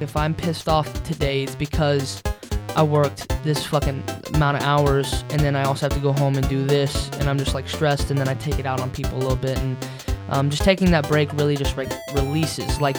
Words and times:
If 0.00 0.16
I'm 0.16 0.34
pissed 0.34 0.68
off 0.68 0.90
today, 1.04 1.42
it's 1.44 1.54
because 1.54 2.22
I 2.74 2.82
worked 2.82 3.28
this 3.42 3.64
fucking 3.66 4.02
amount 4.34 4.58
of 4.58 4.62
hours, 4.62 5.24
and 5.30 5.40
then 5.40 5.56
I 5.56 5.64
also 5.64 5.86
have 5.86 5.94
to 5.94 6.00
go 6.00 6.12
home 6.12 6.36
and 6.36 6.46
do 6.48 6.64
this, 6.64 7.08
and 7.18 7.28
I'm 7.30 7.38
just 7.38 7.54
like 7.54 7.68
stressed, 7.68 8.10
and 8.10 8.18
then 8.18 8.28
I 8.28 8.34
take 8.34 8.58
it 8.58 8.66
out 8.66 8.80
on 8.80 8.90
people 8.90 9.16
a 9.16 9.20
little 9.20 9.36
bit, 9.36 9.58
and 9.58 9.76
um, 10.28 10.50
just 10.50 10.62
taking 10.64 10.90
that 10.90 11.08
break 11.08 11.32
really 11.34 11.56
just 11.56 11.76
like 11.76 11.90
releases. 12.14 12.80
Like, 12.80 12.96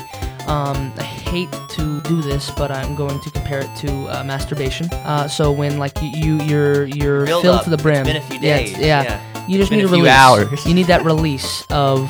um, 0.48 0.92
I 0.98 1.04
hate 1.04 1.52
to 1.72 2.02
do 2.02 2.22
this, 2.22 2.50
but 2.52 2.72
I'm 2.72 2.96
going 2.96 3.20
to 3.20 3.30
compare 3.30 3.60
it 3.60 3.76
to 3.78 3.92
uh, 4.08 4.24
masturbation. 4.24 4.88
Uh, 4.92 5.28
so 5.28 5.52
when 5.52 5.78
like 5.78 5.92
you, 6.02 6.10
you 6.10 6.42
you're 6.44 6.86
you're 6.88 7.26
Build 7.26 7.44
filled 7.44 7.58
up. 7.60 7.64
to 7.66 7.70
the 7.70 7.78
brim. 7.78 8.08
It's 8.08 8.14
been 8.14 8.18
a 8.18 8.22
few 8.22 8.40
Yeah, 8.40 8.58
days, 8.58 8.72
yeah. 8.80 9.04
yeah. 9.04 9.46
You 9.48 9.58
just 9.60 9.72
need 9.72 9.82
a 9.82 9.86
a 9.86 9.90
few 9.90 9.98
release. 9.98 10.12
hours. 10.12 10.66
You 10.66 10.74
need 10.74 10.88
that 10.88 11.06
release 11.06 11.64
of 11.70 12.10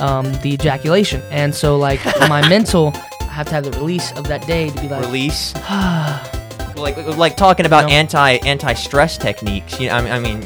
um, 0.00 0.30
the 0.42 0.52
ejaculation, 0.52 1.22
and 1.30 1.52
so 1.54 1.76
like 1.76 2.04
my 2.28 2.46
mental, 2.48 2.92
have 3.30 3.46
to 3.46 3.54
have 3.54 3.64
the 3.64 3.72
release 3.72 4.12
of 4.12 4.26
that 4.28 4.46
day 4.46 4.70
to 4.70 4.80
be 4.80 4.88
like. 4.88 5.00
Release. 5.02 5.54
like 6.76 6.96
like 7.16 7.36
talking 7.36 7.66
about 7.66 7.82
You 7.84 7.88
know? 7.90 7.94
anti 8.00 8.30
anti 8.46 8.74
stress 8.74 9.16
techniques. 9.18 9.78
You 9.80 9.88
know, 9.88 9.94
I 9.96 10.02
mean, 10.02 10.12
I 10.12 10.18
mean 10.18 10.42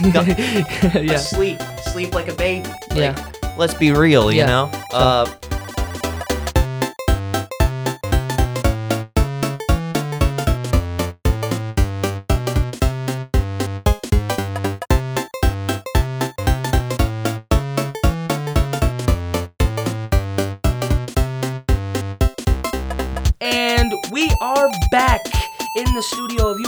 yeah. 1.08 1.16
sleep 1.16 1.60
sleep 1.84 2.14
like 2.14 2.28
a 2.28 2.34
baby. 2.34 2.68
Yeah. 2.94 3.14
Let's 3.56 3.74
be 3.74 3.90
real. 3.92 4.30
You 4.30 4.38
Yeah. 4.40 4.46
know. 4.46 4.70
Uh, 4.92 5.26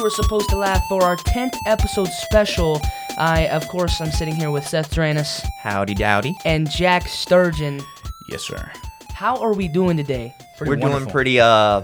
You 0.01 0.05
Were 0.05 0.09
Supposed 0.09 0.48
to 0.48 0.56
Laugh 0.56 0.83
for 0.89 1.03
our 1.03 1.17
10th 1.17 1.53
episode 1.67 2.09
special. 2.09 2.81
I, 3.19 3.48
of 3.48 3.69
course, 3.69 4.01
I'm 4.01 4.11
sitting 4.11 4.34
here 4.34 4.51
with 4.51 4.67
Seth 4.67 4.91
Dranis 4.95 5.42
howdy 5.62 5.92
dowdy. 5.95 6.34
and 6.47 6.70
Jack 6.70 7.07
Sturgeon. 7.07 7.83
Yes, 8.31 8.41
sir. 8.45 8.73
How 9.12 9.37
are 9.42 9.53
we 9.53 9.69
doing 9.69 9.98
today? 9.98 10.34
Pretty 10.57 10.70
We're 10.70 10.77
doing 10.77 11.05
pretty 11.05 11.39
uh 11.39 11.83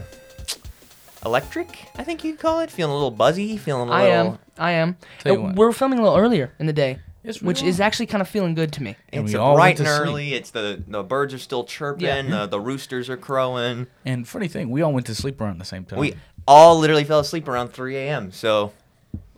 electric. 1.26 1.78
I 1.96 2.04
think 2.04 2.24
you'd 2.24 2.38
call 2.38 2.60
it. 2.60 2.70
Feeling 2.70 2.92
a 2.92 2.94
little 2.94 3.10
buzzy. 3.10 3.58
Feeling 3.58 3.90
a 3.90 3.92
little. 3.92 4.02
I 4.02 4.06
am. 4.08 4.38
I 4.56 4.70
am. 4.72 4.96
Tell 5.18 5.32
you 5.34 5.38
Uh, 5.38 5.42
what. 5.48 5.56
We're 5.56 5.72
filming 5.72 5.98
a 5.98 6.02
little 6.02 6.16
earlier 6.16 6.54
in 6.58 6.64
the 6.66 6.72
day, 6.72 7.00
Yes, 7.22 7.42
we 7.42 7.48
which 7.48 7.62
are. 7.62 7.66
is 7.66 7.80
actually 7.80 8.06
kind 8.06 8.22
of 8.22 8.28
feeling 8.30 8.54
good 8.54 8.72
to 8.72 8.82
me. 8.82 8.96
And 9.12 9.24
It's 9.24 9.34
we 9.34 9.38
a 9.38 9.42
all 9.42 9.56
bright 9.56 9.78
and 9.78 9.86
to 9.86 9.94
sleep. 9.94 10.08
early. 10.08 10.32
It's 10.32 10.50
the 10.52 10.82
the 10.88 11.02
birds 11.02 11.34
are 11.34 11.38
still 11.38 11.64
chirping. 11.64 12.06
Yeah. 12.06 12.44
Uh, 12.44 12.46
the 12.46 12.60
roosters 12.60 13.10
are 13.10 13.18
crowing. 13.18 13.88
And 14.06 14.26
funny 14.26 14.48
thing, 14.48 14.70
we 14.70 14.80
all 14.80 14.94
went 14.94 15.04
to 15.06 15.14
sleep 15.14 15.38
around 15.38 15.58
the 15.58 15.66
same 15.66 15.84
time. 15.84 15.98
We 15.98 16.14
all 16.46 16.78
literally 16.78 17.04
fell 17.04 17.20
asleep 17.20 17.48
around 17.48 17.68
3 17.68 17.96
a.m. 17.96 18.32
So 18.32 18.72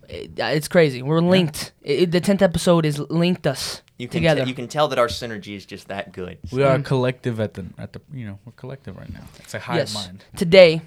It- 0.08 0.32
it's 0.38 0.68
crazy. 0.68 1.02
We're 1.02 1.20
linked. 1.20 1.72
It- 1.82 2.10
the 2.10 2.20
10th 2.20 2.42
episode 2.42 2.84
is 2.86 2.98
linked 2.98 3.46
us 3.46 3.82
you 3.98 4.08
can 4.08 4.20
together. 4.20 4.42
te- 4.44 4.48
you 4.48 4.54
can 4.54 4.68
tell 4.68 4.88
that 4.88 4.98
our 4.98 5.08
synergy 5.08 5.56
is 5.56 5.66
just 5.66 5.88
that 5.88 6.12
good. 6.12 6.38
we 6.52 6.62
are 6.62 6.78
collective 6.80 7.40
at 7.40 7.54
the 7.54 7.66
at 7.78 7.92
the 7.92 8.00
you 8.12 8.26
know 8.26 8.38
we're 8.44 8.52
collective 8.52 8.96
right 8.96 9.12
now. 9.12 9.24
It's 9.40 9.54
a 9.54 9.58
hive 9.58 9.76
yes. 9.76 9.94
mind. 9.94 10.24
Today, 10.36 10.82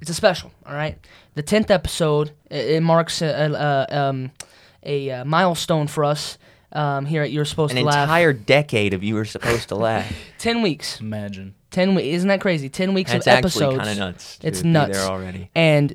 it's 0.00 0.10
a 0.10 0.14
special. 0.14 0.50
All 0.66 0.74
right, 0.74 0.98
the 1.34 1.42
tenth 1.42 1.70
episode. 1.70 2.32
It, 2.50 2.66
it 2.76 2.82
marks 2.82 3.20
a, 3.22 3.26
a, 3.26 3.52
a, 3.52 4.00
um, 4.00 4.30
a 4.82 5.10
uh, 5.10 5.24
milestone 5.26 5.86
for 5.86 6.04
us 6.04 6.38
um, 6.74 7.06
here 7.06 7.22
at 7.22 7.30
You're 7.32 7.44
Supposed 7.44 7.72
An 7.72 7.78
to 7.78 7.84
Laugh. 7.84 7.96
An 7.96 8.02
entire 8.02 8.32
decade 8.32 8.94
of 8.94 9.02
you 9.04 9.14
were 9.14 9.24
supposed 9.24 9.68
to 9.68 9.74
laugh. 9.76 10.12
ten 10.38 10.62
weeks. 10.62 11.00
Imagine. 11.00 11.54
Ten 11.70 11.94
weeks. 11.94 12.06
Isn't 12.08 12.28
that 12.28 12.40
crazy? 12.40 12.68
Ten 12.68 12.94
weeks 12.94 13.12
That's 13.12 13.26
of 13.26 13.32
actually 13.32 13.48
episodes. 13.66 13.78
kind 13.78 13.90
of 13.90 13.98
nuts. 13.98 14.38
It's 14.42 14.62
nuts. 14.64 14.92
there 14.98 15.06
already. 15.10 15.50
And 15.54 15.94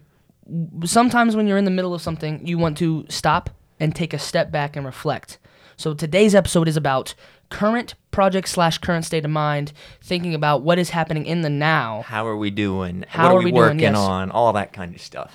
sometimes 0.85 1.35
when 1.35 1.47
you're 1.47 1.57
in 1.57 1.65
the 1.65 1.71
middle 1.71 1.93
of 1.93 2.01
something, 2.01 2.45
you 2.47 2.57
want 2.57 2.77
to 2.79 3.05
stop 3.09 3.49
and 3.79 3.95
take 3.95 4.13
a 4.13 4.19
step 4.19 4.51
back 4.51 4.75
and 4.75 4.85
reflect. 4.85 5.37
So 5.77 5.93
today's 5.93 6.35
episode 6.35 6.67
is 6.67 6.75
about 6.75 7.13
current 7.49 7.95
project 8.11 8.49
slash 8.49 8.77
current 8.79 9.05
state 9.05 9.23
of 9.23 9.31
mind, 9.31 9.71
thinking 10.01 10.35
about 10.35 10.61
what 10.61 10.77
is 10.77 10.89
happening 10.89 11.25
in 11.25 11.41
the 11.41 11.49
now. 11.49 12.01
How 12.05 12.27
are 12.27 12.35
we 12.35 12.49
doing? 12.49 13.05
How 13.07 13.23
what 13.23 13.31
are, 13.31 13.35
are 13.35 13.39
we, 13.39 13.45
we 13.45 13.51
doing? 13.51 13.61
working 13.61 13.79
Yes. 13.79 13.95
on? 13.97 14.31
All 14.31 14.51
that 14.53 14.73
kind 14.73 14.93
of 14.93 15.01
stuff. 15.01 15.33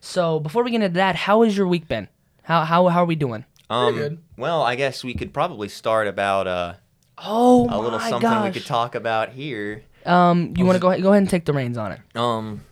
So 0.00 0.40
before 0.40 0.64
we 0.64 0.70
get 0.70 0.82
into 0.82 0.94
that, 0.94 1.14
how 1.14 1.42
has 1.42 1.56
your 1.56 1.66
week 1.68 1.86
been? 1.86 2.08
How 2.42 2.64
how 2.64 2.88
how 2.88 3.02
are 3.02 3.06
we 3.06 3.14
doing? 3.16 3.44
Um, 3.70 3.94
good. 3.94 4.18
Well, 4.36 4.62
I 4.62 4.74
guess 4.74 5.02
we 5.04 5.14
could 5.14 5.32
probably 5.32 5.68
start 5.68 6.06
about 6.08 6.46
uh, 6.46 6.74
Oh 7.18 7.64
a 7.70 7.78
little 7.80 7.98
my 7.98 8.08
something 8.10 8.28
gosh. 8.28 8.44
we 8.54 8.60
could 8.60 8.66
talk 8.66 8.94
about 8.94 9.30
here. 9.30 9.84
Um, 10.04 10.54
you 10.56 10.64
want 10.64 10.76
to 10.76 10.80
go 10.80 10.88
ahead, 10.90 11.02
go 11.02 11.10
ahead 11.10 11.22
and 11.22 11.30
take 11.30 11.44
the 11.44 11.52
reins 11.52 11.76
on 11.78 11.92
it. 11.92 12.00
Um, 12.16 12.62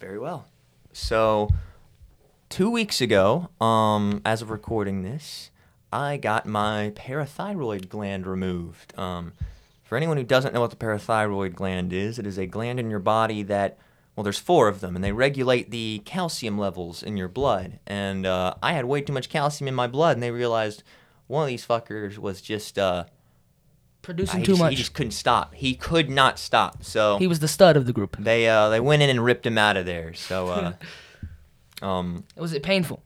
very 0.00 0.18
well. 0.18 0.46
So, 0.92 1.48
two 2.50 2.70
weeks 2.70 3.00
ago, 3.00 3.48
um, 3.60 4.20
as 4.24 4.42
of 4.42 4.50
recording 4.50 5.02
this, 5.02 5.50
I 5.92 6.18
got 6.18 6.46
my 6.46 6.92
parathyroid 6.94 7.88
gland 7.88 8.26
removed. 8.26 8.92
Um, 8.98 9.32
for 9.82 9.96
anyone 9.96 10.18
who 10.18 10.24
doesn't 10.24 10.52
know 10.52 10.60
what 10.60 10.70
the 10.70 10.76
parathyroid 10.76 11.54
gland 11.54 11.92
is, 11.92 12.18
it 12.18 12.26
is 12.26 12.36
a 12.38 12.46
gland 12.46 12.78
in 12.78 12.90
your 12.90 12.98
body 13.00 13.42
that, 13.44 13.78
well, 14.18 14.24
there's 14.24 14.40
four 14.40 14.66
of 14.66 14.80
them, 14.80 14.96
and 14.96 15.04
they 15.04 15.12
regulate 15.12 15.70
the 15.70 16.02
calcium 16.04 16.58
levels 16.58 17.04
in 17.04 17.16
your 17.16 17.28
blood. 17.28 17.78
And 17.86 18.26
uh, 18.26 18.54
I 18.60 18.72
had 18.72 18.84
way 18.86 19.00
too 19.00 19.12
much 19.12 19.28
calcium 19.28 19.68
in 19.68 19.76
my 19.76 19.86
blood, 19.86 20.16
and 20.16 20.22
they 20.24 20.32
realized 20.32 20.82
one 21.28 21.44
of 21.44 21.48
these 21.48 21.64
fuckers 21.64 22.18
was 22.18 22.40
just 22.40 22.80
uh, 22.80 23.04
Producing 24.02 24.42
too 24.42 24.52
just, 24.52 24.60
much. 24.60 24.70
He 24.70 24.76
just 24.76 24.92
couldn't 24.92 25.12
stop. 25.12 25.54
He 25.54 25.76
could 25.76 26.10
not 26.10 26.40
stop. 26.40 26.82
So 26.82 27.18
He 27.18 27.28
was 27.28 27.38
the 27.38 27.46
stud 27.46 27.76
of 27.76 27.86
the 27.86 27.92
group. 27.92 28.16
they 28.18 28.48
uh 28.48 28.70
they 28.70 28.80
went 28.80 29.02
in 29.02 29.10
and 29.10 29.24
ripped 29.24 29.46
him 29.46 29.56
out 29.56 29.76
of 29.76 29.86
there. 29.86 30.14
So 30.14 30.48
uh 30.48 30.72
um 31.86 32.24
Was 32.36 32.52
it 32.52 32.64
painful? 32.64 33.04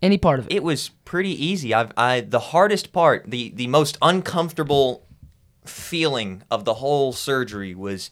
Any 0.00 0.16
part 0.16 0.38
of 0.38 0.46
it? 0.46 0.52
it 0.52 0.62
was 0.62 0.90
pretty 1.04 1.30
easy. 1.44 1.74
I've 1.74 1.90
I 1.96 2.20
the 2.20 2.38
hardest 2.38 2.92
part, 2.92 3.24
the 3.28 3.50
the 3.50 3.66
most 3.66 3.98
uncomfortable 4.00 5.06
feeling 5.64 6.44
of 6.52 6.64
the 6.64 6.74
whole 6.74 7.12
surgery 7.12 7.74
was 7.74 8.10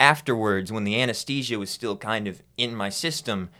afterwards 0.00 0.70
when 0.72 0.84
the 0.84 1.00
anesthesia 1.00 1.58
was 1.58 1.70
still 1.70 1.96
kind 1.96 2.26
of 2.28 2.42
in 2.56 2.74
my 2.74 2.88
system 2.88 3.50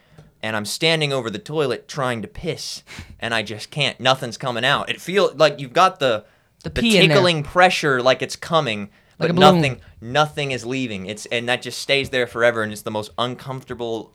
and 0.42 0.54
I'm 0.56 0.64
standing 0.66 1.12
over 1.12 1.30
the 1.30 1.38
toilet 1.38 1.88
trying 1.88 2.20
to 2.22 2.28
piss 2.28 2.82
and 3.18 3.32
I 3.32 3.42
just 3.42 3.70
can't. 3.70 3.98
Nothing's 3.98 4.36
coming 4.36 4.64
out. 4.64 4.90
It 4.90 5.00
feel 5.00 5.32
like 5.34 5.58
you've 5.60 5.72
got 5.72 6.00
the 6.00 6.24
The 6.62 6.70
the 6.70 6.80
pee 6.82 6.98
in 6.98 7.08
there. 7.08 7.16
tickling 7.16 7.42
pressure 7.44 8.02
like 8.02 8.20
it's 8.20 8.36
coming, 8.36 8.90
Like 9.18 9.28
but 9.30 9.36
balloon. 9.36 9.60
nothing 9.60 9.80
nothing 10.00 10.50
is 10.50 10.66
leaving. 10.66 11.06
It's 11.06 11.24
and 11.26 11.48
that 11.48 11.62
just 11.62 11.78
stays 11.78 12.10
there 12.10 12.26
forever 12.26 12.62
and 12.62 12.72
it's 12.72 12.82
the 12.82 12.90
most 12.90 13.10
uncomfortable 13.16 14.12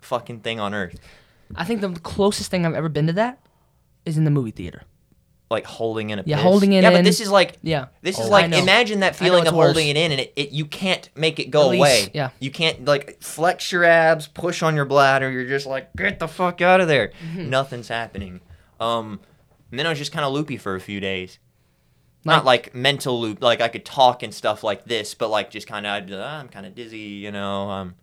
fucking 0.00 0.40
thing 0.40 0.60
on 0.60 0.74
earth. 0.74 1.00
I 1.56 1.64
think 1.64 1.80
the 1.80 1.88
closest 2.00 2.50
thing 2.50 2.64
I've 2.64 2.74
ever 2.74 2.88
been 2.88 3.06
to 3.08 3.12
that 3.14 3.38
is 4.04 4.16
in 4.16 4.24
the 4.24 4.30
movie 4.30 4.50
theater. 4.52 4.82
Like 5.52 5.66
holding 5.66 6.10
in 6.10 6.18
a 6.18 6.22
Yeah, 6.26 6.36
piss. 6.36 6.42
holding 6.42 6.72
it 6.72 6.82
Yeah, 6.82 6.88
in. 6.90 6.94
but 6.96 7.04
this 7.04 7.20
is 7.20 7.30
like 7.30 7.58
Yeah. 7.62 7.86
This 8.02 8.18
is 8.18 8.24
Oh, 8.24 8.28
I 8.28 8.30
like 8.42 8.50
know. 8.50 8.58
imagine 8.58 9.00
that 9.00 9.08
I 9.08 9.10
know 9.10 9.18
feeling 9.30 9.42
it's 9.42 9.48
of 9.50 9.54
holding 9.54 9.86
it 9.88 9.96
in, 9.96 10.10
and 10.12 10.20
it, 10.20 10.32
it 10.34 10.50
you 10.50 10.64
can't 10.64 11.08
make 11.14 11.38
it 11.38 11.50
go 11.50 11.70
Release, 11.70 11.78
away. 11.80 12.10
yeah. 12.14 12.30
you 12.40 12.50
can't 12.50 12.84
like 12.84 13.22
flex 13.22 13.70
your 13.70 13.84
abs, 13.84 14.26
push 14.26 14.62
on 14.62 14.74
your 14.74 14.84
bladder. 14.86 15.30
You're 15.30 15.46
just 15.46 15.66
like 15.66 15.94
get 15.94 16.18
the 16.18 16.26
fuck 16.28 16.60
out 16.60 16.80
of 16.80 16.88
there. 16.88 17.12
Mm-hmm. 17.24 17.50
Nothing's 17.50 17.88
happening. 17.88 18.40
Um, 18.80 19.20
and 19.70 19.78
then 19.78 19.86
I 19.86 19.90
was 19.90 19.98
just 19.98 20.10
kind 20.12 20.24
of 20.24 20.32
loopy 20.32 20.56
for 20.56 20.74
a 20.74 20.80
few 20.80 20.98
days. 20.98 21.38
Like- 22.24 22.36
Not 22.36 22.44
like 22.44 22.74
mental 22.74 23.20
loop, 23.20 23.42
like 23.42 23.60
I 23.60 23.68
could 23.68 23.84
talk 23.84 24.22
and 24.22 24.32
stuff 24.32 24.62
like 24.62 24.84
this, 24.84 25.14
but 25.14 25.28
like 25.28 25.50
just 25.50 25.66
kind 25.66 25.86
of 25.86 26.10
I'm 26.20 26.48
kind 26.48 26.66
of 26.66 26.74
dizzy, 26.74 26.98
you 26.98 27.30
know. 27.32 27.68
I'm 27.70 27.94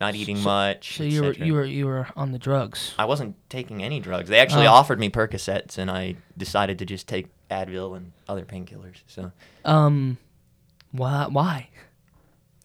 not 0.00 0.14
eating 0.14 0.40
much. 0.42 0.96
So 0.96 1.02
you 1.04 1.22
were 1.22 1.32
you 1.32 1.52
were 1.54 1.64
you 1.64 1.86
were 1.86 2.06
on 2.16 2.32
the 2.32 2.38
drugs. 2.38 2.94
I 2.98 3.04
wasn't 3.04 3.36
taking 3.50 3.82
any 3.82 4.00
drugs. 4.00 4.28
They 4.28 4.38
actually 4.38 4.66
Oh. 4.66 4.72
offered 4.72 4.98
me 4.98 5.10
Percocets, 5.10 5.76
and 5.78 5.90
I 5.90 6.16
decided 6.36 6.78
to 6.78 6.86
just 6.86 7.06
take 7.06 7.26
Advil 7.50 7.96
and 7.96 8.12
other 8.28 8.44
painkillers. 8.44 9.02
So. 9.06 9.32
Um, 9.64 10.18
why 10.92 11.26
why? 11.30 11.68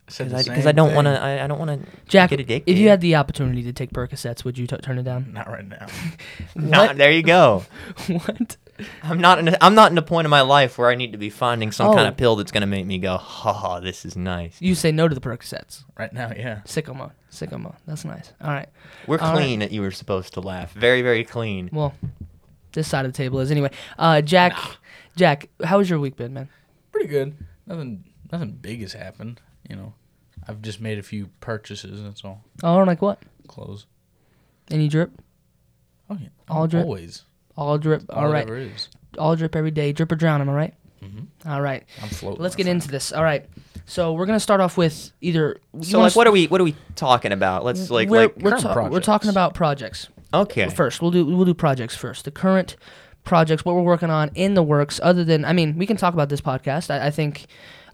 Because 0.07 0.33
I, 0.33 0.41
same 0.43 0.55
'cause 0.55 0.67
I 0.67 0.71
don't 0.71 0.93
want 0.93 1.05
to. 1.07 1.19
I, 1.19 1.43
I 1.43 1.47
don't 1.47 1.57
want 1.57 1.81
to 1.83 1.89
Jack, 2.07 2.29
get 2.29 2.39
addicted. 2.39 2.71
if 2.71 2.77
you 2.77 2.89
had 2.89 3.01
the 3.01 3.15
opportunity 3.15 3.63
to 3.63 3.73
take 3.73 3.91
Percocets, 3.91 4.43
would 4.45 4.55
you 4.57 4.67
t- 4.67 4.77
turn 4.77 4.99
it 4.99 5.03
down? 5.03 5.33
Not 5.33 5.47
right 5.49 5.67
now. 5.67 5.87
not, 6.55 6.95
there 6.97 7.09
you 7.11 7.23
go. 7.23 7.63
what? 8.07 8.57
I'm 9.03 9.19
not. 9.19 9.39
In 9.39 9.47
a, 9.47 9.57
I'm 9.61 9.73
not 9.75 9.91
in 9.91 9.97
a 9.97 10.01
point 10.01 10.25
in 10.25 10.29
my 10.29 10.41
life 10.41 10.77
where 10.77 10.89
I 10.89 10.95
need 10.95 11.11
to 11.13 11.17
be 11.17 11.29
finding 11.29 11.71
some 11.71 11.87
kind 11.93 12.05
Oh. 12.07 12.09
of 12.09 12.17
pill 12.17 12.35
that's 12.35 12.51
gonna 12.51 12.65
make 12.67 12.85
me 12.85 12.97
go, 12.97 13.15
ha 13.17 13.53
ha, 13.53 13.79
this 13.79 14.03
is 14.05 14.17
nice. 14.17 14.57
You 14.59 14.75
say 14.75 14.91
no 14.91 15.07
to 15.07 15.15
the 15.15 15.21
Percocets. 15.21 15.83
right 15.97 16.11
now, 16.11 16.31
yeah. 16.35 16.61
Sicko 16.65 16.95
mode. 16.95 17.11
Sicko 17.31 17.59
mode. 17.59 17.75
That's 17.87 18.03
nice. 18.05 18.33
All 18.41 18.49
right. 18.51 18.67
We're 19.07 19.19
All 19.19 19.31
right. 19.33 19.37
clean. 19.37 19.59
That 19.59 19.71
you 19.71 19.81
were 19.81 19.91
supposed 19.91 20.33
to 20.33 20.41
laugh. 20.41 20.73
Very, 20.73 21.01
very 21.01 21.23
clean. 21.23 21.69
Well, 21.71 21.93
this 22.73 22.87
side 22.87 23.05
of 23.05 23.13
the 23.13 23.17
table 23.17 23.39
is 23.39 23.49
anyway. 23.51 23.71
Uh, 23.97 24.21
Jack, 24.21 24.57
Jack, 25.15 25.49
how 25.63 25.79
has 25.79 25.89
your 25.89 25.99
week 25.99 26.17
been, 26.17 26.33
man? 26.33 26.49
Pretty 26.91 27.07
good. 27.07 27.33
Nothing 27.67 28.03
nothing 28.31 28.51
big 28.51 28.81
has 28.81 28.91
happened, 28.93 29.39
you 29.69 29.75
know. 29.77 29.93
I've 30.47 30.61
just 30.61 30.79
made 30.81 30.99
a 30.99 31.03
few 31.03 31.27
purchases, 31.39 32.03
that's 32.03 32.23
all. 32.25 32.43
Oh, 32.61 32.77
like 32.79 33.01
what? 33.01 33.19
Clothes. 33.47 33.85
Any 34.69 34.87
drip? 34.89 35.11
Oh 36.09 36.17
yeah. 36.21 36.27
All 36.49 36.67
drip? 36.67 36.83
Always. 36.83 37.23
All 37.57 37.77
drip. 37.77 38.03
All 38.09 38.23
right. 38.27 38.45
Whatever 38.45 38.57
it 38.57 38.71
is. 38.75 38.89
All 39.17 39.35
drip 39.35 39.55
every 39.55 39.71
day. 39.71 39.91
Drip 39.93 40.11
or 40.11 40.15
drown. 40.15 40.41
Am 40.41 40.49
I 40.49 40.53
right? 40.53 40.73
All 41.45 41.61
right. 41.61 41.83
I'm 42.01 42.09
floating. 42.09 42.41
Let's 42.41 42.55
get 42.55 42.63
friend. 42.63 42.77
into 42.81 42.89
this. 42.89 43.11
All 43.11 43.23
right. 43.23 43.45
So 43.85 44.13
we're 44.13 44.25
gonna 44.25 44.39
start 44.39 44.61
off 44.61 44.77
with 44.77 45.11
either. 45.21 45.57
So 45.81 45.99
like, 45.99 46.15
what 46.15 46.25
are 46.25 46.31
we 46.31 46.47
what 46.47 46.59
are 46.59 46.63
we 46.63 46.75
talking 46.95 47.31
about? 47.31 47.63
Let's 47.63 47.91
like 47.91 48.09
we're, 48.09 48.23
like 48.23 48.35
we're, 48.37 48.49
current 48.51 48.63
ta- 48.63 48.69
we're 48.69 48.73
projects. 48.89 49.05
talking 49.05 49.29
about 49.29 49.53
projects 49.53 50.07
okay. 50.33 50.67
first. 50.69 51.03
We'll 51.03 51.11
do 51.11 51.23
we'll 51.23 51.45
do 51.45 51.53
projects 51.53 51.95
first. 51.95 52.25
The 52.25 52.31
current 52.31 52.75
projects, 53.23 53.63
what 53.63 53.75
we're 53.75 53.83
working 53.83 54.09
on 54.09 54.31
in 54.33 54.55
the 54.55 54.63
works. 54.63 54.99
Other 55.03 55.23
than, 55.23 55.45
I 55.45 55.53
mean, 55.53 55.77
we 55.77 55.85
can 55.85 55.97
talk 55.97 56.15
about 56.15 56.29
this 56.29 56.41
podcast. 56.41 56.89
I, 56.89 57.07
I 57.07 57.11
think. 57.11 57.45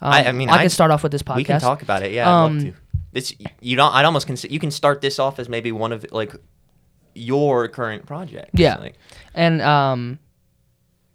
Um, 0.01 0.13
I- 0.13 0.27
I 0.27 0.31
mean, 0.31 0.49
I, 0.49 0.53
I- 0.53 0.57
can 0.59 0.69
start 0.69 0.91
off 0.91 1.03
with 1.03 1.11
this 1.11 1.23
podcast. 1.23 1.35
We 1.35 1.43
can 1.43 1.59
talk 1.59 1.81
about 1.81 2.03
it. 2.03 2.13
Yeah, 2.13 2.29
I'd 2.29 2.45
Um, 2.45 2.53
love 2.59 2.65
to. 2.67 2.73
This 3.11 3.35
you 3.59 3.75
don't. 3.75 3.93
I'd 3.93 4.05
almost 4.05 4.27
consider 4.27 4.53
you 4.53 4.59
can 4.61 4.71
start 4.71 5.01
this 5.01 5.19
off 5.19 5.37
as 5.39 5.49
maybe 5.49 5.73
one 5.73 5.91
of 5.91 6.05
like 6.13 6.33
your 7.15 7.67
current 7.67 8.05
project. 8.05 8.51
Yeah. 8.53 8.75
Like, 8.77 8.95
and 9.33 9.61
um, 9.61 10.19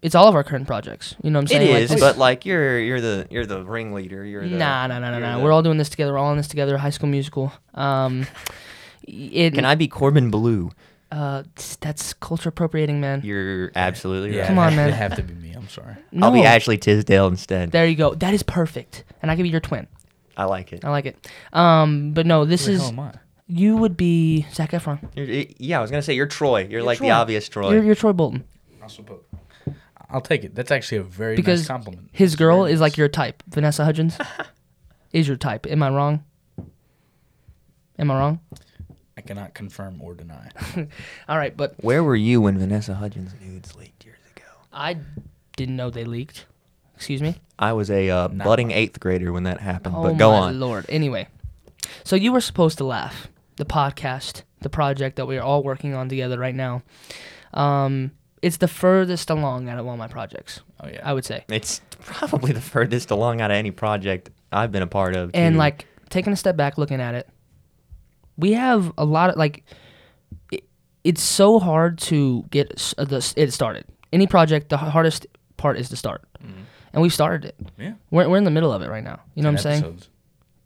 it's 0.01 0.15
all 0.15 0.27
of 0.27 0.35
our 0.35 0.43
current 0.43 0.67
projects. 0.67 1.15
You 1.23 1.31
know 1.31 1.39
what 1.39 1.51
I'm 1.51 1.61
it 1.61 1.65
saying? 1.65 1.89
Like, 1.89 1.99
but 1.99 2.17
like 2.17 2.45
you're 2.45 2.79
you're 2.79 3.01
the 3.01 3.27
you're 3.29 3.45
the 3.45 3.63
ringleader. 3.63 4.23
You're 4.25 4.47
the 4.47 4.55
Nah, 4.55 4.87
nah, 4.87 4.99
nah, 4.99 5.11
nah, 5.11 5.19
nah. 5.19 5.37
the- 5.37 5.43
We're 5.43 5.51
all 5.51 5.63
doing 5.63 5.77
this 5.77 5.89
together. 5.89 6.13
We're 6.13 6.19
all 6.19 6.31
in 6.31 6.37
this 6.37 6.47
together. 6.47 6.77
High 6.77 6.91
School 6.91 7.09
Musical. 7.09 7.51
Um, 7.73 8.27
it, 9.07 9.53
Can 9.53 9.65
I 9.65 9.75
be 9.75 9.87
Corbin 9.87 10.29
Bleu? 10.29 10.71
Uh, 11.09 11.43
that's 11.79 12.13
culture 12.13 12.49
appropriating, 12.49 12.99
man. 12.99 13.21
You're 13.23 13.71
absolutely 13.75 14.35
Yeah, 14.35 14.41
right. 14.41 14.47
Come 14.47 14.59
on, 14.59 14.75
man. 14.75 14.89
It 14.89 14.93
have 14.95 15.15
to 15.15 15.23
be 15.23 15.33
me. 15.33 15.53
I'm 15.53 15.69
sorry. 15.69 15.95
I'll 16.21 16.31
be 16.31 16.43
Ashley 16.43 16.77
Tisdale 16.77 17.27
instead. 17.27 17.71
There 17.71 17.87
you 17.87 17.95
go. 17.95 18.13
That 18.13 18.33
is 18.33 18.43
perfect. 18.43 19.05
And 19.21 19.31
I 19.31 19.37
could 19.37 19.43
be 19.43 19.49
your 19.49 19.61
twin. 19.61 19.87
I 20.35 20.43
like 20.43 20.73
it. 20.73 20.83
I 20.83 20.89
like 20.89 21.05
it. 21.05 21.31
Um, 21.53 22.11
but 22.11 22.25
no, 22.25 22.43
this 22.45 22.65
Who 22.65 22.73
is 22.73 22.81
hell 22.81 22.89
am 22.89 22.99
I? 22.99 23.13
You 23.47 23.77
would 23.77 23.95
be 23.97 24.45
Zac 24.53 24.71
Efron. 24.71 24.99
You're, 25.15 25.45
yeah, 25.57 25.79
I 25.79 25.81
was 25.81 25.89
gonna 25.91 26.01
say 26.01 26.13
you're 26.13 26.25
Troy. 26.27 26.61
You're, 26.61 26.69
You're 26.71 26.83
like 26.83 26.97
Troy. 26.99 27.07
the 27.07 27.11
obvious 27.13 27.47
Troy. 27.49 27.71
You're, 27.73 27.83
you're 27.83 27.95
Troy 27.95 28.13
Bolton. 28.13 28.43
I 28.83 28.87
suppose. 28.87 29.21
I'll 30.09 30.21
take 30.21 30.43
it. 30.45 30.55
That's 30.55 30.71
actually 30.71 30.99
a 30.99 31.03
very 31.03 31.35
Because 31.35 31.61
nice 31.61 31.67
compliment. 31.67 32.09
His 32.13 32.33
It's 32.33 32.39
girl 32.39 32.61
very 32.63 32.73
is 32.73 32.79
like 32.81 32.97
your 32.97 33.09
type. 33.09 33.43
Vanessa 33.49 33.83
Hudgens 33.83 34.17
is 35.11 35.27
your 35.27 35.35
type. 35.37 35.67
Am 35.67 35.83
I 35.83 35.89
wrong? 35.89 36.23
Am 37.99 38.11
I 38.11 38.17
wrong? 38.17 38.39
I 39.17 39.21
cannot 39.21 39.53
confirm 39.53 39.99
or 40.01 40.13
deny. 40.13 40.49
All 41.27 41.37
right, 41.37 41.55
but 41.57 41.75
Where 41.83 42.03
were 42.03 42.15
you 42.15 42.39
when 42.41 42.57
Vanessa 42.57 42.93
Hudgens 42.95 43.33
nudes 43.41 43.75
leaked 43.75 44.05
years 44.05 44.19
ago? 44.35 44.45
I 44.71 44.97
didn't 45.57 45.75
know 45.75 45.89
they 45.89 46.05
leaked. 46.05 46.45
Excuse 46.95 47.21
me. 47.21 47.35
I 47.59 47.73
was 47.73 47.89
a 47.91 48.09
uh, 48.09 48.27
Nah. 48.31 48.43
budding 48.43 48.71
eighth 48.71 48.99
grader 48.99 49.33
when 49.33 49.43
that 49.43 49.59
happened. 49.59 49.95
Oh 49.97 50.03
but 50.03 50.17
go 50.17 50.31
my 50.31 50.37
on. 50.37 50.59
lord. 50.59 50.85
Anyway, 50.89 51.27
so 52.03 52.15
you 52.15 52.31
were 52.31 52.41
supposed 52.41 52.77
to 52.77 52.83
laugh. 52.85 53.27
The 53.57 53.65
podcast, 53.65 54.43
the 54.61 54.69
project 54.69 55.17
that 55.17 55.25
we 55.25 55.37
are 55.37 55.43
all 55.43 55.61
working 55.63 55.93
on 55.93 56.09
together 56.09 56.39
right 56.39 56.55
now. 56.55 56.83
Um, 57.53 58.11
it's 58.41 58.57
the 58.57 58.67
furthest 58.67 59.29
along 59.29 59.67
out 59.67 59.79
of 59.79 59.87
all 59.87 59.97
my 59.97 60.07
projects. 60.07 60.61
Oh 60.81 60.87
yeah. 60.87 61.01
I 61.03 61.13
would 61.13 61.25
say. 61.25 61.43
It's 61.49 61.81
probably 61.99 62.51
the 62.51 62.61
furthest 62.61 63.11
along 63.11 63.41
out 63.41 63.51
of 63.51 63.55
any 63.57 63.71
project 63.71 64.29
I've 64.51 64.71
been 64.71 64.83
a 64.83 64.87
part 64.87 65.15
of. 65.15 65.31
And 65.33 65.57
like 65.57 65.85
taking 66.09 66.33
a 66.33 66.35
step 66.35 66.55
back, 66.55 66.77
looking 66.77 67.01
at 67.01 67.15
it, 67.15 67.27
we 68.37 68.53
have 68.53 68.93
a 68.97 69.05
lot 69.05 69.29
of 69.31 69.37
like. 69.37 69.63
It, 70.51 70.63
it's 71.03 71.21
so 71.21 71.57
hard 71.59 71.97
to 71.99 72.45
get 72.51 72.93
uh, 72.97 73.05
the, 73.05 73.33
it 73.35 73.51
started. 73.51 73.85
Any 74.13 74.27
project, 74.27 74.69
the 74.69 74.77
hardest 74.77 75.25
part 75.57 75.77
is 75.77 75.89
to 75.89 75.95
start, 75.95 76.23
and 76.93 77.01
we've 77.01 77.13
started 77.13 77.45
it. 77.45 77.55
yeah. 77.77 77.93
We're, 78.11 78.29
we're 78.29 78.37
in 78.37 78.43
the 78.43 78.51
middle 78.51 78.71
of 78.71 78.81
it 78.81 78.89
right 78.89 79.03
now. 79.03 79.19
You 79.35 79.43
know 79.43 79.51
what 79.51 79.65
I'm 79.65 79.71
Ten 79.71 79.81
saying? 79.81 79.99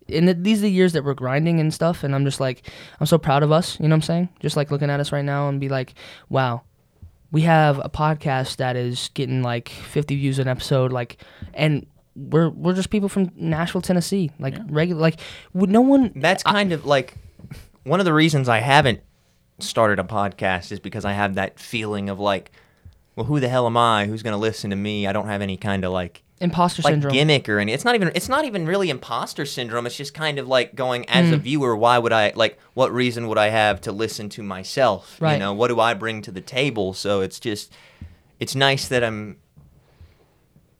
Episodes. 0.08 0.18
and 0.18 0.28
th- 0.28 0.38
these 0.44 0.60
are 0.60 0.64
the 0.64 0.72
years 0.72 0.94
that 0.94 1.04
we're 1.04 1.14
grinding 1.14 1.60
and 1.60 1.74
stuff 1.74 2.04
and 2.04 2.14
i'm 2.16 2.26
just 2.26 2.40
like 2.40 2.70
i'm 3.00 3.06
so 3.06 3.18
proud 3.18 3.44
of 3.44 3.52
us 3.52 3.80
you 3.80 3.88
know 3.88 3.94
what 3.94 3.98
i'm 3.98 4.02
saying 4.02 4.30
just 4.40 4.56
like 4.58 4.72
looking 4.72 4.90
at 4.90 5.00
us 5.00 5.12
right 5.12 5.26
now 5.26 5.48
and 5.50 5.60
be 5.60 5.70
like 5.70 5.94
wow 6.30 6.62
we 7.32 7.42
have 7.42 7.80
a 7.80 7.90
podcast 7.90 8.58
that 8.58 8.76
is 8.76 9.10
getting 9.14 9.42
like 9.42 9.70
50 9.70 10.16
views 10.16 10.40
an 10.40 10.48
episode 10.48 10.92
like 10.92 11.22
and 11.54 11.86
we're 12.16 12.50
we're 12.50 12.74
just 12.74 12.90
people 12.90 13.08
from 13.10 13.32
nashville 13.36 13.82
tennessee 13.82 14.32
like 14.40 14.54
Yeah. 14.56 14.64
regular 14.70 15.02
like 15.02 15.20
would 15.54 15.70
no 15.70 15.82
one 15.82 16.12
that's 16.16 16.44
kind 16.44 16.74
of 16.74 16.86
like 16.86 17.16
one 17.84 18.00
of 18.00 18.06
the 18.06 18.14
reasons 18.14 18.48
I 18.48 18.60
haven't 18.60 19.00
started 19.58 19.98
a 19.98 20.04
podcast 20.04 20.72
is 20.72 20.80
because 20.80 21.04
I 21.04 21.14
have 21.14 21.34
that 21.36 21.60
feeling 21.60 22.10
of 22.10 22.20
like, 22.20 22.52
well, 23.16 23.26
who 23.26 23.40
the 23.40 23.50
hell 23.50 23.66
am 23.66 23.76
I? 23.76 24.06
Who's 24.06 24.22
gonna 24.22 24.38
listen 24.38 24.70
to 24.70 24.76
me? 24.76 25.08
I 25.08 25.14
don't 25.14 25.26
have 25.28 25.42
any 25.42 25.58
kind 25.58 25.84
of 25.84 25.92
like 25.92 26.22
imposter 26.42 26.82
like 26.82 26.94
syndrome 26.94 27.14
gimmick 27.14 27.48
or 27.48 27.60
any. 27.60 27.72
It's 27.72 27.86
not 27.86 27.96
even. 27.96 28.12
It's 28.16 28.28
not 28.28 28.44
even 28.46 28.66
really 28.66 28.90
imposter 28.90 29.46
syndrome. 29.46 29.86
It's 29.86 29.96
just 29.96 30.14
kind 30.14 30.40
of 30.40 30.48
like 30.48 30.76
going 30.76 31.08
as 31.10 31.32
a 31.32 31.36
Mm. 31.38 31.42
viewer. 31.42 31.76
Why 31.78 31.98
would 32.00 32.12
I 32.12 32.34
like? 32.36 32.58
What 32.74 32.92
reason 32.92 33.28
would 33.28 33.38
I 33.38 33.50
have 33.50 33.80
to 33.82 33.92
listen 33.92 34.28
to 34.30 34.44
myself? 34.44 35.18
Right. 35.22 35.34
You 35.34 35.40
know, 35.40 35.54
what 35.54 35.68
do 35.70 35.80
I 35.80 35.94
bring 35.94 36.22
to 36.24 36.32
the 36.32 36.42
table? 36.42 36.94
So 36.94 37.22
it's 37.22 37.40
just, 37.40 37.72
it's 38.40 38.56
nice 38.56 38.88
that 38.90 39.04
I'm 39.04 39.38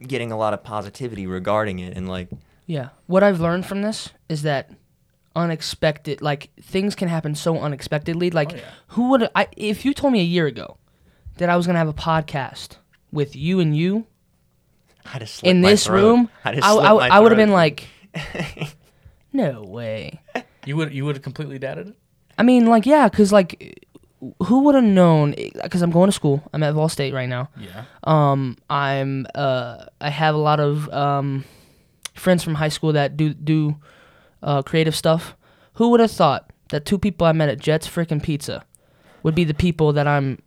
getting 0.06 0.32
a 0.32 0.38
lot 0.38 0.54
of 0.54 0.64
positivity 0.64 1.28
regarding 1.28 1.80
it 1.80 1.96
and 1.96 2.10
like 2.10 2.28
Yeah. 2.66 2.90
What 3.08 3.22
I've 3.24 3.40
learned 3.40 3.66
from 3.66 3.82
this 3.84 4.10
is 4.30 4.42
that 4.42 4.72
unexpected 5.36 6.22
like 6.22 6.50
things 6.62 6.96
can 6.96 7.08
happen 7.08 7.36
so 7.36 7.58
unexpectedly. 7.60 8.32
Like 8.32 8.52
Oh, 8.54 8.56
yeah. 8.56 8.62
who 8.88 9.10
would 9.12 9.30
I 9.36 9.48
if 9.56 9.86
you 9.86 9.94
told 9.94 10.14
me 10.14 10.20
a 10.22 10.24
year 10.24 10.48
ago 10.48 10.78
that 11.38 11.50
I 11.50 11.56
was 11.56 11.66
going 11.68 11.76
to 11.76 11.80
have 11.80 11.88
a 11.88 11.94
podcast 11.94 12.78
with 13.12 13.36
you 13.36 13.60
and 13.60 13.76
you 13.78 14.08
I 15.06 15.20
just 15.20 15.36
slit 15.36 15.50
in 15.50 15.62
my 15.62 15.70
this 15.72 15.86
throat. 15.86 16.02
room, 16.02 16.30
I 16.46 16.50
I, 16.52 16.56
just 16.56 16.68
I, 16.68 16.72
slit 16.72 16.84
my 16.84 17.08
I 17.10 17.20
would 17.20 17.32
have 17.32 17.38
throat. 17.38 17.46
been 17.46 17.52
like 17.52 17.88
no 19.34 19.62
way. 19.64 20.20
You 20.66 20.78
would 20.78 20.94
you 20.94 21.06
would 21.06 21.16
have 21.16 21.24
completely 21.24 21.60
doubted 21.60 21.90
it? 21.90 21.96
I 22.38 22.44
mean 22.44 22.66
like 22.66 22.86
yeah, 22.86 23.08
cuz 23.10 23.32
like 23.32 23.80
who 24.44 24.60
would 24.62 24.76
have 24.76 24.84
known 24.84 25.34
cuz 25.70 25.82
I'm 25.82 25.92
going 25.92 26.08
to 26.08 26.12
school. 26.12 26.44
I'm 26.54 26.62
at 26.64 26.74
Vol 26.74 26.90
State 26.90 27.14
right 27.14 27.30
now. 27.30 27.50
Yeah. 27.58 27.86
Um, 28.04 28.58
I'm 28.70 29.26
uh, 29.34 29.86
I 30.00 30.10
have 30.10 30.36
a 30.36 30.38
lot 30.38 30.60
of 30.60 30.88
um, 30.94 31.44
friends 32.14 32.44
from 32.44 32.56
high 32.56 32.70
school 32.70 32.94
that 32.94 33.18
do 33.18 33.34
do 33.34 33.78
uh, 34.44 34.62
creative 34.62 34.96
stuff. 34.96 35.36
Who 35.76 35.90
would 35.90 36.00
have 36.00 36.12
thought 36.12 36.52
that 36.70 36.86
two 36.86 37.00
people 37.00 37.26
I 37.26 37.32
met 37.32 37.50
at 37.50 37.60
Jets 37.60 37.88
Frickin' 37.88 38.22
Pizza 38.22 38.64
would 39.24 39.34
be 39.36 39.44
the 39.44 39.54
people 39.54 39.94
that 39.94 40.08
I'm 40.08 40.38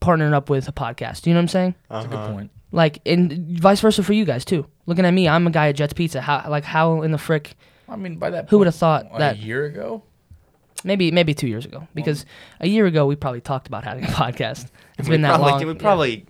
partnering 0.00 0.32
up 0.32 0.50
with 0.50 0.66
a 0.68 0.72
podcast? 0.72 1.26
You 1.26 1.34
know 1.34 1.38
what 1.38 1.42
I'm 1.42 1.48
saying? 1.48 1.74
That's 1.88 2.06
a 2.06 2.08
Uh-huh. 2.08 2.26
good 2.26 2.34
point. 2.34 2.50
Like, 2.72 3.00
and 3.04 3.58
vice 3.60 3.80
versa 3.80 4.02
for 4.02 4.12
you 4.12 4.24
guys 4.24 4.44
too. 4.44 4.66
Looking 4.86 5.04
at 5.04 5.10
me, 5.12 5.28
I'm 5.28 5.46
a 5.46 5.50
guy 5.50 5.68
at 5.68 5.76
Jets 5.76 5.92
Pizza. 5.92 6.20
How 6.20 6.44
like 6.48 6.64
how 6.64 7.02
in 7.02 7.10
the 7.10 7.18
frick? 7.18 7.54
I 7.88 7.96
mean, 7.96 8.16
by 8.16 8.30
that 8.30 8.48
Who 8.50 8.58
would 8.58 8.66
have 8.68 8.74
thought 8.76 9.08
a 9.12 9.18
that? 9.18 9.38
year 9.38 9.64
ago? 9.66 10.02
Maybe 10.84 11.10
maybe 11.10 11.34
two 11.34 11.48
years 11.48 11.64
ago 11.66 11.88
because 11.94 12.24
a 12.60 12.68
year 12.68 12.86
ago 12.86 13.06
we 13.06 13.16
probably 13.16 13.40
talked 13.40 13.66
about 13.66 13.84
having 13.84 14.04
a 14.04 14.06
podcast. 14.22 14.70
It's 14.98 15.08
been 15.08 15.22
that 15.22 15.34
probably, 15.34 15.50
long. 15.52 15.60
We 15.66 15.72
Yeah. 15.72 15.78
probably 15.78 16.26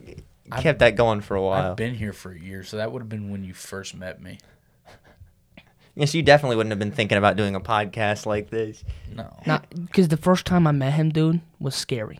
I've- 0.50 0.62
kept 0.62 0.78
that 0.80 0.96
going 0.96 1.20
for 1.20 1.36
a 1.36 1.42
while. 1.42 1.70
I've 1.72 1.76
been 1.76 1.94
here 1.94 2.12
for 2.12 2.32
a 2.32 2.38
year, 2.40 2.64
so 2.64 2.78
that 2.78 2.90
would 2.90 3.00
have 3.02 3.08
been 3.08 3.30
when 3.30 3.44
you 3.44 3.52
first 3.54 3.94
met 3.94 4.20
me. 4.22 4.38
Yes, 5.94 6.14
you 6.14 6.22
definitely 6.22 6.56
wouldn't 6.56 6.70
have 6.70 6.78
been 6.78 6.92
thinking 6.92 7.18
about 7.18 7.36
doing 7.36 7.54
a 7.54 7.60
podcast 7.60 8.24
like 8.24 8.48
this. 8.48 8.82
No. 9.14 9.36
Not 9.44 9.68
because 9.86 10.08
the 10.08 10.16
first 10.16 10.46
time 10.46 10.66
I 10.66 10.72
met 10.72 10.94
him, 10.94 11.10
dude, 11.10 11.40
was 11.58 11.74
scary. 11.74 12.18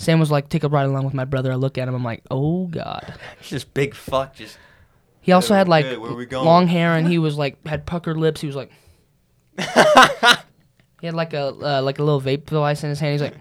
Sam 0.00 0.18
was 0.18 0.30
like, 0.30 0.48
"Take 0.48 0.64
a 0.64 0.68
ride 0.68 0.86
along 0.86 1.04
with 1.04 1.12
my 1.12 1.26
brother." 1.26 1.52
I 1.52 1.56
look 1.56 1.76
at 1.76 1.86
him, 1.86 1.94
I'm 1.94 2.02
like, 2.02 2.22
"Oh 2.30 2.66
God." 2.68 3.14
It's 3.40 3.50
just 3.50 3.74
big 3.74 3.94
fuck. 3.94 4.34
Just 4.34 4.58
He 5.20 5.32
also 5.32 5.52
had 5.54 5.68
like 5.68 5.84
okay, 5.84 5.98
where 5.98 6.14
we 6.14 6.24
going? 6.24 6.46
long 6.46 6.66
hair, 6.68 6.96
and 6.96 7.06
he 7.06 7.18
was 7.18 7.36
like 7.36 7.64
had 7.66 7.84
puckered 7.84 8.16
lips. 8.16 8.40
He 8.40 8.46
was 8.46 8.56
like, 8.56 8.70
he 11.00 11.06
had 11.06 11.14
like 11.14 11.34
a 11.34 11.48
uh, 11.48 11.82
like 11.82 11.98
a 11.98 12.02
little 12.02 12.20
vape 12.20 12.46
device 12.46 12.82
in 12.82 12.88
his 12.88 12.98
hand. 13.00 13.12
He's 13.12 13.20
like, 13.20 13.36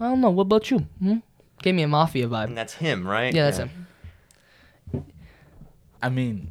"I 0.00 0.08
don't 0.08 0.22
know. 0.22 0.30
What 0.30 0.44
about 0.44 0.70
you?" 0.70 0.78
Hmm? 1.00 1.18
Gave 1.62 1.74
me 1.74 1.82
a 1.82 1.88
mafia 1.88 2.24
and 2.24 2.32
vibe. 2.32 2.54
that's 2.54 2.74
him, 2.74 3.06
right? 3.06 3.32
Yeah, 3.34 3.44
that's 3.50 3.58
him. 3.58 3.86
I 6.02 6.08
mean, 6.08 6.50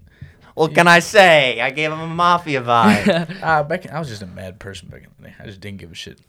What 0.56 0.74
can 0.76 0.88
I 0.88 1.00
say? 1.00 1.60
I 1.60 1.70
gave 1.72 1.92
him 1.92 2.00
a 2.00 2.08
mafia 2.08 2.62
vibe. 2.72 3.42
uh, 3.44 3.64
back 3.64 3.92
I 3.92 3.98
was 4.00 4.10
just 4.10 4.22
a 4.22 4.28
mad 4.28 4.60
person 4.60 4.90
back 4.90 5.04
in 5.04 5.10
the 5.20 5.28
day. 5.30 5.36
I 5.40 5.46
just 5.46 5.60
didn't 5.60 5.78
give 5.80 5.92
a 5.92 5.96
shit. 5.96 6.20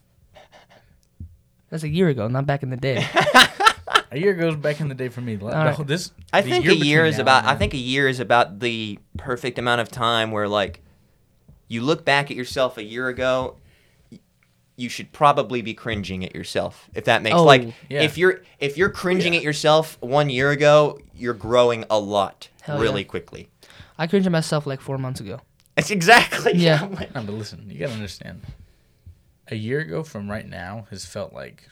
That's 1.75 1.83
a 1.83 1.89
year 1.89 2.09
ago, 2.09 2.29
not 2.29 2.47
back 2.47 2.63
in 2.63 2.71
the 2.71 2.77
day. 2.77 3.05
A 4.13 4.17
year 4.17 4.33
goes 4.35 4.55
back 4.55 4.81
in 4.81 4.87
the 4.87 4.95
day 4.95 5.09
for 5.09 5.21
me. 5.21 5.35
The- 5.35 5.47
All 5.47 5.51
right. 5.65 5.87
This 5.89 6.13
I 6.33 6.41
the 6.41 6.49
think 6.51 6.65
year 6.65 6.73
a 6.73 6.77
year 6.77 7.05
is 7.05 7.19
about. 7.19 7.47
I 7.47 7.57
think 7.57 7.75
a 7.75 7.79
year 7.79 8.07
is 8.07 8.21
about 8.21 8.61
the 8.61 9.01
perfect 9.17 9.59
amount 9.59 9.81
of 9.81 9.89
time 9.91 10.31
where 10.31 10.47
like 10.47 10.85
you 11.67 11.83
look 11.83 12.05
back 12.05 12.31
at 12.31 12.37
yourself 12.37 12.79
a 12.79 12.85
year 12.85 13.09
ago. 13.09 13.57
You 14.77 14.89
should 14.89 15.11
probably 15.11 15.63
be 15.63 15.75
cringing 15.75 16.25
at 16.25 16.33
yourself, 16.33 16.89
if 16.95 17.07
that 17.07 17.23
makes 17.23 17.35
Oh, 17.35 17.43
like 17.43 17.75
yeah. 17.91 18.03
if 18.03 18.17
you're 18.17 18.43
if 18.61 18.77
you're 18.79 18.89
cringing 18.91 19.33
Yeah. 19.33 19.39
at 19.41 19.45
yourself 19.45 19.99
one 20.01 20.31
year 20.31 20.53
ago, 20.53 21.01
you're 21.13 21.35
growing 21.35 21.85
a 21.91 21.99
lot 21.99 22.51
Hell 22.63 22.79
really 22.79 23.03
yeah. 23.03 23.09
quickly. 23.09 23.49
I 23.99 24.07
cringed 24.07 24.27
at 24.27 24.33
myself 24.33 24.65
like 24.65 24.81
four 24.81 24.97
months 24.97 25.19
ago. 25.19 25.41
That's 25.75 25.91
exactly 25.99 26.53
Yeah. 26.55 26.79
I'm 26.85 26.95
like- 26.95 27.13
No, 27.17 27.23
but 27.25 27.33
listen, 27.35 27.69
you 27.69 27.81
gotta 27.81 27.95
understand. 27.95 28.43
A 29.49 29.57
year 29.57 29.81
ago 29.81 30.03
from 30.03 30.31
right 30.31 30.49
now 30.49 30.87
has 30.91 31.05
felt 31.05 31.33
like 31.33 31.69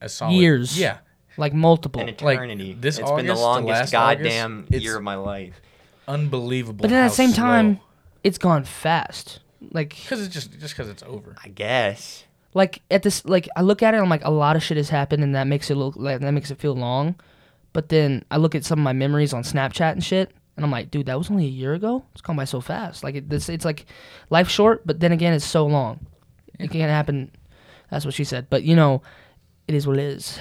a 0.00 0.08
solid 0.08 0.34
Years. 0.34 0.78
Yeah, 0.78 0.98
Like 1.36 1.52
multiple. 1.54 2.00
an 2.02 2.08
Like, 2.20 2.36
eternity. 2.36 2.76
this 2.78 2.98
it's 2.98 3.10
been 3.10 3.26
the 3.26 3.34
longest 3.34 3.68
last 3.70 3.92
goddamn 3.92 4.64
August, 4.68 4.82
year 4.82 4.96
of 4.96 5.02
my 5.02 5.14
life. 5.14 5.60
unbelievable. 6.08 6.82
but 6.82 6.90
then 6.90 7.04
at 7.04 7.08
the 7.10 7.14
same 7.14 7.32
time, 7.32 7.78
it's 8.24 8.38
gone 8.38 8.64
fast. 8.64 9.40
Like 9.70 9.90
because 9.90 10.20
it's 10.24 10.34
just 10.34 10.58
just 10.58 10.74
because 10.76 10.88
it's 10.88 11.04
over. 11.04 11.36
I 11.44 11.48
guess. 11.48 12.24
like 12.52 12.82
at 12.90 13.02
this 13.04 13.24
like 13.24 13.48
I 13.54 13.62
look 13.62 13.80
at 13.82 13.94
it 13.94 13.98
I'm 13.98 14.08
like 14.08 14.24
a 14.24 14.30
lot 14.30 14.56
of 14.56 14.62
shit 14.62 14.76
has 14.76 14.88
happened 14.90 15.22
and 15.22 15.36
that 15.36 15.46
makes 15.46 15.70
it 15.70 15.76
look 15.76 15.94
like 15.96 16.20
that 16.20 16.32
makes 16.32 16.50
it 16.50 16.58
feel 16.58 16.74
long. 16.74 17.14
But 17.72 17.88
then 17.88 18.24
I 18.30 18.38
look 18.38 18.54
at 18.56 18.64
some 18.64 18.80
of 18.80 18.82
my 18.82 18.92
memories 18.92 19.32
on 19.32 19.44
Snapchat 19.44 19.92
and 19.92 20.02
shit 20.04 20.30
and 20.30 20.38
And 20.56 20.64
I'm 20.64 20.70
like, 20.72 20.90
dude, 20.90 21.06
that 21.06 21.16
was 21.16 21.30
only 21.30 21.46
a 21.46 21.48
year 21.48 21.74
ago. 21.74 22.04
It's 22.12 22.20
gone 22.20 22.36
by 22.36 22.44
so 22.44 22.60
fast. 22.60 23.02
Like 23.04 23.14
it, 23.14 23.30
this, 23.30 23.48
it's 23.48 23.64
like 23.64 23.86
life 24.30 24.48
short, 24.48 24.84
but 24.86 24.98
then 25.00 25.12
again, 25.12 25.32
it's 25.32 25.46
so 25.46 25.64
long. 25.64 26.04
It 26.62 26.70
can't 26.70 26.90
happen. 26.90 27.30
That's 27.90 28.04
what 28.04 28.14
she 28.14 28.24
said. 28.24 28.48
But 28.48 28.62
you 28.62 28.76
know, 28.76 29.02
it 29.68 29.74
is 29.74 29.86
what 29.86 29.98
it 29.98 30.04
is. 30.04 30.38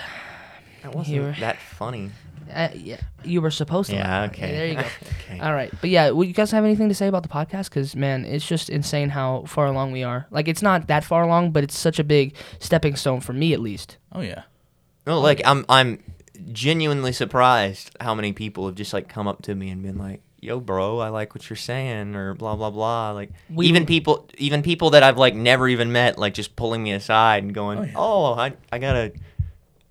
That 0.84 0.96
wasn't 0.96 1.16
Here. 1.16 1.36
that 1.40 1.60
funny. 1.60 2.12
Uh, 2.54 2.68
yeah, 2.76 3.00
you 3.24 3.42
were 3.42 3.52
supposed 3.52 3.90
to. 3.92 3.96
Yeah, 3.96 4.24
laugh. 4.24 4.32
okay. 4.32 4.52
there 4.52 4.68
you 4.68 4.74
go. 4.74 4.82
okay. 5.32 5.40
All 5.40 5.54
right, 5.54 5.72
but 5.80 5.90
yeah, 5.90 6.10
would 6.10 6.28
you 6.28 6.34
guys 6.34 6.52
have 6.52 6.66
anything 6.66 6.90
to 6.90 6.94
say 6.94 7.08
about 7.08 7.24
the 7.24 7.30
podcast? 7.30 7.70
Because 7.70 7.96
man, 7.96 8.26
it's 8.26 8.46
just 8.46 8.70
insane 8.70 9.08
how 9.08 9.44
far 9.48 9.68
along 9.68 9.94
we 9.94 10.04
are. 10.04 10.28
Like, 10.32 10.50
it's 10.50 10.62
not 10.62 10.88
that 10.88 11.06
far 11.06 11.24
along, 11.24 11.52
but 11.52 11.64
it's 11.64 11.78
such 11.78 11.98
a 11.98 12.04
big 12.04 12.36
stepping 12.60 12.98
stone 12.98 13.22
for 13.22 13.32
me, 13.32 13.54
at 13.54 13.62
least. 13.62 13.98
Oh 14.12 14.20
yeah. 14.20 14.44
No, 15.08 15.22
like 15.22 15.42
I'm 15.46 15.66
I'm 15.70 16.04
genuinely 16.52 17.14
surprised 17.14 17.96
how 18.02 18.14
many 18.14 18.34
people 18.34 18.66
have 18.66 18.76
just 18.76 18.92
like 18.92 19.08
come 19.08 19.30
up 19.30 19.44
to 19.44 19.56
me 19.56 19.70
and 19.70 19.82
been 19.82 19.98
like, 19.98 20.22
"Yo, 20.42 20.60
bro, 20.60 21.00
I 21.00 21.10
like 21.10 21.34
what 21.36 21.50
you're 21.50 21.56
saying," 21.58 22.16
or 22.16 22.34
blah 22.34 22.56
blah 22.56 22.70
blah. 22.72 23.12
Like 23.12 23.32
We- 23.50 23.68
even 23.68 23.86
people 23.86 24.28
even 24.38 24.62
people 24.64 24.90
that 24.92 25.04
I've 25.04 25.18
like 25.18 25.36
never 25.36 25.68
even 25.70 25.92
met, 25.92 26.18
like 26.18 26.34
just 26.34 26.56
pulling 26.56 26.82
me 26.84 26.92
aside 26.92 27.44
and 27.44 27.54
going, 27.54 27.78
Oh, 27.80 27.84
yeah. 27.84 27.92
"Oh, 27.96 28.34
I 28.34 28.54
I 28.72 28.80
got 28.80 28.96
a 28.96 29.12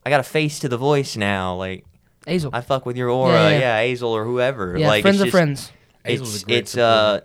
I 0.04 0.11
got 0.11 0.21
a 0.21 0.25
face 0.25 0.59
to 0.61 0.69
the 0.69 0.76
voice 0.76 1.16
now." 1.16 1.54
Like 1.57 1.85
Azel. 2.26 2.50
I 2.52 2.61
fuck 2.61 2.85
with 2.85 2.97
your 2.97 3.09
aura, 3.09 3.33
Yeah, 3.35 3.49
yeah, 3.50 3.59
yeah. 3.59 3.78
Hazel 3.80 4.11
or 4.12 4.25
whoever. 4.25 4.76
yeah, 4.76 4.88
like 4.88 5.02
friends 5.02 5.21
it's 5.21 5.28
of 5.28 5.30
friends. 5.30 5.73
Hazel's 6.04 6.35
It's 6.35 6.42
a 6.42 6.47
great 6.47 6.59
it's 6.59 6.76
uh, 6.76 7.21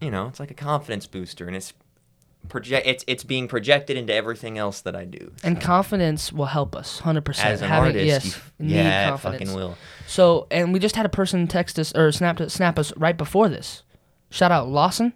you 0.00 0.10
know, 0.10 0.28
it's 0.28 0.40
like 0.40 0.50
a 0.50 0.54
confidence 0.54 1.06
booster, 1.06 1.46
and 1.46 1.54
it's 1.56 1.72
project 2.48 2.86
it's 2.86 3.04
it's 3.06 3.24
being 3.24 3.48
projected 3.48 3.96
into 3.96 4.12
everything 4.12 4.58
else 4.58 4.80
that 4.82 4.94
I 4.94 5.04
do. 5.04 5.32
And 5.42 5.60
confidence 5.60 6.32
will 6.32 6.46
help 6.46 6.76
us, 6.76 7.00
hundred 7.00 7.24
percent. 7.24 7.48
As 7.48 7.62
an 7.62 7.68
Having, 7.68 7.96
artist, 7.96 8.06
yes, 8.06 8.40
yeah, 8.58 9.14
it 9.14 9.18
fucking 9.18 9.54
will. 9.54 9.76
So, 10.06 10.46
and 10.50 10.72
we 10.72 10.78
just 10.78 10.96
had 10.96 11.06
a 11.06 11.10
person 11.10 11.46
text 11.46 11.78
us 11.78 11.94
or 11.94 12.12
snap 12.12 12.40
snap 12.50 12.78
us 12.78 12.94
right 12.96 13.16
before 13.16 13.48
this. 13.48 13.82
Shout 14.30 14.52
out 14.52 14.68
Lawson, 14.68 15.12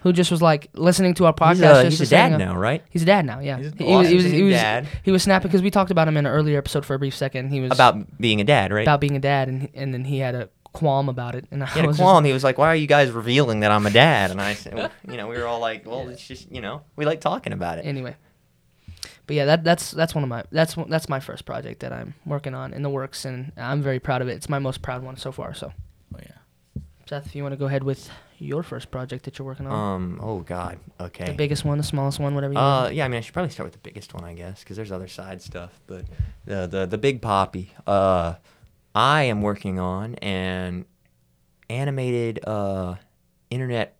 who 0.00 0.12
just 0.12 0.30
was 0.30 0.42
like 0.42 0.68
listening 0.74 1.14
to 1.14 1.26
our 1.26 1.32
podcast. 1.32 1.54
He's, 1.54 1.62
uh, 1.62 1.82
just 1.84 1.98
he's 1.98 2.12
a 2.12 2.14
dad 2.14 2.32
uh, 2.34 2.36
now, 2.38 2.56
right? 2.56 2.82
He's 2.90 3.02
a 3.02 3.06
dad 3.06 3.24
now. 3.26 3.40
Yeah, 3.40 3.58
He's 3.58 3.72
he, 3.76 3.84
was 3.84 4.08
he 4.08 4.14
was, 4.16 4.24
a 4.24 4.28
he 4.28 4.42
was, 4.42 4.54
dad. 4.54 4.86
he 5.02 5.10
was 5.10 5.22
snapping 5.22 5.48
because 5.48 5.62
we 5.62 5.70
talked 5.70 5.90
about 5.90 6.08
him 6.08 6.16
in 6.16 6.26
an 6.26 6.32
earlier 6.32 6.58
episode 6.58 6.84
for 6.86 6.94
a 6.94 6.98
brief 6.98 7.16
second. 7.16 7.50
He 7.50 7.60
was 7.60 7.72
About 7.72 8.18
being 8.18 8.40
a 8.40 8.44
dad, 8.44 8.72
right? 8.72 8.82
about 8.82 9.00
being 9.00 9.16
a 9.16 9.20
dad, 9.20 9.48
and 9.48 9.68
and 9.74 9.92
then 9.94 10.04
he 10.04 10.18
had 10.18 10.34
a 10.34 10.48
qualm 10.72 11.08
about 11.08 11.34
it, 11.34 11.46
and 11.50 11.62
I 11.62 11.66
he 11.66 11.72
had 11.80 11.84
a 11.84 11.88
was 11.88 11.96
just- 11.96 12.04
qualm. 12.06 12.24
He 12.24 12.32
was 12.32 12.44
like, 12.44 12.58
"Why 12.58 12.68
are 12.68 12.74
you 12.76 12.86
guys 12.86 13.10
revealing 13.10 13.60
that 13.60 13.70
I'm 13.72 13.86
a 13.86 13.90
dad?" 13.90 14.30
And 14.30 14.40
I 14.40 14.54
said, 14.54 14.90
"You 15.08 15.16
know, 15.16 15.28
we 15.28 15.36
were 15.38 15.46
all 15.46 15.60
like, 15.60 15.86
well, 15.86 16.08
it's 16.08 16.26
just, 16.26 16.50
you 16.50 16.60
know, 16.60 16.82
we 16.96 17.04
like 17.04 17.20
talking 17.20 17.52
about 17.52 17.78
it." 17.78 17.86
anyway. 17.86 18.16
But 19.26 19.36
yeah, 19.36 19.44
that 19.46 19.64
that's 19.64 19.92
that's 19.92 20.14
one 20.14 20.24
of 20.24 20.30
my 20.30 20.44
that's 20.50 20.76
one- 20.76 20.90
that's 20.90 21.08
my 21.08 21.20
first 21.20 21.44
project 21.44 21.80
that 21.80 21.92
I'm 21.92 22.14
working 22.26 22.54
on 22.54 22.72
in 22.72 22.82
the 22.82 22.90
works, 22.90 23.24
and 23.24 23.52
I'm 23.56 23.80
very 23.82 24.00
proud 24.00 24.22
of 24.22 24.28
it. 24.28 24.32
It's 24.32 24.48
my 24.48 24.58
most 24.58 24.82
proud 24.82 25.02
one 25.02 25.16
so 25.16 25.30
far. 25.32 25.54
So, 25.54 25.72
Oh 26.14 26.18
yeah. 26.20 26.82
Seth, 27.06 27.26
if 27.26 27.34
you 27.36 27.42
want 27.42 27.52
to 27.52 27.56
go 27.56 27.66
ahead 27.66 27.82
with 27.84 28.10
your 28.38 28.62
first 28.62 28.90
project 28.90 29.24
that 29.24 29.38
you're 29.38 29.46
working 29.46 29.66
on, 29.66 29.94
Um. 29.94 30.20
Oh 30.22 30.40
God. 30.40 30.78
Okay. 31.00 31.26
the 31.26 31.32
biggest 31.34 31.64
one, 31.64 31.78
the 31.78 31.84
smallest 31.84 32.18
one, 32.18 32.34
whatever 32.34 32.54
you 32.54 32.58
Uh, 32.58 32.82
want. 32.82 32.94
yeah. 32.94 33.04
I 33.04 33.08
mean, 33.08 33.18
I 33.18 33.20
should 33.20 33.34
probably 33.34 33.50
start 33.50 33.66
with 33.66 33.74
the 33.74 33.88
biggest 33.88 34.14
one, 34.14 34.24
I 34.24 34.34
guess, 34.34 34.60
because 34.64 34.76
there's 34.76 34.90
other 34.92 35.08
side 35.08 35.42
stuff. 35.42 35.80
But 35.86 36.06
the 36.46 36.66
the 36.66 36.86
the 36.86 36.98
big 36.98 37.20
poppy. 37.22 37.72
Uh, 37.86 38.34
I 38.94 39.22
am 39.24 39.42
working 39.42 39.78
on 39.78 40.14
an 40.16 40.84
animated 41.68 42.40
uh 42.44 42.96
internet 43.50 43.96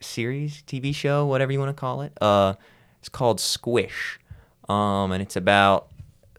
series, 0.00 0.62
TV 0.66 0.94
show, 0.94 1.26
whatever 1.26 1.52
you 1.52 1.58
want 1.58 1.74
to 1.74 1.80
call 1.80 2.02
it. 2.02 2.12
Uh, 2.20 2.54
it's 2.98 3.08
called 3.08 3.40
Squish. 3.40 4.18
Um, 4.68 5.12
and 5.12 5.22
it's 5.22 5.36
about 5.36 5.88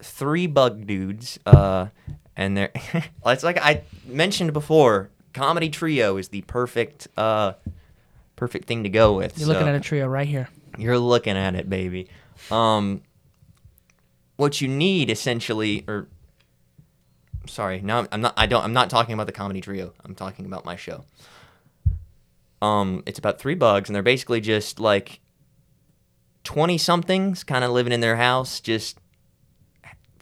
three 0.02 0.48
bug 0.48 0.86
dudes. 0.88 1.40
Uh, 1.46 1.88
and 2.36 2.58
they're 2.58 2.72
it's 3.26 3.44
like 3.44 3.58
I 3.58 3.84
mentioned 4.06 4.54
before. 4.54 5.10
Comedy 5.34 5.70
trio 5.70 6.18
is 6.18 6.28
the 6.28 6.42
perfect 6.42 7.08
uh 7.18 7.54
perfect 8.36 8.66
thing 8.66 8.84
to 8.84 8.90
go 8.90 9.14
with. 9.14 9.38
You're 9.40 9.48
looking 9.48 9.68
at 9.68 9.76
a 9.76 9.80
trio 9.80 10.06
right 10.08 10.28
here. 10.28 10.48
you're 10.78 11.00
looking 11.00 11.36
at 11.36 11.56
it, 11.56 11.68
baby. 11.70 12.08
Um, 12.52 13.02
what 14.36 14.62
you 14.62 14.68
need 14.68 15.10
essentially, 15.10 15.84
or 15.88 16.08
sorry, 17.48 17.82
no, 17.82 18.08
I'm 18.12 18.22
not. 18.22 18.34
I 18.38 18.46
don't. 18.46 18.64
I'm 18.64 18.74
not 18.74 18.90
talking 18.90 19.14
about 19.14 19.28
the 19.28 19.34
comedy 19.34 19.62
trio. 19.62 19.94
I'm 20.04 20.16
talking 20.16 20.46
about 20.46 20.66
my 20.66 20.76
show. 20.76 21.06
Um, 22.62 23.04
it's 23.06 23.20
about 23.20 23.40
three 23.40 23.56
bugs, 23.56 23.90
and 23.90 23.96
they're 23.96 24.04
basically 24.04 24.42
just 24.42 24.80
like 24.80 25.20
twenty 26.44 26.78
somethings, 26.78 27.44
kind 27.44 27.64
of 27.64 27.72
living 27.72 27.94
in 27.94 28.00
their 28.00 28.16
house. 28.16 28.60
Just 28.60 28.98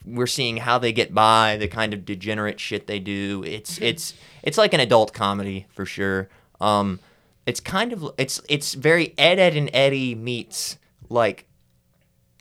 we're 0.04 0.26
seeing 0.26 0.56
how 0.58 0.78
they 0.78 0.92
get 0.92 1.14
by, 1.14 1.56
the 1.56 1.68
kind 1.68 1.94
of 1.94 2.04
degenerate 2.04 2.58
shit 2.58 2.86
they 2.86 2.98
do. 2.98 3.44
It's 3.46 3.78
it's 3.82 4.14
it's 4.42 4.58
like 4.58 4.74
an 4.74 4.80
adult 4.80 5.12
comedy 5.12 5.66
for 5.70 5.86
sure. 5.86 6.28
Um, 6.60 7.00
it's 7.46 7.60
kind 7.60 7.92
of 7.92 8.12
it's 8.18 8.40
it's 8.48 8.74
very 8.74 9.14
Ed 9.18 9.38
Edd 9.38 9.56
and 9.56 9.70
Eddy 9.72 10.14
meets 10.14 10.78
like 11.08 11.46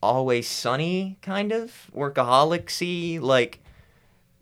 Always 0.02 0.48
Sunny 0.48 1.18
kind 1.22 1.52
of 1.52 1.90
workaholicsy 1.96 3.22
like 3.22 3.61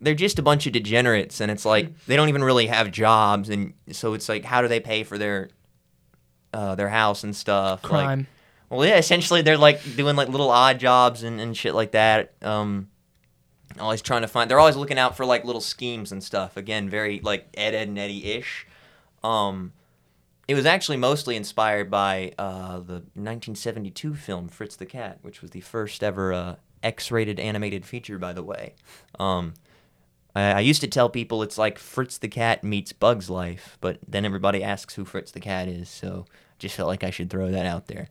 they're 0.00 0.14
just 0.14 0.38
a 0.38 0.42
bunch 0.42 0.66
of 0.66 0.72
degenerates 0.72 1.40
and 1.40 1.50
it's 1.50 1.64
like 1.64 2.04
they 2.06 2.16
don't 2.16 2.28
even 2.28 2.42
really 2.42 2.66
have 2.66 2.90
jobs 2.90 3.50
and 3.50 3.74
so 3.92 4.14
it's 4.14 4.28
like 4.28 4.44
how 4.44 4.62
do 4.62 4.68
they 4.68 4.80
pay 4.80 5.02
for 5.02 5.18
their 5.18 5.50
uh, 6.52 6.74
their 6.74 6.88
house 6.88 7.24
and 7.24 7.34
stuff 7.34 7.84
like 7.84 7.90
Crime. 7.90 8.26
well, 8.68 8.86
yeah, 8.86 8.96
essentially 8.96 9.42
they're 9.42 9.58
like 9.58 9.80
doing 9.96 10.16
like 10.16 10.28
little 10.28 10.50
odd 10.50 10.78
jobs 10.78 11.22
and, 11.22 11.40
and 11.40 11.56
shit 11.56 11.74
like 11.74 11.92
that. 11.92 12.32
Um, 12.42 12.88
always 13.78 14.02
trying 14.02 14.22
to 14.22 14.28
find. 14.28 14.50
They're 14.50 14.58
always 14.58 14.76
looking 14.76 14.98
out 14.98 15.16
for 15.16 15.24
like 15.24 15.44
little 15.44 15.60
schemes 15.60 16.12
and 16.12 16.22
stuff. 16.22 16.56
Again, 16.56 16.88
very 16.88 17.20
like 17.20 17.48
Ed 17.54 17.74
Edd 17.74 17.88
and 17.88 17.98
Eddy 17.98 18.32
ish. 18.32 18.66
Um, 19.22 19.72
it 20.48 20.54
was 20.54 20.66
actually 20.66 20.96
mostly 20.96 21.36
inspired 21.36 21.90
by 21.90 22.32
uh, 22.36 22.78
the 22.78 23.02
1972 23.14 24.14
film 24.14 24.48
Fritz 24.48 24.74
the 24.74 24.86
Cat, 24.86 25.18
which 25.22 25.42
was 25.42 25.52
the 25.52 25.60
first 25.60 26.02
ever 26.02 26.32
uh, 26.32 26.56
X-rated 26.82 27.38
animated 27.38 27.86
feature, 27.86 28.18
by 28.18 28.32
the 28.32 28.42
way. 28.42 28.74
Um, 29.18 29.54
I, 30.34 30.52
I 30.52 30.60
used 30.60 30.80
to 30.80 30.88
tell 30.88 31.08
people 31.08 31.42
it's 31.42 31.58
like 31.58 31.78
Fritz 31.78 32.18
the 32.18 32.28
Cat 32.28 32.64
meets 32.64 32.92
Bug's 32.92 33.30
Life, 33.30 33.78
but 33.80 33.98
then 34.06 34.24
everybody 34.24 34.62
asks 34.62 34.94
who 34.94 35.04
Fritz 35.04 35.32
the 35.32 35.40
Cat 35.40 35.68
is, 35.68 35.88
so 35.88 36.26
I 36.28 36.32
just 36.58 36.76
felt 36.76 36.88
like 36.88 37.04
I 37.04 37.10
should 37.10 37.30
throw 37.30 37.50
that 37.50 37.66
out 37.66 37.86
there. 37.86 38.08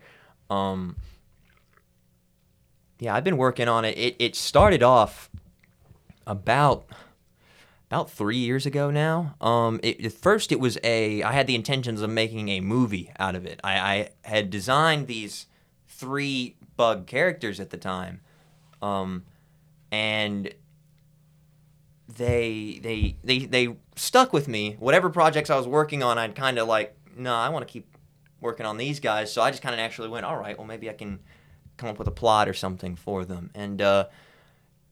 Um, 0.49 0.95
yeah, 2.99 3.15
I've 3.15 3.23
been 3.23 3.37
working 3.37 3.67
on 3.67 3.85
it. 3.85 3.97
It 3.97 4.15
it 4.19 4.35
started 4.35 4.83
off 4.83 5.29
about 6.27 6.85
about 7.89 8.11
three 8.11 8.37
years 8.37 8.65
ago 8.65 8.91
now. 8.91 9.35
Um, 9.41 9.79
it, 9.81 10.03
at 10.05 10.11
first 10.13 10.51
it 10.51 10.59
was 10.59 10.77
a 10.83 11.23
I 11.23 11.31
had 11.31 11.47
the 11.47 11.55
intentions 11.55 12.01
of 12.01 12.09
making 12.09 12.49
a 12.49 12.59
movie 12.59 13.11
out 13.17 13.35
of 13.35 13.45
it. 13.45 13.59
I, 13.63 13.79
I 13.79 14.09
had 14.23 14.49
designed 14.49 15.07
these 15.07 15.47
three 15.87 16.55
bug 16.75 17.07
characters 17.07 17.59
at 17.59 17.71
the 17.71 17.77
time, 17.77 18.21
um, 18.81 19.23
and 19.91 20.53
they 22.17 22.79
they 22.81 23.15
they 23.23 23.39
they 23.45 23.75
stuck 23.95 24.33
with 24.33 24.47
me. 24.47 24.75
Whatever 24.79 25.09
projects 25.09 25.49
I 25.49 25.55
was 25.55 25.67
working 25.67 26.03
on, 26.03 26.17
I'd 26.17 26.35
kind 26.35 26.57
of 26.57 26.67
like, 26.67 26.95
no, 27.15 27.35
I 27.35 27.49
want 27.49 27.67
to 27.67 27.71
keep 27.71 27.95
working 28.41 28.65
on 28.65 28.77
these 28.77 28.99
guys. 28.99 29.31
So 29.31 29.41
I 29.41 29.51
just 29.51 29.61
kind 29.61 29.73
of 29.73 29.79
naturally 29.79 30.09
went, 30.09 30.25
all 30.25 30.37
right, 30.37 30.57
well 30.57 30.67
maybe 30.67 30.89
I 30.89 30.93
can 30.93 31.19
come 31.77 31.89
up 31.89 31.99
with 31.99 32.07
a 32.07 32.11
plot 32.11 32.49
or 32.49 32.53
something 32.53 32.95
for 32.95 33.25
them. 33.25 33.51
And 33.53 33.81
uh, 33.81 34.07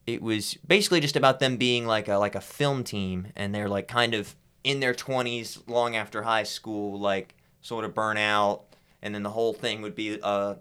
it 0.06 0.22
was 0.22 0.54
basically 0.66 1.00
just 1.00 1.16
about 1.16 1.40
them 1.40 1.56
being 1.56 1.86
like 1.86 2.08
a 2.08 2.16
like 2.16 2.34
a 2.34 2.40
film 2.40 2.84
team, 2.84 3.28
and 3.36 3.54
they're 3.54 3.68
like 3.68 3.88
kind 3.88 4.14
of 4.14 4.36
in 4.64 4.80
their 4.80 4.94
twenties, 4.94 5.58
long 5.66 5.96
after 5.96 6.22
high 6.22 6.44
school, 6.44 6.98
like 6.98 7.34
sort 7.62 7.84
of 7.84 7.94
burnout, 7.94 8.62
and 9.02 9.14
then 9.14 9.22
the 9.22 9.30
whole 9.30 9.52
thing 9.52 9.82
would 9.82 9.94
be 9.94 10.18
uh 10.22 10.54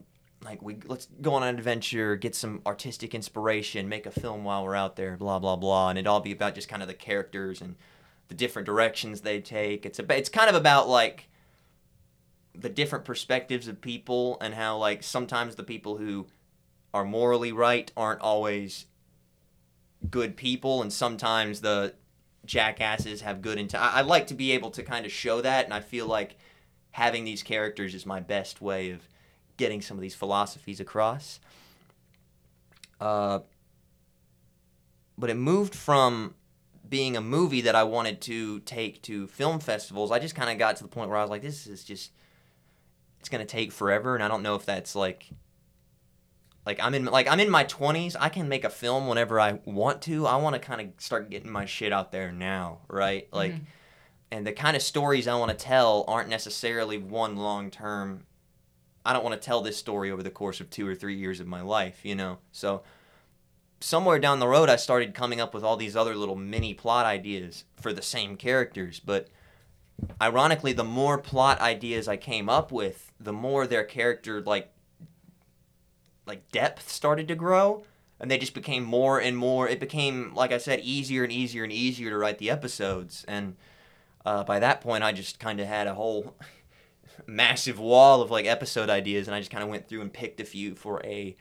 like 0.43 0.61
we 0.61 0.77
let's 0.85 1.07
go 1.21 1.33
on 1.33 1.43
an 1.43 1.55
adventure, 1.55 2.15
get 2.15 2.35
some 2.35 2.61
artistic 2.65 3.15
inspiration, 3.15 3.89
make 3.89 4.05
a 4.05 4.11
film 4.11 4.43
while 4.43 4.63
we're 4.63 4.75
out 4.75 4.95
there, 4.95 5.17
blah 5.17 5.39
blah 5.39 5.55
blah, 5.55 5.89
and 5.89 5.97
it'd 5.97 6.07
all 6.07 6.19
be 6.19 6.31
about 6.31 6.55
just 6.55 6.69
kind 6.69 6.81
of 6.81 6.87
the 6.87 6.93
characters 6.93 7.61
and 7.61 7.75
the 8.27 8.35
different 8.35 8.65
directions 8.65 9.21
they 9.21 9.41
take. 9.41 9.85
It's 9.85 9.99
a 9.99 10.17
it's 10.17 10.29
kind 10.29 10.49
of 10.49 10.55
about 10.55 10.87
like 10.87 11.29
the 12.53 12.69
different 12.69 13.05
perspectives 13.05 13.67
of 13.67 13.81
people 13.81 14.37
and 14.41 14.53
how 14.53 14.77
like 14.77 15.03
sometimes 15.03 15.55
the 15.55 15.63
people 15.63 15.97
who 15.97 16.27
are 16.93 17.05
morally 17.05 17.51
right 17.51 17.91
aren't 17.95 18.21
always 18.21 18.85
good 20.09 20.35
people 20.35 20.81
and 20.81 20.91
sometimes 20.91 21.61
the 21.61 21.93
jackasses 22.45 23.21
have 23.21 23.41
good 23.41 23.59
intent. 23.59 23.83
I, 23.83 23.99
I 23.99 24.01
like 24.01 24.27
to 24.27 24.33
be 24.33 24.51
able 24.51 24.71
to 24.71 24.83
kind 24.83 25.05
of 25.05 25.11
show 25.11 25.41
that 25.41 25.65
and 25.65 25.73
I 25.73 25.81
feel 25.81 26.07
like 26.07 26.37
having 26.91 27.25
these 27.25 27.43
characters 27.43 27.93
is 27.93 28.05
my 28.05 28.19
best 28.19 28.61
way 28.61 28.91
of 28.91 29.07
getting 29.57 29.81
some 29.81 29.97
of 29.97 30.01
these 30.01 30.15
philosophies 30.15 30.79
across. 30.79 31.39
Uh, 32.99 33.39
but 35.17 35.29
it 35.29 35.35
moved 35.35 35.75
from 35.75 36.35
being 36.87 37.17
a 37.17 37.21
movie 37.21 37.61
that 37.61 37.75
I 37.75 37.83
wanted 37.83 38.21
to 38.21 38.59
take 38.61 39.01
to 39.03 39.27
film 39.27 39.59
festivals. 39.59 40.11
I 40.11 40.19
just 40.19 40.35
kind 40.35 40.49
of 40.49 40.57
got 40.57 40.77
to 40.77 40.83
the 40.83 40.89
point 40.89 41.09
where 41.09 41.17
I 41.17 41.21
was 41.21 41.29
like, 41.29 41.41
this 41.41 41.67
is 41.67 41.83
just 41.83 42.11
it's 43.19 43.29
gonna 43.29 43.45
take 43.45 43.71
forever, 43.71 44.15
and 44.15 44.23
I 44.23 44.27
don't 44.27 44.43
know 44.43 44.55
if 44.55 44.65
that's 44.65 44.95
like 44.95 45.29
like 46.65 46.79
I'm 46.81 46.93
in 46.93 47.05
like 47.05 47.27
I'm 47.27 47.39
in 47.39 47.49
my 47.49 47.63
20s. 47.65 48.15
I 48.19 48.29
can 48.29 48.47
make 48.47 48.63
a 48.63 48.69
film 48.69 49.07
whenever 49.07 49.39
I 49.39 49.59
want 49.65 50.01
to. 50.03 50.27
I 50.27 50.35
want 50.37 50.53
to 50.53 50.59
kind 50.59 50.81
of 50.81 50.87
start 51.01 51.29
getting 51.29 51.51
my 51.51 51.65
shit 51.65 51.91
out 51.91 52.11
there 52.11 52.31
now, 52.31 52.79
right? 52.87 53.27
Like 53.31 53.53
and 54.31 54.45
the 54.45 54.51
kind 54.51 54.75
of 54.75 54.83
stories 54.83 55.27
I 55.27 55.35
want 55.35 55.51
to 55.51 55.57
tell 55.57 56.03
aren't 56.07 56.29
necessarily 56.29 56.97
one 56.97 57.37
long 57.37 57.71
term. 57.71 58.25
I 59.07 59.13
don't 59.13 59.23
want 59.23 59.41
to 59.41 59.45
tell 59.45 59.61
this 59.61 59.77
story 59.77 60.11
over 60.11 60.21
the 60.21 60.29
course 60.29 60.59
of 60.59 60.69
two 60.69 60.85
or 60.85 60.93
three 60.93 61.15
years 61.15 61.39
of 61.39 61.47
my 61.47 61.61
life, 61.61 62.01
you 62.03 62.13
know. 62.13 62.39
So 62.51 62.83
somewhere 63.79 64.19
down 64.19 64.39
the 64.39 64.49
road, 64.49 64.67
I 64.67 64.75
started 64.75 65.13
coming 65.13 65.39
up 65.39 65.53
with 65.53 65.63
all 65.63 65.77
these 65.77 65.95
other 65.95 66.13
little 66.13 66.35
mini 66.35 66.73
plot 66.73 67.05
ideas 67.05 67.63
for 67.79 67.93
the 67.93 68.01
same 68.01 68.35
characters, 68.35 68.99
but 68.99 69.29
ironically, 70.21 70.73
the 70.73 70.83
more 70.83 71.17
plot 71.17 71.61
ideas 71.61 72.09
I 72.09 72.17
came 72.17 72.49
up 72.49 72.69
with, 72.69 73.13
the 73.17 73.31
more 73.31 73.65
their 73.65 73.85
character 73.85 74.41
like 74.41 74.73
like 76.25 76.51
depth 76.51 76.89
started 76.89 77.29
to 77.29 77.35
grow 77.35 77.85
and 78.19 78.29
they 78.29 78.37
just 78.37 78.53
became 78.53 78.83
more 78.83 79.17
and 79.17 79.37
more 79.37 79.69
it 79.69 79.79
became 79.79 80.33
like 80.35 80.51
i 80.51 80.57
said 80.57 80.81
easier 80.81 81.23
and 81.23 81.31
easier 81.31 81.63
and 81.63 81.71
easier 81.71 82.09
to 82.09 82.17
write 82.17 82.37
the 82.37 82.49
episodes 82.49 83.23
and 83.29 83.55
uh, 84.25 84.43
by 84.43 84.59
that 84.59 84.81
point 84.81 85.05
i 85.05 85.13
just 85.13 85.39
kind 85.39 85.61
of 85.61 85.67
had 85.67 85.87
a 85.87 85.93
whole 85.93 86.35
massive 87.25 87.79
wall 87.79 88.21
of 88.21 88.31
like 88.31 88.45
episode 88.45 88.89
ideas 88.89 89.27
and 89.27 89.35
i 89.35 89.39
just 89.39 89.51
kind 89.51 89.63
of 89.63 89.69
went 89.69 89.87
through 89.87 90.01
and 90.01 90.13
picked 90.13 90.39
a 90.39 90.45
few 90.45 90.75
for 90.75 91.01
a 91.03 91.35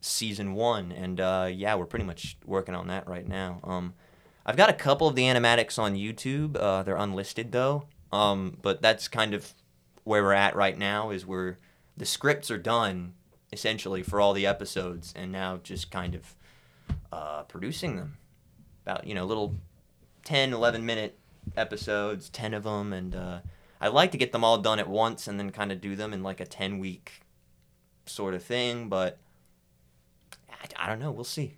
season 0.00 0.54
one 0.54 0.92
and 0.92 1.20
uh, 1.20 1.48
yeah 1.50 1.74
we're 1.74 1.86
pretty 1.86 2.04
much 2.04 2.36
working 2.44 2.74
on 2.74 2.86
that 2.88 3.08
right 3.08 3.26
now. 3.26 3.60
Um, 3.64 3.94
i've 4.44 4.56
got 4.56 4.70
a 4.70 4.74
couple 4.74 5.08
of 5.08 5.16
the 5.16 5.22
animatics 5.22 5.78
on 5.78 5.94
youtube 5.94 6.56
uh, 6.58 6.82
they're 6.82 6.96
unlisted 6.96 7.52
though. 7.52 7.86
Um, 8.12 8.58
but 8.62 8.80
that's 8.80 9.08
kind 9.08 9.34
of 9.34 9.52
where 10.04 10.22
we're 10.22 10.32
at 10.32 10.54
right 10.54 10.78
now 10.78 11.10
is 11.10 11.26
where 11.26 11.58
the 11.96 12.06
scripts 12.06 12.50
are 12.50 12.58
done 12.58 13.14
essentially 13.52 14.02
for 14.02 14.20
all 14.20 14.32
the 14.32 14.46
episodes 14.46 15.12
and 15.16 15.32
now 15.32 15.58
just 15.62 15.90
kind 15.90 16.14
of 16.14 16.34
uh, 17.12 17.42
producing 17.44 17.96
them. 17.96 18.16
About 18.84 19.06
you 19.06 19.14
know 19.14 19.24
little 19.24 19.56
10 20.24 20.52
11 20.52 20.86
minute 20.86 21.18
episodes 21.56 22.28
10 22.30 22.54
of 22.54 22.62
them 22.64 22.92
and 22.92 23.14
i'd 23.80 23.88
like 23.92 24.12
to 24.12 24.18
get 24.18 24.32
them 24.32 24.44
all 24.44 24.58
done 24.58 24.78
at 24.78 24.88
once 24.88 25.26
and 25.28 25.38
then 25.38 25.50
kind 25.50 25.70
of 25.72 25.80
do 25.80 25.94
them 25.96 26.12
in 26.12 26.22
like 26.22 26.40
a 26.40 26.46
10 26.46 26.78
week 26.78 27.20
sort 28.06 28.34
of 28.34 28.42
thing 28.42 28.88
but 28.88 29.18
I, 30.50 30.84
I 30.84 30.88
don't 30.88 30.98
know 31.00 31.10
we'll 31.10 31.24
see 31.24 31.54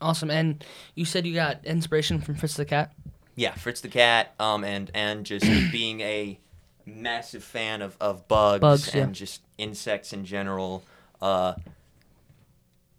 Awesome. 0.00 0.30
And 0.30 0.62
you 0.94 1.04
said 1.06 1.24
you 1.26 1.32
got 1.34 1.64
inspiration 1.64 2.20
from 2.20 2.34
Fritz 2.34 2.56
the 2.56 2.64
Cat. 2.66 2.92
yeah 3.36 3.52
fritz 3.54 3.80
the 3.80 3.88
cat 3.88 4.34
um 4.38 4.62
and 4.64 4.90
and 4.94 5.24
just 5.24 5.46
being 5.72 6.00
a 6.00 6.38
massive 6.86 7.42
fan 7.42 7.80
of, 7.80 7.96
of 8.00 8.28
bugs, 8.28 8.60
Bugs, 8.60 8.94
yeah. 8.94 9.02
and 9.04 9.14
just 9.14 9.40
insects 9.56 10.12
in 10.12 10.24
general 10.26 10.84
uh 11.22 11.54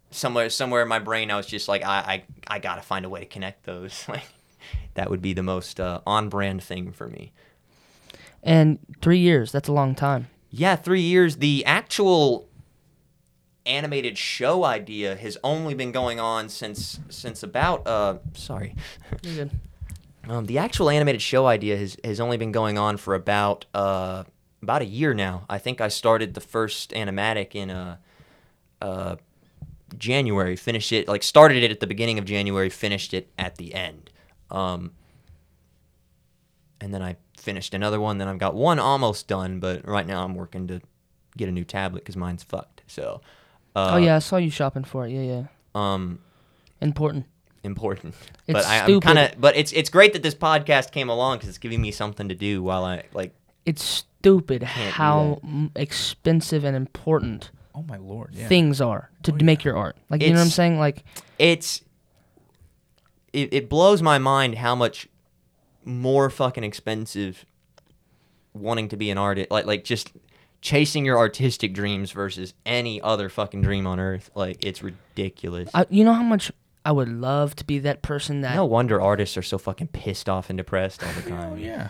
somewhere 0.10 0.50
somewhere 0.50 0.82
in 0.82 0.88
my 0.88 1.00
brain 1.00 1.30
i 1.30 1.38
was 1.38 1.46
just 1.46 1.68
like 1.68 1.84
i 1.84 2.24
i, 2.48 2.56
I 2.56 2.60
gotta 2.60 2.82
find 2.82 3.06
a 3.06 3.10
way 3.10 3.20
to 3.20 3.26
connect 3.26 3.66
those 3.66 4.06
like 4.10 4.24
that 4.96 5.10
would 5.10 5.22
be 5.22 5.34
the 5.34 5.44
most 5.44 5.80
uh, 5.80 6.00
on 6.08 6.30
brand 6.30 6.64
thing 6.64 6.92
for 6.92 7.08
me 7.08 7.32
And 8.46 8.80
three 9.02 9.18
years. 9.20 9.52
That's 9.52 9.68
a 9.68 9.74
long 9.74 9.96
time. 9.96 10.28
yeah 10.50 10.78
three 10.78 11.02
years 11.02 11.38
the 11.38 11.66
actual 11.66 12.48
animated 13.66 14.18
show 14.18 14.64
idea 14.64 15.16
has 15.16 15.38
only 15.44 15.74
been 15.74 15.92
going 15.92 16.20
on 16.20 16.48
since 16.48 17.00
since 17.10 17.42
about 17.44 17.86
uh 17.88 18.20
sorry 18.34 18.76
You're 19.24 19.36
good. 19.46 19.52
Um, 20.30 20.46
the 20.46 20.58
actual 20.58 20.90
animated 20.90 21.22
show 21.22 21.46
idea 21.46 21.78
has, 21.78 21.98
has 22.04 22.20
only 22.20 22.38
been 22.38 22.52
going 22.52 22.78
on 22.78 22.98
for 22.98 23.14
about 23.14 23.66
uh, 23.76 24.24
about 24.64 24.82
a 24.82 24.86
year 24.86 25.14
now. 25.14 25.46
I 25.48 25.60
think 25.60 25.82
I 25.82 25.88
started 25.88 26.34
the 26.34 26.42
first 26.42 26.92
animatic 26.92 27.54
in 27.54 27.70
uh, 27.70 27.98
uh, 28.82 29.18
January. 29.98 30.56
Finished 30.56 30.92
it 30.92 31.08
like 31.08 31.22
started 31.22 31.62
it 31.62 31.70
at 31.70 31.80
the 31.80 31.86
beginning 31.86 32.18
of 32.18 32.26
January. 32.26 32.70
Finished 32.70 33.14
it 33.14 33.30
at 33.38 33.58
the 33.58 33.76
end. 33.76 34.10
Um, 34.50 34.94
and 36.82 36.92
then 36.92 37.04
I 37.04 37.18
finished 37.46 37.74
another 37.74 38.00
one. 38.02 38.18
Then 38.18 38.28
I've 38.28 38.40
got 38.40 38.56
one 38.56 38.80
almost 38.80 39.28
done, 39.30 39.60
but 39.60 39.88
right 39.88 40.06
now 40.06 40.24
I'm 40.26 40.36
working 40.36 40.68
to 40.68 40.82
get 41.38 41.48
a 41.48 41.52
new 41.52 41.64
tablet 41.64 42.00
because 42.04 42.18
mine's 42.18 42.44
fucked. 42.44 42.82
So. 42.88 43.22
Uh, 43.76 43.92
oh 43.94 43.98
yeah, 43.98 44.16
I 44.18 44.20
saw 44.20 44.38
you 44.38 44.50
shopping 44.50 44.84
for 44.84 45.06
it. 45.06 45.12
Yeah, 45.12 45.22
yeah. 45.22 45.44
Um, 45.74 46.20
Important. 46.82 47.26
important. 47.64 48.16
It's 48.48 48.54
but 48.54 48.66
I, 48.66 48.86
I'm 48.86 49.00
kind 49.02 49.20
of. 49.20 49.40
But 49.40 49.56
it's 49.56 49.72
it's 49.72 49.90
great 49.90 50.14
that 50.14 50.24
this 50.24 50.36
podcast 50.36 50.92
came 50.92 51.10
along 51.10 51.38
because 51.38 51.50
it's 51.50 51.58
giving 51.58 51.82
me 51.82 51.92
something 51.92 52.30
to 52.30 52.36
do 52.36 52.62
while 52.64 52.84
I 52.84 53.04
like. 53.14 53.34
It's 53.66 53.84
stupid 53.84 54.64
how 54.64 55.42
expensive 55.76 56.64
and 56.64 56.76
important 56.76 57.52
Oh 57.74 57.84
my 57.84 57.98
lord! 57.98 58.30
Yeah. 58.34 58.48
things 58.48 58.80
are 58.80 59.10
to 59.24 59.34
Oh, 59.34 59.38
d- 59.38 59.44
make 59.46 59.64
your 59.66 59.76
art. 59.76 59.98
Like 60.10 60.22
you 60.22 60.30
know 60.30 60.36
what 60.36 60.44
I'm 60.44 60.50
saying? 60.50 60.80
Like 60.80 61.04
It's. 61.38 61.82
It, 63.34 63.54
it 63.54 63.70
blows 63.70 64.02
my 64.02 64.18
mind 64.18 64.56
how 64.56 64.76
much 64.76 65.10
more 65.86 66.30
fucking 66.30 66.64
expensive 66.64 67.46
wanting 68.54 68.88
to 68.90 68.98
be 68.98 69.10
an 69.10 69.18
artist 69.18 69.52
like 69.52 69.66
like 69.66 69.84
just 69.84 70.12
chasing 70.62 71.06
your 71.06 71.18
artistic 71.18 71.74
dreams 71.74 72.12
versus 72.12 72.54
any 72.66 73.02
other 73.02 73.30
fucking 73.30 73.62
dream 73.62 73.86
on 73.86 74.00
earth 74.00 74.32
like 74.34 74.64
it's 74.66 74.82
ridiculous 74.82 75.70
I, 75.74 75.86
you 75.90 76.04
know 76.04 76.14
how 76.14 76.24
much 76.24 76.52
I 76.86 76.92
would 76.92 77.10
love 77.10 77.56
to 77.58 77.66
be 77.66 77.80
that 77.80 78.02
person 78.02 78.42
that 78.42 78.56
no 78.56 78.66
wonder 78.66 79.02
artists 79.02 79.36
are 79.38 79.42
so 79.44 79.58
fucking 79.58 79.88
pissed 79.88 80.30
off 80.30 80.50
and 80.50 80.58
depressed 80.58 81.04
all 81.04 81.12
the 81.14 81.26
Oh 81.26 81.30
time 81.30 81.58
yeah. 81.58 81.90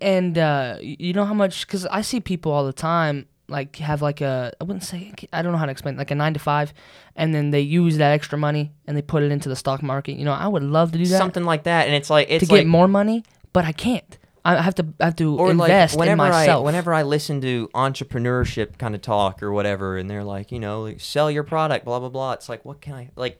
and 0.00 0.38
uh, 0.38 0.78
you 0.80 1.12
know 1.12 1.24
how 1.24 1.34
much 1.34 1.66
because 1.66 1.84
I 1.86 2.00
see 2.00 2.20
people 2.20 2.50
all 2.52 2.64
the 2.64 2.72
time 2.72 3.26
like 3.50 3.76
have 3.76 4.02
like 4.02 4.20
a 4.20 4.52
I 4.60 4.64
wouldn't 4.64 4.84
say 4.84 5.12
I 5.32 5.42
don't 5.42 5.52
know 5.52 5.58
how 5.58 5.66
to 5.66 5.72
explain 5.72 5.94
it, 5.94 5.98
like 5.98 6.10
a 6.10 6.14
nine 6.14 6.34
to 6.34 6.40
five, 6.40 6.72
and 7.16 7.34
then 7.34 7.50
they 7.50 7.60
use 7.60 7.98
that 7.98 8.12
extra 8.12 8.38
money 8.38 8.72
and 8.86 8.96
they 8.96 9.02
put 9.02 9.22
it 9.22 9.32
into 9.32 9.48
the 9.48 9.56
stock 9.56 9.82
market. 9.82 10.12
You 10.12 10.24
know, 10.24 10.32
I 10.32 10.48
would 10.48 10.62
love 10.62 10.92
to 10.92 10.98
do 10.98 11.04
that 11.06 11.18
something 11.18 11.44
like 11.44 11.64
that 11.64 11.86
and 11.86 11.94
it's 11.94 12.10
like 12.10 12.28
it's 12.30 12.46
to 12.46 12.52
like 12.52 12.62
get 12.62 12.66
more 12.66 12.88
money, 12.88 13.24
but 13.52 13.64
I 13.64 13.72
can't. 13.72 14.18
I 14.44 14.62
have 14.62 14.74
to 14.76 14.86
I 15.00 15.04
have 15.04 15.16
to 15.16 15.36
or 15.38 15.50
invest 15.50 15.96
like 15.96 16.08
in 16.08 16.16
whenever 16.16 16.32
myself. 16.32 16.62
I 16.62 16.64
whenever 16.64 16.94
I 16.94 17.02
listen 17.02 17.40
to 17.42 17.68
entrepreneurship 17.74 18.78
kind 18.78 18.94
of 18.94 19.02
talk 19.02 19.42
or 19.42 19.52
whatever, 19.52 19.98
and 19.98 20.08
they're 20.08 20.24
like, 20.24 20.50
you 20.50 20.58
know, 20.58 20.82
like, 20.82 21.00
sell 21.00 21.30
your 21.30 21.44
product, 21.44 21.84
blah 21.84 21.98
blah 21.98 22.08
blah. 22.08 22.32
It's 22.32 22.48
like, 22.48 22.64
what 22.64 22.80
can 22.80 22.94
I 22.94 23.10
like? 23.16 23.38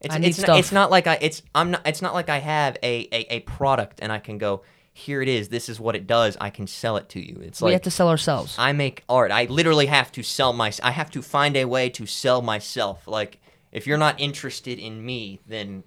It's, 0.00 0.14
I 0.14 0.18
it's, 0.18 0.46
not, 0.46 0.58
it's 0.58 0.72
not 0.72 0.90
like 0.90 1.06
I 1.06 1.18
it's 1.22 1.42
I'm 1.54 1.70
not 1.70 1.86
it's 1.86 2.02
not 2.02 2.12
like 2.12 2.28
I 2.28 2.38
have 2.38 2.76
a, 2.82 3.08
a 3.10 3.36
a 3.36 3.40
product 3.40 4.00
and 4.02 4.12
I 4.12 4.18
can 4.18 4.36
go 4.36 4.62
here 4.96 5.20
it 5.22 5.28
is. 5.28 5.48
This 5.50 5.68
is 5.68 5.78
what 5.78 5.94
it 5.94 6.06
does. 6.06 6.36
I 6.40 6.48
can 6.50 6.66
sell 6.66 6.96
it 6.96 7.08
to 7.10 7.20
you. 7.20 7.38
It's 7.42 7.60
like 7.60 7.68
we 7.68 7.72
have 7.74 7.82
to 7.82 7.90
sell 7.90 8.08
ourselves. 8.08 8.56
I 8.58 8.72
make 8.72 9.04
art. 9.08 9.30
I 9.30 9.44
literally 9.44 9.86
have 9.86 10.10
to 10.12 10.22
sell 10.22 10.52
my. 10.52 10.72
I 10.82 10.90
have 10.90 11.10
to 11.10 11.22
find 11.22 11.56
a 11.56 11.66
way 11.66 11.88
to 11.90 12.06
sell 12.06 12.40
myself. 12.42 13.06
Like 13.06 13.38
if 13.72 13.86
you're 13.86 13.98
not 13.98 14.18
interested 14.20 14.78
in 14.78 15.04
me, 15.04 15.40
then 15.46 15.84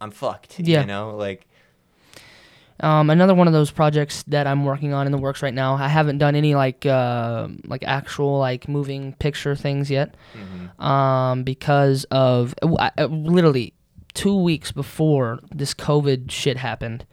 I'm 0.00 0.10
fucked. 0.10 0.58
Yeah. 0.60 0.80
You 0.80 0.86
know, 0.86 1.16
like 1.16 1.46
Um, 2.80 3.08
another 3.10 3.34
one 3.34 3.46
of 3.46 3.54
those 3.54 3.70
projects 3.70 4.22
that 4.24 4.46
I'm 4.46 4.64
working 4.64 4.92
on 4.92 5.06
in 5.06 5.12
the 5.12 5.18
works 5.18 5.42
right 5.42 5.54
now. 5.54 5.74
I 5.76 5.88
haven't 5.88 6.18
done 6.18 6.34
any 6.36 6.54
like 6.54 6.84
uh, 6.84 7.48
like 7.64 7.82
actual 7.84 8.38
like 8.38 8.68
moving 8.68 9.14
picture 9.14 9.54
things 9.56 9.90
yet, 9.90 10.14
um, 10.78 11.42
because 11.42 12.04
of 12.10 12.54
I, 12.78 12.90
I- 12.98 13.04
literally 13.04 13.72
two 14.16 14.36
weeks 14.36 14.72
before 14.72 15.38
this 15.54 15.74
COVID 15.74 16.30
shit 16.30 16.56
happened. 16.56 17.04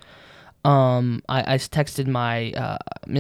Um, 0.66 1.22
I, 1.28 1.56
I 1.56 1.58
texted 1.58 2.08
my 2.08 2.54
uh, 2.54 2.78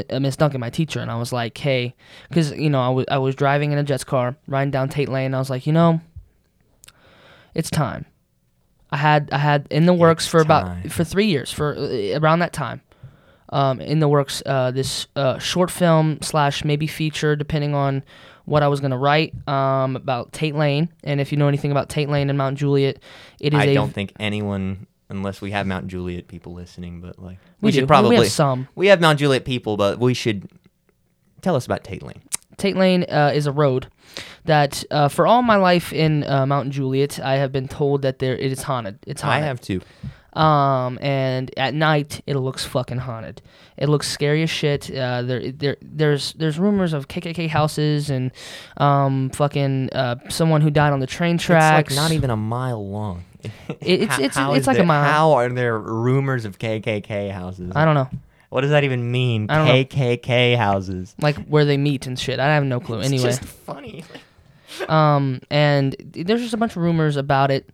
uh, 0.09 0.19
Miss 0.19 0.37
Duncan, 0.37 0.61
my 0.61 0.69
teacher, 0.69 1.01
and 1.01 1.11
I 1.11 1.17
was 1.17 1.33
like, 1.33 1.57
"Hey," 1.57 1.93
because 2.29 2.51
you 2.51 2.69
know 2.69 2.81
I 2.81 2.89
was 2.89 3.05
I 3.11 3.17
was 3.17 3.35
driving 3.35 3.73
in 3.73 3.77
a 3.77 3.83
Jets 3.83 4.05
car, 4.05 4.37
riding 4.47 4.71
down 4.71 4.87
Tate 4.87 5.09
Lane. 5.09 5.27
And 5.27 5.35
I 5.35 5.39
was 5.39 5.49
like, 5.49 5.67
you 5.67 5.73
know, 5.73 5.99
it's 7.53 7.69
time. 7.69 8.05
I 8.91 8.97
had 8.97 9.29
I 9.33 9.39
had 9.39 9.67
in 9.69 9.85
the 9.85 9.93
works 9.93 10.23
It's 10.23 10.31
for 10.31 10.39
about 10.39 10.89
for 10.89 11.03
three 11.03 11.25
years 11.25 11.51
for 11.51 11.75
uh, 11.75 12.17
around 12.19 12.39
that 12.39 12.53
time. 12.53 12.81
Um, 13.49 13.81
in 13.81 13.99
the 13.99 14.07
works, 14.07 14.41
uh, 14.47 14.71
this 14.71 15.05
uh, 15.15 15.37
short 15.37 15.69
film 15.69 16.19
slash 16.21 16.63
maybe 16.63 16.87
feature, 16.87 17.35
depending 17.35 17.75
on 17.75 18.03
what 18.45 18.63
I 18.63 18.67
was 18.67 18.79
gonna 18.79 18.97
write 18.97 19.33
um, 19.47 19.95
about 19.95 20.33
Tate 20.33 20.55
Lane. 20.55 20.89
And 21.03 21.21
if 21.21 21.31
you 21.31 21.37
know 21.37 21.47
anything 21.47 21.71
about 21.71 21.89
Tate 21.89 22.09
Lane 22.09 22.29
and 22.29 22.37
Mount 22.37 22.57
Juliet, 22.57 22.99
it 23.39 23.53
is 23.53 23.59
I 23.59 23.65
a 23.65 23.73
don't 23.73 23.93
think 23.93 24.13
anyone, 24.19 24.87
unless 25.09 25.41
we 25.41 25.51
have 25.51 25.67
Mount 25.67 25.87
Juliet 25.87 26.27
people 26.27 26.53
listening, 26.53 27.01
but 27.01 27.19
like 27.19 27.37
we, 27.61 27.71
should 27.71 27.81
do. 27.81 27.87
probably 27.87 28.11
we 28.11 28.23
have 28.23 28.31
some. 28.31 28.67
we 28.75 28.87
have 28.87 29.01
Mount 29.01 29.19
Juliet 29.19 29.45
people, 29.45 29.77
but 29.77 29.99
we 29.99 30.13
should 30.13 30.49
tell 31.41 31.55
us 31.55 31.65
about 31.65 31.83
Tate 31.83 32.03
Lane. 32.03 32.21
Tate 32.57 32.75
Lane 32.75 33.03
uh, 33.09 33.31
is 33.33 33.47
a 33.47 33.51
road 33.51 33.87
that, 34.45 34.83
uh, 34.91 35.07
for 35.07 35.25
all 35.25 35.41
my 35.41 35.55
life 35.55 35.91
in 35.93 36.23
uh, 36.25 36.45
Mount 36.45 36.69
Juliet, 36.69 37.19
I 37.19 37.37
have 37.37 37.51
been 37.51 37.67
told 37.67 38.03
that 38.03 38.19
there 38.19 38.35
it 38.37 38.51
is 38.51 38.63
haunted. 38.63 38.99
It's 39.07 39.21
haunted. 39.21 39.43
I 39.43 39.47
have 39.47 39.61
two. 39.61 39.81
Um, 40.35 40.97
and 41.01 41.51
at 41.59 41.73
night 41.75 42.21
it 42.25 42.35
looks 42.35 42.65
fucking 42.65 42.97
haunted. 42.99 43.41
It 43.77 43.87
looks 43.89 44.07
scary 44.07 44.41
as 44.43 44.49
shit. 44.49 44.89
Uh, 44.89 45.21
there, 45.21 45.51
there, 45.51 45.77
there's, 45.81 46.33
there's 46.33 46.57
rumors 46.57 46.93
of 46.93 47.07
KKK 47.07 47.49
houses 47.49 48.09
and, 48.09 48.31
um, 48.77 49.29
fucking, 49.31 49.91
uh, 49.93 50.15
someone 50.29 50.61
who 50.61 50.69
died 50.71 50.91
on 50.93 50.99
the 50.99 51.07
train 51.07 51.37
tracks. 51.37 51.91
It's 51.91 51.97
like 51.99 52.03
not 52.09 52.11
even 52.13 52.29
a 52.31 52.35
mile 52.37 52.87
long. 52.87 53.25
it's- 53.81 54.17
it's- 54.19 54.35
how 54.35 54.53
it's 54.53 54.65
like 54.67 54.79
a 54.79 54.83
mile. 54.83 55.03
How 55.03 55.31
are 55.33 55.49
there 55.49 55.77
rumors 55.77 56.45
of 56.45 56.57
KKK 56.57 57.29
houses? 57.31 57.71
I 57.75 57.85
don't 57.85 57.93
know, 57.95 58.09
What 58.49 58.61
does 58.61 58.71
that 58.71 58.83
even 58.85 59.11
mean? 59.11 59.47
Don't 59.47 59.65
know. 59.67 59.71
KKK 59.73 60.57
houses. 60.57 61.13
like 61.21 61.35
where 61.47 61.65
they 61.65 61.77
meet 61.77 62.07
and 62.07 62.17
shit. 62.17 62.39
I 62.39 62.47
have 62.55 62.63
no 62.63 62.79
clue. 62.79 62.99
It's 63.01 63.07
Anyway, 63.09 63.23
just 63.23 63.43
funny. 63.43 64.03
um, 64.87 65.41
and 65.51 65.95
there's 65.99 66.41
just 66.41 66.53
a 66.53 66.57
bunch 66.57 66.71
of 66.75 66.81
rumors 66.81 67.17
about 67.17 67.51
it 67.51 67.69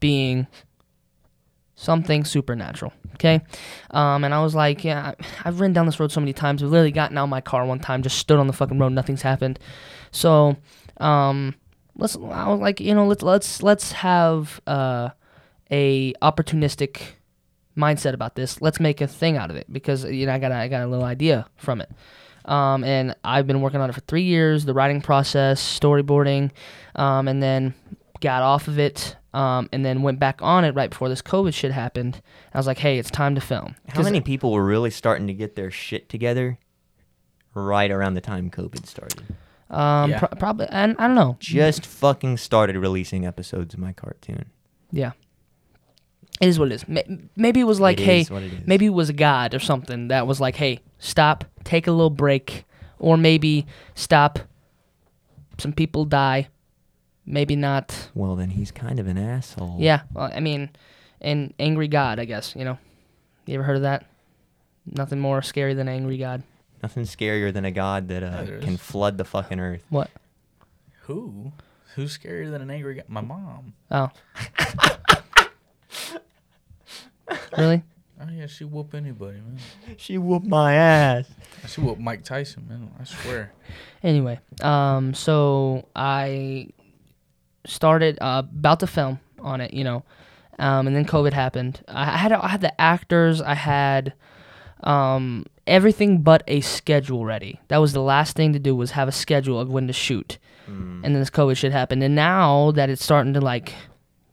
being 0.00 0.46
something 1.82 2.24
supernatural. 2.24 2.92
Okay, 3.14 3.40
um, 3.90 4.24
and 4.24 4.32
I 4.32 4.42
was 4.42 4.54
like, 4.54 4.84
yeah, 4.84 5.14
I've 5.44 5.60
ridden 5.60 5.72
down 5.72 5.86
this 5.86 6.00
road 6.00 6.12
so 6.12 6.20
many 6.20 6.32
times. 6.32 6.62
I've 6.62 6.70
literally 6.70 6.92
gotten 6.92 7.18
out 7.18 7.24
of 7.24 7.30
my 7.30 7.40
car 7.40 7.66
one 7.66 7.78
time, 7.80 8.02
just 8.02 8.18
stood 8.18 8.38
on 8.38 8.46
the 8.46 8.52
fucking 8.52 8.78
road, 8.78 8.92
nothing's 8.92 9.22
happened. 9.22 9.58
So, 10.10 10.56
um, 10.98 11.54
let's. 11.96 12.16
I 12.16 12.48
was 12.48 12.60
like, 12.60 12.80
you 12.80 12.94
know, 12.94 13.06
let's 13.06 13.22
let's 13.22 13.62
let's 13.62 13.92
have 13.92 14.60
uh, 14.66 15.10
a 15.70 16.14
opportunistic 16.22 17.02
mindset 17.76 18.14
about 18.14 18.34
this. 18.34 18.60
Let's 18.62 18.80
make 18.80 19.00
a 19.00 19.06
thing 19.06 19.36
out 19.36 19.50
of 19.50 19.56
it 19.56 19.70
because 19.72 20.04
you 20.04 20.26
know 20.26 20.34
I 20.34 20.38
got 20.38 20.52
a, 20.52 20.56
I 20.56 20.68
got 20.68 20.82
a 20.82 20.86
little 20.86 21.04
idea 21.04 21.46
from 21.56 21.80
it. 21.80 21.90
Um, 22.44 22.82
and 22.82 23.14
I've 23.22 23.46
been 23.46 23.60
working 23.60 23.80
on 23.80 23.88
it 23.88 23.92
for 23.92 24.00
three 24.00 24.24
years, 24.24 24.64
the 24.64 24.74
writing 24.74 25.00
process, 25.00 25.62
storyboarding, 25.62 26.50
um, 26.96 27.28
and 27.28 27.40
then 27.40 27.72
got 28.22 28.42
off 28.42 28.68
of 28.68 28.78
it, 28.78 29.16
um, 29.34 29.68
and 29.72 29.84
then 29.84 30.00
went 30.02 30.18
back 30.18 30.40
on 30.40 30.64
it 30.64 30.74
right 30.74 30.88
before 30.88 31.10
this 31.10 31.20
COVID 31.20 31.52
shit 31.52 31.72
happened. 31.72 32.22
I 32.54 32.58
was 32.58 32.66
like, 32.66 32.78
hey, 32.78 32.98
it's 32.98 33.10
time 33.10 33.34
to 33.34 33.40
film. 33.42 33.74
How 33.88 34.02
many 34.02 34.20
people 34.22 34.50
were 34.52 34.64
really 34.64 34.90
starting 34.90 35.26
to 35.26 35.34
get 35.34 35.54
their 35.56 35.70
shit 35.70 36.08
together 36.08 36.58
right 37.54 37.90
around 37.90 38.14
the 38.14 38.20
time 38.22 38.50
COVID 38.50 38.86
started? 38.86 39.22
Um, 39.68 40.10
Yeah. 40.10 40.18
pro- 40.18 40.28
probably, 40.38 40.66
and 40.70 40.96
I 40.98 41.06
don't 41.06 41.16
know. 41.16 41.36
Just 41.40 41.84
fucking 41.84 42.36
started 42.38 42.76
releasing 42.76 43.26
episodes 43.26 43.74
of 43.74 43.80
my 43.80 43.92
cartoon. 43.92 44.46
Yeah, 44.90 45.12
it 46.40 46.48
is 46.48 46.58
what 46.58 46.70
it 46.70 46.74
is. 46.74 46.84
Maybe 47.36 47.60
it 47.60 47.64
was 47.64 47.80
like, 47.80 47.98
It 48.00 48.04
hey, 48.04 48.20
is 48.20 48.30
what 48.30 48.42
it 48.42 48.52
is. 48.52 48.66
maybe 48.66 48.86
it 48.86 48.90
was 48.94 49.08
a 49.08 49.14
God 49.14 49.54
or 49.54 49.58
something 49.60 50.08
that 50.08 50.26
was 50.26 50.40
like, 50.40 50.56
hey, 50.56 50.80
stop, 50.98 51.44
take 51.64 51.86
a 51.86 51.90
little 51.92 52.10
break, 52.10 52.64
or 52.98 53.16
maybe 53.16 53.66
stop. 53.94 54.38
Some 55.58 55.72
people 55.72 56.04
die, 56.04 56.48
maybe 57.26 57.56
not. 57.56 58.10
Well, 58.14 58.36
then 58.36 58.50
he's 58.50 58.70
kind 58.70 58.98
of 58.98 59.06
an 59.06 59.18
asshole. 59.18 59.76
Yeah, 59.78 60.02
well, 60.12 60.30
I 60.32 60.40
mean, 60.40 60.70
an 61.20 61.54
angry 61.58 61.88
God, 61.88 62.18
I 62.18 62.24
guess. 62.24 62.54
You 62.56 62.64
know, 62.64 62.78
you 63.46 63.54
ever 63.54 63.62
heard 63.62 63.76
of 63.76 63.82
that? 63.82 64.06
Nothing 64.86 65.20
more 65.20 65.42
scary 65.42 65.74
than 65.74 65.88
angry 65.88 66.18
God. 66.18 66.42
Nothing 66.82 67.04
scarier 67.04 67.52
than 67.52 67.64
a 67.64 67.70
god 67.70 68.08
that 68.08 68.24
uh, 68.24 68.42
there 68.42 68.58
can 68.58 68.76
flood 68.76 69.16
the 69.16 69.24
fucking 69.24 69.60
earth. 69.60 69.84
What? 69.88 70.10
Who? 71.02 71.52
Who's 71.94 72.18
scarier 72.18 72.50
than 72.50 72.60
an 72.62 72.70
angry 72.70 72.96
God? 72.96 73.04
My 73.08 73.20
mom. 73.20 73.74
Oh. 73.90 74.10
really? 77.56 77.82
Oh 78.20 78.30
yeah, 78.32 78.46
she 78.46 78.64
whoop 78.64 78.94
anybody, 78.94 79.38
man. 79.38 79.58
She 79.96 80.18
whooped 80.18 80.46
my 80.46 80.74
ass. 80.74 81.26
She 81.68 81.80
whoop 81.80 81.98
Mike 81.98 82.24
Tyson, 82.24 82.66
man. 82.68 82.90
I 83.00 83.04
swear. 83.04 83.52
Anyway, 84.02 84.38
um, 84.60 85.14
so 85.14 85.86
I 85.94 86.68
started 87.64 88.18
uh, 88.20 88.42
about 88.44 88.80
to 88.80 88.86
film 88.86 89.20
on 89.40 89.60
it, 89.60 89.72
you 89.72 89.84
know, 89.84 90.04
um, 90.58 90.86
and 90.86 90.94
then 90.94 91.04
COVID 91.04 91.32
happened. 91.32 91.82
I 91.88 92.16
had 92.16 92.32
I 92.32 92.48
had 92.48 92.60
the 92.60 92.80
actors, 92.80 93.40
I 93.40 93.54
had 93.54 94.12
um, 94.82 95.44
everything 95.66 96.22
but 96.22 96.42
a 96.46 96.60
schedule 96.60 97.24
ready. 97.24 97.60
That 97.68 97.78
was 97.78 97.92
the 97.92 98.02
last 98.02 98.36
thing 98.36 98.52
to 98.52 98.58
do 98.58 98.74
was 98.74 98.92
have 98.92 99.08
a 99.08 99.12
schedule 99.12 99.60
of 99.60 99.70
when 99.70 99.86
to 99.86 99.92
shoot, 99.92 100.38
and 100.66 101.04
then 101.04 101.14
this 101.14 101.30
COVID 101.30 101.56
shit 101.56 101.72
happened. 101.72 102.02
And 102.02 102.14
now 102.14 102.70
that 102.72 102.88
it's 102.90 103.04
starting 103.04 103.34
to 103.34 103.40
like 103.40 103.74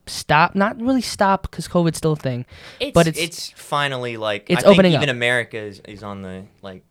stop, 0.08 0.56
not 0.56 0.80
really 0.82 1.02
stop 1.02 1.44
because 1.44 1.68
COVID's 1.68 1.98
still 1.98 2.14
a 2.14 2.16
thing, 2.16 2.46
It's, 2.80 2.94
but 2.94 3.08
it's 3.08 3.20
it's 3.20 3.50
finally 3.52 4.18
like 4.18 4.50
it's 4.50 4.60
I 4.64 4.68
think 4.68 4.74
opening 4.74 4.94
even 4.94 5.10
up. 5.10 5.16
America 5.16 5.58
is, 5.58 5.82
is 5.88 6.04
on 6.04 6.22
the 6.22 6.46
like 6.62 6.84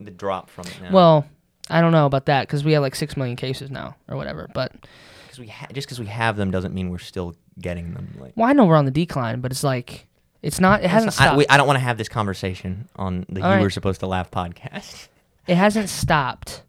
the 0.00 0.10
drop 0.10 0.50
from 0.50 0.66
it 0.66 0.76
now. 0.82 0.92
well. 0.92 1.26
I 1.70 1.80
don't 1.80 1.92
know 1.92 2.06
about 2.06 2.26
that 2.26 2.46
because 2.46 2.64
we 2.64 2.72
have 2.72 2.82
like 2.82 2.96
six 2.96 3.16
million 3.16 3.36
cases 3.36 3.70
now 3.70 3.96
or 4.08 4.16
whatever. 4.16 4.50
But 4.52 4.72
because 5.32 5.40
we 5.40 5.48
ha- 5.48 5.66
just 5.72 5.86
because 5.86 5.98
we 5.98 6.06
have 6.06 6.36
them 6.36 6.50
doesn't 6.50 6.74
mean 6.74 6.90
we're 6.90 6.98
still 6.98 7.34
getting 7.58 7.94
them. 7.94 8.14
Like 8.18 8.32
well, 8.36 8.48
I 8.48 8.52
know 8.52 8.66
we're 8.66 8.76
on 8.76 8.84
the 8.84 8.90
decline, 8.90 9.40
but 9.40 9.50
it's 9.50 9.64
like 9.64 10.06
it's 10.42 10.60
not. 10.60 10.82
It 10.84 10.90
hasn't 10.90 11.12
not- 11.12 11.20
I, 11.20 11.24
stopped. 11.24 11.38
we, 11.38 11.46
I 11.48 11.56
don't 11.56 11.66
want 11.66 11.78
to 11.78 11.84
have 11.84 11.96
this 11.96 12.08
conversation 12.08 12.88
on 12.96 13.24
the 13.30 13.40
All 13.40 13.48
You 13.48 13.54
right. 13.56 13.62
Were 13.62 13.70
Supposed 13.70 14.00
to 14.00 14.06
Laugh 14.06 14.30
podcast. 14.30 15.08
it 15.46 15.54
hasn't 15.54 15.88
stopped, 15.88 16.62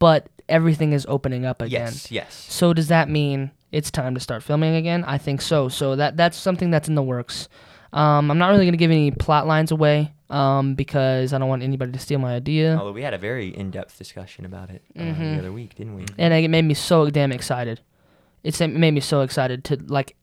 but 0.00 0.28
everything 0.48 0.92
is 0.92 1.06
opening 1.08 1.44
up 1.44 1.62
again. 1.62 1.86
yes, 1.86 2.10
yes. 2.10 2.46
So 2.48 2.72
does 2.74 2.88
that 2.88 3.08
mean 3.08 3.52
it's 3.70 3.90
time 3.90 4.14
to 4.14 4.20
start 4.20 4.42
filming 4.42 4.74
again? 4.74 5.04
I 5.04 5.18
think 5.18 5.40
so. 5.40 5.68
So 5.68 5.94
that 5.96 6.16
that's 6.16 6.36
something 6.36 6.70
that's 6.70 6.88
in 6.88 6.96
the 6.96 7.02
works. 7.02 7.48
Um, 7.92 8.30
I'm 8.30 8.38
not 8.38 8.48
really 8.50 8.64
gonna 8.66 8.76
give 8.76 8.90
any 8.90 9.10
plot 9.10 9.46
lines 9.46 9.70
away 9.70 10.12
um, 10.30 10.74
because 10.74 11.32
I 11.32 11.38
don't 11.38 11.48
want 11.48 11.62
anybody 11.62 11.92
to 11.92 11.98
steal 11.98 12.18
my 12.18 12.34
idea. 12.34 12.76
Although 12.76 12.92
we 12.92 13.02
had 13.02 13.14
a 13.14 13.18
very 13.18 13.48
in-depth 13.48 13.96
discussion 13.96 14.44
about 14.44 14.68
it 14.70 14.82
uh, 14.96 15.00
Mhm. 15.00 15.32
the 15.34 15.38
other 15.38 15.52
week, 15.52 15.74
didn't 15.76 15.94
we? 15.96 16.04
and 16.18 16.34
it 16.34 16.48
made 16.50 16.64
me 16.66 16.74
so 16.74 17.08
damn 17.10 17.32
excited. 17.32 17.80
It 18.44 18.58
made 18.70 18.92
me 18.92 19.00
so 19.00 19.22
excited 19.22 19.64
to 19.64 19.78
like, 19.86 20.16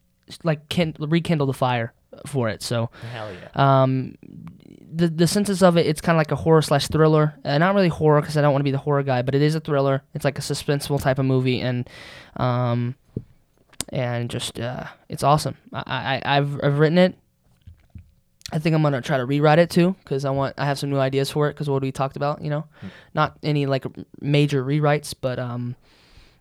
like 0.43 0.69
kin- 0.69 0.95
rekindle 0.99 1.47
the 1.47 1.53
fire 1.53 1.93
for 2.25 2.49
it. 2.49 2.61
So 2.63 2.89
Hell 3.11 3.29
yeah. 3.33 3.49
um, 3.87 4.15
the 4.93 5.07
the 5.09 5.27
senses 5.27 5.61
of 5.61 5.75
it, 5.75 5.85
it's 5.85 5.99
kind 6.01 6.15
of 6.15 6.19
like 6.19 6.31
a 6.31 6.35
horror 6.37 6.61
slash 6.61 6.87
thriller. 6.87 7.33
Uh, 7.43 7.57
not 7.57 7.75
really 7.75 7.89
horror 7.89 8.21
because 8.21 8.37
I 8.37 8.41
don't 8.41 8.53
want 8.53 8.61
to 8.61 8.63
be 8.63 8.71
the 8.71 8.77
horror 8.77 9.03
guy, 9.03 9.21
but 9.23 9.35
it 9.35 9.41
is 9.41 9.53
a 9.55 9.59
thriller. 9.59 10.03
It's 10.13 10.23
like 10.23 10.37
a 10.37 10.41
suspenseful 10.41 11.01
type 11.01 11.19
of 11.19 11.25
movie, 11.25 11.59
and 11.59 11.89
um, 12.37 12.95
and 13.89 14.29
just 14.29 14.59
uh, 14.59 14.85
it's 15.09 15.23
awesome. 15.23 15.57
I, 15.73 16.21
I 16.23 16.37
I've 16.37 16.59
I've 16.63 16.79
written 16.79 16.97
it. 16.97 17.15
I 18.51 18.59
think 18.59 18.75
I'm 18.75 18.83
gonna 18.83 19.01
try 19.01 19.17
to 19.17 19.25
rewrite 19.25 19.59
it 19.59 19.69
too 19.69 19.95
because 20.03 20.23
I 20.23 20.29
want 20.29 20.53
I 20.57 20.65
have 20.65 20.77
some 20.77 20.89
new 20.89 20.99
ideas 20.99 21.31
for 21.31 21.49
it 21.49 21.53
because 21.53 21.69
what 21.69 21.81
we 21.81 21.91
talked 21.91 22.15
about, 22.15 22.41
you 22.41 22.49
know, 22.49 22.65
not 23.13 23.37
any 23.41 23.65
like 23.65 23.85
major 24.21 24.63
rewrites, 24.63 25.13
but 25.19 25.39
um, 25.39 25.75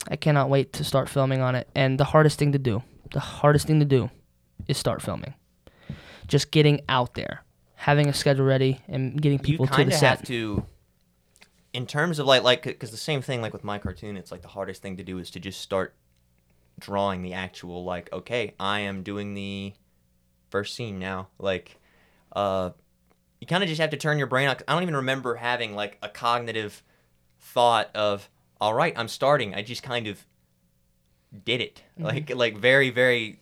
I 0.09 0.17
cannot 0.17 0.51
wait 0.51 0.73
to 0.75 0.85
start 0.85 1.09
filming 1.09 1.41
on 1.41 1.55
it. 1.55 1.69
And 1.75 1.99
the 1.99 2.05
hardest 2.05 2.39
thing 2.39 2.53
to 2.53 2.59
do, 2.59 2.83
the 3.13 3.21
hardest 3.21 3.67
thing 3.67 3.81
to 3.81 3.87
do, 3.87 4.11
is 4.69 4.77
start 4.77 5.01
filming. 5.01 5.35
Just 6.29 6.51
getting 6.51 6.83
out 6.89 7.15
there, 7.15 7.43
having 7.75 8.09
a 8.09 8.13
schedule 8.13 8.45
ready, 8.45 8.81
and 8.87 9.21
getting 9.21 9.39
people 9.39 9.67
to 9.67 9.85
the 9.85 9.91
set. 9.91 10.19
have 10.19 10.27
to 10.27 10.67
in 11.75 11.87
terms 11.87 12.19
of 12.19 12.27
like 12.27 12.43
like 12.43 12.63
because 12.63 12.91
the 12.93 12.97
same 12.97 13.21
thing 13.21 13.43
like 13.43 13.53
with 13.53 13.65
my 13.65 13.79
cartoon 13.79 14.17
it's 14.17 14.31
like 14.31 14.43
the 14.43 14.49
hardest 14.49 14.81
thing 14.81 14.97
to 14.97 15.03
do 15.03 15.19
is 15.19 15.31
to 15.31 15.41
just 15.41 15.61
start 15.61 15.95
drawing 16.79 17.21
the 17.21 17.35
actual 17.35 17.85
like 17.85 18.11
okay 18.13 18.55
i 18.61 18.81
am 18.81 19.03
doing 19.03 19.35
the 19.35 19.73
first 20.51 20.75
scene 20.75 20.99
now 21.01 21.29
like 21.39 21.77
uh 22.35 22.71
you 23.41 23.47
kind 23.47 23.63
of 23.63 23.69
just 23.69 23.81
have 23.81 23.91
to 23.91 23.97
turn 23.97 24.19
your 24.19 24.27
brain 24.27 24.49
on 24.49 24.57
i 24.67 24.73
don't 24.73 24.83
even 24.83 24.97
remember 24.97 25.35
having 25.35 25.75
like 25.75 25.99
a 26.03 26.09
cognitive 26.09 26.83
thought 27.39 27.91
of 27.95 28.29
all 28.61 28.73
right 28.75 28.95
i'm 28.97 29.09
starting. 29.09 29.55
I 29.55 29.63
just 29.63 29.83
kind 29.83 30.07
of 30.07 30.25
did 31.45 31.61
it. 31.61 31.83
Like 31.99 32.35
like 32.35 32.57
very 32.57 32.91
very 32.91 33.41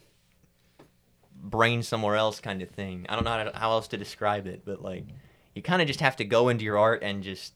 brain 1.35 1.83
somewhere 1.83 2.17
else 2.17 2.41
kind 2.41 2.63
of 2.63 2.71
thing. 2.71 3.07
I 3.09 3.15
don't 3.17 3.25
know 3.25 3.31
how, 3.31 3.45
to, 3.45 3.59
how 3.59 3.71
else 3.73 3.89
to 3.89 3.97
describe 3.97 4.47
it 4.47 4.63
but 4.65 4.83
like 4.83 5.05
you 5.55 5.63
kind 5.63 5.83
of 5.83 5.89
just 5.89 6.01
have 6.01 6.17
to 6.17 6.25
go 6.25 6.49
into 6.49 6.65
your 6.65 6.79
art 6.79 7.03
and 7.03 7.23
just 7.23 7.53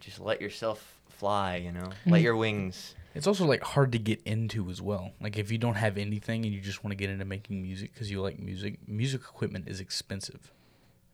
just 0.00 0.20
let 0.20 0.40
yourself 0.40 1.00
fly 1.08 1.56
you 1.56 1.72
know? 1.72 1.90
Let 2.06 2.20
your 2.20 2.36
wings 2.36 2.94
It's 3.14 3.26
also 3.26 3.44
like 3.46 3.62
hard 3.62 3.92
to 3.92 3.98
get 3.98 4.20
into 4.24 4.68
as 4.70 4.82
well. 4.82 5.12
Like 5.20 5.38
if 5.38 5.52
you 5.52 5.58
don't 5.58 5.74
have 5.76 5.96
anything 5.98 6.44
and 6.44 6.52
you 6.54 6.60
just 6.60 6.82
want 6.82 6.92
to 6.92 6.96
get 6.96 7.10
into 7.10 7.24
making 7.24 7.62
music 7.62 7.92
because 7.92 8.10
you 8.10 8.20
like 8.20 8.38
music, 8.38 8.78
music 8.88 9.20
equipment 9.22 9.68
is 9.68 9.80
expensive. 9.80 10.50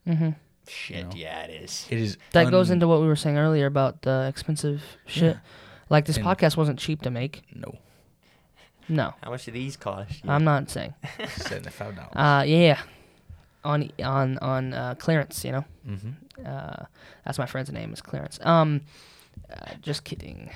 Mm-hmm. 0.09 0.31
shit 0.67 1.05
know. 1.05 1.13
yeah 1.15 1.43
it 1.43 1.63
is 1.63 1.87
It 1.91 1.99
is 1.99 2.17
That 2.33 2.51
goes 2.51 2.71
into 2.71 2.89
what 2.89 3.01
we 3.03 3.07
were 3.07 3.17
saying 3.17 3.37
earlier 3.37 3.67
about 3.67 4.01
the 4.03 4.27
expensive 4.29 4.83
shit. 5.07 5.37
Like 5.91 6.07
this 6.07 6.17
And- 6.17 6.25
podcast 6.25 6.57
wasn't 6.57 6.79
cheap 6.79 7.03
to 7.03 7.11
make. 7.11 7.43
no 7.55 7.77
No, 8.89 9.15
how 9.23 9.31
much 9.31 9.45
do 9.45 9.51
these 9.53 9.77
cost 9.77 10.25
you? 10.25 10.31
I'm 10.31 10.43
not 10.45 10.71
saying. 10.71 10.95
seventy 11.37 11.71
five 11.71 11.95
dollars. 11.97 12.13
Uh, 12.17 12.45
yeah, 12.47 12.81
on 13.63 13.91
on 14.03 14.39
on 14.39 14.73
uh, 14.75 14.95
clearance, 14.97 15.45
you 15.45 15.53
know. 15.53 15.65
mm-hmm. 15.87 16.11
Uh, 16.45 16.85
that's 17.25 17.39
my 17.39 17.47
friend's 17.47 17.71
name 17.71 17.93
is 17.93 18.01
Clarence. 18.01 18.39
Um, 18.43 18.81
uh, 19.53 19.75
just 19.83 20.05
kidding. 20.05 20.51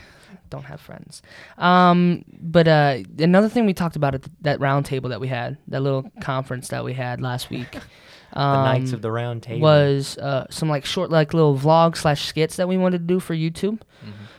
Don't 0.51 0.64
have 0.64 0.81
friends. 0.81 1.23
Um, 1.59 2.25
but 2.40 2.68
uh, 2.68 2.99
another 3.18 3.49
thing 3.49 3.66
we 3.66 3.75
talked 3.75 3.97
about 3.97 4.14
at 4.14 4.23
th- 4.23 4.37
that 4.42 4.61
round 4.61 4.87
table 4.87 5.11
that 5.11 5.20
we 5.20 5.29
had, 5.29 5.59
that 5.68 5.81
little 5.81 6.11
conference 6.20 6.68
that 6.68 6.85
we 6.85 6.92
had 6.94 7.20
last 7.20 7.51
week. 7.51 7.73
the 8.33 8.40
um, 8.40 8.64
knights 8.64 8.92
of 8.92 9.01
the 9.01 9.11
round 9.12 9.42
table 9.44 9.61
was 9.61 10.18
uh, 10.18 10.47
some 10.51 10.68
like 10.68 10.85
short 10.85 11.11
like 11.11 11.33
little 11.35 11.57
vlog 11.57 11.97
slash 11.97 12.25
skits 12.27 12.57
that 12.57 12.66
we 12.68 12.77
wanted 12.77 12.99
to 12.99 13.05
do 13.05 13.20
for 13.20 13.35
YouTube. 13.35 13.81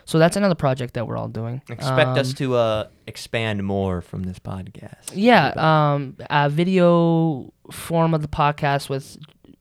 So 0.07 0.19
that's 0.19 0.35
another 0.37 0.53
project 0.53 0.93
that 0.93 1.07
we're 1.07 1.17
all 1.17 1.29
doing. 1.29 1.61
expect 1.69 2.09
us 2.19 2.29
Um, 2.29 2.35
to 2.35 2.55
uh 2.55 2.87
expand 3.07 3.63
more 3.63 4.01
from 4.01 4.23
this 4.23 4.37
podcast 4.37 5.11
Yeah, 5.13 5.53
um, 5.55 6.15
a 6.29 6.49
video 6.49 7.51
form 7.71 8.13
of 8.13 8.21
the 8.21 8.27
podcast 8.27 8.89
with 8.89 9.17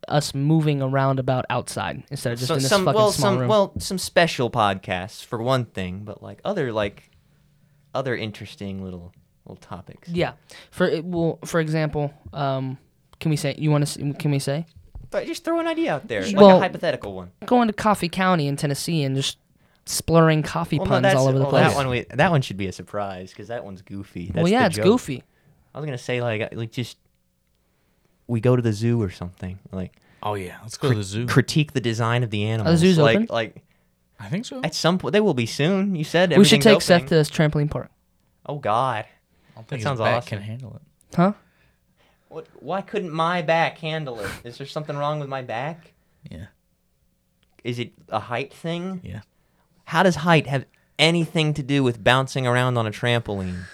us 0.08 0.34
moving 0.34 0.80
around 0.82 1.18
about 1.18 1.44
outside 1.50 2.02
instead 2.10 2.32
of 2.32 2.38
just 2.38 2.48
So- 2.48 2.54
in 2.54 2.60
this 2.60 2.68
some 2.68 2.84
fucking 2.84 2.96
well 2.96 3.12
small 3.12 3.30
some 3.32 3.38
room. 3.40 3.48
well 3.48 3.72
some 3.78 3.98
special 3.98 4.50
podcasts 4.50 5.24
for 5.24 5.42
one 5.42 5.64
thing 5.66 6.00
but 6.04 6.22
like 6.22 6.40
other 6.44 6.72
like 6.72 7.10
other 7.94 8.16
interesting 8.16 8.82
little 8.82 9.12
little 9.46 9.56
topics 9.60 10.08
yeah, 10.08 10.32
for 10.70 10.86
it 10.86 11.04
will 11.04 11.38
for 11.44 11.60
example, 11.60 12.12
um, 12.32 12.78
can 13.20 13.30
we 13.30 13.36
say 13.36 13.54
you 13.58 13.70
want 13.70 13.86
to? 13.86 14.12
Can 14.14 14.30
we 14.30 14.38
say 14.38 14.66
but 15.10 15.26
just 15.26 15.44
throw 15.44 15.60
an 15.60 15.66
idea 15.66 15.94
out 15.94 16.08
there 16.08 16.22
like 16.26 16.36
Well- 16.36 16.56
a 16.56 16.60
hypothetical 16.60 17.14
one 17.14 17.30
going 17.46 17.68
to 17.68 17.74
Coffee 17.74 18.08
County 18.08 18.46
in 18.48 18.56
Tennessee 18.56 19.02
and 19.04 19.14
just 19.14 19.38
splurring 19.86 20.42
coffee 20.42 20.78
Well, 20.78 20.88
puns 20.88 21.02
that's- 21.02 21.20
all 21.20 21.28
over 21.28 21.38
the 21.38 21.44
well, 21.44 21.50
place? 21.50 21.68
That 21.68 21.76
one, 21.76 21.88
we, 21.88 22.06
that 22.14 22.30
one 22.30 22.40
should 22.40 22.56
be 22.56 22.66
a 22.68 22.72
surprise 22.72 23.30
because 23.30 23.48
that 23.48 23.64
one's 23.64 23.82
goofy. 23.82 24.26
That's 24.32 24.42
well, 24.44 24.48
yeah, 24.48 24.66
it's 24.66 24.76
joke. 24.76 24.84
goofy. 24.86 25.22
I 25.74 25.78
was 25.78 25.84
gonna 25.84 25.98
say 25.98 26.22
like 26.22 26.54
like 26.54 26.72
just 26.72 26.96
we 28.26 28.40
go 28.40 28.56
to 28.56 28.62
the 28.62 28.72
zoo 28.72 29.00
or 29.02 29.10
something. 29.10 29.58
Like 29.72 29.92
Oh 30.22 30.34
yeah, 30.34 30.56
let's 30.62 30.76
go 30.78 30.88
to 30.90 30.94
the 30.94 31.02
zoo. 31.02 31.26
critique 31.26 31.72
the 31.72 31.80
design 31.80 32.22
of 32.22 32.30
the 32.30 32.44
animals. 32.44 32.80
The 32.80 32.86
zoo's 32.86 32.98
like 32.98 33.16
open? 33.16 33.26
like 33.30 33.62
I 34.18 34.28
think 34.28 34.46
so. 34.46 34.60
At 34.64 34.74
some 34.74 34.98
point 34.98 35.12
they 35.12 35.20
will 35.20 35.34
be 35.34 35.46
soon. 35.46 35.94
You 35.94 36.04
said 36.04 36.30
we 36.30 36.44
should 36.44 36.54
everything's 36.60 36.64
take 36.64 36.82
Seth 36.82 37.02
to 37.08 37.14
this 37.14 37.28
trampoline 37.30 37.70
park. 37.70 37.90
Oh 38.46 38.58
God. 38.58 39.04
don't 39.54 39.66
think 39.66 39.68
that 39.68 39.76
his 39.76 39.84
sounds 39.84 40.00
back 40.00 40.16
awesome. 40.18 40.28
can 40.28 40.42
handle 40.42 40.76
it. 40.76 41.16
Huh? 41.16 41.32
What? 42.28 42.46
Why 42.60 42.80
couldn't 42.80 43.10
my 43.12 43.42
back 43.42 43.78
handle 43.78 44.18
it? 44.20 44.30
Is 44.44 44.58
there 44.58 44.66
something 44.66 44.96
wrong 44.96 45.20
with 45.20 45.28
my 45.28 45.42
back? 45.42 45.92
Yeah, 46.30 46.46
Is 47.62 47.78
it 47.78 47.92
a 48.08 48.18
height 48.18 48.52
thing? 48.52 49.00
yeah. 49.04 49.20
How 49.84 50.02
does 50.02 50.16
height 50.16 50.46
have 50.46 50.64
anything 50.98 51.52
to 51.54 51.62
do 51.62 51.82
with 51.84 52.02
bouncing 52.02 52.46
around 52.46 52.78
on 52.78 52.86
a 52.86 52.90
trampoline? 52.90 53.64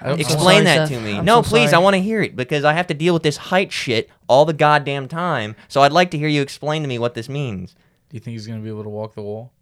I 0.00 0.08
don't- 0.08 0.20
Explain 0.20 0.38
sorry, 0.38 0.64
that 0.64 0.88
Seth. 0.88 0.98
to 0.98 1.00
me. 1.04 1.18
I'm 1.18 1.24
no, 1.24 1.42
so 1.42 1.48
please, 1.48 1.72
I 1.72 1.78
want 1.78 1.94
to 1.94 2.00
hear 2.02 2.22
it 2.22 2.36
because 2.36 2.64
I 2.64 2.72
have 2.72 2.86
to 2.88 2.94
deal 2.94 3.14
with 3.14 3.22
this 3.22 3.36
height 3.36 3.72
shit 3.72 4.08
all 4.28 4.44
the 4.44 4.52
goddamn 4.52 5.08
time. 5.08 5.56
So 5.68 5.82
I'd 5.82 5.92
like 5.92 6.10
to 6.12 6.18
hear 6.18 6.28
you 6.28 6.42
explain 6.42 6.82
to 6.82 6.88
me 6.88 6.98
what 6.98 7.14
this 7.14 7.28
means. 7.28 7.74
Do 8.08 8.16
you 8.16 8.20
think 8.20 8.32
he's 8.32 8.46
gonna 8.46 8.60
be 8.60 8.68
able 8.68 8.84
to 8.84 8.88
walk 8.88 9.14
the 9.14 9.22
wall? 9.22 9.52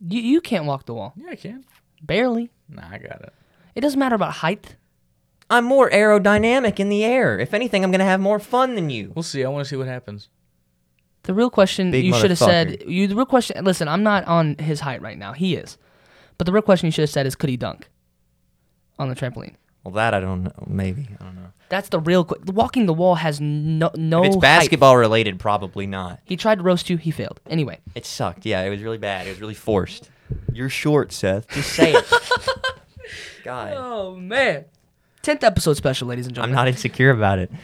You 0.00 0.20
you 0.20 0.40
can't 0.40 0.64
walk 0.64 0.86
the 0.86 0.94
wall. 0.94 1.12
Yeah, 1.16 1.30
I 1.30 1.36
can. 1.36 1.64
Barely. 2.02 2.50
Nah, 2.68 2.88
I 2.90 2.98
got 2.98 3.22
it. 3.22 3.32
It 3.74 3.80
doesn't 3.80 3.98
matter 3.98 4.14
about 4.14 4.34
height. 4.34 4.76
I'm 5.50 5.64
more 5.64 5.90
aerodynamic 5.90 6.80
in 6.80 6.88
the 6.88 7.04
air. 7.04 7.38
If 7.38 7.52
anything, 7.52 7.84
I'm 7.84 7.90
gonna 7.90 8.04
have 8.04 8.20
more 8.20 8.38
fun 8.38 8.74
than 8.74 8.90
you. 8.90 9.12
We'll 9.14 9.22
see. 9.22 9.44
I 9.44 9.48
want 9.48 9.64
to 9.64 9.68
see 9.68 9.76
what 9.76 9.86
happens. 9.88 10.28
The 11.24 11.34
real 11.34 11.50
question 11.50 11.90
Big 11.90 12.04
you 12.04 12.14
should 12.14 12.30
have 12.30 12.38
said. 12.38 12.84
You 12.86 13.06
the 13.06 13.16
real 13.16 13.26
question. 13.26 13.62
Listen, 13.64 13.88
I'm 13.88 14.02
not 14.02 14.24
on 14.26 14.56
his 14.56 14.80
height 14.80 15.02
right 15.02 15.18
now. 15.18 15.32
He 15.32 15.56
is, 15.56 15.78
but 16.38 16.46
the 16.46 16.52
real 16.52 16.62
question 16.62 16.86
you 16.86 16.92
should 16.92 17.02
have 17.02 17.10
said 17.10 17.26
is, 17.26 17.34
could 17.34 17.50
he 17.50 17.56
dunk 17.56 17.88
on 18.98 19.08
the 19.08 19.14
trampoline? 19.14 19.54
Well, 19.84 19.94
that 19.94 20.14
I 20.14 20.20
don't 20.20 20.44
know. 20.44 20.52
Maybe 20.66 21.08
I 21.20 21.24
don't 21.24 21.34
know. 21.34 21.52
That's 21.68 21.88
the 21.90 22.00
real. 22.00 22.24
Qu- 22.24 22.52
walking 22.52 22.86
the 22.86 22.94
wall 22.94 23.16
has 23.16 23.40
no 23.40 23.90
no. 23.96 24.20
if 24.22 24.26
it's 24.28 24.34
height. 24.36 24.40
basketball 24.40 24.96
related, 24.96 25.38
probably 25.38 25.86
not. 25.86 26.20
He 26.24 26.36
tried 26.36 26.56
to 26.58 26.64
roast 26.64 26.88
you. 26.88 26.96
He 26.96 27.10
failed. 27.10 27.40
Anyway, 27.48 27.78
It 27.94 28.06
sucked. 28.06 28.46
Yeah, 28.46 28.62
it 28.62 28.70
was 28.70 28.80
really 28.82 28.98
bad. 28.98 29.26
It 29.26 29.30
was 29.30 29.40
really 29.40 29.54
forced. 29.54 30.10
You're 30.52 30.70
short, 30.70 31.12
Seth. 31.12 31.48
Just 31.48 31.72
say 31.74 31.92
it. 31.92 32.04
God, 33.44 33.74
Oh 33.76 34.14
man. 34.16 34.64
Tenth 35.22 35.44
episode 35.44 35.74
special, 35.76 36.08
ladies 36.08 36.26
and 36.26 36.34
gentlemen. 36.34 36.56
I'm 36.58 36.64
not 36.64 36.68
insecure 36.68 37.10
about 37.10 37.38
it. 37.38 37.50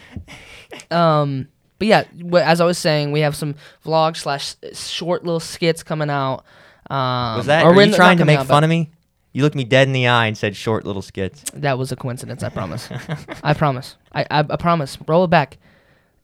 Um, 0.89 1.49
but 1.79 1.87
yeah, 1.89 2.03
as 2.35 2.61
I 2.61 2.65
was 2.65 2.77
saying, 2.77 3.11
we 3.11 3.19
have 3.21 3.35
some 3.35 3.55
vlog 3.85 4.15
slash 4.15 4.55
short 4.73 5.25
little 5.25 5.41
skits 5.41 5.83
coming 5.83 6.09
out. 6.09 6.45
Um, 6.89 7.37
Was 7.37 7.47
that? 7.47 7.65
or 7.65 7.71
Are 7.71 7.75
we're 7.75 7.83
you 7.83 7.91
not 7.91 7.97
trying 7.97 8.17
to 8.19 8.25
make 8.25 8.39
out, 8.39 8.47
fun 8.47 8.63
of 8.63 8.69
me? 8.69 8.89
You 9.33 9.43
looked 9.43 9.55
me 9.55 9.63
dead 9.63 9.87
in 9.87 9.93
the 9.93 10.07
eye 10.07 10.25
and 10.27 10.37
said 10.37 10.55
short 10.55 10.85
little 10.85 11.01
skits. 11.01 11.43
That 11.53 11.77
was 11.77 11.91
a 11.91 11.95
coincidence. 11.95 12.43
I 12.43 12.49
promise. 12.49 12.89
I 13.43 13.53
promise. 13.53 13.95
I, 14.11 14.23
I 14.29 14.39
I 14.39 14.55
promise. 14.57 14.97
Roll 15.07 15.23
it 15.23 15.29
back 15.29 15.57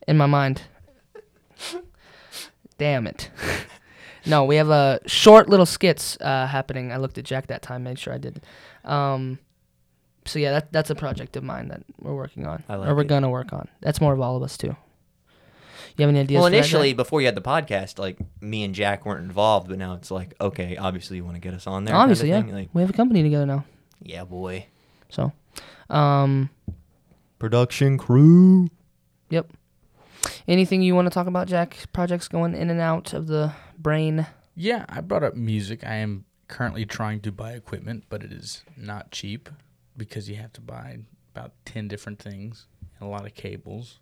in 0.06 0.16
my 0.16 0.26
mind. 0.26 0.62
Damn 2.76 3.06
it. 3.06 3.30
no, 4.26 4.44
we 4.44 4.56
have 4.56 4.70
uh, 4.70 4.98
short 5.06 5.48
little 5.48 5.66
skits 5.66 6.16
uh, 6.20 6.46
happening. 6.46 6.92
I 6.92 6.98
looked 6.98 7.18
at 7.18 7.24
Jack 7.24 7.48
that 7.48 7.62
time, 7.62 7.82
made 7.82 7.98
sure 7.98 8.12
I 8.14 8.18
did. 8.18 8.42
Um, 8.84 9.38
so 10.24 10.38
yeah, 10.38 10.52
that 10.52 10.72
that's 10.72 10.90
a 10.90 10.94
project 10.94 11.36
of 11.36 11.42
mine 11.42 11.68
that 11.68 11.82
we're 12.00 12.14
working 12.14 12.46
on, 12.46 12.62
I 12.68 12.74
or 12.74 12.94
we're 12.94 13.00
it. 13.02 13.08
gonna 13.08 13.30
work 13.30 13.52
on. 13.52 13.68
That's 13.80 14.00
more 14.00 14.12
of 14.12 14.20
all 14.20 14.36
of 14.36 14.42
us 14.42 14.56
too. 14.58 14.76
You 15.98 16.02
have 16.02 16.10
any 16.10 16.20
ideas? 16.20 16.38
well, 16.38 16.46
initially, 16.46 16.90
Jack? 16.90 16.96
before 16.96 17.20
you 17.20 17.26
had 17.26 17.34
the 17.34 17.40
podcast, 17.42 17.98
like 17.98 18.18
me 18.40 18.62
and 18.62 18.72
Jack 18.74 19.04
weren't 19.04 19.20
involved, 19.24 19.68
but 19.68 19.78
now 19.78 19.94
it's 19.94 20.10
like, 20.12 20.32
okay, 20.40 20.76
obviously 20.76 21.16
you 21.16 21.24
want 21.24 21.34
to 21.34 21.40
get 21.40 21.54
us 21.54 21.66
on 21.66 21.84
there. 21.84 21.92
kinda 21.92 22.02
obviously, 22.02 22.28
yeah. 22.30 22.38
Like, 22.38 22.68
we 22.72 22.80
have 22.82 22.90
a 22.90 22.94
company 22.94 23.22
together 23.24 23.46
now. 23.46 23.64
yeah, 24.00 24.22
boy. 24.24 24.66
So, 25.08 25.32
um, 25.90 26.50
Production 27.40 27.98
crew. 27.98 28.68
yep. 29.28 29.50
Anything 30.46 30.82
you 30.82 30.94
want 30.94 31.06
to 31.06 31.10
talk 31.10 31.26
about, 31.26 31.46
Jack? 31.48 31.76
Projects 31.92 32.28
going 32.28 32.54
in 32.54 32.70
and 32.70 32.80
out 32.80 33.12
of 33.12 33.26
the 33.26 33.52
brain. 33.76 34.26
Yeah, 34.54 34.84
I 34.88 35.00
brought 35.00 35.22
up 35.22 35.34
music. 35.34 35.84
I 35.84 35.94
am 35.96 36.24
currently 36.48 36.84
trying 36.86 37.20
to 37.20 37.32
buy 37.32 37.52
equipment, 37.52 38.04
but 38.08 38.22
it 38.22 38.32
is 38.32 38.62
not 38.76 39.10
cheap 39.10 39.48
because 39.96 40.28
you 40.28 40.36
have 40.36 40.52
to 40.54 40.60
buy 40.60 40.98
about 41.34 41.52
10 41.64 41.86
different 41.88 42.18
things 42.20 42.66
and 42.98 43.08
a 43.08 43.10
lot 43.10 43.26
of 43.26 43.34
cables. 43.34 43.98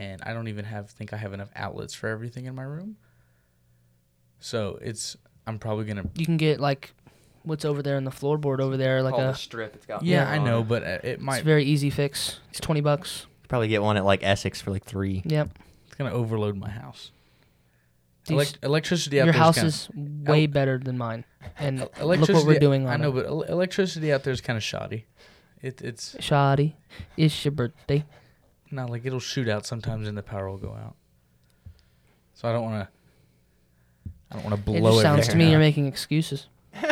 And 0.00 0.22
I 0.24 0.32
don't 0.32 0.48
even 0.48 0.64
have 0.64 0.88
think 0.90 1.12
I 1.12 1.18
have 1.18 1.34
enough 1.34 1.50
outlets 1.54 1.92
for 1.92 2.08
everything 2.08 2.46
in 2.46 2.54
my 2.54 2.62
room. 2.62 2.96
So, 4.38 4.78
it's 4.80 5.16
I'm 5.46 5.58
probably 5.58 5.84
going 5.84 5.98
to 5.98 6.08
You 6.14 6.24
can 6.24 6.36
get 6.38 6.58
like 6.60 6.94
what's 7.42 7.64
over 7.66 7.82
there 7.82 7.96
in 7.98 8.04
the 8.04 8.10
floorboard 8.10 8.60
over 8.60 8.76
there, 8.78 9.02
like 9.02 9.14
a. 9.14 9.34
strip. 9.34 9.74
It's 9.76 9.84
got. 9.84 10.02
Yeah, 10.02 10.22
Yeah. 10.24 10.30
I 10.40 10.44
know, 10.44 10.62
but 10.62 10.82
uh, 10.82 10.86
it 10.86 11.04
It's 11.04 11.22
might 11.22 11.42
a 11.42 11.44
very 11.44 11.64
easy 11.64 11.90
fix. 11.90 12.40
It's 12.50 12.60
twenty 12.60 12.80
bucks. 12.80 13.26
Probably 13.48 13.68
get 13.68 13.82
one 13.82 13.96
at 13.98 14.04
like 14.04 14.22
Essex 14.22 14.60
for 14.60 14.70
like 14.70 14.84
three. 14.84 15.22
Yep. 15.26 15.50
it's 15.86 15.94
going 15.96 16.10
to 16.10 16.16
overload 16.16 16.56
my 16.56 16.70
house. 16.70 17.10
These- 18.26 18.38
Elec- 18.54 18.56
electricity 18.64 19.20
out 19.20 19.24
Your 19.24 19.32
there 19.32 19.42
house 19.42 19.56
kinda, 19.56 19.68
is 19.68 19.88
way 19.94 20.46
better 20.46 20.78
than 20.78 20.96
mine, 20.96 21.24
and 21.58 21.80
look 22.02 22.20
what 22.28 22.46
we're 22.46 22.58
doing 22.58 22.86
on 22.86 22.92
I 22.92 22.96
know, 22.96 23.10
it. 23.10 23.12
but 23.14 23.26
el- 23.26 23.42
electricity 23.42 24.12
out 24.12 24.22
there 24.24 24.32
is 24.32 24.40
kind 24.40 24.56
of 24.56 24.62
shoddy. 24.62 25.06
It, 25.62 25.82
it's 25.82 26.16
Shoddy, 26.20 26.76
it's 27.18 27.44
your 27.44 27.52
birthday. 27.52 28.04
Not 28.70 28.90
like 28.90 29.04
it'll 29.04 29.20
shoot 29.20 29.48
out 29.48 29.66
sometimes 29.66 30.06
and 30.08 30.16
the 30.16 30.22
power 30.22 30.48
will 30.50 30.58
go 30.58 30.70
out. 30.72 30.94
So 32.34 32.48
I 32.48 32.52
don't 32.52 32.62
want 32.64 32.84
to. 32.84 34.12
I 34.30 34.34
don't 34.36 34.44
want 34.44 34.56
to 34.56 34.62
blow 34.62 34.76
It 34.76 34.82
just 34.92 35.02
sounds 35.02 35.28
to 35.28 35.36
me 35.36 35.46
out. 35.46 35.50
you're 35.50 35.58
making 35.60 35.86
excuses. 35.86 36.46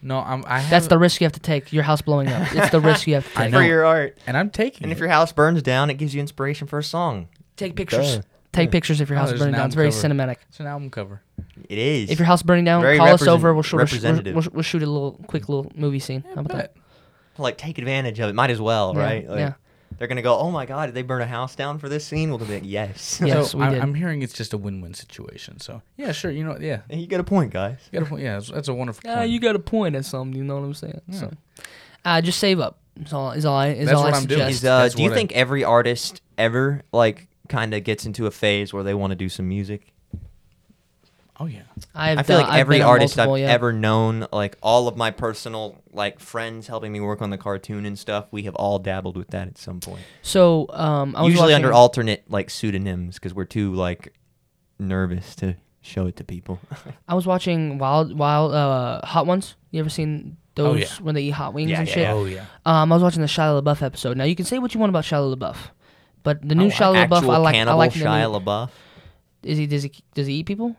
No, 0.00 0.20
I'm. 0.20 0.44
I 0.46 0.60
have, 0.60 0.70
That's 0.70 0.86
the 0.86 0.96
risk 0.96 1.20
you 1.20 1.24
have 1.24 1.32
to 1.32 1.40
take. 1.40 1.72
Your 1.72 1.82
house 1.82 2.00
blowing 2.02 2.28
up. 2.28 2.54
It's 2.54 2.70
the 2.70 2.78
risk 2.80 3.08
you 3.08 3.14
have 3.14 3.30
to 3.32 3.38
I 3.40 3.42
take. 3.44 3.52
know. 3.52 3.58
For 3.58 3.64
your 3.64 3.84
art. 3.84 4.16
and 4.28 4.36
I'm 4.36 4.48
taking. 4.48 4.84
And 4.84 4.92
if 4.92 5.00
your 5.00 5.08
house 5.08 5.32
burns 5.32 5.60
down, 5.60 5.90
it 5.90 5.94
gives 5.94 6.14
you 6.14 6.20
inspiration 6.20 6.68
for 6.68 6.78
a 6.78 6.84
song. 6.84 7.28
Take 7.56 7.74
pictures. 7.74 8.16
Duh. 8.18 8.22
Take 8.52 8.70
pictures 8.70 9.00
if 9.00 9.08
your 9.08 9.18
Oh, 9.18 9.22
house 9.22 9.32
is 9.32 9.40
burning 9.40 9.56
down. 9.56 9.66
It's 9.66 9.74
very 9.74 9.90
cover. 9.90 10.08
cinematic. 10.08 10.36
it's 10.48 10.60
an 10.60 10.66
album 10.68 10.88
cover. 10.90 11.20
It 11.68 11.78
is. 11.78 12.10
If 12.10 12.20
your 12.20 12.26
house 12.26 12.38
is 12.38 12.42
burning 12.44 12.64
down, 12.64 12.80
Very 12.82 12.96
call 12.96 13.08
us 13.08 13.26
over. 13.26 13.52
We'll, 13.52 13.64
shoot, 13.64 13.78
representative. 13.78 14.36
we'll, 14.36 14.44
we'll 14.52 14.62
shoot 14.62 14.84
a 14.84 14.86
little 14.86 15.18
quick 15.26 15.48
little 15.48 15.70
movie 15.74 15.98
scene. 15.98 16.22
How 16.32 16.42
about 16.42 16.56
that? 16.56 16.74
like 17.36 17.58
take 17.58 17.78
advantage 17.78 18.20
of 18.20 18.30
it, 18.30 18.34
might 18.34 18.50
as 18.50 18.60
well, 18.60 18.92
Yeah, 18.94 19.02
right? 19.02 19.28
Like, 19.28 19.38
yeah. 19.40 19.52
They're 19.98 20.08
gonna 20.08 20.22
go, 20.22 20.38
oh 20.38 20.50
my 20.50 20.64
god, 20.64 20.86
did 20.86 20.94
they 20.94 21.02
burn 21.02 21.20
a 21.22 21.26
house 21.26 21.56
down 21.56 21.78
for 21.78 21.88
this 21.88 22.04
scene? 22.06 22.30
We'll 22.30 22.38
be 22.38 22.46
like, 22.46 22.62
yes. 22.64 23.20
Yes, 23.24 23.50
so 23.50 23.58
we 23.58 23.64
I'm, 23.64 23.72
did. 23.72 23.82
I'm 23.82 23.94
hearing 23.94 24.22
it's 24.22 24.32
just 24.32 24.52
a 24.52 24.58
win-win 24.58 24.94
situation. 24.94 25.58
So 25.60 25.82
yeah, 25.96 26.12
sure. 26.12 26.30
You 26.30 26.44
know, 26.44 26.52
what, 26.52 26.60
yeah. 26.60 26.82
you 26.88 27.06
got 27.06 27.20
a 27.20 27.24
point, 27.24 27.52
guys. 27.52 27.78
You 27.90 27.98
got 27.98 28.06
a 28.06 28.10
point. 28.10 28.22
Yeah, 28.22 28.34
that's, 28.34 28.50
that's 28.50 28.68
a 28.68 28.74
wonderful. 28.74 29.02
Yeah, 29.04 29.18
point. 29.18 29.30
you 29.30 29.40
got 29.40 29.56
a 29.56 29.60
point 29.60 29.96
at 29.96 30.04
something. 30.04 30.36
You 30.36 30.44
know 30.44 30.56
what 30.56 30.64
I'm 30.64 30.74
saying? 30.74 31.00
Yeah. 31.08 31.18
So, 31.18 31.32
uh, 32.04 32.20
just 32.20 32.38
save 32.38 32.60
up. 32.60 32.78
Is 33.00 33.12
all. 33.12 33.32
Is 33.32 33.44
all 33.44 33.56
I. 33.56 33.68
Is 33.68 33.86
That's 33.86 33.98
all 33.98 34.04
what 34.04 34.14
I 34.14 34.16
I'm 34.16 34.26
doing. 34.26 34.48
Is, 34.48 34.64
uh, 34.64 34.82
That's 34.82 34.94
do 34.94 35.02
you 35.02 35.10
I- 35.10 35.14
think 35.14 35.32
every 35.32 35.64
artist 35.64 36.20
ever 36.36 36.82
like 36.92 37.26
kind 37.48 37.74
of 37.74 37.82
gets 37.84 38.06
into 38.06 38.26
a 38.26 38.30
phase 38.30 38.72
where 38.72 38.82
they 38.82 38.94
want 38.94 39.10
to 39.10 39.16
do 39.16 39.28
some 39.28 39.48
music? 39.48 39.92
Oh 41.40 41.46
yeah. 41.46 41.62
I've 41.94 42.18
I 42.18 42.22
feel 42.24 42.38
done- 42.38 42.46
like 42.46 42.54
I've 42.54 42.60
every 42.60 42.82
artist 42.82 43.16
multiple, 43.16 43.34
I've 43.34 43.40
yeah. 43.42 43.46
ever 43.52 43.72
known, 43.72 44.26
like 44.32 44.56
all 44.62 44.88
of 44.88 44.96
my 44.96 45.10
personal 45.12 45.80
like 45.92 46.18
friends 46.18 46.66
helping 46.66 46.90
me 46.92 47.00
work 47.00 47.22
on 47.22 47.30
the 47.30 47.38
cartoon 47.38 47.86
and 47.86 47.98
stuff, 47.98 48.26
we 48.32 48.42
have 48.42 48.54
all 48.56 48.78
dabbled 48.80 49.16
with 49.16 49.28
that 49.28 49.46
at 49.46 49.56
some 49.58 49.78
point. 49.80 50.02
So, 50.22 50.66
um, 50.70 51.14
I 51.14 51.22
was 51.22 51.32
Usually 51.32 51.54
under 51.54 51.68
watching- 51.68 51.76
alternate 51.78 52.24
like 52.28 52.50
pseudonyms 52.50 53.14
because 53.16 53.34
we're 53.34 53.44
too 53.44 53.72
like 53.74 54.12
nervous 54.78 55.34
to 55.36 55.56
show 55.80 56.06
it 56.06 56.16
to 56.16 56.24
people. 56.24 56.58
I 57.08 57.14
was 57.14 57.26
watching 57.26 57.78
Wild 57.78 58.18
Wild 58.18 58.52
uh, 58.52 59.06
Hot 59.06 59.26
Ones. 59.26 59.54
You 59.70 59.80
ever 59.80 59.88
seen 59.90 60.36
those 60.56 60.74
Oh, 60.74 60.74
yeah. 60.76 60.88
when 61.04 61.14
they 61.14 61.22
eat 61.22 61.30
hot 61.30 61.54
wings 61.54 61.70
Yeah, 61.70 61.78
and 61.80 61.88
yeah, 61.88 61.94
shit? 61.94 62.02
yeah. 62.02 62.12
Oh 62.14 62.24
yeah. 62.24 62.44
Um, 62.66 62.90
I 62.92 62.96
was 62.96 63.02
watching 63.02 63.20
the 63.22 63.28
Shia 63.28 63.62
LaBeouf 63.62 63.80
episode. 63.82 64.16
Now 64.16 64.24
you 64.24 64.34
can 64.34 64.44
say 64.44 64.58
what 64.58 64.74
you 64.74 64.80
want 64.80 64.90
about 64.90 65.04
Shia 65.04 65.36
LaBeouf, 65.36 65.56
but 66.24 66.46
the 66.46 66.56
new 66.56 66.66
Oh, 66.66 66.70
Shia 66.70 67.06
LaBeouf, 67.08 67.22
I 67.32 67.36
like. 67.36 67.54
I 67.54 67.72
like 67.74 67.92
the 67.92 68.00
new- 68.00 68.04
Shia 68.06 68.42
LaBeouf, 68.42 68.70
Is 69.44 69.56
he 69.58 69.66
does 69.68 69.84
he 69.84 69.92
does 70.14 70.26
he 70.26 70.34
eat 70.34 70.46
people? 70.46 70.74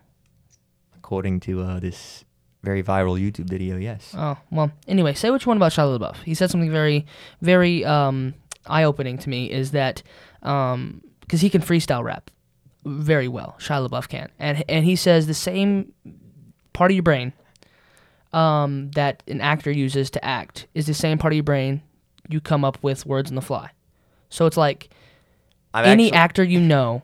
According 1.09 1.39
to 1.39 1.59
uh, 1.61 1.79
this 1.79 2.23
very 2.61 2.83
viral 2.83 3.19
YouTube 3.19 3.49
video. 3.49 3.77
Yes. 3.77 4.13
Oh 4.15 4.37
well. 4.51 4.71
Anyway, 4.87 5.15
say 5.15 5.31
what 5.31 5.43
you 5.43 5.49
want 5.49 5.57
about 5.57 5.71
Shia 5.71 5.97
LaBeouf. 5.97 6.17
He 6.17 6.35
said 6.35 6.51
something 6.51 6.69
very, 6.69 7.07
very 7.41 7.83
um, 7.83 8.35
eye-opening 8.67 9.17
to 9.17 9.27
me. 9.29 9.49
Is 9.49 9.71
that 9.71 10.03
because 10.41 11.41
he 11.41 11.49
can 11.49 11.63
freestyle 11.63 12.03
rap 12.03 12.29
very 12.85 13.27
well. 13.27 13.55
Shia 13.57 13.87
LaBeouf 13.89 14.07
can, 14.07 14.29
and 14.37 14.63
and 14.69 14.85
he 14.85 14.95
says 14.95 15.25
the 15.25 15.33
same 15.33 15.91
part 16.73 16.91
of 16.91 16.95
your 16.95 17.01
brain 17.01 17.33
um, 18.31 18.91
that 18.91 19.23
an 19.27 19.41
actor 19.41 19.71
uses 19.71 20.11
to 20.11 20.23
act 20.23 20.67
is 20.75 20.85
the 20.85 20.93
same 20.93 21.17
part 21.17 21.33
of 21.33 21.37
your 21.37 21.43
brain 21.43 21.81
you 22.27 22.39
come 22.39 22.63
up 22.63 22.77
with 22.83 23.07
words 23.07 23.31
on 23.31 23.35
the 23.35 23.41
fly. 23.41 23.71
So 24.29 24.45
it's 24.45 24.57
like 24.57 24.89
I've 25.73 25.87
any 25.87 26.09
actually- 26.09 26.17
actor 26.19 26.43
you 26.43 26.59
know, 26.61 27.01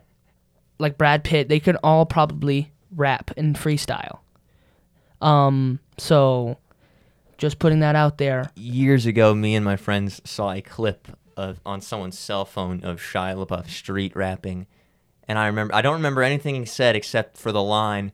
like 0.77 0.95
Brad 0.95 1.23
Pitt, 1.23 1.49
they 1.49 1.59
could 1.59 1.77
all 1.81 2.05
probably 2.05 2.71
rap 2.95 3.31
and 3.37 3.55
freestyle. 3.55 4.19
Um, 5.21 5.79
so 5.97 6.57
just 7.37 7.59
putting 7.59 7.79
that 7.79 7.95
out 7.95 8.17
there. 8.17 8.51
years 8.55 9.05
ago, 9.05 9.33
me 9.33 9.55
and 9.55 9.65
my 9.65 9.75
friends 9.75 10.21
saw 10.23 10.51
a 10.51 10.61
clip 10.61 11.07
of 11.37 11.59
on 11.65 11.81
someone's 11.81 12.17
cell 12.17 12.45
phone 12.45 12.83
of 12.83 12.99
Shia 12.99 13.45
LaBeouf 13.45 13.67
street 13.69 14.15
rapping, 14.15 14.67
and 15.27 15.37
I 15.37 15.47
remember 15.47 15.75
I 15.75 15.81
don't 15.81 15.95
remember 15.95 16.23
anything 16.23 16.55
he 16.55 16.65
said 16.65 16.95
except 16.95 17.37
for 17.37 17.51
the 17.51 17.61
line, 17.63 18.11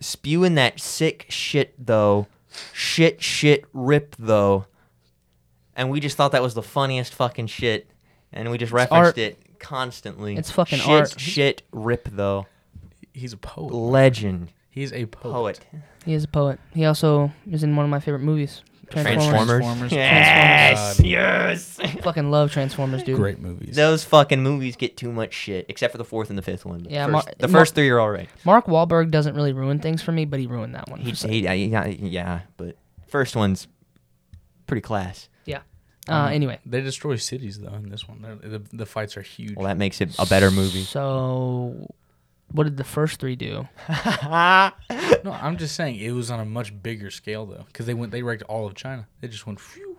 "Spewing 0.00 0.54
that 0.54 0.80
sick 0.80 1.26
shit 1.28 1.74
though, 1.78 2.26
shit 2.72 3.22
shit 3.22 3.64
rip 3.72 4.16
though," 4.18 4.66
and 5.76 5.90
we 5.90 6.00
just 6.00 6.16
thought 6.16 6.32
that 6.32 6.42
was 6.42 6.54
the 6.54 6.62
funniest 6.62 7.14
fucking 7.14 7.48
shit, 7.48 7.90
and 8.32 8.50
we 8.50 8.56
just 8.56 8.72
referenced 8.72 9.18
it 9.18 9.58
constantly. 9.58 10.36
It's 10.36 10.50
fucking 10.50 10.78
shit, 10.78 10.88
art. 10.88 11.20
Shit, 11.20 11.62
rip 11.72 12.08
though. 12.10 12.46
He's 13.14 13.32
a 13.32 13.36
poet. 13.38 13.72
Legend. 13.72 14.52
He's 14.70 14.92
a 14.92 15.06
poet. 15.06 15.32
Poet. 15.32 15.60
He 16.04 16.12
is 16.14 16.24
a 16.24 16.28
poet. 16.28 16.58
He 16.72 16.84
also 16.84 17.32
is 17.50 17.62
in 17.62 17.76
one 17.76 17.84
of 17.84 17.90
my 17.90 18.00
favorite 18.00 18.20
movies, 18.22 18.62
Transformers. 18.90 19.24
Transformers. 19.28 19.60
Transformers. 19.60 19.92
Yes. 19.92 20.96
God. 20.98 21.06
Yes. 21.06 21.80
Fucking 22.02 22.30
love 22.30 22.50
Transformers, 22.52 23.02
dude. 23.04 23.16
Great 23.16 23.38
movies. 23.38 23.76
Those 23.76 24.02
fucking 24.04 24.42
movies 24.42 24.74
get 24.76 24.96
too 24.96 25.12
much 25.12 25.32
shit, 25.32 25.66
except 25.68 25.92
for 25.92 25.98
the 25.98 26.04
fourth 26.04 26.28
and 26.28 26.36
the 26.36 26.42
fifth 26.42 26.66
one. 26.66 26.84
Yeah, 26.90 27.04
First- 27.06 27.12
Mar- 27.12 27.34
the 27.38 27.48
Mar- 27.48 27.60
first 27.62 27.74
three 27.76 27.88
are 27.88 28.00
alright. 28.00 28.28
Mark 28.44 28.66
Wahlberg 28.66 29.10
doesn't 29.12 29.34
really 29.36 29.52
ruin 29.52 29.78
things 29.78 30.02
for 30.02 30.10
me, 30.12 30.24
but 30.24 30.40
he 30.40 30.46
ruined 30.46 30.74
that 30.74 30.90
one. 30.90 31.00
He, 31.00 31.10
for 31.10 31.16
some- 31.16 31.30
he, 31.30 31.40
yeah, 31.44 31.86
yeah, 31.86 32.40
but 32.56 32.76
first 33.06 33.36
one's 33.36 33.68
pretty 34.66 34.80
class. 34.82 35.28
Yeah. 35.46 35.60
Uh, 36.08 36.26
anyway, 36.32 36.58
They 36.66 36.80
destroy 36.82 37.16
cities 37.16 37.60
though 37.60 37.74
in 37.74 37.88
this 37.88 38.06
one. 38.08 38.20
They're- 38.22 38.58
The, 38.58 38.62
the 38.76 38.86
fights 38.86 39.16
are 39.16 39.22
huge. 39.22 39.54
Well, 39.56 39.68
that 39.68 39.78
makes 39.78 40.00
it 40.00 40.14
a 40.18 40.26
better 40.26 40.50
movie. 40.50 40.82
So, 40.82 41.88
what 42.52 42.64
did 42.64 42.76
the 42.76 42.84
first 42.84 43.20
three 43.20 43.36
do? 43.36 43.68
no, 43.88 44.72
I'm 45.32 45.56
just 45.56 45.74
saying 45.74 45.96
it 45.96 46.12
was 46.12 46.30
on 46.30 46.40
a 46.40 46.44
much 46.44 46.82
bigger 46.82 47.10
scale 47.10 47.46
though, 47.46 47.64
because 47.66 47.86
they 47.86 47.94
went 47.94 48.12
they 48.12 48.22
wrecked 48.22 48.42
all 48.44 48.66
of 48.66 48.74
China. 48.74 49.06
They 49.20 49.28
just 49.28 49.46
went. 49.46 49.60
Phew. 49.60 49.96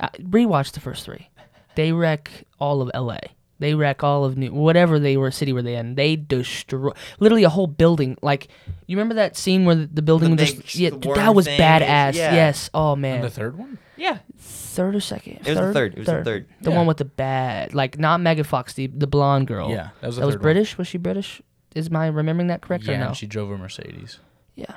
Uh, 0.00 0.08
rewatch 0.18 0.72
the 0.72 0.80
first 0.80 1.04
three. 1.04 1.30
They 1.76 1.92
wreck 1.92 2.44
all 2.58 2.82
of 2.82 2.90
L.A. 2.94 3.20
They 3.64 3.74
wreck 3.74 4.04
all 4.04 4.24
of 4.26 4.36
New 4.36 4.52
whatever 4.52 4.98
they 4.98 5.16
were 5.16 5.30
city 5.30 5.52
were 5.54 5.62
they 5.62 5.76
in. 5.76 5.94
They 5.94 6.16
destroy 6.16 6.92
literally 7.18 7.44
a 7.44 7.48
whole 7.48 7.66
building. 7.66 8.18
Like 8.20 8.48
you 8.86 8.96
remember 8.96 9.14
that 9.14 9.36
scene 9.38 9.64
where 9.64 9.74
the, 9.74 9.86
the 9.86 10.02
building 10.02 10.36
The 10.36 10.42
was 10.42 10.52
big 10.54 10.62
just 10.64 10.74
yeah, 10.76 10.90
worm 10.90 11.00
dude, 11.00 11.16
that 11.16 11.34
was 11.34 11.46
thing 11.46 11.58
badass. 11.58 12.14
yeah. 12.14 12.34
Yes. 12.34 12.68
Oh 12.74 12.92
And 12.92 13.02
man. 13.02 13.20
the 13.22 13.30
third 13.30 13.56
one. 13.56 13.78
yeah, 13.96 14.18
third 14.38 14.94
or 14.94 15.00
second? 15.00 15.38
it 15.46 15.46
was 15.48 15.58
the 15.58 15.72
third. 15.72 15.92
It 15.94 15.98
was 16.00 16.06
the 16.06 16.22
third. 16.24 16.46
The 16.60 16.70
Yeah. 16.70 16.76
one 16.76 16.86
with 16.86 16.98
the 16.98 17.04
bad, 17.06 17.72
like 17.74 17.98
not 17.98 18.20
Megan 18.20 18.44
Fox, 18.44 18.74
the 18.74 18.86
the 18.88 19.06
blonde 19.06 19.46
girl. 19.46 19.70
Yeah, 19.70 19.88
that 20.00 20.06
was 20.08 20.16
the 20.16 20.20
that 20.20 20.26
was 20.26 20.34
third 20.34 20.40
one. 20.40 20.42
British. 20.42 20.76
Was 20.78 20.86
she 20.88 20.98
British? 20.98 21.40
Is 21.74 21.90
my 21.90 22.06
remembering 22.06 22.48
that 22.48 22.60
correct 22.60 22.84
Yeah, 22.84 22.94
or 22.94 22.98
no? 22.98 23.06
and 23.08 23.16
she 23.16 23.26
drove 23.26 23.50
a 23.50 23.56
Mercedes. 23.56 24.18
Yeah. 24.54 24.74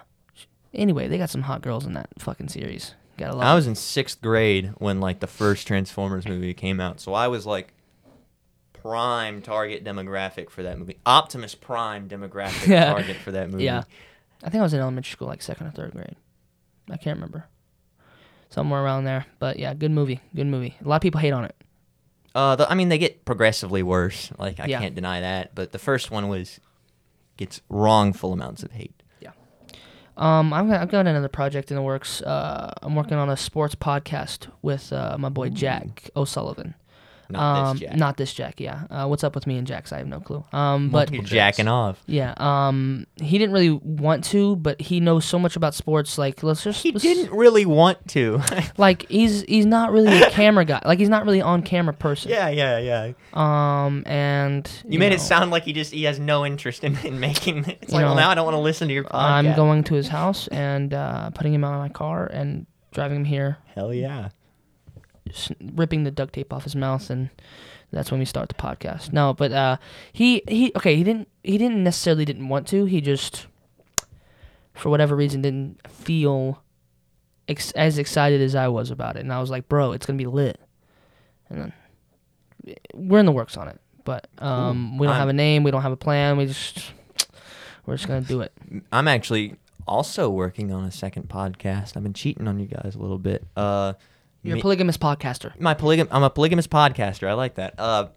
Anyway, 0.73 1.07
they 1.07 1.17
got 1.17 1.29
some 1.29 1.43
hot 1.43 1.61
girls 1.61 1.85
in 1.85 1.93
that 1.93 2.07
fucking 2.19 2.49
series. 2.49 2.93
Gotta 3.17 3.33
love. 3.35 3.43
I 3.45 3.55
was 3.55 3.65
in 3.67 3.75
sixth 3.75 4.21
grade 4.21 4.73
when 4.77 4.99
like 4.99 5.19
the 5.19 5.27
first 5.27 5.65
Transformers 5.67 6.27
movie 6.27 6.53
came 6.53 6.79
out, 6.79 6.99
so 6.99 7.13
I 7.13 7.27
was 7.27 7.45
like 7.45 7.73
prime 8.87 9.41
target 9.41 9.83
demographic 9.83 10.49
for 10.49 10.63
that 10.63 10.77
movie. 10.79 10.97
Optimus 11.05 11.55
Prime 11.55 12.07
demographic 12.07 12.67
Yeah. 12.67 12.85
target 12.93 13.17
for 13.17 13.31
that 13.31 13.49
movie. 13.49 13.65
Yeah. 13.65 13.83
I 14.43 14.49
think 14.49 14.61
I 14.61 14.63
was 14.63 14.73
in 14.73 14.79
elementary 14.79 15.11
school, 15.11 15.27
like 15.27 15.41
second 15.41 15.67
or 15.67 15.71
third 15.71 15.91
grade. 15.91 16.15
I 16.89 16.97
can't 16.97 17.17
remember. 17.17 17.45
Somewhere 18.49 18.81
around 18.83 19.03
there. 19.03 19.25
But 19.39 19.59
yeah, 19.59 19.73
good 19.73 19.91
movie. 19.91 20.21
Good 20.35 20.47
movie. 20.47 20.75
A 20.83 20.87
lot 20.87 20.95
of 20.97 21.01
people 21.01 21.19
hate 21.19 21.33
on 21.33 21.43
it. 21.45 21.55
Uh, 22.33 22.55
the, 22.55 22.69
I 22.71 22.75
mean, 22.75 22.87
they 22.89 22.97
get 22.97 23.25
progressively 23.25 23.83
worse. 23.83 24.31
Like 24.37 24.59
I 24.59 24.67
Yeah. 24.67 24.79
can't 24.79 24.95
deny 24.95 25.19
that. 25.21 25.53
But 25.55 25.71
the 25.73 25.79
first 25.79 26.11
one 26.11 26.29
was 26.29 26.59
gets 27.35 27.61
wrongful 27.67 28.31
amounts 28.31 28.63
of 28.63 28.71
hate. 28.71 29.03
Yeah. 29.19 29.31
Um, 30.15 30.53
I've 30.53 30.67
got, 30.67 30.81
I've 30.81 30.89
got 30.91 31.07
another 31.07 31.27
project 31.27 31.71
in 31.71 31.75
the 31.75 31.81
works. 31.83 32.21
Uh, 32.21 32.71
I'm 32.81 32.95
working 32.95 33.17
on 33.17 33.29
a 33.29 33.35
sports 33.37 33.75
podcast 33.75 34.47
with 34.61 34.93
uh, 34.93 35.17
my 35.19 35.29
boy 35.29 35.49
Jack 35.49 36.09
O'Sullivan. 36.15 36.75
Not 37.29 37.67
um, 37.69 37.77
this 37.77 37.87
Jack. 37.89 37.97
Not 37.97 38.17
this 38.17 38.33
Jack. 38.33 38.59
Yeah. 38.59 38.83
Uh, 38.89 39.05
what's 39.07 39.23
up 39.23 39.35
with 39.35 39.45
me 39.47 39.57
and 39.57 39.67
Jack's? 39.67 39.91
I 39.91 39.97
have 39.97 40.07
no 40.07 40.19
clue. 40.19 40.43
Um, 40.53 40.89
but 40.89 41.11
You're 41.11 41.23
jacking 41.23 41.67
off. 41.67 42.01
yeah. 42.05 42.33
Um, 42.37 43.05
he 43.21 43.37
didn't 43.37 43.53
really 43.53 43.71
want 43.71 44.23
to, 44.25 44.55
but 44.55 44.79
he 44.81 44.99
knows 44.99 45.25
so 45.25 45.37
much 45.37 45.55
about 45.55 45.73
sports. 45.75 46.17
Like, 46.17 46.41
let's 46.43 46.63
just 46.63 46.81
He 46.83 46.91
let's- 46.91 47.03
didn't 47.03 47.31
really 47.35 47.65
want 47.65 48.07
to. 48.09 48.41
like 48.77 49.07
he's 49.09 49.41
he's 49.43 49.65
not 49.65 49.91
really 49.91 50.21
a 50.21 50.29
camera 50.29 50.65
guy. 50.65 50.81
Like 50.85 50.99
he's 50.99 51.09
not 51.09 51.25
really 51.25 51.41
on 51.41 51.61
camera 51.63 51.93
person. 51.93 52.31
yeah, 52.31 52.49
yeah, 52.49 52.77
yeah. 52.79 53.11
Um, 53.33 54.03
and 54.05 54.69
You, 54.87 54.99
made 54.99 55.11
it 55.11 55.17
know, 55.17 55.23
sound 55.23 55.51
like 55.51 55.63
he 55.63 55.73
just 55.73 55.91
he 55.93 56.03
has 56.03 56.19
no 56.19 56.45
interest 56.45 56.83
in, 56.83 56.97
in 57.05 57.19
making 57.19 57.65
it. 57.65 57.79
It's 57.81 57.91
You 57.91 57.97
like, 57.99 58.05
well, 58.05 58.15
know, 58.15 58.21
now 58.21 58.29
I 58.29 58.35
don't 58.35 58.45
want 58.45 58.55
to 58.55 58.61
listen 58.61 58.87
to 58.87 58.93
your 58.93 59.03
podcast. 59.03 59.13
I'm 59.13 59.55
going 59.55 59.83
to 59.85 59.95
his 59.95 60.07
house 60.07 60.47
and 60.47 60.93
uh, 60.93 61.29
putting 61.31 61.53
him 61.53 61.63
out 61.63 61.73
of 61.73 61.79
my 61.79 61.89
car 61.89 62.25
and 62.27 62.65
driving 62.91 63.17
him 63.17 63.25
here, 63.25 63.57
Hell 63.75 63.93
yeah. 63.93 64.29
Ripping 65.73 66.03
the 66.03 66.11
duct 66.11 66.33
tape 66.33 66.51
off 66.53 66.63
his 66.63 66.75
mouth, 66.75 67.09
and 67.09 67.29
that's 67.91 68.11
when 68.11 68.19
we 68.19 68.25
start 68.25 68.49
the 68.49 68.55
podcast. 68.55 69.11
No, 69.13 69.33
but 69.33 69.51
uh, 69.51 69.77
he 70.13 70.41
he 70.47 70.71
okay. 70.75 70.95
He 70.95 71.03
didn't 71.03 71.27
he 71.43 71.57
didn't 71.57 71.83
necessarily 71.83 72.25
didn't 72.25 72.49
want 72.49 72.67
to. 72.69 72.85
He 72.85 73.01
just 73.01 73.47
for 74.73 74.89
whatever 74.89 75.15
reason 75.15 75.41
didn't 75.41 75.79
feel 75.87 76.61
ex- 77.47 77.71
as 77.71 77.97
excited 77.97 78.41
as 78.41 78.55
I 78.55 78.67
was 78.67 78.91
about 78.91 79.15
it, 79.17 79.21
and 79.21 79.33
I 79.33 79.39
was 79.39 79.49
like, 79.49 79.67
bro, 79.67 79.91
it's 79.93 80.05
gonna 80.05 80.17
be 80.17 80.27
lit. 80.27 80.59
And 81.49 81.59
then 81.61 81.73
we're 82.93 83.19
in 83.19 83.25
the 83.25 83.31
works 83.31 83.55
on 83.57 83.67
it, 83.69 83.79
but 84.03 84.27
um, 84.39 84.97
we 84.97 85.07
don't 85.07 85.13
I'm- 85.13 85.19
have 85.21 85.29
a 85.29 85.33
name, 85.33 85.63
we 85.63 85.71
don't 85.71 85.81
have 85.81 85.91
a 85.93 85.97
plan. 85.97 86.37
We 86.37 86.45
just 86.45 86.91
we're 87.85 87.95
just 87.95 88.07
gonna 88.07 88.21
do 88.21 88.41
it. 88.41 88.51
I'm 88.91 89.07
actually 89.07 89.55
also 89.87 90.29
working 90.29 90.73
on 90.73 90.83
a 90.83 90.91
second 90.91 91.29
podcast. 91.29 91.95
I've 91.95 92.03
been 92.03 92.13
cheating 92.13 92.47
on 92.47 92.59
you 92.59 92.65
guys 92.67 92.95
a 92.95 92.99
little 92.99 93.17
bit. 93.17 93.45
Uh, 93.55 93.93
You're 94.47 94.55
me- 94.55 94.61
a 94.61 94.63
polygamous 94.63 94.97
podcaster. 94.97 95.59
my 95.59 95.73
polygam 95.73 96.07
I'm 96.11 96.23
a 96.23 96.29
polygamous 96.29 96.67
podcaster. 96.67 97.27
I 97.27 97.33
like 97.33 97.55
that. 97.55 97.75
Uh, 97.77 98.07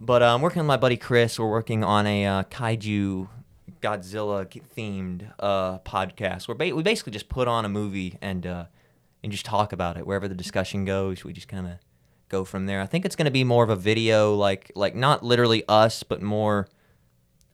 but 0.00 0.22
uh, 0.22 0.34
I'm 0.34 0.40
working 0.40 0.60
with 0.60 0.66
my 0.66 0.76
buddy 0.76 0.96
Chris. 0.96 1.38
We're 1.38 1.50
working 1.50 1.82
on 1.82 2.06
a 2.06 2.26
uh, 2.26 2.42
kaiju 2.44 3.28
Godzilla 3.80 4.46
themed 4.76 5.32
uh, 5.38 5.78
podcast. 5.80 6.48
Where 6.48 6.54
ba- 6.54 6.74
we 6.74 6.82
basically 6.82 7.12
just 7.12 7.28
put 7.28 7.48
on 7.48 7.64
a 7.64 7.68
movie 7.68 8.18
and 8.20 8.46
uh, 8.46 8.64
and 9.22 9.32
just 9.32 9.44
talk 9.44 9.72
about 9.72 9.96
it. 9.96 10.06
Wherever 10.06 10.28
the 10.28 10.34
discussion 10.34 10.84
goes, 10.84 11.24
we 11.24 11.32
just 11.32 11.48
kind 11.48 11.66
of 11.66 11.72
go 12.28 12.44
from 12.44 12.66
there. 12.66 12.80
I 12.80 12.86
think 12.86 13.04
it's 13.04 13.16
going 13.16 13.26
to 13.26 13.30
be 13.30 13.44
more 13.44 13.64
of 13.64 13.70
a 13.70 13.76
video, 13.76 14.34
like 14.34 14.70
like 14.74 14.94
not 14.94 15.22
literally 15.22 15.64
us, 15.68 16.02
but 16.02 16.22
more 16.22 16.68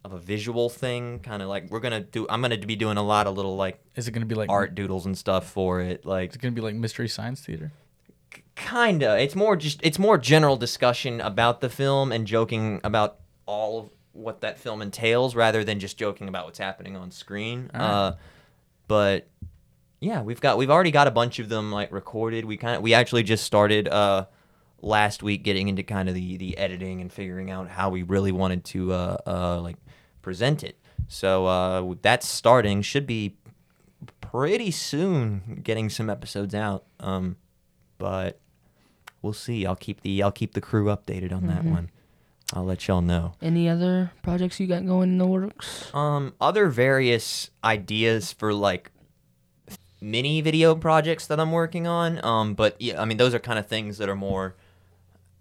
of 0.05 0.13
a 0.13 0.19
visual 0.19 0.69
thing. 0.69 1.21
Kind 1.21 1.43
of 1.43 1.49
like 1.49 1.71
we're 1.71 1.81
gonna 1.81 2.01
do. 2.01 2.27
I'm 2.29 2.43
gonna 2.43 2.59
be 2.59 2.77
doing 2.77 2.97
a 2.97 3.03
lot 3.03 3.27
of 3.27 3.37
little 3.37 3.57
like 3.57 3.81
Is 3.97 4.07
it 4.07 4.13
gonna 4.13 4.27
be 4.27 4.35
like 4.35 4.51
art 4.51 4.75
doodles 4.75 5.07
and 5.07 5.17
stuff 5.17 5.51
for 5.51 5.81
it. 5.81 6.05
Like 6.05 6.29
it's 6.29 6.37
gonna 6.37 6.53
be 6.53 6.61
like 6.61 6.75
Mystery 6.75 7.09
Science 7.09 7.41
Theater? 7.41 7.73
Kinda. 8.57 9.19
It's 9.21 9.35
more 9.35 9.57
just 9.57 9.81
it's 9.83 9.99
more 9.99 10.19
general 10.19 10.57
discussion 10.57 11.21
about 11.21 11.61
the 11.61 11.69
film 11.69 12.13
and 12.13 12.27
joking 12.27 12.81
about 12.85 13.19
all 13.47 13.81
of 13.81 13.91
what 14.13 14.41
that 14.43 14.59
film 14.59 14.81
entails 14.81 15.35
rather 15.35 15.65
than 15.65 15.81
just 15.81 15.99
joking 15.99 16.29
about 16.29 16.45
what's 16.47 16.59
happening 16.59 16.97
on 16.97 17.11
screen. 17.11 17.71
Alright. 17.75 17.91
uh 17.91 18.13
but 18.87 19.29
yeah 20.01 20.23
we've 20.23 20.41
got 20.41 20.57
we've 20.57 20.71
already 20.71 20.91
got 20.93 21.07
a 21.09 21.11
bunch 21.11 21.39
of 21.39 21.49
them 21.49 21.73
like 21.73 21.91
recorded. 21.93 22.45
We 22.45 22.57
kind 22.57 22.77
of 22.77 22.83
we 22.83 22.95
actually 22.95 23.25
just 23.25 23.45
started 23.45 23.89
uh 23.89 24.27
last 24.83 25.23
week 25.23 25.43
getting 25.43 25.69
into 25.69 25.83
kind 25.83 26.09
of 26.09 26.15
the 26.15 26.37
the 26.37 26.57
editing 26.57 27.01
and 27.01 27.13
figuring 27.13 27.51
out 27.51 27.69
how 27.69 27.91
we 27.91 28.03
really 28.03 28.33
wanted 28.33 28.65
to 28.67 28.93
uh 28.93 29.17
uh 29.27 29.61
like 29.61 29.77
present 30.23 30.63
it. 30.63 30.79
So 31.09 31.47
uh 31.47 31.95
that's 32.03 32.29
starting 32.29 32.83
should 32.83 33.07
be 33.07 33.37
pretty 34.21 34.71
soon 34.71 35.61
getting 35.65 35.91
some 35.91 36.09
episodes 36.09 36.55
out. 36.55 36.85
Um 37.01 37.37
but 37.99 38.41
we'll 39.25 39.33
see. 39.33 39.67
I'll 39.67 39.75
keep 39.75 40.03
the 40.03 40.23
I'll 40.23 40.31
keep 40.31 40.53
the 40.55 40.61
crew 40.61 40.85
updated 40.87 41.33
on 41.33 41.47
that 41.49 41.63
Mhm. 41.65 41.71
one. 41.73 41.91
I'll 42.53 42.65
let 42.65 42.87
y'all 42.87 43.01
know. 43.01 43.33
Any 43.43 43.69
other 43.69 44.13
projects 44.23 44.61
you 44.61 44.67
got 44.69 44.87
going 44.87 45.09
in 45.13 45.19
the 45.19 45.27
works? 45.27 45.93
Um, 45.95 46.35
other 46.41 46.69
various 46.69 47.51
ideas 47.65 48.33
for 48.33 48.53
like 48.55 48.93
mini 50.01 50.41
video 50.43 50.75
projects 50.77 51.27
that 51.27 51.41
I'm 51.41 51.51
working 51.51 51.87
on. 51.87 52.23
Um, 52.25 52.55
but 52.55 52.81
yeah, 52.81 53.01
I 53.01 53.07
mean 53.07 53.17
those 53.17 53.35
are 53.35 53.39
kind 53.39 53.59
of 53.59 53.67
things 53.67 53.99
that 53.99 54.09
are 54.09 54.15
more. 54.15 54.55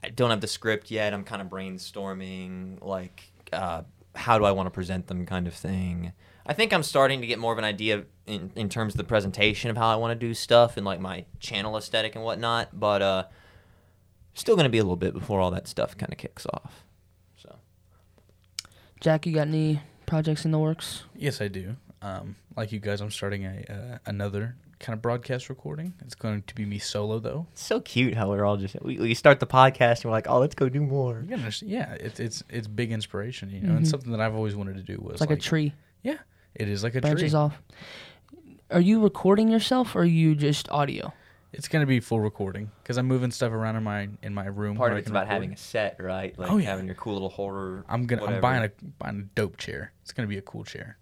I 0.04 0.10
don't 0.10 0.30
have 0.32 0.42
the 0.42 0.48
script 0.48 0.90
yet. 0.92 1.14
I'm 1.14 1.24
kind 1.24 1.42
of 1.42 1.50
brainstorming 1.50 2.82
like 2.82 3.32
uh, 3.52 3.84
how 4.16 4.38
do 4.40 4.46
I 4.46 4.52
want 4.52 4.68
to 4.68 4.72
present 4.72 5.08
them, 5.08 5.26
kind 5.26 5.48
of 5.48 5.54
thing. 5.54 6.14
I 6.46 6.54
think 6.54 6.74
I'm 6.74 6.84
starting 6.84 7.22
to 7.22 7.28
get 7.28 7.40
more 7.40 7.54
of 7.54 7.58
an 7.58 7.64
idea 7.64 8.04
in, 8.26 8.52
in 8.56 8.68
terms 8.68 8.94
of 8.94 8.98
the 8.98 9.04
presentation 9.06 9.70
of 9.70 9.78
how 9.78 9.88
I 9.88 9.96
want 9.96 10.18
to 10.20 10.28
do 10.28 10.34
stuff 10.34 10.76
and 10.76 10.86
like 10.86 11.00
my 11.00 11.26
channel 11.40 11.78
aesthetic 11.78 12.16
and 12.16 12.24
whatnot. 12.24 12.78
But 12.78 13.02
uh, 13.02 13.24
still 14.34 14.56
gonna 14.56 14.70
be 14.70 14.78
a 14.80 14.84
little 14.84 14.96
bit 14.96 15.14
before 15.14 15.40
all 15.42 15.52
that 15.52 15.68
stuff 15.68 15.98
kind 15.98 16.12
of 16.12 16.18
kicks 16.18 16.46
off. 16.54 16.84
So. 17.38 17.56
Jack, 19.02 19.26
you 19.26 19.34
got 19.34 19.48
any 19.48 19.82
projects 20.06 20.46
in 20.46 20.52
the 20.52 20.60
works? 20.60 21.04
Yes, 21.16 21.42
I 21.42 21.48
do. 21.48 21.76
Um, 22.02 22.36
like 22.56 22.72
you 22.72 22.80
guys, 22.80 23.02
I'm 23.02 23.12
starting 23.12 23.46
a 23.46 23.64
uh, 23.70 23.98
another 24.06 24.56
kind 24.80 24.94
of 24.96 25.02
broadcast 25.02 25.48
recording. 25.50 25.94
It's 26.02 26.16
going 26.16 26.42
to 26.44 26.56
be 26.56 26.66
me 26.66 26.78
solo 26.80 27.20
though. 27.20 27.48
It's 27.54 27.64
so 27.64 27.80
cute 27.80 28.14
how 28.16 28.30
we're 28.30 28.44
all 28.44 28.58
just 28.58 28.76
we, 28.82 28.98
we 28.98 29.14
start 29.14 29.40
the 29.40 29.48
podcast 29.48 29.98
and 30.02 30.06
we're 30.06 30.12
like, 30.12 30.28
oh, 30.30 30.40
let's 30.40 30.56
go 30.56 30.68
do 30.68 30.82
more. 30.82 31.24
You 31.28 31.36
understand- 31.36 31.72
yeah, 31.72 31.94
it's 31.94 32.20
it's 32.20 32.44
it's 32.50 32.68
big 32.68 32.92
inspiration, 32.92 33.50
you 33.50 33.62
know, 33.62 33.76
and 33.76 33.86
Mhm. 33.86 33.90
something 33.90 34.12
that 34.12 34.20
I've 34.20 34.36
always 34.36 34.56
wanted 34.56 34.76
to 34.76 34.84
do 34.84 35.02
was 35.02 35.14
It's 35.14 35.22
like, 35.22 35.32
a 35.32 35.38
tree, 35.38 35.74
Yeah, 36.02 36.18
it 36.56 36.68
is 36.68 36.84
like 36.84 36.96
a 36.96 37.02
tree. 37.02 37.12
branches 37.12 37.32
tree. 37.32 37.40
off. 37.40 37.62
Are 38.70 38.82
you 38.82 39.02
recording 39.02 39.48
yourself 39.50 39.96
or 39.96 40.00
are 40.02 40.06
you 40.06 40.36
just 40.36 40.68
audio? 40.70 41.14
It's 41.54 41.68
gonna 41.68 41.86
be 41.86 42.00
full 42.00 42.20
recording 42.20 42.72
because 42.82 42.98
I'm 42.98 43.06
moving 43.08 43.30
stuff 43.32 43.52
around 43.54 43.76
in 43.76 43.84
my 43.84 44.10
in 44.24 44.34
my 44.34 44.46
room. 44.48 44.76
Part 44.76 44.92
of 44.92 44.98
it's 44.98 45.10
about 45.10 45.22
record. 45.26 45.34
having 45.34 45.54
a 45.54 45.58
set, 45.58 46.02
right? 46.02 46.38
Like 46.38 46.52
Oh, 46.52 46.58
yeah. 46.58 46.70
having 46.72 46.88
your 46.88 46.96
cool 46.96 47.14
little 47.14 47.30
horror. 47.30 47.86
I'm 47.88 48.06
gonna 48.08 48.22
whatever. 48.24 48.38
I'm 48.38 48.42
buying 48.42 48.64
a 48.64 48.86
buying 48.98 49.20
a 49.20 49.24
dope 49.36 49.58
chair. 49.58 49.92
It's 50.02 50.12
gonna 50.12 50.28
be 50.28 50.38
a 50.38 50.42
cool 50.42 50.64
chair. 50.64 50.98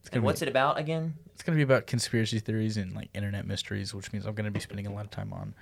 It's 0.00 0.10
And 0.12 0.22
what's 0.24 0.40
be, 0.40 0.46
it 0.46 0.50
about 0.50 0.78
again? 0.78 1.14
It's 1.32 1.42
gonna 1.42 1.56
be 1.56 1.62
about 1.62 1.86
conspiracy 1.86 2.40
theories 2.40 2.76
and 2.76 2.94
like 2.94 3.08
internet 3.14 3.46
mysteries, 3.46 3.94
which 3.94 4.12
means 4.12 4.26
I'm 4.26 4.34
gonna 4.34 4.50
be 4.50 4.60
spending 4.60 4.86
a 4.86 4.92
lot 4.92 5.04
of 5.04 5.10
time 5.12 5.32
on 5.32 5.54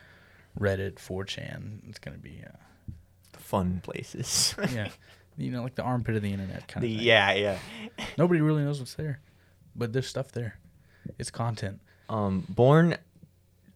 Reddit, 0.59 0.95
4chan. 0.95 1.89
It's 1.89 1.99
gonna 1.99 2.17
be 2.19 2.43
uh, 2.47 2.57
fun 3.35 3.81
places. 3.83 4.55
yeah, 4.75 4.89
you 5.37 5.51
know, 5.51 5.63
like 5.63 5.75
the 5.75 5.83
armpit 5.83 6.17
of 6.17 6.23
the 6.23 6.33
internet 6.33 6.67
kind 6.67 6.83
The- 6.83 6.93
of 6.93 6.99
thing. 6.99 7.07
yeah, 7.07 7.33
yeah. 7.35 7.59
Nobody 8.17 8.41
really 8.41 8.63
knows 8.65 8.79
what's 8.81 8.95
there, 8.95 9.21
but 9.77 9.93
there's 9.93 10.07
stuff 10.09 10.33
there. 10.33 10.59
It's 11.19 11.31
content. 11.31 11.81
Um, 12.09 12.47
born 12.49 12.97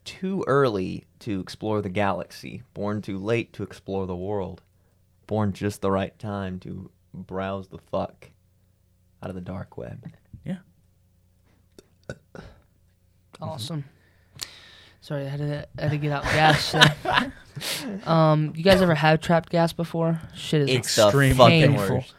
too 0.06 0.42
early 0.46 1.04
to 1.20 1.40
explore 1.40 1.82
the 1.82 1.90
galaxy, 1.90 2.62
born 2.72 3.02
too 3.02 3.18
late 3.18 3.52
to 3.54 3.62
explore 3.62 4.06
the 4.06 4.16
world, 4.16 4.62
born 5.26 5.52
just 5.52 5.82
the 5.82 5.90
right 5.90 6.18
time 6.18 6.58
to 6.60 6.90
browse 7.12 7.68
the 7.68 7.78
fuck 7.78 8.30
out 9.22 9.28
of 9.28 9.34
the 9.34 9.42
dark 9.42 9.76
web. 9.76 10.06
Yeah. 10.44 10.58
Awesome. 13.40 13.84
Sorry, 15.00 15.26
I 15.26 15.28
had 15.28 15.38
to, 15.40 15.66
I 15.78 15.82
had 15.82 15.90
to 15.90 15.98
get 15.98 16.12
out 16.12 16.22
gas. 16.24 16.72
there. 16.72 17.32
um, 18.06 18.52
you 18.56 18.62
guys 18.64 18.80
ever 18.82 18.94
have 18.94 19.20
trapped 19.20 19.50
gas 19.50 19.72
before? 19.72 20.20
Shit 20.34 20.62
is 20.62 20.70
It's 20.70 20.94
the 20.96 21.02
Extreme 21.04 21.34
fucking 21.36 21.60
painful. 21.76 21.96
worst. 21.96 22.14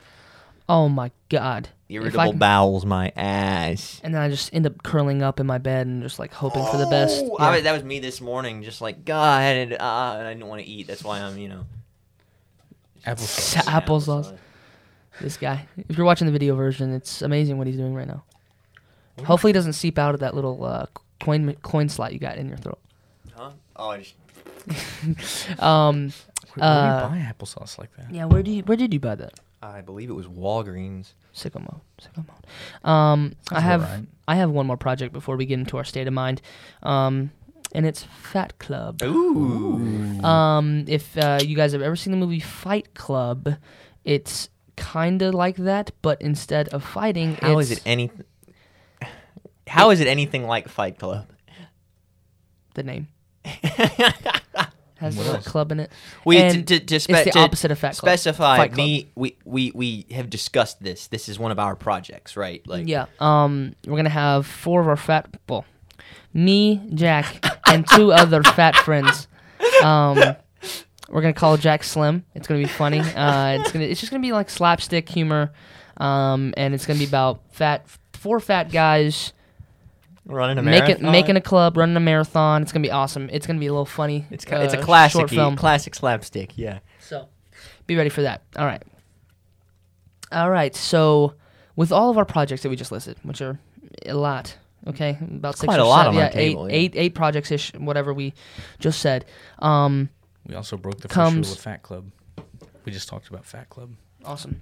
Oh 0.70 0.90
my 0.90 1.12
god. 1.30 1.70
Irritable 1.90 2.32
can- 2.32 2.38
bowels, 2.38 2.86
my 2.86 3.14
ass. 3.16 4.02
and 4.04 4.14
then 4.14 4.22
I 4.22 4.28
just 4.30 4.54
end 4.54 4.66
up 4.66 4.84
curling 4.84 5.22
up 5.24 5.40
in 5.40 5.48
my 5.48 5.58
bed 5.58 5.88
and 5.88 6.04
just 6.04 6.20
like 6.20 6.34
hoping 6.34 6.66
for 6.66 6.76
the 6.78 6.88
best. 6.88 7.24
Oh, 7.24 7.38
Yeah. 7.40 7.46
I 7.50 7.62
that 7.62 7.72
was 7.72 7.84
me 7.84 8.00
this 8.00 8.20
morning, 8.20 8.64
just 8.64 8.82
like 8.82 9.06
God, 9.06 9.42
uh, 9.72 10.16
and 10.20 10.28
I 10.28 10.34
didn't 10.34 10.48
want 10.48 10.62
to 10.62 10.68
eat. 10.68 10.88
That's 10.88 11.04
why 11.04 11.20
I'm, 11.22 11.38
you 11.38 11.48
know, 11.48 11.64
Applesauce. 13.06 13.64
Sa- 13.64 13.80
applesauce. 13.80 14.38
This 15.22 15.38
guy. 15.38 15.66
If 15.90 15.98
you're 15.98 16.06
watching 16.06 16.26
the 16.28 16.32
video 16.34 16.56
version, 16.56 16.94
it's 16.94 17.22
amazing 17.22 17.58
what 17.58 17.68
he's 17.68 17.78
doing 17.78 17.94
right 17.94 18.08
now. 18.08 18.24
Hopefully, 19.24 19.52
it 19.52 19.54
doesn't 19.54 19.74
seep 19.74 19.98
out 19.98 20.14
of 20.14 20.20
that 20.20 20.36
little 20.36 20.64
uh, 20.66 20.86
coin 21.22 21.56
coin 21.64 21.88
slot 21.90 22.12
you 22.14 22.20
got 22.20 22.38
in 22.38 22.48
your 22.50 22.58
throat. 22.58 22.80
Huh? 23.34 23.52
Oh, 23.78 23.90
I 23.92 24.00
just 24.00 24.16
Um, 25.62 26.12
Where, 26.56 26.66
Uh, 26.68 27.10
do 27.10 27.16
you 27.16 27.24
buy 27.24 27.34
applesauce 27.34 27.78
like 27.80 27.96
that? 27.96 28.12
yeah. 28.14 28.26
Where 28.26 28.44
do 28.44 28.52
you 28.52 28.62
where 28.64 28.76
did 28.78 28.94
you 28.94 29.00
buy 29.00 29.16
that? 29.16 29.40
I 29.62 29.82
believe 29.82 30.10
it 30.10 30.14
was 30.14 30.28
Walgreens. 30.28 31.14
Sicko 31.36 31.60
mode. 31.60 31.82
Sicko 32.02 32.26
mode. 32.28 32.90
Um, 32.90 33.34
I 33.52 33.60
have 33.62 33.84
alright. 33.84 34.06
I 34.28 34.36
have 34.36 34.50
one 34.52 34.68
more 34.68 34.78
project 34.78 35.14
before 35.14 35.36
we 35.38 35.46
get 35.46 35.60
into 35.60 35.78
our 35.78 35.84
state 35.84 36.08
of 36.08 36.14
mind. 36.14 36.42
Um, 36.84 37.32
and 37.74 37.86
it's 37.86 38.04
Fat 38.04 38.58
Club. 38.60 39.02
Ooh. 39.04 40.22
Um, 40.24 40.86
if 40.88 41.18
uh, 41.18 41.40
you 41.44 41.56
guys 41.56 41.74
have 41.74 41.82
ever 41.82 41.96
seen 41.96 42.12
the 42.12 42.18
movie 42.18 42.40
Fight 42.40 42.94
Club, 42.94 43.56
it's 44.06 44.50
kind 44.76 45.22
of 45.22 45.34
like 45.34 45.58
that, 45.58 45.92
but 46.02 46.22
instead 46.22 46.70
of 46.70 46.84
fighting, 46.84 47.36
How 47.36 47.58
it's 47.60 47.72
is 47.72 47.78
it 47.80 47.84
any? 47.86 48.12
How 49.68 49.90
is 49.90 50.00
it 50.00 50.08
anything 50.08 50.46
like 50.46 50.70
Fight 50.70 50.98
Club? 51.00 51.26
the 52.76 52.84
name 52.84 53.08
has 55.00 55.16
What 55.16 55.44
the 55.44 55.50
club 55.50 55.72
in 55.72 55.80
it. 55.80 55.92
We 56.26 56.38
And 56.38 56.68
to, 56.68 56.80
to, 56.80 56.86
to, 56.86 57.00
spe- 57.00 57.10
it's 57.12 57.24
the 57.26 57.32
to 57.32 57.40
opposite 57.40 57.72
of 57.72 57.80
Fat 57.80 57.96
Club. 57.98 58.10
specify 58.10 58.58
Fight 58.58 58.74
Club. 58.74 58.78
me. 58.78 59.12
We, 59.16 59.38
we 59.46 59.72
we 59.74 60.06
have 60.12 60.30
discussed 60.30 60.82
this. 60.82 61.08
This 61.08 61.30
is 61.30 61.38
one 61.40 61.52
of 61.52 61.60
our 61.60 61.76
projects, 61.76 62.36
right? 62.38 62.66
Like 62.68 62.88
yeah. 62.88 63.06
Um, 63.20 63.76
we're 63.86 63.98
gonna 63.98 64.10
have 64.10 64.46
four 64.46 64.82
of 64.82 64.88
our 64.88 64.98
fat 64.98 65.28
well, 65.48 65.66
me, 66.34 66.82
Jack, 66.94 67.44
and 67.68 67.88
two 67.88 68.12
other 68.14 68.44
fat 68.44 68.76
friends. 68.76 69.28
Um, 69.84 70.18
we're 71.10 71.22
gonna 71.22 71.34
call 71.34 71.58
Jack 71.58 71.84
Slim. 71.84 72.26
It's 72.36 72.48
gonna 72.48 72.62
be 72.62 72.68
funny. 72.68 73.00
Uh, 73.00 73.60
it's 73.60 73.72
gonna 73.72 73.86
it's 73.86 74.00
just 74.00 74.12
gonna 74.12 74.22
be 74.22 74.34
like 74.34 74.50
slapstick 74.50 75.08
humor. 75.10 75.52
Um, 75.98 76.54
and 76.58 76.74
it's 76.76 76.86
gonna 76.86 77.00
be 77.00 77.06
about 77.06 77.42
fat 77.52 77.88
four 78.14 78.40
fat 78.40 78.72
guys 78.72 79.34
running 80.28 80.58
a 80.58 80.62
making 80.62 80.86
marathon. 80.88 81.12
making 81.12 81.36
a 81.38 81.42
club, 81.42 81.78
running 81.78 81.96
a 81.96 82.00
marathon. 82.02 82.62
It's 82.62 82.72
gonna 82.72 82.84
be 82.84 82.92
awesome. 82.92 83.30
It's 83.32 83.48
gonna 83.48 83.60
be 83.60 83.68
a 83.68 83.72
little 83.72 83.86
funny. 83.86 84.26
It's 84.30 84.46
ki- 84.46 84.56
it's 84.56 84.74
a 84.74 84.80
uh, 84.80 84.84
classic 84.86 85.30
film. 85.30 85.56
classic 85.56 85.96
slapstick. 85.96 86.58
Yeah. 86.58 86.80
So, 87.00 87.28
be 87.88 87.96
ready 87.96 88.10
for 88.10 88.22
that. 88.24 88.44
All 88.58 88.66
right. 88.66 88.84
All 90.32 90.50
right. 90.50 90.76
So, 90.76 91.34
with 91.76 91.92
all 91.92 92.10
of 92.10 92.18
our 92.18 92.26
projects 92.26 92.64
that 92.64 92.70
we 92.70 92.76
just 92.76 92.92
listed, 92.92 93.18
which 93.24 93.42
are 93.42 93.60
a 94.06 94.14
lot, 94.14 94.58
okay, 94.88 95.18
about 95.22 95.56
six 95.58 95.66
quite 95.66 95.80
or 95.80 95.84
a 95.84 95.88
lot 95.88 96.04
seven, 96.06 96.16
on 96.18 96.22
yeah, 96.24 96.30
table, 96.30 96.68
eight, 96.68 96.72
yeah. 96.72 96.78
eight, 97.02 97.06
eight 97.08 97.16
projects 97.16 97.52
ish, 97.52 97.74
whatever 97.76 98.14
we 98.14 98.34
just 98.80 99.00
said. 99.00 99.26
Um, 99.60 100.10
We 100.46 100.56
also 100.56 100.78
broke 100.78 100.98
the 101.02 101.08
first 101.08 101.14
Comes- 101.16 101.48
rule 101.48 101.54
of 101.56 101.60
Fat 101.62 101.82
Club. 101.84 102.12
We 102.86 102.92
just 102.92 103.08
talked 103.10 103.28
about 103.30 103.46
Fat 103.46 103.70
Club. 103.70 103.92
awesome. 104.26 104.62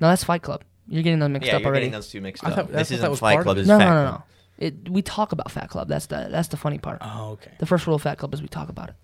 No, 0.00 0.08
that's 0.08 0.24
Fight 0.24 0.42
Club. 0.42 0.62
You're 0.88 1.02
getting 1.02 1.20
them 1.20 1.32
mixed 1.34 1.46
yeah, 1.48 1.56
up 1.56 1.60
you're 1.62 1.68
already. 1.68 1.82
getting 1.86 1.92
those 1.92 2.08
two 2.08 2.20
mixed 2.20 2.44
I 2.44 2.48
up. 2.50 2.56
thought- 2.56 2.72
this 2.72 2.90
isn't 2.90 3.08
was 3.08 3.20
Fight 3.20 3.34
part 3.34 3.40
of 3.40 3.44
Club. 3.44 3.56
it. 3.56 3.60
This 3.60 3.64
is 3.64 3.68
no, 3.68 3.78
no, 3.78 3.84
no, 3.84 4.08
Club. 4.10 4.20
no. 4.20 4.24
It, 4.62 4.88
we 4.88 5.02
talk 5.02 5.32
about 5.32 5.50
Fat 5.50 5.68
Club. 5.70 5.88
That's 5.88 6.06
the 6.06 6.28
that's 6.30 6.48
the 6.48 6.56
funny 6.56 6.78
part. 6.78 6.98
Oh, 7.00 7.30
okay. 7.32 7.50
The 7.58 7.66
first 7.66 7.86
rule 7.86 7.96
of 7.96 8.02
Fat 8.02 8.18
Club 8.18 8.32
is 8.34 8.40
we 8.42 8.48
talk 8.48 8.68
about 8.68 8.88
it. 8.90 8.94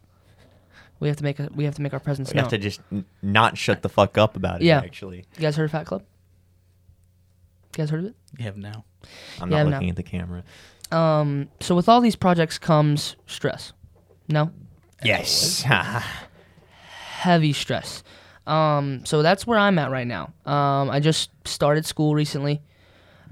We 1.00 1.08
have 1.08 1.16
to 1.18 1.24
make 1.24 1.38
a, 1.38 1.48
we 1.54 1.64
have 1.64 1.74
to 1.76 1.82
make 1.82 1.92
our 1.92 2.00
presence 2.00 2.30
We 2.32 2.36
known. 2.36 2.44
have 2.44 2.50
to 2.50 2.58
just 2.58 2.80
n- 2.92 3.04
not 3.22 3.56
shut 3.58 3.82
the 3.82 3.88
fuck 3.88 4.16
up 4.18 4.36
about 4.36 4.60
it. 4.60 4.64
Yeah. 4.64 4.78
Actually, 4.78 5.18
You 5.36 5.40
guys 5.40 5.56
heard 5.56 5.64
of 5.64 5.70
Fat 5.72 5.86
Club? 5.86 6.02
You 7.76 7.82
guys 7.82 7.90
heard 7.90 8.00
of 8.00 8.06
it? 8.06 8.14
You 8.38 8.44
have 8.44 8.56
now. 8.56 8.84
I'm 9.40 9.50
Yeah, 9.50 9.62
not 9.62 9.70
no. 9.70 9.76
looking 9.76 9.90
at 9.90 9.96
the 9.96 10.02
camera. 10.02 10.42
Um, 10.90 11.48
so 11.60 11.74
with 11.76 11.88
all 11.88 12.00
these 12.00 12.16
projects 12.16 12.58
comes 12.58 13.16
stress. 13.26 13.72
No, 14.28 14.50
Yes. 15.04 15.62
heavy 16.82 17.52
stress. 17.52 18.02
Um, 18.46 19.04
so 19.04 19.22
that's 19.22 19.46
where 19.46 19.58
I'm 19.58 19.78
at 19.78 19.90
right 19.90 20.06
now. 20.06 20.32
Um, 20.46 20.90
I 20.90 21.00
just 21.00 21.30
started 21.46 21.84
school 21.84 22.14
recently. 22.14 22.62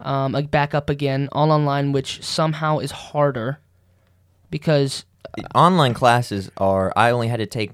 Um, 0.00 0.32
like 0.32 0.50
back 0.50 0.74
up 0.74 0.90
again, 0.90 1.28
all 1.32 1.50
online, 1.50 1.92
which 1.92 2.22
somehow 2.22 2.78
is 2.78 2.90
harder 2.90 3.60
because 4.50 5.04
Online 5.54 5.94
classes 5.94 6.50
are. 6.56 6.92
I 6.96 7.10
only 7.10 7.28
had 7.28 7.38
to 7.38 7.46
take 7.46 7.72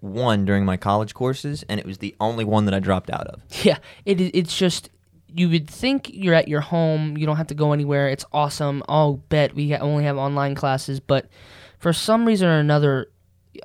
one 0.00 0.44
during 0.44 0.64
my 0.64 0.76
college 0.76 1.14
courses, 1.14 1.64
and 1.68 1.78
it 1.78 1.86
was 1.86 1.98
the 1.98 2.14
only 2.20 2.44
one 2.44 2.64
that 2.66 2.74
I 2.74 2.80
dropped 2.80 3.10
out 3.10 3.26
of. 3.26 3.42
yeah, 3.64 3.78
it 4.04 4.20
it's 4.20 4.56
just 4.56 4.90
you 5.34 5.48
would 5.48 5.68
think 5.68 6.10
you're 6.12 6.34
at 6.34 6.48
your 6.48 6.60
home, 6.60 7.16
you 7.16 7.26
don't 7.26 7.36
have 7.36 7.46
to 7.48 7.54
go 7.54 7.72
anywhere. 7.72 8.08
It's 8.08 8.24
awesome. 8.32 8.82
I'll 8.88 9.14
bet 9.14 9.54
we 9.54 9.74
only 9.76 10.04
have 10.04 10.16
online 10.16 10.54
classes, 10.54 11.00
but 11.00 11.28
for 11.78 11.92
some 11.92 12.26
reason 12.26 12.48
or 12.48 12.58
another, 12.58 13.10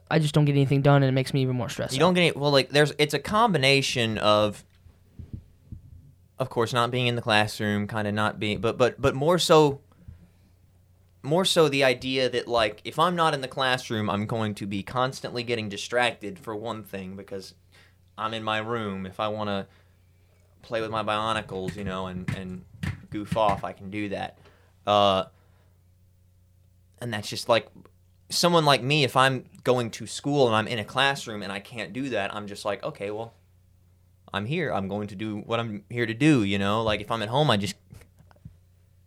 I 0.10 0.20
just 0.20 0.34
don't 0.34 0.46
get 0.46 0.54
anything 0.54 0.82
done, 0.82 1.04
and 1.04 1.10
it 1.10 1.14
makes 1.14 1.34
me 1.34 1.42
even 1.42 1.56
more 1.56 1.70
stressed. 1.70 1.94
You 1.94 2.00
don't 2.00 2.14
get 2.14 2.22
any, 2.22 2.32
well, 2.32 2.52
like 2.52 2.70
there's. 2.70 2.94
It's 2.98 3.14
a 3.14 3.20
combination 3.20 4.18
of. 4.18 4.64
Of 6.40 6.50
course, 6.50 6.72
not 6.72 6.92
being 6.92 7.08
in 7.08 7.16
the 7.16 7.22
classroom, 7.22 7.88
kind 7.88 8.08
of 8.08 8.14
not 8.14 8.40
being, 8.40 8.60
but 8.60 8.78
but 8.78 9.02
but 9.02 9.16
more 9.16 9.40
so. 9.40 9.82
More 11.24 11.46
so, 11.46 11.68
the 11.68 11.84
idea 11.84 12.30
that 12.30 12.48
like 12.48 12.82
if 12.86 13.00
I'm 13.00 13.16
not 13.16 13.34
in 13.34 13.42
the 13.42 13.48
classroom, 13.48 14.10
I'm 14.10 14.26
going 14.28 14.54
to 14.56 14.68
be 14.68 14.84
constantly 14.84 15.44
getting 15.44 15.68
distracted 15.68 16.38
for 16.40 16.56
one 16.56 16.84
thing 16.84 17.16
because 17.16 17.56
I'm 18.18 18.34
in 18.34 18.44
my 18.44 18.60
room. 18.60 19.06
If 19.06 19.20
I 19.20 19.28
want 19.28 19.50
to 19.50 19.68
play 20.62 20.80
with 20.80 20.92
my 20.92 21.04
bionicles, 21.04 21.76
you 21.76 21.84
know, 21.84 22.08
and 22.08 22.30
and 22.38 22.64
goof 23.10 23.36
off, 23.36 23.64
I 23.64 23.74
can 23.74 23.90
do 23.90 24.10
that. 24.10 24.38
Uh, 24.86 25.26
and 27.02 27.14
that's 27.14 27.30
just 27.30 27.50
like 27.50 27.68
someone 28.30 28.66
like 28.66 28.84
me. 28.84 29.04
If 29.04 29.18
I'm 29.18 29.46
going 29.64 29.90
to 29.92 30.08
school 30.08 30.48
and 30.48 30.56
I'm 30.56 30.68
in 30.68 30.80
a 30.80 30.86
classroom 30.86 31.44
and 31.44 31.52
I 31.52 31.60
can't 31.60 31.94
do 31.94 32.10
that, 32.10 32.34
I'm 32.34 32.48
just 32.48 32.66
like, 32.66 32.84
okay, 32.84 33.12
well, 33.12 33.34
I'm 34.34 34.46
here. 34.46 34.72
I'm 34.72 34.88
going 34.88 35.08
to 35.08 35.16
do 35.16 35.38
what 35.38 35.60
I'm 35.60 35.84
here 35.90 36.06
to 36.06 36.14
do. 36.14 36.44
You 36.44 36.60
know, 36.60 36.84
like 36.84 37.02
if 37.02 37.12
I'm 37.12 37.22
at 37.22 37.30
home, 37.30 37.50
I 37.50 37.58
just 37.58 37.76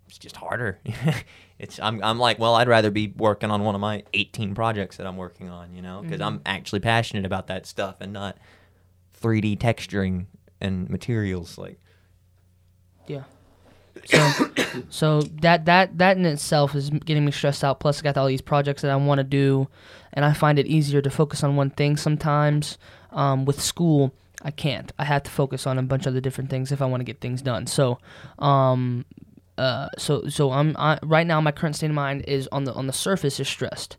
it's 0.08 0.18
just 0.18 0.36
harder. 0.36 0.78
it's 1.58 1.78
I'm 1.80 2.02
I'm 2.02 2.18
like, 2.18 2.38
well, 2.38 2.54
I'd 2.54 2.68
rather 2.68 2.90
be 2.90 3.12
working 3.16 3.50
on 3.50 3.62
one 3.62 3.74
of 3.74 3.80
my 3.80 4.04
18 4.14 4.54
projects 4.54 4.96
that 4.96 5.06
I'm 5.06 5.16
working 5.16 5.48
on. 5.48 5.74
You 5.74 5.82
know, 5.82 6.02
because 6.02 6.20
I'm 6.20 6.40
actually 6.46 6.80
passionate 6.80 7.24
about 7.24 7.46
that 7.48 7.66
stuff 7.66 7.96
and 8.00 8.12
not 8.12 8.36
3D 9.22 9.58
texturing 9.58 10.26
and 10.60 10.88
materials 10.88 11.58
like. 11.58 11.78
Yeah. 13.06 13.24
So, 14.06 14.50
so 14.88 15.22
that 15.42 15.64
that 15.66 15.98
that 15.98 16.16
in 16.16 16.24
itself 16.24 16.74
is 16.74 16.90
getting 16.90 17.24
me 17.24 17.32
stressed 17.32 17.64
out. 17.64 17.80
Plus, 17.80 18.00
I 18.00 18.02
got 18.02 18.16
all 18.16 18.26
these 18.26 18.40
projects 18.40 18.82
that 18.82 18.90
I 18.90 18.96
want 18.96 19.18
to 19.18 19.24
do, 19.24 19.68
and 20.12 20.24
I 20.24 20.32
find 20.32 20.58
it 20.58 20.66
easier 20.66 21.02
to 21.02 21.10
focus 21.10 21.42
on 21.42 21.56
one 21.56 21.70
thing 21.70 21.96
sometimes. 21.96 22.78
Um, 23.12 23.44
with 23.44 23.60
school, 23.60 24.14
I 24.42 24.50
can't. 24.50 24.92
I 24.98 25.04
have 25.04 25.22
to 25.24 25.30
focus 25.30 25.66
on 25.66 25.78
a 25.78 25.82
bunch 25.82 26.06
of 26.06 26.14
the 26.14 26.20
different 26.20 26.50
things 26.50 26.72
if 26.72 26.80
I 26.80 26.86
want 26.86 27.00
to 27.00 27.04
get 27.04 27.20
things 27.20 27.42
done. 27.42 27.66
So, 27.66 27.98
um, 28.38 29.04
uh, 29.58 29.88
so 29.98 30.28
so 30.28 30.52
I'm 30.52 30.74
I, 30.78 30.98
right 31.02 31.26
now. 31.26 31.40
My 31.40 31.52
current 31.52 31.76
state 31.76 31.90
of 31.90 31.96
mind 31.96 32.24
is 32.26 32.48
on 32.50 32.64
the 32.64 32.72
on 32.72 32.86
the 32.86 32.92
surface 32.92 33.38
is 33.38 33.48
stressed, 33.48 33.98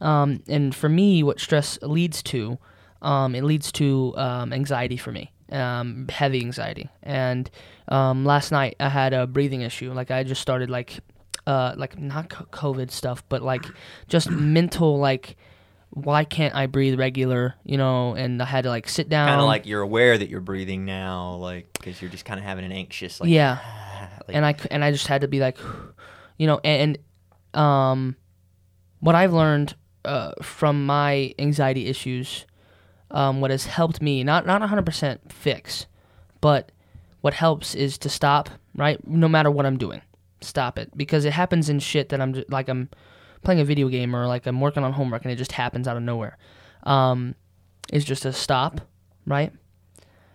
um, 0.00 0.42
and 0.46 0.74
for 0.74 0.88
me, 0.88 1.22
what 1.22 1.40
stress 1.40 1.78
leads 1.82 2.22
to, 2.24 2.58
um, 3.00 3.34
it 3.34 3.44
leads 3.44 3.72
to 3.72 4.14
um, 4.16 4.52
anxiety 4.52 4.98
for 4.98 5.12
me, 5.12 5.32
um, 5.50 6.06
heavy 6.10 6.40
anxiety. 6.40 6.90
And 7.02 7.50
um, 7.88 8.26
last 8.26 8.52
night 8.52 8.76
I 8.78 8.90
had 8.90 9.14
a 9.14 9.26
breathing 9.26 9.62
issue. 9.62 9.92
Like 9.92 10.10
I 10.10 10.22
just 10.22 10.42
started 10.42 10.68
like, 10.68 11.00
uh, 11.46 11.74
like 11.76 11.98
not 11.98 12.28
COVID 12.28 12.90
stuff, 12.90 13.24
but 13.28 13.42
like 13.42 13.64
just 14.08 14.30
mental 14.30 14.98
like. 14.98 15.36
Why 15.90 16.24
can't 16.24 16.54
I 16.54 16.66
breathe 16.66 16.98
regular? 16.98 17.54
You 17.64 17.78
know, 17.78 18.14
and 18.14 18.42
I 18.42 18.44
had 18.44 18.64
to 18.64 18.70
like 18.70 18.88
sit 18.88 19.08
down. 19.08 19.28
Kind 19.28 19.40
of 19.40 19.46
like 19.46 19.66
you're 19.66 19.82
aware 19.82 20.16
that 20.16 20.28
you're 20.28 20.40
breathing 20.40 20.84
now, 20.84 21.36
like 21.36 21.72
because 21.72 22.00
you're 22.00 22.10
just 22.10 22.24
kind 22.24 22.38
of 22.38 22.44
having 22.44 22.64
an 22.64 22.72
anxious, 22.72 23.20
like 23.20 23.30
yeah. 23.30 23.58
like, 24.28 24.36
and 24.36 24.46
I 24.46 24.54
and 24.70 24.84
I 24.84 24.92
just 24.92 25.06
had 25.06 25.22
to 25.22 25.28
be 25.28 25.40
like, 25.40 25.58
you 26.38 26.46
know, 26.46 26.60
and, 26.62 26.98
and 27.54 27.60
um, 27.60 28.16
what 29.00 29.14
I've 29.14 29.32
learned 29.32 29.74
uh, 30.04 30.32
from 30.42 30.86
my 30.86 31.34
anxiety 31.38 31.86
issues, 31.86 32.46
um, 33.10 33.40
what 33.40 33.50
has 33.50 33.66
helped 33.66 34.02
me 34.02 34.22
not 34.22 34.46
not 34.46 34.62
100% 34.62 35.32
fix, 35.32 35.86
but 36.40 36.70
what 37.20 37.34
helps 37.34 37.74
is 37.74 37.98
to 37.98 38.08
stop. 38.08 38.50
Right, 38.76 39.04
no 39.08 39.28
matter 39.28 39.50
what 39.50 39.66
I'm 39.66 39.76
doing, 39.76 40.02
stop 40.40 40.78
it 40.78 40.96
because 40.96 41.24
it 41.24 41.32
happens 41.32 41.68
in 41.68 41.80
shit 41.80 42.10
that 42.10 42.20
I'm 42.20 42.34
ju- 42.34 42.44
like 42.48 42.68
I'm 42.68 42.90
playing 43.42 43.60
a 43.60 43.64
video 43.64 43.88
game 43.88 44.14
or 44.14 44.26
like 44.26 44.46
I'm 44.46 44.60
working 44.60 44.84
on 44.84 44.92
homework 44.92 45.24
and 45.24 45.32
it 45.32 45.36
just 45.36 45.52
happens 45.52 45.88
out 45.88 45.96
of 45.96 46.02
nowhere. 46.02 46.38
Um, 46.84 47.34
is 47.92 48.04
just 48.04 48.24
a 48.24 48.32
stop, 48.32 48.80
right? 49.26 49.52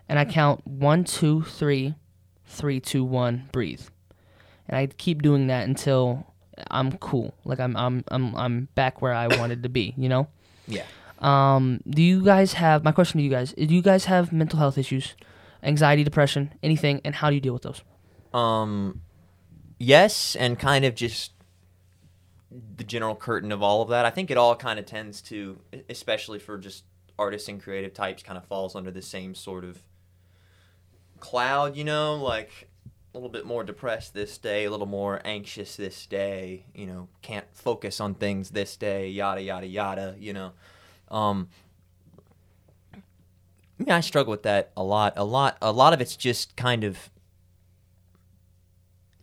And 0.09 0.19
I 0.19 0.25
count 0.25 0.65
one, 0.65 1.03
two, 1.03 1.43
three, 1.43 1.95
three, 2.45 2.79
two, 2.79 3.03
one, 3.03 3.49
breathe. 3.51 3.81
And 4.67 4.77
I 4.77 4.87
keep 4.87 5.21
doing 5.21 5.47
that 5.47 5.67
until 5.67 6.33
I'm 6.69 6.97
cool. 6.97 7.33
Like 7.45 7.59
I'm 7.59 7.75
I'm 7.75 8.03
I'm 8.09 8.35
I'm 8.35 8.67
back 8.75 9.01
where 9.01 9.13
I 9.13 9.27
wanted 9.27 9.63
to 9.63 9.69
be, 9.69 9.93
you 9.97 10.09
know? 10.09 10.27
Yeah. 10.67 10.85
Um, 11.19 11.79
do 11.89 12.01
you 12.01 12.23
guys 12.23 12.53
have 12.53 12.83
my 12.83 12.91
question 12.91 13.19
to 13.19 13.23
you 13.23 13.29
guys, 13.29 13.53
do 13.53 13.73
you 13.73 13.81
guys 13.81 14.05
have 14.05 14.33
mental 14.33 14.59
health 14.59 14.77
issues? 14.77 15.15
Anxiety, 15.63 16.03
depression, 16.03 16.53
anything, 16.61 16.99
and 17.05 17.15
how 17.15 17.29
do 17.29 17.35
you 17.35 17.41
deal 17.41 17.53
with 17.53 17.61
those? 17.61 17.81
Um, 18.33 19.01
yes, 19.79 20.35
and 20.35 20.59
kind 20.59 20.83
of 20.83 20.95
just 20.95 21.31
the 22.75 22.83
general 22.83 23.15
curtain 23.15 23.51
of 23.51 23.63
all 23.63 23.81
of 23.81 23.89
that. 23.89 24.05
I 24.05 24.09
think 24.09 24.29
it 24.29 24.37
all 24.37 24.55
kind 24.55 24.79
of 24.79 24.85
tends 24.85 25.21
to, 25.23 25.59
especially 25.89 26.39
for 26.39 26.57
just 26.57 26.83
artists 27.17 27.47
and 27.47 27.61
creative 27.61 27.93
types, 27.93 28.23
kind 28.23 28.37
of 28.37 28.45
falls 28.45 28.75
under 28.75 28.91
the 28.91 29.01
same 29.01 29.35
sort 29.35 29.63
of 29.63 29.79
cloud, 31.19 31.75
you 31.75 31.83
know, 31.83 32.15
like 32.15 32.69
a 33.13 33.17
little 33.17 33.29
bit 33.29 33.45
more 33.45 33.63
depressed 33.63 34.13
this 34.13 34.37
day, 34.37 34.65
a 34.65 34.71
little 34.71 34.87
more 34.87 35.21
anxious 35.23 35.75
this 35.75 36.05
day, 36.05 36.65
you 36.73 36.85
know, 36.85 37.07
can't 37.21 37.45
focus 37.53 37.99
on 37.99 38.15
things 38.15 38.49
this 38.49 38.75
day, 38.75 39.09
yada 39.09 39.41
yada 39.41 39.67
yada, 39.67 40.15
you 40.19 40.33
know. 40.33 40.51
Um 41.09 41.49
I 42.93 43.83
mean, 43.83 43.91
I 43.91 44.01
struggle 44.01 44.31
with 44.31 44.43
that 44.43 44.71
a 44.77 44.83
lot. 44.83 45.13
A 45.15 45.23
lot 45.23 45.57
a 45.61 45.71
lot 45.71 45.93
of 45.93 46.01
it's 46.01 46.15
just 46.15 46.55
kind 46.55 46.83
of 46.83 47.09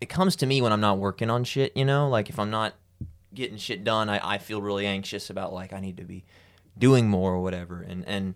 it 0.00 0.08
comes 0.08 0.36
to 0.36 0.46
me 0.46 0.62
when 0.62 0.72
I'm 0.72 0.80
not 0.80 0.98
working 0.98 1.28
on 1.28 1.44
shit, 1.44 1.76
you 1.76 1.84
know? 1.84 2.08
Like 2.08 2.30
if 2.30 2.38
I'm 2.38 2.50
not 2.50 2.74
getting 3.34 3.56
shit 3.56 3.84
done, 3.84 4.08
I, 4.08 4.34
I 4.34 4.38
feel 4.38 4.60
really 4.60 4.86
anxious 4.86 5.30
about 5.30 5.52
like 5.52 5.72
I 5.72 5.80
need 5.80 5.96
to 5.98 6.04
be 6.04 6.24
doing 6.78 7.08
more 7.08 7.32
or 7.32 7.42
whatever. 7.42 7.82
And 7.82 8.06
and 8.06 8.34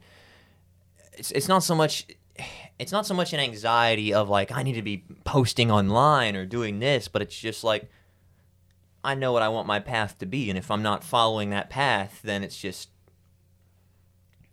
it's 1.12 1.30
it's 1.30 1.48
not 1.48 1.62
so 1.62 1.74
much 1.74 2.06
it's 2.78 2.92
not 2.92 3.06
so 3.06 3.14
much 3.14 3.32
an 3.32 3.40
anxiety 3.40 4.12
of 4.12 4.28
like 4.28 4.52
I 4.52 4.62
need 4.62 4.74
to 4.74 4.82
be 4.82 5.04
posting 5.24 5.70
online 5.70 6.36
or 6.36 6.46
doing 6.46 6.78
this, 6.78 7.08
but 7.08 7.22
it's 7.22 7.38
just 7.38 7.64
like 7.64 7.90
I 9.02 9.14
know 9.14 9.32
what 9.32 9.42
I 9.42 9.48
want 9.48 9.66
my 9.66 9.80
path 9.80 10.18
to 10.18 10.26
be, 10.26 10.48
and 10.48 10.58
if 10.58 10.70
I'm 10.70 10.82
not 10.82 11.04
following 11.04 11.50
that 11.50 11.70
path, 11.70 12.20
then 12.22 12.42
it's 12.42 12.56
just 12.56 12.88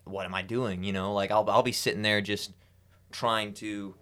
what 0.04 0.26
am 0.26 0.36
I 0.36 0.42
doing? 0.42 0.84
You 0.84 0.94
know, 0.94 1.14
like 1.14 1.32
I'll 1.32 1.50
I'll 1.50 1.64
be 1.64 1.72
sitting 1.72 2.02
there 2.02 2.22
just 2.22 2.52
trying 3.12 3.54
to 3.56 3.96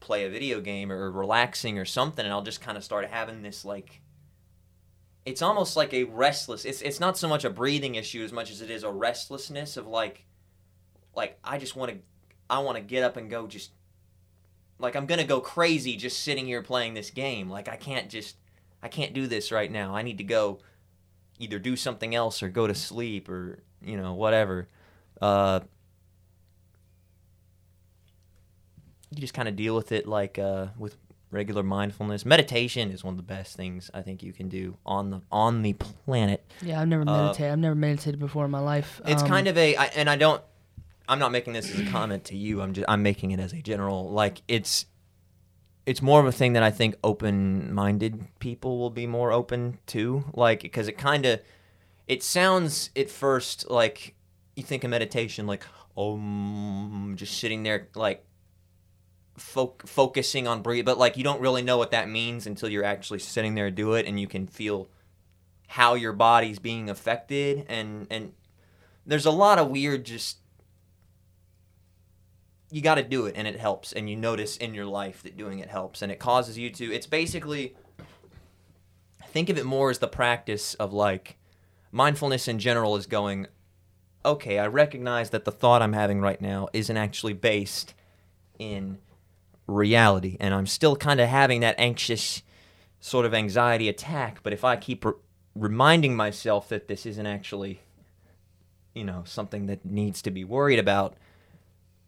play 0.00 0.24
a 0.24 0.30
video 0.30 0.60
game 0.60 0.90
or 0.90 1.10
relaxing 1.10 1.78
or 1.78 1.84
something, 1.84 2.24
and 2.24 2.32
I'll 2.32 2.42
just 2.42 2.60
kind 2.60 2.76
of 2.76 2.84
start 2.84 3.06
having 3.08 3.42
this 3.42 3.64
like 3.64 4.01
it's 5.24 5.42
almost 5.42 5.76
like 5.76 5.94
a 5.94 6.04
restless. 6.04 6.64
It's 6.64 6.82
it's 6.82 7.00
not 7.00 7.16
so 7.16 7.28
much 7.28 7.44
a 7.44 7.50
breathing 7.50 7.94
issue 7.94 8.24
as 8.24 8.32
much 8.32 8.50
as 8.50 8.60
it 8.60 8.70
is 8.70 8.82
a 8.82 8.90
restlessness 8.90 9.76
of 9.76 9.86
like 9.86 10.24
like 11.14 11.38
I 11.44 11.58
just 11.58 11.76
want 11.76 11.92
to 11.92 11.98
I 12.50 12.58
want 12.60 12.76
to 12.76 12.82
get 12.82 13.04
up 13.04 13.16
and 13.16 13.30
go 13.30 13.46
just 13.46 13.70
like 14.78 14.96
I'm 14.96 15.06
going 15.06 15.20
to 15.20 15.26
go 15.26 15.40
crazy 15.40 15.96
just 15.96 16.22
sitting 16.22 16.46
here 16.46 16.62
playing 16.62 16.94
this 16.94 17.10
game. 17.10 17.48
Like 17.48 17.68
I 17.68 17.76
can't 17.76 18.10
just 18.10 18.36
I 18.82 18.88
can't 18.88 19.12
do 19.12 19.26
this 19.26 19.52
right 19.52 19.70
now. 19.70 19.94
I 19.94 20.02
need 20.02 20.18
to 20.18 20.24
go 20.24 20.58
either 21.38 21.58
do 21.58 21.76
something 21.76 22.14
else 22.14 22.42
or 22.42 22.48
go 22.48 22.66
to 22.66 22.74
sleep 22.74 23.28
or 23.28 23.62
you 23.80 23.96
know 23.96 24.14
whatever. 24.14 24.68
Uh 25.20 25.60
you 29.14 29.20
just 29.20 29.34
kind 29.34 29.48
of 29.48 29.54
deal 29.54 29.76
with 29.76 29.92
it 29.92 30.08
like 30.08 30.38
uh 30.38 30.68
with 30.76 30.96
regular 31.32 31.62
mindfulness. 31.64 32.24
Meditation 32.24 32.90
is 32.92 33.02
one 33.02 33.14
of 33.14 33.16
the 33.16 33.22
best 33.24 33.56
things 33.56 33.90
I 33.92 34.02
think 34.02 34.22
you 34.22 34.32
can 34.32 34.48
do 34.48 34.76
on 34.86 35.10
the 35.10 35.22
on 35.32 35.62
the 35.62 35.72
planet. 35.72 36.44
Yeah, 36.60 36.80
I've 36.80 36.86
never 36.88 37.02
Uh, 37.02 37.22
meditated. 37.24 37.52
I've 37.52 37.58
never 37.58 37.74
meditated 37.74 38.20
before 38.20 38.44
in 38.44 38.50
my 38.52 38.60
life. 38.60 39.00
It's 39.06 39.22
Um, 39.22 39.28
kind 39.28 39.48
of 39.48 39.56
a, 39.58 39.74
I, 39.76 39.86
and 39.96 40.08
I 40.08 40.16
don't. 40.16 40.40
I'm 41.08 41.18
not 41.18 41.32
making 41.32 41.52
this 41.54 41.68
as 41.74 41.80
a 41.80 41.90
comment 41.90 42.24
to 42.26 42.36
you. 42.36 42.62
I'm 42.62 42.72
just, 42.74 42.84
I'm 42.88 43.02
making 43.02 43.32
it 43.32 43.40
as 43.40 43.52
a 43.52 43.60
general. 43.60 44.08
Like 44.10 44.42
it's, 44.46 44.86
it's 45.84 46.00
more 46.00 46.20
of 46.20 46.26
a 46.26 46.32
thing 46.32 46.52
that 46.52 46.62
I 46.62 46.70
think 46.70 46.94
open-minded 47.02 48.26
people 48.38 48.78
will 48.78 48.90
be 48.90 49.06
more 49.06 49.32
open 49.32 49.78
to. 49.88 50.24
Like 50.32 50.60
because 50.62 50.86
it 50.86 50.96
kind 50.96 51.26
of, 51.26 51.40
it 52.06 52.22
sounds 52.22 52.90
at 52.94 53.10
first 53.10 53.68
like 53.70 54.14
you 54.54 54.62
think 54.62 54.84
of 54.84 54.90
meditation 54.90 55.46
like 55.46 55.64
um 55.96 57.14
just 57.16 57.38
sitting 57.38 57.62
there 57.62 57.88
like 57.94 58.24
fo- 59.36 59.76
focusing 59.86 60.46
on 60.46 60.62
breathe, 60.62 60.84
but 60.84 60.98
like 60.98 61.16
you 61.16 61.24
don't 61.24 61.40
really 61.40 61.62
know 61.62 61.78
what 61.78 61.90
that 61.90 62.08
means 62.08 62.46
until 62.46 62.68
you're 62.68 62.84
actually 62.84 63.18
sitting 63.18 63.54
there 63.54 63.70
do 63.70 63.94
it, 63.94 64.06
and 64.06 64.18
you 64.18 64.26
can 64.26 64.46
feel 64.46 64.88
how 65.72 65.94
your 65.94 66.12
body's 66.12 66.58
being 66.58 66.90
affected 66.90 67.64
and 67.70 68.06
and 68.10 68.34
there's 69.06 69.24
a 69.24 69.30
lot 69.30 69.58
of 69.58 69.70
weird 69.70 70.04
just 70.04 70.36
you 72.70 72.82
got 72.82 72.96
to 72.96 73.02
do 73.02 73.24
it 73.24 73.34
and 73.38 73.48
it 73.48 73.58
helps 73.58 73.90
and 73.90 74.10
you 74.10 74.14
notice 74.14 74.58
in 74.58 74.74
your 74.74 74.84
life 74.84 75.22
that 75.22 75.34
doing 75.34 75.60
it 75.60 75.70
helps 75.70 76.02
and 76.02 76.12
it 76.12 76.18
causes 76.18 76.58
you 76.58 76.68
to 76.68 76.92
it's 76.92 77.06
basically 77.06 77.74
think 79.28 79.48
of 79.48 79.56
it 79.56 79.64
more 79.64 79.88
as 79.88 79.98
the 79.98 80.06
practice 80.06 80.74
of 80.74 80.92
like 80.92 81.38
mindfulness 81.90 82.48
in 82.48 82.58
general 82.58 82.94
is 82.94 83.06
going 83.06 83.46
okay 84.26 84.58
i 84.58 84.66
recognize 84.66 85.30
that 85.30 85.46
the 85.46 85.50
thought 85.52 85.80
i'm 85.80 85.94
having 85.94 86.20
right 86.20 86.42
now 86.42 86.68
isn't 86.74 86.98
actually 86.98 87.32
based 87.32 87.94
in 88.58 88.98
reality 89.66 90.36
and 90.40 90.54
i'm 90.54 90.66
still 90.66 90.96
kind 90.96 91.20
of 91.20 91.28
having 91.28 91.60
that 91.60 91.74
anxious 91.78 92.42
sort 93.00 93.24
of 93.24 93.34
anxiety 93.34 93.88
attack 93.88 94.40
but 94.42 94.52
if 94.52 94.64
i 94.64 94.76
keep 94.76 95.04
re- 95.04 95.12
reminding 95.54 96.16
myself 96.16 96.68
that 96.68 96.88
this 96.88 97.06
isn't 97.06 97.26
actually 97.26 97.80
you 98.94 99.04
know 99.04 99.22
something 99.24 99.66
that 99.66 99.84
needs 99.84 100.22
to 100.22 100.30
be 100.30 100.44
worried 100.44 100.78
about 100.78 101.14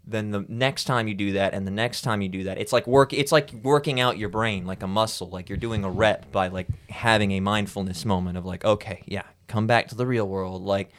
then 0.07 0.33
the 0.33 0.45
next 0.49 0.85
time 0.85 1.09
you 1.09 1.15
do 1.15 1.33
that 1.33 1.55
and 1.55 1.67
the 1.67 1.71
next 1.71 2.03
time 2.03 2.21
you 2.21 2.29
do 2.29 2.45
that 2.45 2.59
it's 2.59 2.73
like 2.73 2.87
work 2.87 3.13
it's 3.13 3.33
like 3.33 3.51
working 3.63 4.01
out 4.01 4.19
your 4.19 4.29
brain 4.29 4.67
like 4.67 4.83
a 4.83 4.87
muscle 4.87 5.29
like 5.29 5.49
you're 5.49 5.57
doing 5.57 5.85
a 5.85 5.91
rep 5.91 6.31
by 6.31 6.49
like 6.49 6.67
having 6.91 7.33
a 7.33 7.41
mindfulness 7.41 8.05
moment 8.05 8.37
of 8.37 8.45
like 8.45 8.65
okay 8.65 9.03
yeah 9.07 9.23
come 9.47 9.67
back 9.67 9.89
to 9.89 9.95
the 9.95 10.07
real 10.07 10.29
world 10.29 10.63
like 10.63 10.91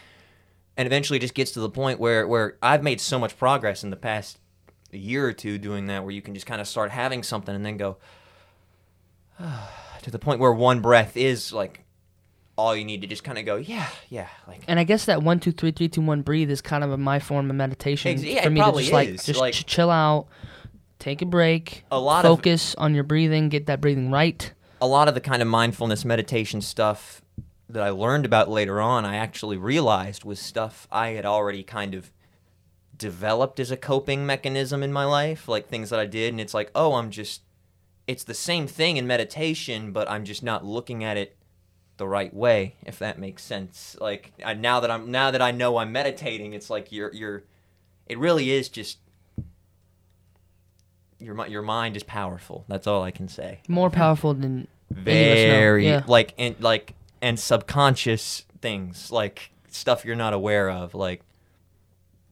and 0.77 0.85
eventually 0.85 1.19
just 1.19 1.33
gets 1.33 1.51
to 1.51 1.59
the 1.59 1.69
point 1.69 1.99
where 1.99 2.27
where 2.27 2.57
I've 2.61 2.83
made 2.83 2.99
so 2.99 3.19
much 3.19 3.37
progress 3.37 3.83
in 3.83 3.89
the 3.89 3.95
past 3.95 4.39
year 4.97 5.25
or 5.27 5.33
two 5.33 5.57
doing 5.57 5.87
that 5.87 6.03
where 6.03 6.11
you 6.11 6.21
can 6.21 6.33
just 6.33 6.45
kind 6.45 6.59
of 6.61 6.67
start 6.67 6.91
having 6.91 7.23
something 7.23 7.53
and 7.55 7.65
then 7.65 7.77
go 7.77 7.97
to 10.01 10.11
the 10.11 10.19
point 10.19 10.39
where 10.39 10.51
one 10.53 10.79
breath 10.81 11.17
is 11.17 11.51
like 11.53 11.81
all 12.57 12.75
you 12.75 12.85
need 12.85 13.01
to 13.01 13.07
just 13.07 13.23
kind 13.23 13.37
of 13.37 13.45
go 13.45 13.57
yeah 13.57 13.87
yeah 14.09 14.27
like 14.47 14.61
And 14.67 14.79
I 14.79 14.83
guess 14.85 15.05
that 15.05 15.21
one, 15.23 15.39
two, 15.39 15.51
three, 15.51 15.71
three, 15.71 15.89
two, 15.89 16.01
one, 16.01 16.21
breathe 16.21 16.49
is 16.49 16.61
kind 16.61 16.83
of 16.83 16.91
a, 16.91 16.97
my 16.97 17.19
form 17.19 17.49
of 17.49 17.55
meditation 17.55 18.11
Ex- 18.13 18.23
yeah, 18.23 18.43
for 18.43 18.49
me 18.49 18.61
to 18.61 18.71
just 18.71 18.91
like 18.93 19.09
is. 19.09 19.25
just 19.25 19.39
Like- 19.39 19.53
ch- 19.53 19.65
chill 19.65 19.89
out, 19.91 20.27
take 20.99 21.21
a 21.21 21.25
break, 21.25 21.83
A 21.91 21.99
lot 21.99 22.23
of- 22.25 22.31
focus 22.37 22.73
on 22.75 22.95
your 22.95 23.03
breathing, 23.03 23.49
get 23.49 23.65
that 23.65 23.81
breathing 23.81 24.09
right. 24.09 24.53
a 24.81 24.87
lot 24.87 25.07
of 25.09 25.15
the 25.15 25.21
kind 25.21 25.41
of 25.41 25.47
mindfulness 25.49 26.05
meditation 26.05 26.61
stuff 26.61 27.21
that 27.67 27.81
I 27.83 27.89
learned 27.89 28.25
about 28.25 28.47
later 28.49 28.79
on, 28.79 29.03
I 29.05 29.15
actually 29.17 29.57
realized 29.57 30.23
was 30.23 30.39
stuff 30.39 30.87
I 30.91 31.09
had 31.09 31.25
already 31.25 31.63
kind 31.63 31.93
of 31.93 32.11
developed 32.97 33.59
as 33.59 33.71
a 33.71 33.77
coping 33.77 34.25
mechanism 34.25 34.83
in 34.83 34.93
my 34.93 35.05
life, 35.05 35.47
like 35.47 35.67
things 35.67 35.89
that 35.89 35.99
I 35.99 36.05
did. 36.05 36.33
And 36.33 36.41
it's 36.41 36.53
like, 36.53 36.71
oh, 36.75 36.93
I'm 36.93 37.11
just, 37.11 37.41
it's 38.07 38.23
the 38.23 38.33
same 38.33 38.67
thing 38.67 38.97
in 38.97 39.07
meditation, 39.07 39.91
but 39.91 40.09
I'm 40.09 40.25
just 40.25 40.43
not 40.43 40.65
looking 40.65 41.03
at 41.03 41.17
it 41.17 41.35
the 41.97 42.07
right 42.07 42.33
way, 42.33 42.75
if 42.85 42.99
that 42.99 43.19
makes 43.19 43.43
sense. 43.43 43.95
Like 43.99 44.33
I, 44.43 44.53
now 44.53 44.79
that 44.79 44.91
I'm, 44.91 45.11
now 45.11 45.31
that 45.31 45.41
I 45.41 45.51
know 45.51 45.77
I'm 45.77 45.91
meditating, 45.91 46.53
it's 46.53 46.69
like 46.69 46.91
you're, 46.91 47.13
you're, 47.13 47.43
it 48.07 48.17
really 48.17 48.51
is 48.51 48.69
just. 48.69 48.99
Your, 51.17 51.47
your 51.47 51.61
mind 51.61 51.95
is 51.95 52.03
powerful. 52.03 52.65
That's 52.67 52.85
all 52.87 53.01
I 53.01 53.09
can 53.09 53.29
say 53.29 53.61
More 53.69 53.89
powerful 53.89 54.33
than 54.33 54.67
Any 54.91 54.99
of 54.99 55.07
us 55.07 55.07
know, 55.07 55.49
very 55.49 55.87
yeah. 55.87 56.03
like 56.07 56.33
and 56.37 56.59
like 56.59 56.93
and 57.21 57.39
subconscious 57.39 58.45
things 58.61 59.11
like 59.11 59.49
stuff 59.69 60.03
you're 60.03 60.17
not 60.17 60.33
aware 60.33 60.69
of 60.69 60.93
like 60.93 61.21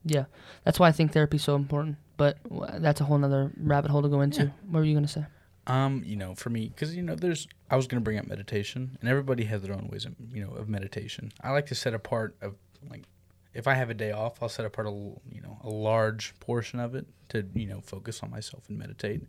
yeah. 0.04 0.24
That's 0.64 0.78
why 0.80 0.88
I 0.88 0.92
think 0.92 1.12
therapy's 1.12 1.42
so 1.44 1.54
important. 1.56 1.96
But 2.16 2.38
that's 2.78 3.00
a 3.00 3.04
whole 3.04 3.18
nother 3.18 3.50
rabbit 3.56 3.90
hole 3.90 4.02
to 4.02 4.08
go 4.08 4.20
into. 4.20 4.44
Yeah. 4.44 4.50
What 4.70 4.80
were 4.80 4.84
you 4.84 4.94
gonna 4.94 5.08
say? 5.08 5.24
Um, 5.66 6.02
you 6.04 6.16
know, 6.16 6.34
for 6.34 6.50
me, 6.50 6.68
because 6.68 6.94
you 6.94 7.02
know, 7.02 7.14
there's. 7.14 7.48
I 7.70 7.76
was 7.76 7.86
gonna 7.86 8.02
bring 8.02 8.18
up 8.18 8.26
meditation, 8.26 8.96
and 9.00 9.08
everybody 9.08 9.44
has 9.44 9.62
their 9.62 9.74
own 9.74 9.88
ways 9.90 10.04
of, 10.04 10.14
you 10.32 10.44
know, 10.44 10.52
of 10.52 10.68
meditation. 10.68 11.32
I 11.42 11.50
like 11.50 11.66
to 11.66 11.74
set 11.74 11.94
apart 11.94 12.36
of 12.40 12.54
like, 12.90 13.04
if 13.52 13.66
I 13.66 13.74
have 13.74 13.90
a 13.90 13.94
day 13.94 14.12
off, 14.12 14.42
I'll 14.42 14.48
set 14.48 14.64
apart 14.66 14.86
a, 14.86 14.90
l- 14.90 15.20
you 15.30 15.40
know, 15.40 15.58
a 15.64 15.68
large 15.70 16.34
portion 16.40 16.78
of 16.80 16.94
it 16.94 17.06
to, 17.30 17.46
you 17.54 17.66
know, 17.66 17.80
focus 17.80 18.22
on 18.22 18.30
myself 18.30 18.64
and 18.68 18.78
meditate. 18.78 19.22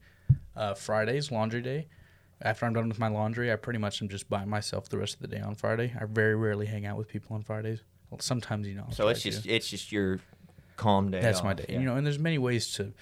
Uh, 0.56 0.74
Fridays, 0.74 1.32
laundry 1.32 1.62
day. 1.62 1.88
After 2.42 2.66
I'm 2.66 2.74
done 2.74 2.90
with 2.90 3.00
my 3.00 3.08
laundry, 3.08 3.52
I 3.52 3.56
pretty 3.56 3.80
much 3.80 4.02
am 4.02 4.10
just 4.10 4.30
by 4.30 4.44
myself 4.46 4.90
the 4.90 4.98
rest 4.98 5.16
of 5.16 5.22
the 5.22 5.28
day 5.28 5.40
on 5.40 5.56
Friday. 5.56 5.94
I 6.00 6.06
very 6.06 6.36
rarely 6.36 6.66
hang 6.66 6.86
out 6.86 6.98
with 6.98 7.08
people 7.08 7.36
on 7.36 7.44
Fridays. 7.44 7.80
Well, 8.10 8.20
sometimes, 8.20 8.68
you 8.68 8.76
know. 8.76 8.84
I'll 8.88 8.92
so 8.92 9.04
try 9.06 9.12
it's 9.12 9.22
to. 9.24 9.32
just 9.32 9.46
it's 9.48 9.70
just 9.70 9.92
your 9.92 10.20
calm 10.76 11.12
day. 11.12 11.22
that's 11.22 11.44
my 11.44 11.54
day. 11.54 11.66
yeah. 11.70 11.80
You 11.80 11.86
know, 11.86 11.96
and 11.96 12.06
there's 12.06 12.20
many 12.20 12.38
ways 12.38 12.74
to 12.76 12.94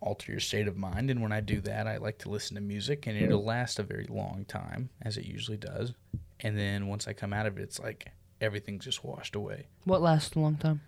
alter 0.00 0.30
your 0.30 0.40
state 0.40 0.68
of 0.68 0.76
mind. 0.76 1.10
And 1.10 1.22
when 1.22 1.32
I 1.32 1.40
do 1.40 1.60
that, 1.62 1.86
I 1.86 1.96
like 1.96 2.18
to 2.18 2.28
listen 2.28 2.54
to 2.56 2.60
music, 2.60 3.06
and 3.06 3.16
it'll 3.16 3.44
last 3.44 3.78
a 3.78 3.82
very 3.82 4.06
long 4.08 4.44
time, 4.46 4.90
as 5.02 5.16
it 5.16 5.24
usually 5.24 5.56
does. 5.56 5.94
And 6.40 6.58
then 6.58 6.86
once 6.86 7.08
I 7.08 7.12
come 7.14 7.32
out 7.32 7.46
of 7.46 7.58
it, 7.58 7.62
it's 7.62 7.78
like 7.80 8.08
everything's 8.40 8.84
just 8.84 9.02
washed 9.04 9.34
away. 9.34 9.66
What 9.84 10.02
lasts 10.02 10.36
a 10.36 10.40
long 10.40 10.56
time? 10.56 10.82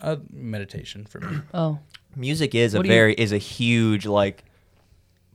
Uh, 0.00 0.16
meditation 0.32 1.04
for 1.06 1.20
me. 1.20 1.38
Oh, 1.54 1.78
music 2.14 2.54
is 2.54 2.74
a 2.74 2.78
What 2.78 2.82
do 2.84 2.88
you- 2.88 2.94
very 2.94 3.14
is 3.14 3.32
a 3.32 3.38
huge 3.38 4.06
like 4.06 4.44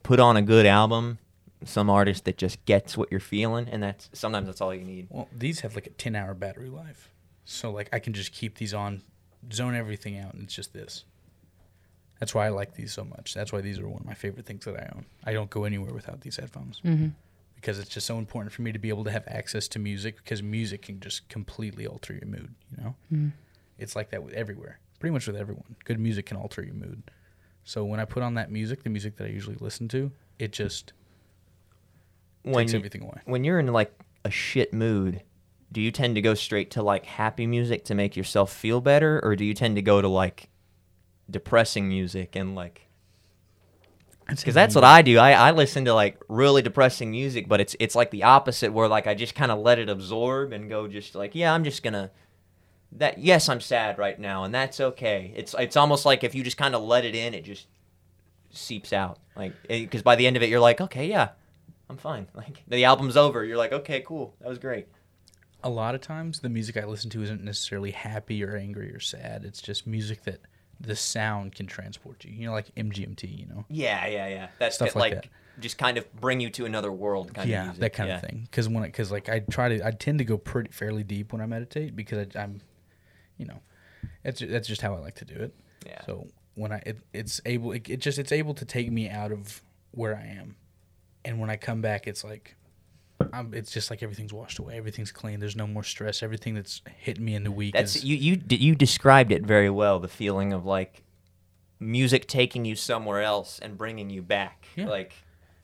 put 0.03 0.19
on 0.19 0.37
a 0.37 0.41
good 0.41 0.65
album 0.65 1.17
some 1.63 1.89
artist 1.91 2.25
that 2.25 2.37
just 2.37 2.63
gets 2.65 2.97
what 2.97 3.11
you're 3.11 3.19
feeling 3.19 3.67
and 3.69 3.83
that's 3.83 4.09
sometimes 4.13 4.47
that's 4.47 4.61
all 4.61 4.73
you 4.73 4.83
need 4.83 5.05
Well, 5.11 5.27
these 5.35 5.59
have 5.59 5.75
like 5.75 5.85
a 5.87 5.91
10 5.91 6.15
hour 6.15 6.33
battery 6.33 6.69
life. 6.69 7.11
So, 7.45 7.71
like, 7.71 7.89
I 7.93 7.99
can 7.99 8.13
just 8.13 8.31
keep 8.31 8.57
these 8.57 8.73
on, 8.73 9.01
zone 9.51 9.75
everything 9.75 10.17
out, 10.19 10.33
and 10.33 10.43
it's 10.43 10.53
just 10.53 10.73
this. 10.73 11.05
That's 12.19 12.35
why 12.35 12.45
I 12.45 12.49
like 12.49 12.75
these 12.75 12.93
so 12.93 13.03
much. 13.03 13.33
That's 13.33 13.51
why 13.51 13.61
these 13.61 13.79
are 13.79 13.87
one 13.87 14.01
of 14.01 14.05
my 14.05 14.13
favorite 14.13 14.45
things 14.45 14.65
that 14.65 14.75
I 14.75 14.91
own. 14.95 15.05
I 15.25 15.33
don't 15.33 15.49
go 15.49 15.63
anywhere 15.63 15.93
without 15.93 16.21
these 16.21 16.37
headphones 16.37 16.79
mm-hmm. 16.85 17.07
because 17.55 17.79
it's 17.79 17.89
just 17.89 18.05
so 18.05 18.19
important 18.19 18.53
for 18.53 18.61
me 18.61 18.71
to 18.71 18.77
be 18.77 18.89
able 18.89 19.03
to 19.05 19.11
have 19.11 19.23
access 19.27 19.67
to 19.69 19.79
music 19.79 20.17
because 20.17 20.43
music 20.43 20.83
can 20.83 20.99
just 20.99 21.27
completely 21.29 21.87
alter 21.87 22.13
your 22.13 22.27
mood, 22.27 22.53
you 22.69 22.83
know? 22.83 22.95
Mm. 23.11 23.31
It's 23.79 23.95
like 23.95 24.11
that 24.11 24.21
with 24.23 24.35
everywhere, 24.35 24.79
pretty 24.99 25.13
much 25.13 25.25
with 25.25 25.35
everyone. 25.35 25.75
Good 25.83 25.99
music 25.99 26.27
can 26.27 26.37
alter 26.37 26.63
your 26.63 26.75
mood. 26.75 27.01
So, 27.63 27.83
when 27.85 27.99
I 27.99 28.05
put 28.05 28.21
on 28.21 28.35
that 28.35 28.51
music, 28.51 28.83
the 28.83 28.89
music 28.91 29.17
that 29.17 29.25
I 29.25 29.29
usually 29.29 29.57
listen 29.59 29.87
to, 29.89 30.11
it 30.37 30.51
just 30.51 30.93
when 32.43 32.55
takes 32.65 32.73
you- 32.73 32.79
everything 32.79 33.01
away. 33.01 33.21
when 33.25 33.43
you're 33.43 33.59
in 33.59 33.67
like 33.67 33.91
a 34.25 34.29
shit 34.29 34.73
mood 34.73 35.23
do 35.71 35.81
you 35.81 35.91
tend 35.91 36.15
to 36.15 36.21
go 36.21 36.33
straight 36.33 36.71
to 36.71 36.83
like 36.83 37.05
happy 37.05 37.47
music 37.47 37.85
to 37.85 37.95
make 37.95 38.15
yourself 38.15 38.51
feel 38.51 38.81
better 38.81 39.19
or 39.23 39.35
do 39.35 39.45
you 39.45 39.53
tend 39.53 39.75
to 39.75 39.81
go 39.81 40.01
to 40.01 40.07
like 40.07 40.49
depressing 41.29 41.87
music 41.87 42.35
and 42.35 42.55
like 42.55 42.87
because 44.39 44.53
that's 44.53 44.75
what 44.75 44.83
I 44.83 45.01
do. 45.01 45.17
I, 45.17 45.31
I 45.31 45.51
listen 45.51 45.85
to 45.85 45.93
like 45.93 46.21
really 46.29 46.61
depressing 46.61 47.11
music, 47.11 47.47
but 47.47 47.59
it's 47.59 47.75
it's 47.79 47.95
like 47.95 48.11
the 48.11 48.23
opposite 48.23 48.71
where 48.71 48.87
like 48.87 49.07
I 49.07 49.13
just 49.13 49.35
kind 49.35 49.51
of 49.51 49.59
let 49.59 49.79
it 49.79 49.89
absorb 49.89 50.53
and 50.53 50.69
go 50.69 50.87
just 50.87 51.15
like 51.15 51.35
yeah 51.35 51.53
I'm 51.53 51.63
just 51.63 51.83
gonna 51.83 52.11
that 52.93 53.17
yes 53.17 53.49
I'm 53.49 53.61
sad 53.61 53.97
right 53.97 54.17
now 54.17 54.43
and 54.43 54.53
that's 54.53 54.79
okay. 54.79 55.33
It's 55.35 55.53
it's 55.57 55.75
almost 55.75 56.05
like 56.05 56.23
if 56.23 56.33
you 56.33 56.43
just 56.43 56.57
kind 56.57 56.75
of 56.75 56.83
let 56.83 57.03
it 57.03 57.15
in, 57.15 57.33
it 57.33 57.43
just 57.43 57.67
seeps 58.51 58.93
out. 58.93 59.19
Like 59.35 59.53
eh, 59.69 59.81
because 59.81 60.01
by 60.01 60.15
the 60.15 60.27
end 60.27 60.37
of 60.37 60.43
it 60.43 60.49
you're 60.49 60.59
like 60.59 60.79
okay 60.79 61.07
yeah 61.07 61.29
I'm 61.89 61.97
fine. 61.97 62.27
Like 62.35 62.63
the 62.67 62.85
album's 62.85 63.17
over, 63.17 63.43
you're 63.43 63.57
like 63.57 63.73
okay 63.73 64.01
cool 64.01 64.35
that 64.39 64.47
was 64.47 64.59
great. 64.59 64.87
A 65.63 65.69
lot 65.69 65.95
of 65.95 66.01
times 66.01 66.39
the 66.39 66.49
music 66.49 66.77
I 66.77 66.85
listen 66.85 67.09
to 67.11 67.21
isn't 67.23 67.43
necessarily 67.43 67.91
happy 67.91 68.43
or 68.43 68.55
angry 68.55 68.93
or 68.93 68.99
sad. 68.99 69.43
It's 69.45 69.61
just 69.61 69.85
music 69.87 70.23
that 70.23 70.41
the 70.79 70.95
sound 70.95 71.55
can 71.55 71.67
transport 71.67 72.25
you. 72.25 72.33
You 72.33 72.47
know, 72.47 72.53
like 72.53 72.73
MGMT. 72.75 73.39
You 73.39 73.45
know, 73.47 73.65
Yeah 73.69 74.07
yeah 74.07 74.27
yeah 74.27 74.47
that's 74.59 74.75
Stuff 74.75 74.95
like 74.95 75.13
like, 75.13 75.23
that. 75.23 75.31
just 75.59 75.77
kind 75.77 75.97
of 75.97 76.11
bring 76.19 76.39
you 76.39 76.49
to 76.51 76.65
another 76.65 76.91
world 76.91 77.33
kind 77.33 77.49
yeah, 77.49 77.61
of 77.61 77.65
music. 77.67 77.81
that 77.81 77.93
kind 77.93 78.09
yeah. 78.09 78.15
of 78.15 78.21
thing. 78.21 78.47
Because 78.49 78.67
when 78.67 78.83
because 78.83 79.11
like 79.11 79.29
I 79.29 79.39
try 79.39 79.69
to 79.69 79.85
I 79.85 79.91
tend 79.91 80.19
to 80.19 80.25
go 80.25 80.37
pretty 80.37 80.71
fairly 80.71 81.03
deep 81.03 81.31
when 81.31 81.41
I 81.41 81.45
meditate 81.45 81.95
because 81.95 82.35
I, 82.35 82.39
I'm, 82.39 82.61
you 83.37 83.45
know, 83.45 83.59
that's 84.23 84.41
that's 84.41 84.67
just 84.67 84.81
how 84.81 84.95
I 84.95 84.99
like 84.99 85.15
to 85.15 85.25
do 85.25 85.35
it. 85.35 85.55
Yeah. 85.85 86.01
So 86.05 86.27
when 86.55 86.71
I 86.71 86.81
it, 86.85 86.97
it's 87.13 87.41
able 87.45 87.71
it, 87.73 87.89
it 87.89 87.99
just 87.99 88.19
it's 88.19 88.31
able 88.31 88.53
to 88.55 88.65
take 88.65 88.91
me 88.91 89.09
out 89.09 89.31
of 89.31 89.61
where 89.91 90.15
I 90.15 90.25
am, 90.39 90.55
and 91.25 91.39
when 91.39 91.49
I 91.49 91.57
come 91.57 91.81
back, 91.81 92.07
it's 92.07 92.23
like. 92.23 92.55
I'm, 93.33 93.53
it's 93.53 93.71
just 93.71 93.89
like 93.89 94.01
everything's 94.03 94.33
washed 94.33 94.59
away. 94.59 94.77
Everything's 94.77 95.11
clean. 95.11 95.39
There's 95.39 95.55
no 95.55 95.67
more 95.67 95.83
stress. 95.83 96.21
Everything 96.23 96.55
that's 96.55 96.81
hit 96.97 97.19
me 97.19 97.35
in 97.35 97.43
the 97.43 97.51
week 97.51 97.73
That's 97.73 97.95
is 97.97 98.03
you 98.05 98.15
you 98.15 98.41
you 98.49 98.75
described 98.75 99.31
it 99.31 99.45
very 99.45 99.69
well. 99.69 99.99
The 99.99 100.07
feeling 100.07 100.53
of 100.53 100.65
like 100.65 101.03
music 101.79 102.27
taking 102.27 102.65
you 102.65 102.75
somewhere 102.75 103.21
else 103.21 103.59
and 103.59 103.77
bringing 103.77 104.09
you 104.09 104.21
back. 104.21 104.67
Yeah. 104.75 104.87
Like 104.87 105.13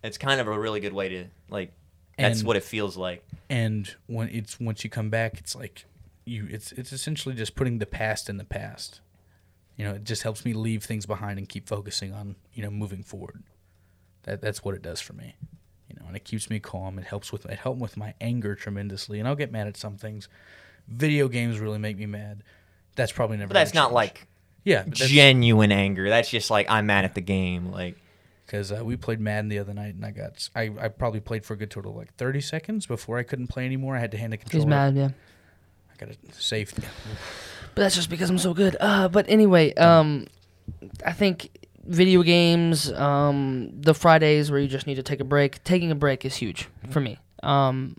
it's 0.03 0.17
kind 0.17 0.39
of 0.41 0.47
a 0.47 0.59
really 0.59 0.79
good 0.79 0.93
way 0.93 1.09
to 1.09 1.25
like. 1.49 1.71
That's 2.17 2.39
And- 2.39 2.47
what 2.47 2.57
it 2.57 2.63
feels 2.63 2.97
like. 2.97 3.23
and 3.49 3.93
when 4.07 4.29
it's 4.29 4.59
once 4.59 4.83
you 4.83 4.89
come 4.89 5.09
back 5.11 5.37
it's 5.37 5.55
like 5.55 5.85
you 6.25 6.47
it's 6.49 6.71
it's 6.71 6.91
essentially 6.91 7.35
just 7.35 7.55
putting 7.55 7.77
the 7.77 7.85
past 7.85 8.27
in 8.27 8.37
the 8.37 8.43
past 8.43 8.99
you 9.77 9.85
know 9.85 9.93
it 9.93 10.03
just 10.03 10.23
helps 10.23 10.43
me 10.43 10.51
leave 10.51 10.83
things 10.83 11.05
behind 11.05 11.37
and 11.37 11.47
keep 11.47 11.67
focusing 11.69 12.11
on 12.11 12.35
you 12.53 12.63
know 12.63 12.71
moving 12.71 13.03
forward 13.03 13.43
that 14.23 14.41
that's 14.41 14.65
what 14.65 14.73
it 14.73 14.81
does 14.81 14.99
for 14.99 15.13
me 15.13 15.35
you 15.89 15.95
know 15.99 16.05
and 16.07 16.15
it 16.15 16.23
keeps 16.23 16.49
me 16.49 16.59
calm 16.59 16.97
it 16.99 17.05
helps 17.05 17.31
with 17.31 17.45
it 17.45 17.57
helped 17.59 17.79
with 17.79 17.95
my 17.97 18.13
anger 18.21 18.55
tremendously 18.55 19.19
and 19.19 19.27
i'll 19.27 19.35
get 19.35 19.51
mad 19.51 19.67
at 19.67 19.77
some 19.77 19.97
things 19.97 20.27
video 20.87 21.27
games 21.27 21.59
really 21.59 21.77
make 21.79 21.97
me 21.97 22.05
mad 22.05 22.43
that's 22.95 23.11
probably 23.11 23.37
never 23.37 23.49
But 23.49 23.53
that's 23.55 23.71
gonna 23.71 23.83
not 23.83 23.89
change. 23.89 23.95
like 23.95 24.27
yeah 24.63 24.83
but 24.83 24.91
that's- 24.97 25.09
genuine 25.09 25.71
anger. 25.71 26.09
That's 26.09 26.29
just 26.29 26.49
like 26.49 26.65
I'm 26.69 26.87
mad 26.87 27.05
at 27.05 27.13
the 27.15 27.21
game. 27.21 27.71
Like 27.71 27.95
because 28.45 28.71
uh, 28.71 28.81
we 28.83 28.95
played 28.97 29.19
Madden 29.19 29.49
the 29.49 29.59
other 29.59 29.73
night, 29.73 29.93
and 29.95 30.05
I 30.05 30.11
got 30.11 30.49
I, 30.55 30.71
I 30.79 30.87
probably 30.87 31.19
played 31.19 31.45
for 31.45 31.53
a 31.53 31.57
good 31.57 31.69
total 31.69 31.91
of 31.91 31.97
like 31.97 32.13
thirty 32.15 32.41
seconds 32.41 32.85
before 32.85 33.17
I 33.19 33.23
couldn't 33.23 33.47
play 33.47 33.65
anymore. 33.65 33.95
I 33.95 33.99
had 33.99 34.11
to 34.11 34.17
hand 34.17 34.33
the 34.33 34.37
controller. 34.37 34.63
he's 34.65 34.69
mad. 34.69 34.95
Yeah. 34.95 35.09
I 35.93 36.05
got 36.05 36.09
a 36.15 36.33
safety. 36.33 36.81
But 37.75 37.81
that's 37.83 37.95
just 37.95 38.09
because 38.09 38.29
I'm 38.29 38.37
so 38.39 38.53
good. 38.53 38.75
Uh, 38.79 39.07
but 39.09 39.25
anyway, 39.29 39.73
um, 39.75 40.27
I 41.05 41.13
think 41.13 41.66
video 41.87 42.21
games, 42.23 42.91
um, 42.91 43.69
the 43.81 43.93
Fridays 43.93 44.51
where 44.51 44.59
you 44.59 44.67
just 44.67 44.87
need 44.87 44.95
to 44.95 45.03
take 45.03 45.19
a 45.19 45.23
break. 45.25 45.63
Taking 45.63 45.91
a 45.91 45.95
break 45.95 46.25
is 46.25 46.35
huge 46.35 46.67
for 46.89 46.99
me. 46.99 47.17
Um, 47.43 47.97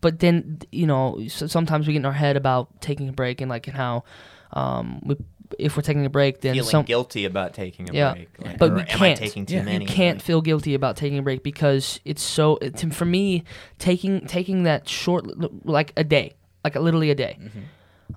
but 0.00 0.18
then 0.20 0.60
you 0.72 0.86
know, 0.86 1.26
so 1.28 1.46
sometimes 1.46 1.86
we 1.86 1.92
get 1.94 2.00
in 2.00 2.06
our 2.06 2.12
head 2.12 2.36
about 2.36 2.80
taking 2.80 3.08
a 3.08 3.12
break 3.12 3.40
and 3.40 3.48
like 3.50 3.66
and 3.66 3.76
how, 3.76 4.04
um, 4.52 5.00
we, 5.04 5.16
if 5.58 5.76
we're 5.76 5.82
taking 5.82 6.06
a 6.06 6.10
break, 6.10 6.40
then 6.40 6.54
feeling 6.54 6.70
some 6.70 6.84
guilty 6.84 7.24
about 7.26 7.52
taking 7.54 7.88
a 7.90 7.92
Yeah. 7.92 8.12
break. 8.12 8.28
Like, 8.38 8.58
But 8.58 8.70
or 8.70 8.74
we 8.76 8.80
am 8.80 8.86
I 9.02 9.08
can't. 9.08 9.18
taking 9.18 9.46
too 9.46 9.54
Yeah. 9.56 9.62
many? 9.62 9.84
you 9.84 9.90
can't 9.90 10.20
feel 10.22 10.40
guilty 10.40 10.74
about 10.74 10.96
taking 10.96 11.18
a 11.18 11.22
break 11.22 11.42
because 11.42 12.00
it's 12.04 12.22
so 12.22 12.58
it's, 12.62 12.82
for 12.82 13.04
me 13.04 13.44
taking 13.78 14.26
taking 14.26 14.62
that 14.64 14.88
short 14.88 15.24
like 15.66 15.92
a 15.96 16.04
day 16.04 16.32
like 16.64 16.74
literally 16.76 17.10
a 17.10 17.14
day 17.14 17.38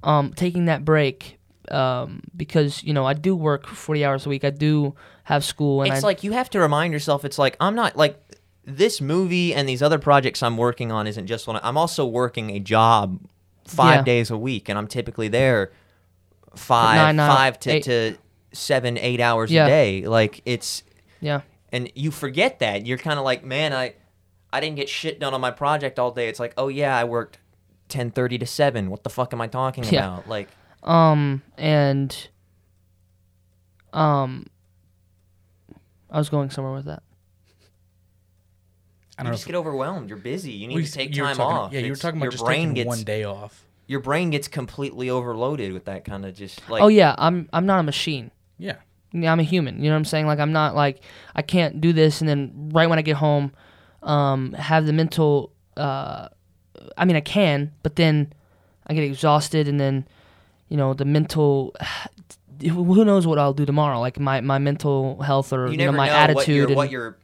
um 0.04 0.32
taking 0.36 0.66
that 0.66 0.86
break 0.86 1.37
um 1.72 2.22
because 2.36 2.84
you 2.84 2.94
know 2.94 3.06
I 3.06 3.14
do 3.14 3.36
work 3.36 3.68
40 3.68 4.06
hours 4.06 4.26
a 4.26 4.30
week 4.30 4.44
I 4.44 4.50
do 4.52 4.96
have 5.26 5.44
school 5.44 5.82
and 5.84 5.92
it's 5.94 6.04
I 6.04 6.08
like 6.08 6.24
you 6.24 6.32
have 6.32 6.50
to 6.52 6.60
remind 6.60 6.94
yourself 6.94 7.26
it's 7.26 7.38
like 7.38 7.58
i'm 7.60 7.76
not 7.76 7.98
like 7.98 8.18
this 8.64 9.02
movie 9.02 9.54
and 9.54 9.68
these 9.68 9.82
other 9.82 10.00
projects 10.00 10.42
i'm 10.42 10.56
working 10.56 10.90
on 10.90 11.06
isn't 11.06 11.28
just 11.28 11.48
one 11.48 11.60
i'm 11.64 11.78
also 11.78 12.06
working 12.06 12.52
a 12.52 12.60
job 12.62 13.20
five 13.66 13.96
Yeah. 13.98 14.04
days 14.04 14.32
a 14.32 14.38
week 14.38 14.70
and 14.70 14.78
i'm 14.78 14.88
typically 14.88 15.28
there 15.28 15.72
five 16.56 16.96
Nine, 16.96 17.16
nine, 17.18 17.30
five 17.36 17.60
to, 17.62 17.72
eight. 17.72 17.84
to 17.84 18.18
seven 18.54 18.98
eight 18.98 19.20
hours 19.20 19.52
Yeah. 19.52 19.66
a 19.66 19.70
day 19.70 20.06
like 20.08 20.42
it's 20.46 20.84
yeah 21.20 21.42
and 21.74 21.92
you 21.94 22.12
forget 22.12 22.60
that 22.60 22.86
you're 22.86 22.98
kind 22.98 23.20
of 23.20 23.26
like 23.26 23.44
man 23.44 23.74
i 23.74 23.94
i 24.54 24.60
didn't 24.62 24.78
get 24.78 24.88
shit 24.90 25.20
done 25.20 25.34
on 25.34 25.42
my 25.42 25.52
project 25.52 26.00
all 26.00 26.12
day 26.12 26.30
it's 26.30 26.40
like 26.40 26.54
oh 26.58 26.70
yeah 26.70 26.98
i 26.98 27.04
worked 27.04 27.40
10:30 27.90 28.40
to 28.40 28.46
7 28.46 28.90
what 28.90 29.04
the 29.04 29.10
fuck 29.10 29.34
am 29.34 29.42
i 29.42 29.48
talking 29.48 29.84
Yeah. 29.84 30.08
about 30.08 30.30
like 30.30 30.48
um 30.88 31.42
and 31.58 32.30
um 33.94 34.46
I 36.10 36.18
was 36.18 36.30
going 36.30 36.50
somewhere 36.50 36.74
with 36.74 36.86
that 36.86 37.04
I 39.18 39.22
you 39.22 39.24
don't 39.24 39.26
know. 39.26 39.32
just 39.34 39.44
if- 39.44 39.48
get 39.48 39.56
overwhelmed 39.56 40.10
you're 40.10 40.18
busy 40.18 40.52
you 40.52 40.68
need 40.68 40.76
we- 40.76 40.86
to 40.86 40.92
take 40.92 41.16
you 41.16 41.24
were 41.24 41.28
time 41.30 41.38
talking- 41.38 41.58
off 41.58 41.74
Yeah, 41.74 41.80
you 41.80 41.86
were 41.88 41.92
It's- 41.94 42.02
talking 42.02 42.18
about 42.20 42.26
your 42.26 42.32
just 42.32 42.46
brain 42.46 42.70
taking 42.70 42.74
gets 42.76 42.88
one 42.88 43.04
day 43.04 43.24
off. 43.24 43.66
your 43.88 44.00
brain 44.00 44.30
gets 44.30 44.48
completely 44.48 45.10
overloaded 45.10 45.74
with 45.74 45.86
that 45.86 46.06
kind 46.06 46.26
of 46.26 46.36
just 46.36 46.68
like 46.70 46.82
oh 46.82 46.88
yeah 46.88 47.16
I'm 47.18 47.50
I'm 47.54 47.66
not 47.66 47.80
a 47.80 47.84
machine 47.84 48.32
Yeah. 48.58 48.78
Yeah, 49.14 49.32
I'm 49.32 49.40
a 49.40 49.44
human. 49.44 49.78
You 49.78 49.86
know 49.86 49.92
what 49.92 50.00
I'm 50.00 50.06
saying? 50.06 50.28
Like 50.28 50.38
I'm 50.40 50.52
not 50.52 50.76
like 50.76 51.02
I 51.34 51.42
can't 51.42 51.80
do 51.80 51.94
this 51.94 52.20
and 52.20 52.28
then 52.30 52.70
right 52.74 52.90
when 52.90 53.00
I 53.00 53.02
get 53.02 53.16
home, 53.16 53.54
um, 54.04 54.52
have 54.54 54.86
the 54.86 54.92
mental. 54.92 55.54
Uh, 55.78 56.28
I 56.98 57.06
mean, 57.06 57.16
I 57.16 57.22
can, 57.22 57.72
but 57.84 57.96
then 57.96 58.34
I 58.86 58.94
get 58.94 59.04
exhausted 59.06 59.68
and 59.70 59.80
then, 59.80 60.06
you 60.70 60.78
know, 60.78 60.94
the 60.94 61.06
mental. 61.06 61.76
Who 62.60 63.06
knows 63.06 63.28
what 63.28 63.38
I'll 63.38 63.54
do 63.54 63.68
tomorrow? 63.68 64.00
Like 64.00 64.20
my, 64.20 64.42
my 64.42 64.58
mental 64.58 65.22
health 65.22 65.54
or 65.54 65.68
you 65.68 65.74
you, 65.74 65.78
never 65.78 65.92
know 65.92 65.98
my 65.98 66.08
know 66.08 66.14
attitude 66.14 66.38
what 66.38 66.48
your 66.48 66.66
and 66.68 66.76
what 66.76 66.92
your 66.92 67.18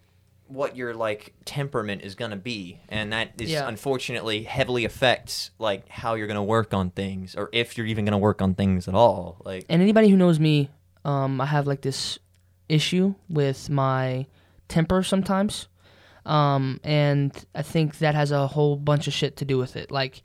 what 0.45 0.75
your 0.77 0.93
like 0.93 1.33
temperament 1.43 2.03
is 2.03 2.13
gonna 2.13 2.35
be, 2.35 2.79
and 2.87 3.11
that 3.11 3.31
is 3.41 3.49
Yeah. 3.49 3.67
unfortunately 3.67 4.43
heavily 4.43 4.85
affects 4.85 5.49
like 5.57 5.89
how 5.89 6.13
you're 6.13 6.27
gonna 6.27 6.43
work 6.43 6.71
on 6.75 6.91
things, 6.91 7.33
or 7.35 7.49
if 7.51 7.77
you're 7.77 7.87
even 7.87 8.05
gonna 8.05 8.19
work 8.19 8.43
on 8.43 8.53
things 8.53 8.87
at 8.87 8.93
all. 8.93 9.37
Like 9.43 9.65
and 9.69 9.81
anybody 9.81 10.09
who 10.09 10.17
knows 10.17 10.39
me, 10.39 10.69
um, 11.03 11.41
I 11.41 11.47
have 11.47 11.65
like 11.65 11.81
this 11.81 12.19
issue 12.69 13.15
with 13.27 13.71
my 13.71 14.27
temper 14.67 15.01
sometimes. 15.01 15.67
Um, 16.25 16.79
and 16.83 17.33
I 17.53 17.63
think 17.63 17.97
that 17.97 18.15
has 18.15 18.31
a 18.31 18.47
whole 18.47 18.75
bunch 18.75 19.07
of 19.07 19.13
shit 19.13 19.37
to 19.37 19.45
do 19.45 19.57
with 19.57 19.75
it. 19.75 19.91
Like, 19.91 20.21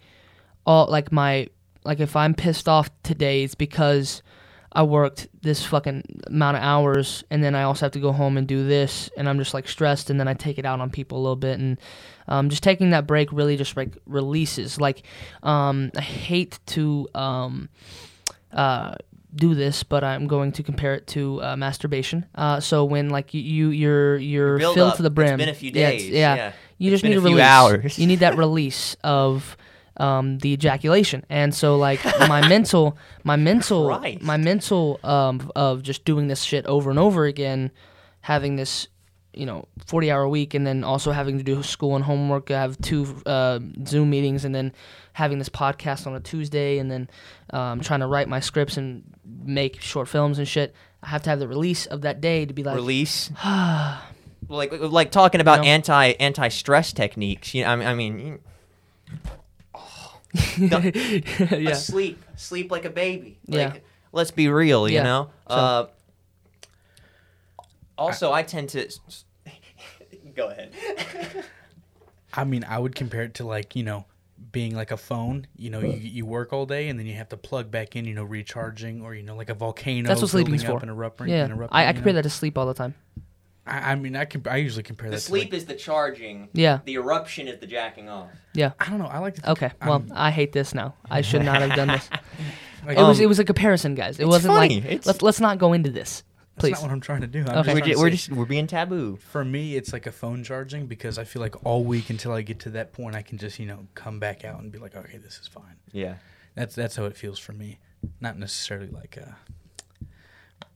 all 0.64 0.86
like 0.86 1.10
my 1.10 1.48
like 1.84 2.00
if 2.00 2.16
I'm 2.16 2.34
pissed 2.34 2.68
off 2.68 2.90
today, 3.02 3.42
it's 3.44 3.54
because 3.54 4.22
I 4.72 4.82
worked 4.82 5.28
this 5.40 5.64
fucking 5.64 6.02
amount 6.26 6.56
of 6.58 6.62
hours, 6.62 7.24
and 7.30 7.42
then 7.42 7.54
I 7.54 7.62
also 7.62 7.86
have 7.86 7.92
to 7.92 8.00
go 8.00 8.12
home 8.12 8.36
and 8.36 8.46
do 8.46 8.66
this, 8.66 9.08
and 9.16 9.28
I'm 9.28 9.38
just 9.38 9.54
like 9.54 9.66
stressed, 9.68 10.10
and 10.10 10.20
then 10.20 10.28
I 10.28 10.34
take 10.34 10.58
it 10.58 10.66
out 10.66 10.80
on 10.80 10.90
people 10.90 11.18
a 11.18 11.22
little 11.22 11.36
bit, 11.36 11.58
and 11.58 11.78
um, 12.28 12.50
just 12.50 12.62
taking 12.62 12.90
that 12.90 13.06
break 13.06 13.32
really 13.32 13.56
just 13.56 13.76
like 13.76 13.96
releases. 14.06 14.78
Like, 14.80 15.02
um, 15.42 15.90
I 15.96 16.02
hate 16.02 16.58
to 16.66 17.08
um, 17.14 17.70
uh, 18.52 18.96
do 19.34 19.54
this, 19.54 19.82
but 19.82 20.04
I'm 20.04 20.26
going 20.26 20.52
to 20.52 20.62
compare 20.62 20.94
it 20.94 21.06
to 21.08 21.42
uh, 21.42 21.56
masturbation. 21.56 22.26
Uh, 22.34 22.60
so 22.60 22.84
when 22.84 23.08
like 23.08 23.32
you, 23.32 23.40
you 23.40 23.68
you're 23.70 24.16
you're 24.18 24.58
filled 24.58 24.78
up. 24.78 24.96
to 24.96 25.02
the 25.02 25.10
brim. 25.10 25.34
It's 25.40 25.46
been 25.46 25.48
a 25.48 25.54
few 25.54 25.70
Yeah, 25.72 25.90
days. 25.90 26.08
Yeah, 26.10 26.34
yeah. 26.34 26.52
you 26.76 26.92
It's 26.92 27.00
just 27.00 27.04
need 27.04 27.16
a 27.16 27.20
a 27.20 27.22
release. 27.22 27.40
hours. 27.42 27.98
You 27.98 28.06
need 28.06 28.18
that 28.20 28.36
release 28.36 28.96
of 29.02 29.56
um, 29.99 30.38
the 30.38 30.53
ejaculation, 30.53 31.24
and 31.28 31.55
so 31.55 31.76
like 31.76 32.05
my 32.28 32.46
mental, 32.49 32.96
my 33.24 33.36
mental, 33.36 33.99
Christ. 33.99 34.22
my 34.22 34.36
mental 34.36 35.01
um, 35.03 35.51
of 35.57 35.82
just 35.82 36.05
doing 36.05 36.28
this 36.28 36.42
shit 36.42 36.66
over 36.66 36.90
and 36.90 36.99
over 36.99 37.24
again, 37.24 37.70
having 38.20 38.57
this, 38.57 38.88
you 39.34 39.46
know, 39.46 39.66
forty 39.84 40.11
hour 40.11 40.28
week, 40.28 40.55
and 40.55 40.66
then 40.66 40.84
also 40.84 41.12
having 41.12 41.38
to 41.38 41.44
do 41.44 41.62
school 41.62 41.96
and 41.96 42.05
homework. 42.05 42.51
I 42.51 42.61
have 42.61 42.80
two 42.80 43.07
uh, 43.26 43.61
Zoom 43.86 44.11
meetings, 44.11 44.44
and 44.44 44.55
then 44.55 44.72
having 45.12 45.38
this 45.38 45.49
podcast 45.49 46.07
on 46.07 46.14
a 46.14 46.20
Tuesday, 46.20 46.78
and 46.78 46.90
then 46.90 47.11
um, 47.51 47.80
trying 47.80 48.01
to 48.01 48.07
write 48.07 48.28
my 48.28 48.40
scripts 48.40 48.76
and 48.76 49.03
make 49.44 49.80
short 49.80 50.09
films 50.09 50.38
and 50.38 50.46
shit. 50.46 50.74
I 51.03 51.09
have 51.09 51.22
to 51.22 51.30
have 51.30 51.38
the 51.38 51.49
release 51.49 51.86
of 51.86 52.03
that 52.03 52.20
day 52.20 52.46
to 52.46 52.55
be 52.55 52.62
like, 52.62 52.76
release. 52.76 53.30
like 54.49 54.72
like 54.72 55.11
talking 55.11 55.40
about 55.40 55.59
know? 55.61 55.64
anti 55.64 56.12
anti 56.12 56.49
stress 56.49 56.92
techniques. 56.92 57.55
You 57.55 57.64
know, 57.64 57.70
I 57.70 57.76
mean, 57.76 57.86
I 57.88 57.94
mean 57.94 58.18
you- 58.18 58.40
yeah, 60.58 61.72
sleep, 61.74 62.22
sleep 62.36 62.70
like 62.70 62.84
a 62.84 62.90
baby. 62.90 63.38
Yeah. 63.46 63.68
Like, 63.68 63.84
let's 64.12 64.30
be 64.30 64.48
real. 64.48 64.88
You 64.88 64.96
Yeah. 64.96 65.02
know. 65.02 65.30
So- 65.48 65.54
Uh, 65.54 65.86
also, 67.96 68.32
I 68.32 68.42
tend 68.42 68.68
to. 68.70 68.88
Go 70.34 70.48
ahead. 70.50 70.72
I 72.32 72.44
mean, 72.44 72.64
I 72.68 72.78
would 72.78 72.94
compare 72.94 73.22
it 73.24 73.34
to 73.34 73.44
like 73.46 73.74
you 73.74 73.82
know 73.82 74.04
being 74.52 74.74
like 74.76 74.90
a 74.92 74.96
phone. 74.96 75.46
You 75.56 75.70
know, 75.70 75.80
you, 75.80 75.96
you 75.96 76.26
work 76.26 76.52
all 76.52 76.64
day 76.66 76.88
and 76.88 76.98
then 76.98 77.06
you 77.06 77.14
have 77.14 77.28
to 77.30 77.36
plug 77.36 77.70
back 77.70 77.96
in. 77.96 78.04
You 78.04 78.14
know, 78.14 78.22
recharging 78.24 79.02
or 79.02 79.14
you 79.14 79.22
know 79.22 79.34
like 79.34 79.50
a 79.50 79.54
volcano. 79.54 80.06
That's 80.06 80.20
what 80.20 80.30
sleeping's 80.30 80.62
building 80.62 80.76
up 80.76 80.80
for. 80.80 80.84
and 80.84 80.90
erupting. 80.96 81.28
yeah. 81.28 81.44
and 81.44 81.52
erupting, 81.54 81.76
I, 81.76 81.88
I 81.88 81.92
compare 81.92 82.12
know? 82.12 82.18
that 82.18 82.22
to 82.22 82.30
sleep 82.30 82.56
all 82.56 82.66
the 82.66 82.74
time. 82.74 82.94
I, 83.68 83.92
I 83.92 83.94
mean, 83.94 84.16
I 84.16 84.24
can. 84.24 84.42
I 84.48 84.56
usually 84.56 84.82
compare 84.82 85.10
The 85.10 85.16
that. 85.16 85.20
sleep 85.22 85.50
To, 85.50 85.56
is 85.56 85.66
the 85.66 85.74
charging. 85.74 86.48
Yeah. 86.52 86.80
The 86.84 86.94
eruption 86.94 87.48
is 87.48 87.58
the 87.60 87.66
jacking 87.66 88.08
off. 88.08 88.30
Yeah. 88.54 88.72
I 88.80 88.88
don't 88.88 88.98
know. 88.98 89.06
I 89.06 89.18
like 89.18 89.34
to. 89.36 89.40
Think 89.42 89.52
Okay. 89.62 89.70
I'm- 89.80 89.88
Well, 89.88 90.04
I 90.14 90.30
hate 90.30 90.52
this 90.52 90.74
now. 90.74 90.94
I 91.10 91.20
should 91.20 91.44
not 91.44 91.60
have 91.60 91.74
done 91.74 91.88
this. 91.88 92.08
like, 92.86 92.98
It 92.98 93.02
was 93.02 93.18
Um, 93.18 93.24
it 93.24 93.26
was 93.26 93.38
a 93.38 93.44
comparison, 93.44 93.94
guys. 93.94 94.18
It 94.18 94.22
it's 94.22 94.28
wasn't 94.30 94.54
funny. 94.54 94.76
like 94.80 94.84
It's- 94.86 95.06
let's 95.06 95.22
let's 95.22 95.40
not 95.40 95.58
go 95.58 95.72
into 95.72 95.90
this, 95.90 96.22
Please. 96.58 96.70
that's 96.70 96.82
not 96.82 96.88
what 96.88 96.94
I'm 96.94 97.00
trying 97.00 97.20
to 97.22 97.26
do. 97.26 97.40
I'm 97.40 97.58
Okay. 97.58 97.58
just 97.58 97.66
We're, 97.74 97.80
trying 97.80 97.92
ju- 97.92 97.98
we're 98.00 98.10
just 98.10 98.32
we're 98.32 98.44
being 98.46 98.66
taboo. 98.66 99.16
For 99.16 99.44
me, 99.44 99.76
it's 99.76 99.92
like 99.92 100.06
a 100.06 100.12
phone 100.12 100.42
charging 100.44 100.86
because 100.86 101.18
I 101.18 101.24
feel 101.24 101.40
like 101.42 101.64
all 101.64 101.84
week 101.84 102.10
until 102.10 102.32
I 102.32 102.42
get 102.42 102.60
to 102.60 102.70
that 102.70 102.92
point, 102.92 103.14
I 103.16 103.22
can 103.22 103.38
just 103.38 103.58
you 103.58 103.66
know 103.66 103.86
come 103.94 104.18
back 104.18 104.44
out 104.44 104.60
and 104.60 104.72
be 104.72 104.78
like, 104.78 104.96
okay, 104.96 105.18
this 105.18 105.38
is 105.38 105.46
fine. 105.48 105.76
Yeah. 105.92 106.14
That's 106.54 106.74
that's 106.74 106.96
how 106.96 107.04
it 107.04 107.16
feels 107.16 107.38
for 107.38 107.52
me. 107.52 107.78
Not 108.20 108.38
necessarily 108.38 108.88
like 108.90 109.18
uh, 109.20 109.32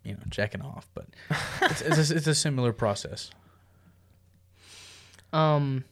you 0.04 0.12
know, 0.14 0.20
jacking 0.28 0.62
off, 0.62 0.88
but 0.94 1.06
it's 1.62 1.80
it's 1.82 2.10
a, 2.10 2.16
it's 2.16 2.26
a 2.26 2.34
similar 2.34 2.72
process. 2.72 3.30
Um. 5.32 5.84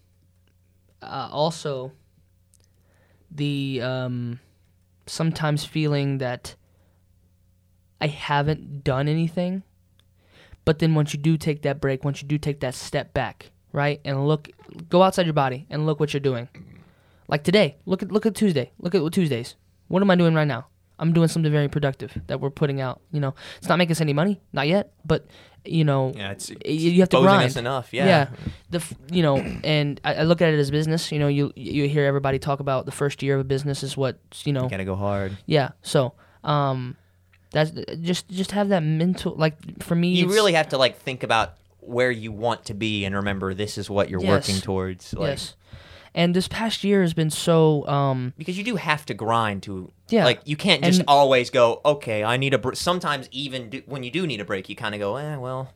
Uh, 1.02 1.30
also, 1.32 1.92
the 3.30 3.80
um, 3.82 4.38
sometimes 5.06 5.64
feeling 5.64 6.18
that 6.18 6.54
I 8.00 8.08
haven't 8.08 8.84
done 8.84 9.08
anything, 9.08 9.62
but 10.64 10.78
then 10.78 10.94
once 10.94 11.14
you 11.14 11.20
do 11.20 11.36
take 11.36 11.62
that 11.62 11.80
break, 11.80 12.04
once 12.04 12.20
you 12.20 12.28
do 12.28 12.36
take 12.36 12.60
that 12.60 12.74
step 12.74 13.14
back, 13.14 13.50
right, 13.72 14.00
and 14.04 14.26
look, 14.26 14.50
go 14.88 15.02
outside 15.02 15.26
your 15.26 15.32
body 15.32 15.66
and 15.70 15.86
look 15.86 16.00
what 16.00 16.12
you're 16.12 16.20
doing. 16.20 16.48
Like 17.28 17.44
today, 17.44 17.76
look 17.86 18.02
at 18.02 18.12
look 18.12 18.26
at 18.26 18.34
Tuesday. 18.34 18.72
Look 18.78 18.94
at 18.94 19.12
Tuesdays. 19.12 19.56
What 19.88 20.02
am 20.02 20.10
I 20.10 20.16
doing 20.16 20.34
right 20.34 20.46
now? 20.46 20.66
I'm 21.00 21.12
doing 21.12 21.28
something 21.28 21.50
very 21.50 21.68
productive 21.68 22.16
that 22.28 22.40
we're 22.40 22.50
putting 22.50 22.80
out. 22.80 23.00
You 23.10 23.20
know, 23.20 23.34
it's 23.58 23.68
not 23.68 23.78
making 23.78 23.92
us 23.92 24.00
any 24.00 24.12
money, 24.12 24.40
not 24.52 24.68
yet, 24.68 24.92
but 25.04 25.26
you 25.64 25.84
know, 25.84 26.12
Yeah, 26.16 26.30
it's 26.30 26.50
y- 26.50 26.56
you 26.70 27.00
have 27.00 27.08
to 27.10 27.20
grind 27.20 27.56
enough. 27.56 27.92
Yeah. 27.92 28.06
Yeah, 28.06 28.28
the 28.70 28.78
f- 28.78 28.94
you 29.10 29.22
know, 29.22 29.36
and 29.64 30.00
I, 30.04 30.14
I 30.14 30.22
look 30.22 30.40
at 30.40 30.54
it 30.54 30.58
as 30.58 30.70
business. 30.70 31.10
You 31.12 31.18
know, 31.18 31.28
you 31.28 31.52
you 31.56 31.88
hear 31.88 32.04
everybody 32.04 32.38
talk 32.38 32.60
about 32.60 32.86
the 32.86 32.92
first 32.92 33.22
year 33.22 33.34
of 33.34 33.40
a 33.40 33.44
business 33.44 33.82
is 33.82 33.96
what 33.96 34.18
you 34.44 34.52
know. 34.52 34.62
You 34.64 34.70
gotta 34.70 34.84
go 34.84 34.94
hard. 34.96 35.36
Yeah. 35.46 35.70
So, 35.82 36.12
um, 36.44 36.96
that's 37.52 37.72
just 38.00 38.28
just 38.28 38.52
have 38.52 38.68
that 38.68 38.82
mental 38.82 39.34
like 39.36 39.82
for 39.82 39.94
me. 39.94 40.14
You 40.14 40.28
really 40.28 40.52
have 40.54 40.68
to 40.70 40.78
like 40.78 40.98
think 40.98 41.22
about 41.24 41.54
where 41.80 42.10
you 42.10 42.30
want 42.30 42.66
to 42.66 42.74
be 42.74 43.04
and 43.04 43.14
remember 43.16 43.52
this 43.54 43.76
is 43.76 43.90
what 43.90 44.08
you're 44.10 44.20
Yes. 44.22 44.28
working 44.48 44.60
towards. 44.62 45.12
Like, 45.14 45.30
yes. 45.30 45.56
And 46.14 46.34
this 46.34 46.48
past 46.48 46.82
year 46.84 47.02
has 47.02 47.14
been 47.14 47.30
so 47.30 47.86
um 47.86 48.32
because 48.36 48.58
you 48.58 48.64
do 48.64 48.76
have 48.76 49.06
to 49.06 49.14
grind 49.14 49.62
to 49.64 49.92
Yeah. 50.08 50.24
like 50.24 50.40
you 50.44 50.56
can't 50.56 50.82
just 50.82 51.00
And- 51.00 51.08
always 51.08 51.50
go 51.50 51.80
okay 51.84 52.24
i 52.24 52.36
need 52.36 52.52
a 52.54 52.58
br-. 52.58 52.74
sometimes 52.74 53.28
even 53.30 53.70
do, 53.70 53.82
when 53.86 54.02
you 54.02 54.10
do 54.10 54.26
need 54.26 54.40
a 54.40 54.44
break 54.44 54.68
you 54.68 54.74
kind 54.74 54.94
of 54.94 54.98
go 55.00 55.14
eh 55.16 55.36
well 55.36 55.72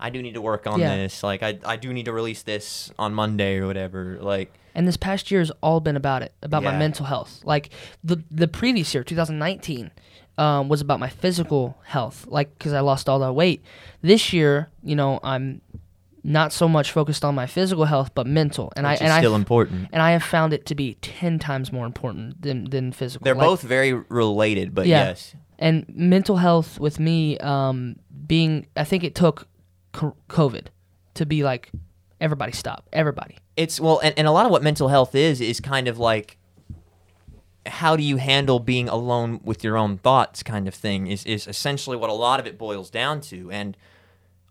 i 0.00 0.10
do 0.10 0.20
need 0.22 0.34
to 0.34 0.40
work 0.42 0.66
on 0.66 0.80
Yeah. 0.80 0.96
this 0.96 1.22
like 1.22 1.42
I, 1.44 1.58
I 1.64 1.76
do 1.76 1.92
need 1.92 2.06
to 2.06 2.12
release 2.12 2.42
this 2.42 2.90
on 2.98 3.14
monday 3.14 3.58
or 3.58 3.66
whatever 3.68 4.18
like 4.20 4.52
and 4.74 4.88
this 4.88 4.96
past 4.96 5.30
year 5.30 5.40
has 5.40 5.52
all 5.62 5.78
been 5.80 5.96
about 5.96 6.22
it 6.22 6.32
about 6.42 6.62
my 6.64 6.76
mental 6.76 7.06
health 7.06 7.40
like 7.44 7.70
the 8.02 8.16
the 8.30 8.48
previous 8.48 8.92
year 8.92 9.04
2019 9.04 9.90
um, 10.38 10.68
was 10.68 10.80
about 10.80 10.98
my 11.00 11.08
physical 11.08 11.76
health 11.84 12.26
like 12.28 12.48
because 12.58 12.72
i 12.72 12.80
lost 12.80 13.08
all 13.08 13.20
that 13.20 13.34
weight 13.34 13.62
this 14.02 14.32
year 14.32 14.68
you 14.82 14.96
know 14.96 15.20
i'm 15.22 15.60
not 16.22 16.52
so 16.52 16.68
much 16.68 16.92
focused 16.92 17.24
on 17.24 17.34
my 17.34 17.46
physical 17.46 17.84
health 17.86 18.10
but 18.14 18.26
mental. 18.26 18.72
And 18.76 18.86
which 18.86 19.00
i 19.00 19.04
and 19.04 19.12
still 19.22 19.32
i 19.32 19.36
important. 19.36 19.88
and 19.92 20.02
i 20.02 20.10
have 20.12 20.22
found 20.22 20.52
it 20.52 20.66
to 20.66 20.74
be 20.74 20.94
10 20.94 21.38
times 21.38 21.72
more 21.72 21.86
important 21.86 22.40
than 22.42 22.64
than 22.70 22.92
physical. 22.92 23.24
They're 23.24 23.34
Like, 23.34 23.46
both 23.46 23.62
very 23.62 23.92
related 23.92 24.74
but 24.74 24.86
Yeah. 24.86 25.08
yes. 25.08 25.34
And 25.58 25.84
mental 25.88 26.36
health 26.36 26.80
with 26.80 26.98
me 26.98 27.36
um, 27.38 27.96
being 28.26 28.66
i 28.76 28.84
think 28.84 29.04
it 29.04 29.14
took 29.14 29.46
covid 29.92 30.66
to 31.14 31.26
be 31.26 31.42
like 31.42 31.70
everybody 32.20 32.52
stop 32.52 32.88
everybody. 32.92 33.36
It's 33.56 33.80
well 33.80 34.00
and, 34.02 34.14
and 34.16 34.26
a 34.26 34.30
lot 34.32 34.46
of 34.46 34.52
what 34.52 34.62
mental 34.62 34.88
health 34.88 35.14
is 35.14 35.40
is 35.40 35.60
kind 35.60 35.88
of 35.88 35.98
like 35.98 36.36
how 37.66 37.94
do 37.96 38.02
you 38.02 38.16
handle 38.16 38.58
being 38.58 38.88
alone 38.88 39.40
with 39.44 39.62
your 39.62 39.76
own 39.76 39.98
thoughts 39.98 40.42
kind 40.42 40.66
of 40.66 40.74
thing 40.74 41.06
is, 41.06 41.24
is 41.24 41.46
essentially 41.46 41.96
what 41.96 42.08
a 42.10 42.14
lot 42.14 42.40
of 42.40 42.46
it 42.46 42.56
boils 42.58 42.90
down 42.90 43.20
to. 43.20 43.50
And 43.50 43.76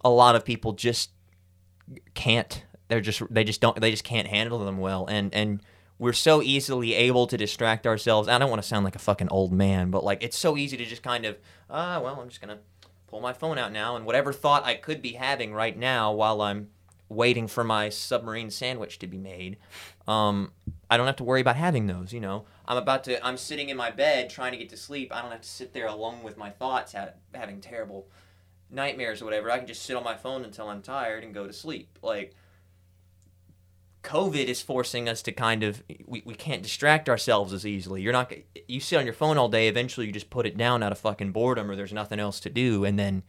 a 0.03 0.09
lot 0.09 0.35
of 0.35 0.45
people 0.45 0.73
just 0.73 1.09
can't. 2.13 2.63
They're 2.87 3.01
just 3.01 3.21
they 3.29 3.43
just 3.43 3.61
don't 3.61 3.79
they 3.79 3.91
just 3.91 4.03
can't 4.03 4.27
handle 4.27 4.59
them 4.59 4.77
well. 4.77 5.05
And 5.07 5.33
and 5.33 5.61
we're 5.99 6.13
so 6.13 6.41
easily 6.41 6.93
able 6.93 7.27
to 7.27 7.37
distract 7.37 7.85
ourselves. 7.85 8.27
I 8.27 8.37
don't 8.37 8.49
want 8.49 8.61
to 8.61 8.67
sound 8.67 8.85
like 8.85 8.95
a 8.95 8.99
fucking 8.99 9.27
old 9.29 9.51
man 9.51 9.91
but 9.91 10.03
like 10.03 10.23
it's 10.23 10.37
so 10.37 10.57
easy 10.57 10.77
to 10.77 10.85
just 10.85 11.03
kind 11.03 11.25
of 11.25 11.37
ah 11.69 11.99
well 12.01 12.19
i'm 12.19 12.29
just 12.29 12.41
gonna 12.41 12.59
pull 13.07 13.19
my 13.21 13.33
phone 13.33 13.57
out 13.57 13.71
now 13.71 13.95
and 13.95 14.05
whatever 14.05 14.31
thought 14.33 14.63
i 14.65 14.73
could 14.75 15.01
be 15.01 15.13
having 15.13 15.53
right 15.53 15.77
now 15.77 16.11
while 16.11 16.41
i'm 16.41 16.69
waiting 17.09 17.47
for 17.47 17.63
my 17.63 17.89
submarine 17.89 18.49
sandwich 18.51 18.99
to 18.99 19.07
be 19.07 19.17
made 19.17 19.57
um, 20.07 20.51
i 20.89 20.97
don't 20.97 21.07
have 21.07 21.15
to 21.15 21.23
worry 21.23 21.41
about 21.41 21.55
having 21.55 21.87
those 21.87 22.13
you 22.13 22.19
know? 22.19 22.45
I'm 22.67 22.77
about 22.77 23.03
to 23.05 23.25
i'm 23.25 23.37
sitting 23.37 23.69
in 23.69 23.77
my 23.77 23.91
bed 23.91 24.29
trying 24.29 24.51
to 24.51 24.57
get 24.57 24.69
to 24.69 24.77
sleep. 24.77 25.13
I 25.13 25.21
don't 25.21 25.31
have 25.31 25.41
to 25.41 25.49
sit 25.49 25.73
there 25.73 25.87
alone 25.87 26.21
with 26.23 26.37
my 26.37 26.51
thoughts 26.51 26.93
ha- 26.93 27.09
having 27.33 27.61
terrible 27.61 28.07
nightmares 28.71 29.21
or 29.21 29.25
whatever 29.25 29.49
i 29.51 29.57
can 29.57 29.67
just 29.67 29.83
sit 29.83 29.95
on 29.95 30.03
my 30.03 30.15
phone 30.15 30.43
until 30.43 30.67
i'm 30.69 30.81
tired 30.81 31.23
and 31.23 31.33
go 31.33 31.47
to 31.47 31.53
sleep. 31.53 31.97
Like 32.01 32.35
covid 34.03 34.45
is 34.45 34.61
forcing 34.61 35.09
us 35.09 35.21
to 35.23 35.31
kind 35.31 35.63
of 35.63 35.83
we, 36.05 36.23
we 36.25 36.33
can't 36.33 36.63
distract 36.63 37.09
ourselves 37.09 37.51
as 37.51 37.65
easily. 37.65 38.01
You're 38.01 38.13
not 38.13 38.31
you 38.67 38.79
sit 38.79 38.97
on 38.97 39.05
your 39.05 39.13
phone 39.13 39.37
all 39.37 39.49
day 39.49 39.67
eventually 39.67 40.07
you 40.07 40.13
just 40.13 40.29
put 40.29 40.45
it 40.45 40.57
down 40.57 40.83
out 40.83 40.91
of 40.91 40.99
fucking 40.99 41.31
boredom 41.31 41.69
or 41.69 41.75
there's 41.75 41.93
nothing 41.93 42.19
else 42.19 42.39
to 42.41 42.49
do 42.49 42.85
and 42.85 42.97
then 42.97 43.23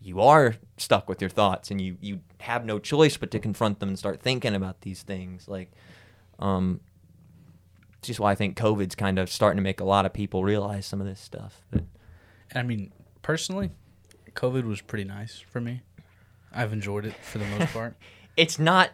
you 0.00 0.20
are 0.20 0.56
stuck 0.76 1.08
with 1.08 1.20
your 1.20 1.30
thoughts 1.30 1.70
and 1.70 1.80
you 1.80 1.96
you 2.00 2.20
have 2.40 2.64
no 2.64 2.78
choice 2.78 3.16
but 3.16 3.30
to 3.30 3.38
confront 3.38 3.78
them 3.78 3.90
and 3.90 3.98
start 3.98 4.20
thinking 4.20 4.54
about 4.54 4.80
these 4.80 5.02
things. 5.02 5.46
Like 5.46 5.70
um 6.38 6.80
it's 7.98 8.08
just 8.08 8.20
why 8.20 8.32
i 8.32 8.34
think 8.34 8.56
covid's 8.56 8.94
kind 8.94 9.18
of 9.18 9.30
starting 9.30 9.56
to 9.56 9.62
make 9.62 9.80
a 9.80 9.84
lot 9.84 10.04
of 10.04 10.12
people 10.12 10.44
realize 10.44 10.84
some 10.84 11.00
of 11.00 11.06
this 11.06 11.18
stuff 11.18 11.64
but 11.70 11.84
I 12.54 12.62
mean, 12.62 12.92
personally, 13.22 13.70
COVID 14.36 14.64
was 14.64 14.80
pretty 14.80 15.04
nice 15.04 15.38
for 15.50 15.60
me. 15.60 15.82
I've 16.52 16.72
enjoyed 16.72 17.04
it 17.06 17.14
for 17.22 17.38
the 17.38 17.46
most 17.46 17.72
part. 17.72 17.96
it's 18.36 18.58
not 18.58 18.90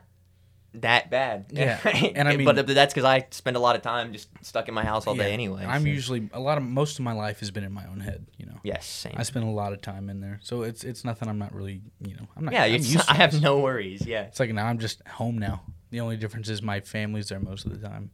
that 0.74 1.10
bad 1.10 1.46
Yeah, 1.50 1.78
and 2.14 2.26
I 2.28 2.34
mean- 2.34 2.46
but 2.46 2.66
that's 2.66 2.94
because 2.94 3.04
i 3.04 3.26
spend 3.30 3.58
a 3.58 3.60
lot 3.60 3.76
of 3.76 3.82
time 3.82 4.10
just 4.14 4.28
stuck 4.40 4.68
in 4.68 4.74
my 4.74 4.84
house 4.84 5.06
all 5.06 5.14
day 5.14 5.30
anyway 5.30 5.66
I'm 5.66 5.82
so- 5.82 5.88
usually 5.88 6.30
a 6.32 6.40
lot 6.40 6.56
of 6.56 6.64
most 6.64 6.98
of 6.98 7.04
my 7.04 7.12
life 7.12 7.40
has 7.40 7.50
been 7.50 7.62
in 7.62 7.72
my 7.72 7.84
own 7.86 8.00
head. 8.00 8.24
You 8.38 8.46
know, 8.46 8.58
yes 8.62 8.86
same 8.86 9.12
I 9.18 9.22
spend 9.24 9.44
a 9.44 9.50
lot 9.50 9.74
of 9.74 9.82
time 9.82 10.08
in 10.08 10.20
there, 10.20 10.40
so 10.42 10.62
it's 10.62 10.82
it's 10.82 11.04
nothing. 11.04 11.28
I'm 11.28 11.38
not 11.38 11.54
really, 11.54 11.82
you 12.00 12.14
know, 12.14 12.26
I'm 12.36 12.46
not. 12.46 12.54
yeah 12.54 12.64
I'm 12.64 12.74
it's, 12.76 12.90
used 12.90 13.04
to 13.08 13.12
i 13.12 13.16
have 13.16 13.42
no 13.42 13.58
worries 13.60 14.06
yeah 14.06 14.22
It's 14.22 14.40
like 14.40 14.50
now 14.50 14.66
I'm 14.66 14.78
just 14.78 15.06
home 15.06 15.36
now. 15.36 15.62
The 15.90 16.00
only 16.00 16.16
difference 16.16 16.48
is 16.48 16.62
my 16.62 16.80
family's 16.80 17.28
there 17.28 17.38
most 17.40 17.66
of 17.66 17.78
the 17.78 17.86
time. 17.86 18.10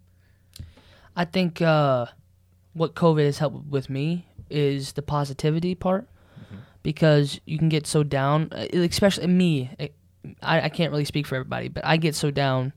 i 1.14 1.24
think 1.24 1.62
uh, 1.62 2.06
what 2.72 2.94
covid 2.96 3.24
has 3.26 3.38
helped 3.38 3.66
with 3.68 3.88
me 3.88 4.26
is 4.50 4.92
the 4.94 5.02
positivity 5.02 5.76
part 5.76 6.08
because 6.88 7.38
you 7.44 7.58
can 7.58 7.68
get 7.68 7.86
so 7.86 8.02
down 8.02 8.48
uh, 8.52 8.66
especially 8.72 9.26
me 9.26 9.70
I, 10.42 10.62
I 10.62 10.68
can't 10.70 10.90
really 10.90 11.04
speak 11.04 11.26
for 11.26 11.34
everybody 11.36 11.68
but 11.68 11.84
i 11.84 11.98
get 11.98 12.14
so 12.14 12.30
down 12.30 12.72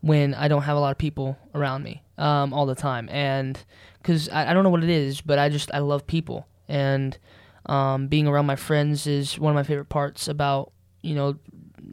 when 0.00 0.34
i 0.34 0.48
don't 0.48 0.62
have 0.62 0.76
a 0.76 0.80
lot 0.80 0.90
of 0.90 0.98
people 0.98 1.38
around 1.54 1.84
me 1.84 2.02
um, 2.18 2.52
all 2.52 2.66
the 2.66 2.74
time 2.74 3.08
and 3.08 3.62
because 4.02 4.28
I, 4.30 4.50
I 4.50 4.52
don't 4.52 4.64
know 4.64 4.70
what 4.70 4.82
it 4.82 4.90
is 4.90 5.20
but 5.20 5.38
i 5.38 5.48
just 5.48 5.72
i 5.72 5.78
love 5.78 6.06
people 6.06 6.48
and 6.68 7.16
um, 7.66 8.08
being 8.08 8.26
around 8.26 8.46
my 8.46 8.56
friends 8.56 9.06
is 9.06 9.38
one 9.38 9.52
of 9.52 9.54
my 9.54 9.62
favorite 9.62 9.90
parts 9.90 10.26
about 10.26 10.72
you 11.02 11.14
know 11.14 11.36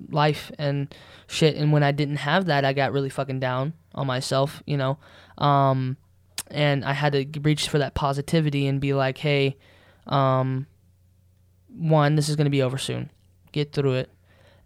life 0.09 0.51
and 0.57 0.93
shit. 1.27 1.55
And 1.55 1.71
when 1.71 1.83
I 1.83 1.91
didn't 1.91 2.17
have 2.17 2.45
that, 2.45 2.65
I 2.65 2.73
got 2.73 2.91
really 2.91 3.09
fucking 3.09 3.39
down 3.39 3.73
on 3.93 4.07
myself, 4.07 4.63
you 4.65 4.77
know. 4.77 4.97
Um, 5.37 5.97
and 6.49 6.85
I 6.85 6.93
had 6.93 7.13
to 7.13 7.39
reach 7.41 7.67
for 7.69 7.79
that 7.79 7.93
positivity 7.93 8.67
and 8.67 8.79
be 8.79 8.93
like, 8.93 9.17
hey, 9.17 9.57
um, 10.07 10.67
one, 11.77 12.15
this 12.15 12.29
is 12.29 12.35
going 12.35 12.45
to 12.45 12.51
be 12.51 12.61
over 12.61 12.77
soon. 12.77 13.11
Get 13.51 13.73
through 13.73 13.93
it. 13.93 14.09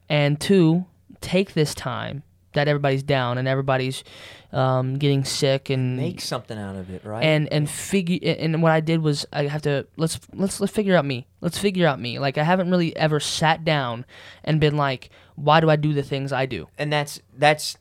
And 0.10 0.40
two, 0.40 0.86
take 1.22 1.54
this 1.54 1.74
time 1.74 2.24
that 2.54 2.68
everybody's 2.68 3.04
down 3.04 3.38
and 3.38 3.48
everybody's 3.48 4.04
um, 4.52 4.98
getting 4.98 5.24
sick 5.24 5.70
and 5.70 5.96
Make 5.96 6.20
something 6.20 6.58
out 6.58 6.76
of 6.76 6.90
it, 6.90 7.06
right? 7.06 7.24
and 7.24 7.52
and 7.54 7.70
figure 7.70 8.20
and 8.24 8.62
what 8.62 8.74
I 8.74 8.82
did 8.82 9.02
was 9.02 9.26
I 9.32 9.44
have 9.44 9.62
to 9.62 9.88
let's 9.96 10.20
let's 10.34 10.60
let's 10.60 10.74
figure 10.74 10.98
out 10.98 11.06
me. 11.06 11.28
Let's 11.40 11.58
figure 11.58 11.88
out 11.88 12.00
me. 12.02 12.20
Like 12.20 12.38
I 12.38 12.44
haven't 12.44 12.70
really 12.70 12.94
ever 12.98 13.22
sat 13.22 13.64
down 13.64 14.06
and 14.44 14.60
been 14.60 14.76
like, 14.76 15.12
why 15.36 15.62
do 15.62 15.70
I 15.70 15.78
do 15.78 15.94
the 15.94 16.04
things 16.04 16.34
I 16.34 16.46
do? 16.46 16.68
and 16.78 16.92
that's 16.92 17.22
that's 17.38 17.78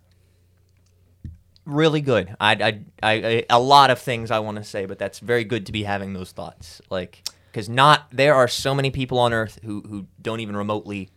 really 1.64 2.00
good. 2.00 2.34
I, 2.40 2.52
I, 2.52 2.80
I, 3.02 3.12
I 3.12 3.44
a 3.50 3.60
lot 3.60 3.90
of 3.90 3.98
things 3.98 4.30
I 4.30 4.38
want 4.40 4.58
to 4.58 4.64
say, 4.64 4.86
but 4.86 4.98
that's 4.98 5.18
very 5.18 5.44
good 5.44 5.66
to 5.66 5.72
be 5.72 5.84
having 5.84 6.12
those 6.12 6.32
thoughts. 6.32 6.80
Like, 6.90 7.22
because 7.50 7.68
not 7.68 8.08
there 8.10 8.34
are 8.34 8.48
so 8.48 8.74
many 8.74 8.90
people 8.90 9.18
on 9.18 9.32
Earth 9.32 9.58
who 9.64 9.82
who 9.88 10.06
don't 10.20 10.40
even 10.40 10.56
remotely 10.56 11.10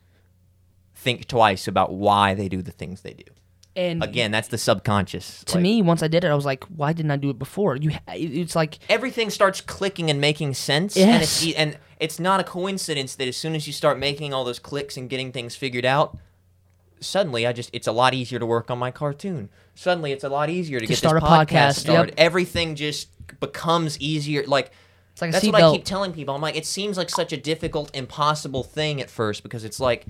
think 0.96 1.28
twice 1.28 1.68
about 1.68 1.94
why 1.94 2.34
they 2.34 2.48
do 2.48 2.62
the 2.62 2.72
things 2.72 3.02
they 3.02 3.14
do. 3.14 3.26
And 3.76 4.04
Again, 4.04 4.30
that's 4.30 4.50
the 4.50 4.60
subconscious. 4.60 5.44
to 5.46 5.56
Like, 5.56 5.64
me, 5.64 5.82
once 5.82 6.04
I 6.04 6.08
did 6.08 6.24
it, 6.24 6.28
I 6.28 6.36
was 6.36 6.46
like, 6.46 6.64
why 6.66 6.94
didn't 6.94 7.10
I 7.10 7.18
do 7.18 7.32
it 7.32 7.40
before? 7.40 7.76
You, 7.76 7.92
it's 8.08 8.56
like 8.56 8.78
everything 8.88 9.32
starts 9.32 9.62
clicking 9.62 10.12
and 10.12 10.22
making 10.22 10.54
sense 10.54 10.96
and 10.96 11.24
it's 11.24 11.44
Yes. 11.44 11.56
and 11.56 11.78
it's 12.00 12.20
not 12.20 12.40
a 12.40 12.44
coincidence 12.44 13.16
that 13.16 13.28
as 13.28 13.36
soon 13.36 13.56
as 13.56 13.66
you 13.66 13.74
start 13.74 13.98
making 13.98 14.32
all 14.34 14.44
those 14.44 14.60
clicks 14.60 14.96
and 14.96 15.10
getting 15.10 15.32
things 15.32 15.56
figured 15.56 15.86
out 15.86 16.18
suddenly 17.00 17.46
i 17.48 17.52
just 17.52 17.70
it's 17.74 17.88
a 17.88 17.92
lot 17.92 18.14
easier 18.14 18.40
to 18.40 18.46
work 18.46 18.70
on 18.72 18.78
my 18.78 18.92
cartoon 18.92 19.50
suddenly 19.76 20.12
it's 20.12 20.24
a 20.24 20.30
lot 20.30 20.50
easier 20.50 20.80
to, 20.80 20.86
get 20.86 20.98
start 20.98 21.20
this 21.22 21.24
a 21.24 21.32
podcast, 21.32 21.48
podcast, 21.48 21.80
started 21.80 22.12
yep. 22.12 22.20
everything 22.20 22.76
just 22.76 23.10
becomes 23.40 24.00
easier 24.00 24.46
like 24.48 24.72
it's 25.14 25.22
like 25.22 25.32
that's 25.32 25.46
what 25.46 25.56
i 25.62 25.72
keep 25.72 25.86
telling 25.86 26.12
people. 26.12 26.36
I'm 26.36 26.42
like 26.42 26.56
it 26.58 26.66
seems 26.66 26.98
like 26.98 27.10
such 27.10 27.32
a 27.32 27.38
difficult 27.38 27.96
impossible 27.96 28.64
thing 28.64 29.00
at 29.00 29.10
first 29.10 29.44
because 29.44 29.64
it's 29.64 29.80
like 29.80 30.06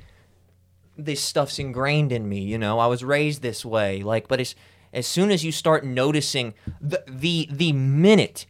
this 0.97 1.21
stuff's 1.21 1.59
ingrained 1.59 2.11
in 2.11 2.27
me 2.27 2.39
you 2.39 2.57
know? 2.57 2.79
I 2.79 2.87
was 2.87 3.03
raised 3.03 3.41
this 3.41 3.65
way. 3.65 4.01
Like 4.01 4.27
but 4.27 4.39
as 4.39 4.55
as 4.93 5.05
soon 5.05 5.29
as 5.31 5.43
you 5.43 5.51
start 5.51 5.85
noticing 5.85 6.53
the 6.79 7.03
the 7.07 7.49
the 7.51 7.73
minute 7.73 8.45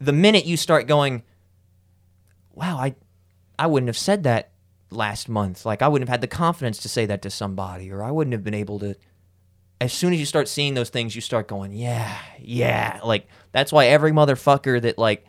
the 0.00 0.12
minute 0.12 0.44
you 0.44 0.56
start 0.56 0.86
going 0.86 1.22
wow 2.54 2.76
i 2.78 2.94
i 3.58 3.66
wouldn't 3.66 3.88
have 3.88 3.96
said 3.98 4.24
that 4.24 4.50
last 4.90 5.28
month. 5.28 5.64
Like 5.64 5.82
i 5.82 5.88
wouldn't 5.88 6.08
have 6.08 6.14
had 6.14 6.20
the 6.20 6.26
confidence 6.26 6.78
to 6.78 6.88
say 6.88 7.06
that 7.06 7.22
to 7.22 7.30
somebody 7.30 7.92
or 7.92 8.02
i 8.02 8.10
wouldn't 8.10 8.32
have 8.32 8.42
been 8.44 8.54
able 8.54 8.80
to 8.80 8.96
as 9.80 9.92
soon 9.92 10.12
as 10.12 10.18
you 10.18 10.26
start 10.26 10.48
seeing 10.48 10.74
those 10.74 10.88
things 10.88 11.14
you 11.14 11.20
start 11.20 11.46
going 11.46 11.72
yeah 11.72 12.18
yeah. 12.40 13.00
Like 13.04 13.28
that's 13.52 13.72
why 13.72 13.86
every 13.86 14.12
motherfucker 14.12 14.82
that 14.82 14.98
like 14.98 15.24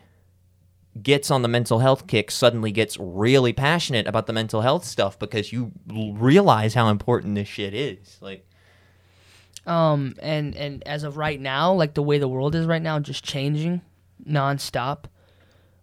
gets 1.02 1.30
on 1.30 1.42
the 1.42 1.48
mental 1.48 1.78
health 1.78 2.06
kick 2.06 2.30
suddenly 2.30 2.72
gets 2.72 2.96
really 2.98 3.52
passionate 3.52 4.06
about 4.06 4.26
the 4.26 4.32
mental 4.32 4.62
health 4.62 4.84
stuff 4.84 5.18
because 5.18 5.52
you 5.52 5.70
realize 5.86 6.74
how 6.74 6.88
important 6.88 7.34
this 7.36 7.46
shit 7.48 7.72
is 7.74 8.18
like 8.20 8.44
Um, 9.66 10.14
and 10.20 10.56
and 10.56 10.82
as 10.86 11.04
of 11.04 11.16
right 11.16 11.40
now, 11.40 11.72
like 11.72 11.94
the 11.94 12.02
way 12.02 12.18
the 12.18 12.28
world 12.28 12.54
is 12.54 12.66
right 12.66 12.82
now, 12.82 12.98
just 12.98 13.22
changing 13.24 13.80
nonstop 14.28 15.04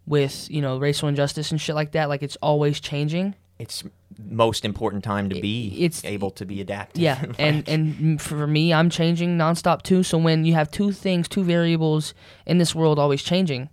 with 0.08 0.48
you 0.50 0.62
know 0.62 0.78
racial 0.78 1.08
injustice 1.08 1.52
and 1.52 1.62
shit 1.62 1.76
like 1.76 1.92
that. 1.94 2.10
Like 2.10 2.24
it's 2.24 2.38
always 2.42 2.80
changing. 2.80 3.36
it's 3.60 3.84
most 4.18 4.66
important 4.66 5.04
time 5.04 5.30
to 5.30 5.40
be 5.40 5.74
it's- 5.86 6.04
able 6.06 6.32
to 6.32 6.46
be 6.46 6.62
adaptive 6.62 7.02
Yeah, 7.02 7.22
and 7.40 7.58
Like, 7.58 7.70
and 7.70 7.96
m- 8.02 8.18
for 8.18 8.48
me, 8.48 8.74
I'm 8.74 8.90
changing 8.90 9.38
nonstop 9.38 9.82
too. 9.84 10.04
So 10.04 10.18
when 10.18 10.46
you 10.46 10.54
have 10.56 10.70
two 10.72 10.92
things, 10.92 11.28
two 11.28 11.44
variables 11.44 12.14
in 12.46 12.58
this 12.58 12.74
world 12.74 12.98
always 13.00 13.22
changing, 13.24 13.70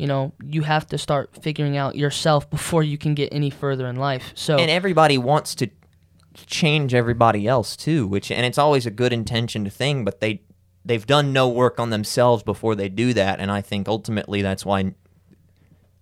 you 0.00 0.06
know, 0.06 0.32
you 0.42 0.62
have 0.62 0.86
to 0.88 0.98
start 0.98 1.30
figuring 1.42 1.76
out 1.76 1.94
yourself 1.94 2.48
before 2.48 2.82
you 2.82 2.96
can 2.96 3.14
get 3.14 3.28
any 3.32 3.50
further 3.50 3.86
in 3.86 3.96
life. 3.96 4.32
So 4.34 4.56
and 4.56 4.70
everybody 4.70 5.18
wants 5.18 5.54
to 5.56 5.68
change 6.46 6.94
everybody 6.94 7.46
else 7.48 7.76
too 7.76 8.06
which 8.06 8.30
and 8.30 8.46
it's 8.46 8.56
always 8.56 8.86
a 8.86 8.90
good 8.90 9.12
intentioned 9.12 9.70
thing 9.72 10.04
but 10.04 10.20
they 10.20 10.40
they've 10.84 11.04
done 11.04 11.32
no 11.32 11.48
work 11.48 11.80
on 11.80 11.90
themselves 11.90 12.42
before 12.44 12.76
they 12.76 12.88
do 12.88 13.12
that 13.12 13.40
and 13.40 13.50
i 13.50 13.60
think 13.60 13.88
ultimately 13.88 14.40
that's 14.40 14.64
why 14.64 14.94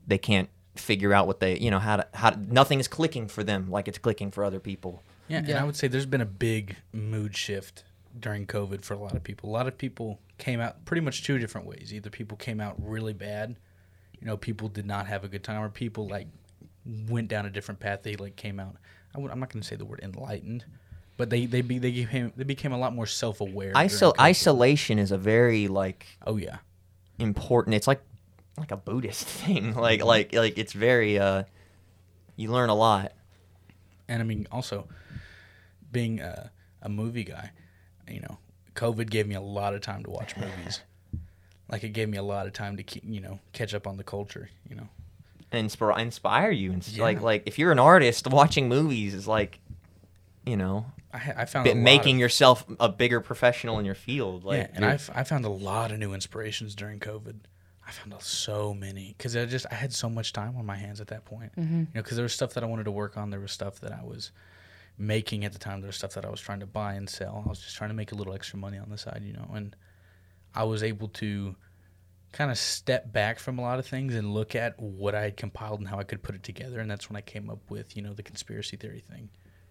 they 0.07 0.19
can't 0.19 0.51
figure 0.77 1.15
out 1.15 1.27
what 1.27 1.41
they 1.41 1.59
you 1.59 1.71
know 1.71 1.79
how 1.79 1.97
to 1.97 2.07
how 2.13 2.31
nothing's 2.47 2.87
clicking 2.87 3.27
for 3.27 3.43
them 3.43 3.71
like 3.71 3.89
it's 3.89 3.99
clicking 3.99 4.31
for 4.31 4.45
other 4.45 4.61
people 4.61 5.03
Yeah, 5.29 5.39
and 5.39 5.53
I 5.53 5.65
would 5.65 5.77
say 5.77 5.89
there's 5.89 6.07
been 6.07 6.21
a 6.21 6.27
big 6.27 6.77
mood 6.93 7.35
shift 7.35 7.85
during 8.19 8.47
COVID 8.47 8.85
for 8.85 8.95
a 8.95 8.99
lot 8.99 9.15
of 9.15 9.23
people. 9.23 9.51
A 9.51 9.53
lot 9.53 9.67
of 9.67 9.77
people 9.77 10.21
came 10.39 10.61
out 10.61 10.85
pretty 10.85 11.01
much 11.01 11.23
two 11.25 11.39
different 11.39 11.67
ways. 11.67 11.93
Either 11.93 12.11
people 12.11 12.37
came 12.37 12.61
out 12.61 12.77
really 12.79 13.13
bad, 13.13 13.57
you 14.21 14.27
know, 14.27 14.37
people 14.37 14.69
did 14.69 14.87
not 14.87 15.07
have 15.07 15.25
a 15.25 15.29
good 15.29 15.45
time, 15.45 15.62
or 15.62 15.69
people 15.69 16.09
like 16.09 16.27
went 17.09 17.29
down 17.29 17.47
a 17.47 17.51
different 17.51 17.81
path. 17.81 18.03
They 18.03 18.16
like 18.16 18.37
came 18.37 18.59
out. 18.61 18.77
I 19.14 19.19
would, 19.19 19.31
I'm 19.31 19.41
not 19.41 19.51
going 19.53 19.62
to 19.62 19.66
say 19.66 19.77
the 19.77 19.85
word 19.85 20.01
enlightened, 20.03 20.64
but 21.16 21.31
they 21.31 21.47
they 21.47 21.61
be, 21.61 21.79
they 21.79 21.91
became 21.91 22.33
they 22.37 22.45
became 22.45 22.73
a 22.73 22.79
lot 22.79 22.95
more 22.95 23.07
self 23.07 23.41
aware. 23.41 23.73
Isol- 23.75 24.19
isolation 24.19 24.99
is 24.99 25.12
a 25.12 25.19
very 25.19 25.69
like 25.69 26.07
Oh 26.27 26.37
yeah, 26.37 26.59
important 27.19 27.75
it's 27.75 27.87
like 27.87 28.01
like 28.57 28.71
a 28.73 28.77
buddhist 28.77 29.25
thing 29.27 29.75
like 29.75 30.03
like 30.03 30.35
like 30.35 30.59
it's 30.59 30.73
very 30.73 31.16
uh 31.16 31.45
you 32.35 32.51
learn 32.51 32.71
a 32.71 32.75
lot 32.75 33.12
and 34.09 34.21
I 34.21 34.25
mean 34.25 34.49
also 34.51 34.89
being 35.93 36.21
a, 36.21 36.51
a 36.83 36.89
movie 36.89 37.25
guy, 37.25 37.51
you 38.09 38.21
know, 38.21 38.39
COVID 38.75 39.11
gave 39.11 39.27
me 39.27 39.35
a 39.35 39.41
lot 39.41 39.75
of 39.75 39.81
time 39.81 40.03
to 40.05 40.11
watch 40.11 40.37
movies. 40.37 40.81
Like 41.71 41.85
it 41.85 41.91
gave 41.91 42.09
me 42.09 42.16
a 42.19 42.23
lot 42.23 42.47
of 42.47 42.53
time 42.53 42.77
to 42.79 42.83
keep, 42.83 43.03
you 43.07 43.21
know, 43.21 43.39
catch 43.53 43.75
up 43.75 43.87
on 43.87 43.97
the 43.97 44.05
culture. 44.05 44.49
You 44.69 44.77
know, 44.77 44.89
and 45.53 45.61
inspire 45.61 45.99
inspire 45.99 46.51
you 46.51 46.73
and 46.73 46.87
Yeah. 46.89 47.03
like 47.03 47.21
like 47.21 47.43
if 47.47 47.59
you're 47.59 47.73
an 47.73 47.79
artist 47.79 48.27
watching 48.31 48.69
movies 48.69 49.14
is 49.14 49.27
like 49.29 49.59
you 50.47 50.57
know 50.57 50.87
I, 51.12 51.33
I 51.39 51.45
found 51.47 51.64
bi- 51.64 51.71
lot 51.73 51.79
making 51.79 52.16
of, 52.16 52.21
yourself 52.21 52.64
a 52.81 52.89
bigger 52.89 53.21
professional 53.21 53.79
in 53.79 53.85
your 53.87 53.95
field 53.95 54.45
like 54.45 54.59
yeah, 54.59 54.66
and 54.75 54.79
you're- 54.81 54.91
I, 54.93 54.95
f- 54.95 55.11
I 55.14 55.23
found 55.25 55.45
a 55.45 55.51
lot 55.51 55.91
of 55.93 55.99
new 55.99 56.12
inspirations 56.14 56.75
during 56.75 57.01
COVID. 57.01 57.37
I 57.87 57.91
found 57.91 58.12
out 58.12 58.23
so 58.23 58.75
many 58.75 59.14
because 59.16 59.35
I 59.35 59.47
just 59.47 59.64
I 59.71 59.75
had 59.75 59.93
so 59.95 60.11
much 60.11 60.35
time 60.35 60.55
on 60.59 60.66
my 60.66 60.77
hands 60.77 61.01
at 61.01 61.07
that 61.09 61.25
point. 61.25 61.53
Mm-hmm. 61.57 61.75
You 61.79 61.87
know, 61.95 62.03
because 62.03 62.16
there 62.16 62.23
was 62.23 62.35
stuff 62.35 62.53
that 62.55 62.62
I 62.62 62.66
wanted 62.66 62.85
to 62.85 62.91
work 62.91 63.16
on. 63.16 63.31
There 63.31 63.41
was 63.41 63.53
stuff 63.53 63.81
that 63.81 63.93
I 63.93 64.05
was 64.05 64.31
making 64.99 65.45
at 65.47 65.53
the 65.55 65.59
time. 65.59 65.81
There 65.81 65.89
was 65.89 65.97
stuff 65.97 66.12
that 66.14 66.25
I 66.27 66.29
was 66.31 66.41
trying 66.41 66.61
to 66.61 66.66
buy 66.66 66.93
and 66.95 67.09
sell. 67.09 67.43
I 67.47 67.49
was 67.49 67.61
just 67.61 67.77
trying 67.77 67.89
to 67.89 67.95
make 67.95 68.12
a 68.12 68.14
little 68.14 68.35
extra 68.35 68.59
money 68.59 68.77
on 68.77 68.91
the 68.91 68.99
side, 68.99 69.23
you 69.25 69.33
know. 69.33 69.51
And 69.55 69.75
I 70.55 70.65
was 70.65 70.83
able 70.83 71.09
to 71.09 71.55
kind 72.33 72.51
of 72.51 72.59
step 72.59 73.13
back 73.13 73.39
from 73.39 73.59
a 73.59 73.63
lot 73.63 73.79
of 73.79 73.87
things 73.87 74.15
and 74.15 74.35
look 74.35 74.55
at 74.55 74.79
what 74.81 75.15
I 75.15 75.23
had 75.23 75.37
compiled 75.37 75.81
and 75.81 75.89
how 75.89 75.99
I 75.99 76.05
could 76.05 76.23
put 76.23 76.35
it 76.35 76.43
together. 76.43 76.79
And 76.81 76.91
that's 76.91 77.09
when 77.09 77.17
I 77.17 77.21
came 77.23 77.49
up 77.49 77.59
with, 77.71 77.97
you 77.97 78.03
know, 78.03 78.13
the 78.13 78.23
conspiracy 78.23 78.77
theory 78.77 79.01
thing. 79.09 79.31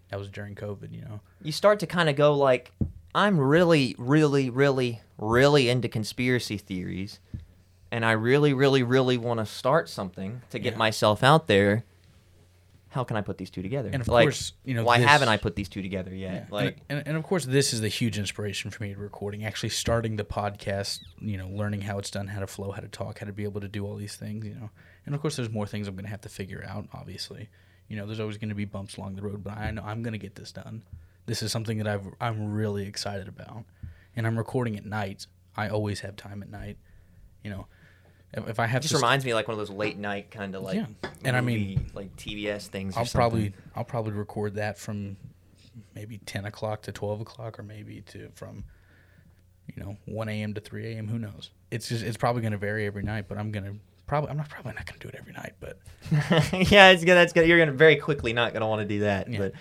That 0.10 0.18
was 0.20 0.30
during 0.30 0.56
COVID, 0.56 0.92
you 0.94 1.02
know. 1.02 1.20
you 1.42 1.52
start 1.52 1.80
to 1.82 1.88
kind 1.88 2.10
of 2.10 2.16
go 2.16 2.34
like 2.34 2.72
i'm 3.16 3.40
really 3.40 3.96
really 3.98 4.50
really 4.50 5.02
really 5.18 5.70
into 5.70 5.88
conspiracy 5.88 6.58
theories 6.58 7.20
and 7.92 8.04
i 8.06 8.12
really 8.12 8.54
really 8.54 8.84
really 8.84 9.18
want 9.18 9.40
to 9.40 9.46
start 9.46 9.88
something 9.90 10.42
to 10.50 10.60
get 10.60 10.74
Yeah. 10.74 10.78
myself 10.78 11.24
out 11.24 11.48
there 11.48 11.84
how 12.98 13.04
can 13.04 13.16
i 13.16 13.22
put 13.22 13.38
these 13.38 13.50
two 13.52 13.62
together 13.62 13.89
And 13.93 14.02
of 14.02 14.08
like, 14.08 14.26
course, 14.26 14.54
you 14.66 14.74
know, 14.74 14.84
why 14.84 14.98
this- 14.98 15.08
haven't 15.08 15.30
i 15.30 15.38
put 15.38 15.56
these 15.56 15.70
two 15.70 15.82
together 15.84 16.14
yet 16.14 16.34
Yeah. 16.34 16.45
like 16.60 16.78
and, 16.89 16.98
and, 17.00 17.08
and 17.10 17.18
of 17.18 17.24
course, 17.24 17.45
this 17.45 17.74
is 17.74 17.80
the 17.82 17.88
huge 18.00 18.18
inspiration 18.18 18.72
for 18.72 18.82
me 18.84 18.93
to 18.93 19.00
recording. 19.00 19.45
Actually, 19.45 19.70
starting 19.70 20.16
the 20.16 20.24
podcast, 20.26 21.02
you 21.20 21.38
know, 21.38 21.48
learning 21.62 21.82
how 21.82 22.00
it's 22.00 22.10
done, 22.18 22.28
how 22.28 22.39
to 22.39 22.48
flow, 22.48 22.72
how 22.72 22.82
to 22.82 22.88
talk, 22.88 23.20
how 23.20 23.26
to 23.28 23.34
be 23.34 23.43
able 23.43 23.62
to 23.62 23.68
do 23.68 23.86
all 23.86 23.95
these 23.95 24.16
things, 24.16 24.45
you 24.45 24.56
know. 24.56 24.70
And 25.06 25.14
of 25.16 25.22
course, 25.22 25.36
there's 25.38 25.50
more 25.50 25.68
things 25.68 25.88
I'm 25.88 25.95
going 25.95 26.06
to 26.06 26.16
have 26.18 26.22
to 26.22 26.30
figure 26.41 26.64
out. 26.68 26.88
Obviously, 26.93 27.50
you 27.88 27.95
know, 27.98 28.06
there's 28.08 28.20
always 28.20 28.38
going 28.38 28.50
to 28.50 28.56
be 28.64 28.66
bumps 28.66 28.98
along 28.98 29.16
the 29.16 29.22
road, 29.22 29.43
but 29.43 29.56
I 29.58 29.70
know 29.72 29.84
I'm 29.91 30.02
going 30.04 30.14
to 30.20 30.24
get 30.28 30.36
this 30.36 30.52
done. 30.52 30.84
This 31.28 31.43
is 31.43 31.52
something 31.52 31.78
that 31.80 31.88
I've, 31.88 32.08
I'm 32.20 32.52
really 32.52 32.86
excited 32.88 33.28
about, 33.28 33.64
and 34.16 34.26
I'm 34.28 34.38
recording 34.38 34.76
at 34.78 34.86
night. 34.86 35.28
I 35.56 35.70
always 35.70 36.00
have 36.02 36.16
time 36.16 36.41
at 36.41 36.50
night, 36.50 36.78
you 37.43 37.50
know. 37.52 37.68
If, 38.34 38.60
I 38.60 38.66
have 38.68 38.82
just 38.82 38.92
to, 38.94 38.98
reminds 38.98 39.24
me 39.26 39.34
like 39.34 39.48
one 39.48 39.54
of 39.54 39.58
those 39.60 39.70
late 39.76 39.98
night 39.98 40.30
kind 40.32 40.54
of 40.54 40.62
like 40.62 40.76
Yeah. 40.76 40.86
And 41.24 41.36
I 41.36 41.42
mean- 41.42 41.90
like 41.94 42.16
TBS 42.18 42.68
things. 42.68 42.96
I'll 42.98 43.06
probably 43.06 43.54
I'll 43.76 43.84
probably 43.86 44.12
record 44.14 44.56
that 44.56 44.78
from 44.78 45.18
maybe 45.96 46.18
ten 46.20 46.46
o'clock 46.46 46.82
to 46.84 46.92
twelve 46.92 47.22
o'clock, 47.22 47.58
or 47.60 47.64
maybe 47.64 48.02
to 48.08 48.30
from 48.36 48.64
you 49.74 49.82
know 49.84 49.98
one 50.06 50.30
a.m. 50.30 50.54
to 50.56 50.62
three 50.62 50.94
a.m. 50.94 51.08
Who 51.08 51.18
knows? 51.20 51.52
It's 51.72 51.88
just 51.90 52.04
it's 52.04 52.18
probably 52.18 52.42
going 52.42 52.52
to 52.52 52.58
vary 52.58 52.86
every 52.86 53.04
night, 53.04 53.26
but 53.28 53.38
I'm 53.38 53.52
gonna 53.52 53.74
probably 54.08 54.30
I'm 54.30 54.38
not 54.38 54.50
probably 54.50 54.74
not 54.74 54.86
going 54.86 55.00
to 55.00 55.08
do 55.08 55.10
it 55.10 55.16
every 55.20 55.34
night, 55.34 55.54
but 55.60 55.80
yeah, 56.72 56.90
it's 56.90 57.04
good. 57.04 57.16
That's 57.16 57.34
good. 57.34 57.48
You're 57.48 57.60
gonna 57.60 57.72
very 57.72 57.96
quickly 57.96 58.34
not 58.34 58.54
gonna 58.54 58.68
want 58.68 58.82
to 58.82 58.88
do 58.88 59.00
that. 59.02 59.30
Yeah. 59.32 59.40
But 59.40 59.54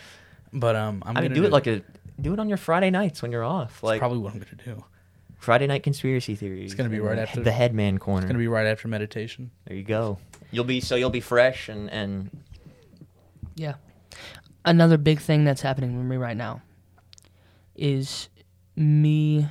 but 0.53 0.77
um 0.77 1.03
I'm 1.07 1.17
I 1.17 1.21
mean, 1.21 1.31
gonna 1.31 1.41
do 1.41 1.47
it 1.47 1.53
like 1.53 1.67
a 1.67 1.83
do 2.21 2.33
it 2.33 2.39
on 2.41 2.49
your 2.49 2.59
Friday 2.59 2.91
nights 2.91 3.23
when 3.23 3.31
you're 3.33 3.45
off. 3.45 3.73
that's 3.75 3.83
Like 3.83 3.99
probably 4.01 4.19
what 4.19 4.33
I'm 4.33 4.39
going 4.41 4.57
to 4.57 4.65
do. 4.65 4.85
Friday 5.47 5.69
night 5.69 5.85
conspiracy 5.85 6.35
theories. 6.35 6.65
It's 6.65 6.75
gonna 6.75 6.89
be 6.89 6.99
right 6.99 7.21
after- 7.21 7.41
the 7.41 7.53
Headman 7.53 7.99
Corner. 8.01 8.19
It's 8.19 8.25
going 8.27 8.35
to 8.35 8.39
be 8.41 8.49
right 8.49 8.67
after 8.67 8.89
meditation. 8.89 9.53
there 9.65 9.77
you 9.77 9.85
go. 9.85 10.19
You'll 10.51 10.65
be 10.65 10.81
so 10.81 10.97
you'll 10.97 11.11
be 11.11 11.21
fresh 11.21 11.69
and 11.69 11.89
and 11.89 12.31
Yeah. 13.55 13.75
Another 14.65 14.97
big 14.99 15.21
thing 15.21 15.45
that's 15.45 15.63
happening 15.63 15.97
with 15.97 16.05
me 16.07 16.17
right 16.17 16.37
now 16.37 16.63
is 17.77 18.29
me 18.75 19.47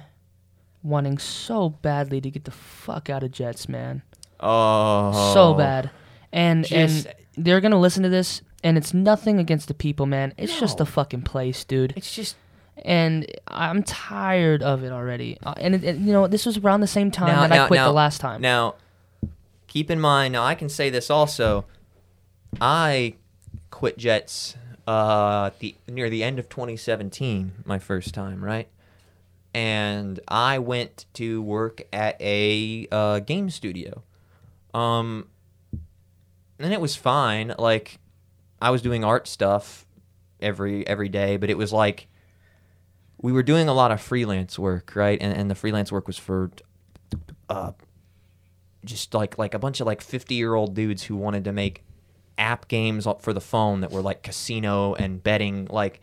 wanting 0.83 1.17
so 1.17 1.69
badly 1.69 2.19
to 2.19 2.29
get 2.29 2.43
the 2.43 2.51
fuck 2.51 3.09
out 3.09 3.23
of 3.23 3.31
Jets, 3.31 3.69
man. 3.69 4.01
oh 4.41 5.33
So 5.33 5.53
bad. 5.53 5.89
And 6.33 6.65
Just- 6.65 7.07
and 7.07 7.15
they're 7.37 7.61
going 7.61 7.71
to 7.71 7.77
listen 7.77 8.03
to 8.03 8.09
this 8.09 8.41
and 8.65 8.77
it's 8.77 8.93
nothing 8.93 9.39
against 9.39 9.69
the 9.69 9.73
people, 9.73 10.05
man. 10.05 10.33
It's 10.37 10.59
just 10.59 10.79
No. 10.79 10.83
a 10.83 10.85
fucking 10.85 11.21
place, 11.21 11.63
dude. 11.63 11.93
It's 11.95 12.13
just 12.13 12.35
And 12.83 13.25
I'm 13.47 13.83
tired 13.83 14.61
of 14.61 14.83
it 14.83 14.91
already. 14.91 15.37
Uh, 15.43 15.53
and 15.57 15.75
it, 15.75 15.83
it- 15.83 15.95
you 15.97 16.11
know, 16.11 16.27
this 16.27 16.45
was 16.45 16.57
around 16.57 16.81
the 16.81 16.87
same 16.87 17.09
time 17.11 17.27
that 17.41 17.51
I 17.51 17.67
quit 17.67 17.77
the 17.87 17.93
last 17.93 18.19
time. 18.21 18.41
Now, 18.41 18.75
keep 19.67 19.89
in 19.89 19.99
mind. 19.99 20.33
Now, 20.33 20.43
I 20.43 20.55
can 20.55 20.69
say 20.69 20.89
this 20.89 21.09
also. 21.09 21.65
I 22.59 23.15
quit 23.71 23.97
Jets 23.97 24.55
uh, 24.87 25.49
the 25.59 25.75
near 25.87 26.09
the 26.09 26.23
end 26.23 26.37
of 26.39 26.47
2017, 26.49 27.63
my 27.65 27.79
first 27.79 28.13
time, 28.13 28.43
right? 28.43 28.67
And 29.53 30.19
I 30.27 30.59
went 30.59 31.05
to 31.13 31.41
work 31.41 31.81
at 31.93 32.21
a 32.21 32.87
uh, 32.91 33.19
game 33.19 33.49
studio. 33.49 34.03
Um, 34.73 35.27
and 36.59 36.73
it 36.73 36.81
was 36.81 36.95
fine. 36.95 37.53
Like, 37.57 37.99
I 38.61 38.69
was 38.69 38.81
doing 38.81 39.03
art 39.05 39.27
stuff 39.27 39.85
every 40.41 40.85
every 40.87 41.09
day, 41.09 41.37
but 41.37 41.49
it 41.49 41.57
was 41.57 41.71
like 41.73 42.07
we 43.21 43.31
were 43.31 43.43
doing 43.43 43.67
a 43.67 43.73
lot 43.73 43.91
of 43.91 44.01
freelance 44.01 44.59
work, 44.59 44.95
right? 44.95 45.17
And 45.21 45.35
and 45.35 45.49
the 45.49 45.55
freelance 45.55 45.91
work 45.91 46.07
was 46.07 46.17
for 46.17 46.51
uh, 47.49 47.71
just 48.83 49.13
like 49.13 49.37
like 49.37 49.53
a 49.53 49.59
bunch 49.59 49.79
of 49.79 49.87
like 49.87 50.01
50 50.01 50.35
year 50.35 50.53
old 50.53 50.73
dudes 50.75 51.03
who 51.03 51.15
wanted 51.15 51.43
to 51.45 51.51
make 51.51 51.83
app 52.37 52.67
games 52.67 53.07
for 53.19 53.33
the 53.33 53.41
phone 53.41 53.81
that 53.81 53.91
were 53.91 54.01
like 54.01 54.23
casino 54.23 54.93
and 54.95 55.23
betting. 55.23 55.67
Like 55.69 56.01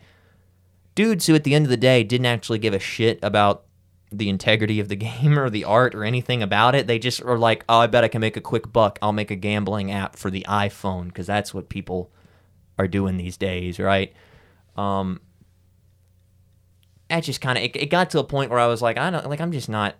dudes 0.95 1.27
who 1.27 1.35
at 1.35 1.43
the 1.43 1.55
end 1.55 1.65
of 1.65 1.69
the 1.69 1.77
day 1.77 2.03
didn't 2.03 2.25
actually 2.25 2.59
give 2.59 2.73
a 2.73 2.79
shit 2.79 3.19
about 3.21 3.65
the 4.11 4.29
integrity 4.29 4.79
of 4.79 4.89
the 4.89 4.95
game 5.07 5.39
or 5.39 5.49
the 5.49 5.63
art 5.63 5.95
or 5.95 6.03
anything 6.03 6.43
about 6.43 6.75
it. 6.75 6.87
They 6.87 6.99
just 6.99 7.23
were 7.23 7.37
like 7.37 7.63
oh 7.69 7.79
i 7.79 7.87
bet 7.87 8.03
i 8.03 8.07
can 8.07 8.21
make 8.21 8.37
a 8.37 8.41
quick 8.41 8.71
buck. 8.71 8.99
I'll 9.01 9.13
make 9.13 9.31
a 9.31 9.35
gambling 9.35 9.91
app 9.91 10.15
for 10.15 10.29
the 10.29 10.45
iphone 10.49 11.07
because 11.07 11.27
that's 11.27 11.53
what 11.53 11.69
people 11.69 12.11
are 12.77 12.87
doing 12.87 13.17
these 13.17 13.37
days 13.37 13.79
right? 13.79 14.13
Um 14.75 15.21
that 17.13 17.23
just 17.23 17.41
kind 17.41 17.57
of 17.57 17.63
it, 17.63 17.75
it 17.75 17.85
got 17.87 18.09
to 18.09 18.19
a 18.19 18.23
point 18.23 18.49
where 18.49 18.59
i 18.59 18.67
was 18.67 18.81
like 18.81 18.97
i 18.97 19.09
don't 19.09 19.29
like 19.29 19.41
i'm 19.41 19.51
just 19.51 19.69
not 19.69 19.95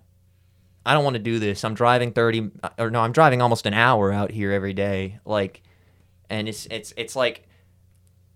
I 0.86 0.94
don't 0.94 1.04
want 1.04 1.16
to 1.16 1.22
do 1.22 1.40
this. 1.40 1.64
I'm 1.64 1.74
driving 1.74 2.12
30 2.12 2.52
or 2.78 2.90
no, 2.92 3.02
I'm 3.02 3.14
driving 3.14 3.42
almost 3.42 3.66
an 3.66 3.74
hour 3.74 4.12
out 4.12 4.32
here 4.32 4.52
every 4.52 4.74
day. 4.74 5.20
Like 5.26 5.62
and 6.30 6.48
it's 6.48 6.66
it's 6.70 6.94
it's 6.98 7.16
like 7.16 7.48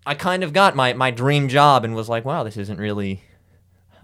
I 0.05 0.15
kind 0.15 0.43
of 0.43 0.53
got 0.53 0.75
my 0.75 0.93
my 0.93 1.11
dream 1.11 1.49
job 1.49 1.83
and 1.83 1.95
was 1.95 2.07
like, 2.07 2.23
wow, 2.23 2.43
this 2.43 2.57
isn't 2.57 2.79
really 2.79 3.21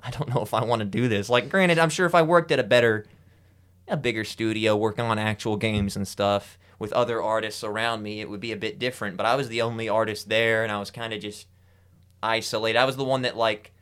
I 0.01 0.11
don't 0.11 0.33
know 0.33 0.41
if 0.41 0.53
I 0.53 0.63
want 0.65 0.81
to 0.81 0.85
do 0.85 1.07
this. 1.07 1.29
Like 1.29 1.49
granted, 1.49 1.79
I'm 1.79 1.89
sure 1.89 2.05
if 2.05 2.15
I 2.15 2.21
worked 2.21 2.51
at 2.51 2.59
a 2.59 2.63
better 2.63 3.05
a 3.87 3.97
bigger 3.97 4.23
studio 4.23 4.75
working 4.75 5.05
on 5.05 5.19
actual 5.19 5.55
games 5.55 5.95
and 5.95 6.07
stuff 6.07 6.57
with 6.79 6.91
other 6.93 7.21
artists 7.21 7.63
around 7.63 8.01
me, 8.01 8.19
it 8.19 8.29
would 8.29 8.39
be 8.39 8.51
a 8.51 8.57
bit 8.57 8.79
different, 8.79 9.15
but 9.15 9.25
I 9.25 9.35
was 9.35 9.47
the 9.47 9.61
only 9.61 9.87
artist 9.87 10.27
there 10.27 10.63
and 10.63 10.71
I 10.71 10.79
was 10.79 10.91
kind 10.91 11.13
of 11.13 11.21
just 11.21 11.47
isolated. 12.21 12.77
I 12.77 12.85
was 12.85 12.97
the 12.97 13.03
one 13.05 13.21
that 13.21 13.37
like 13.37 13.72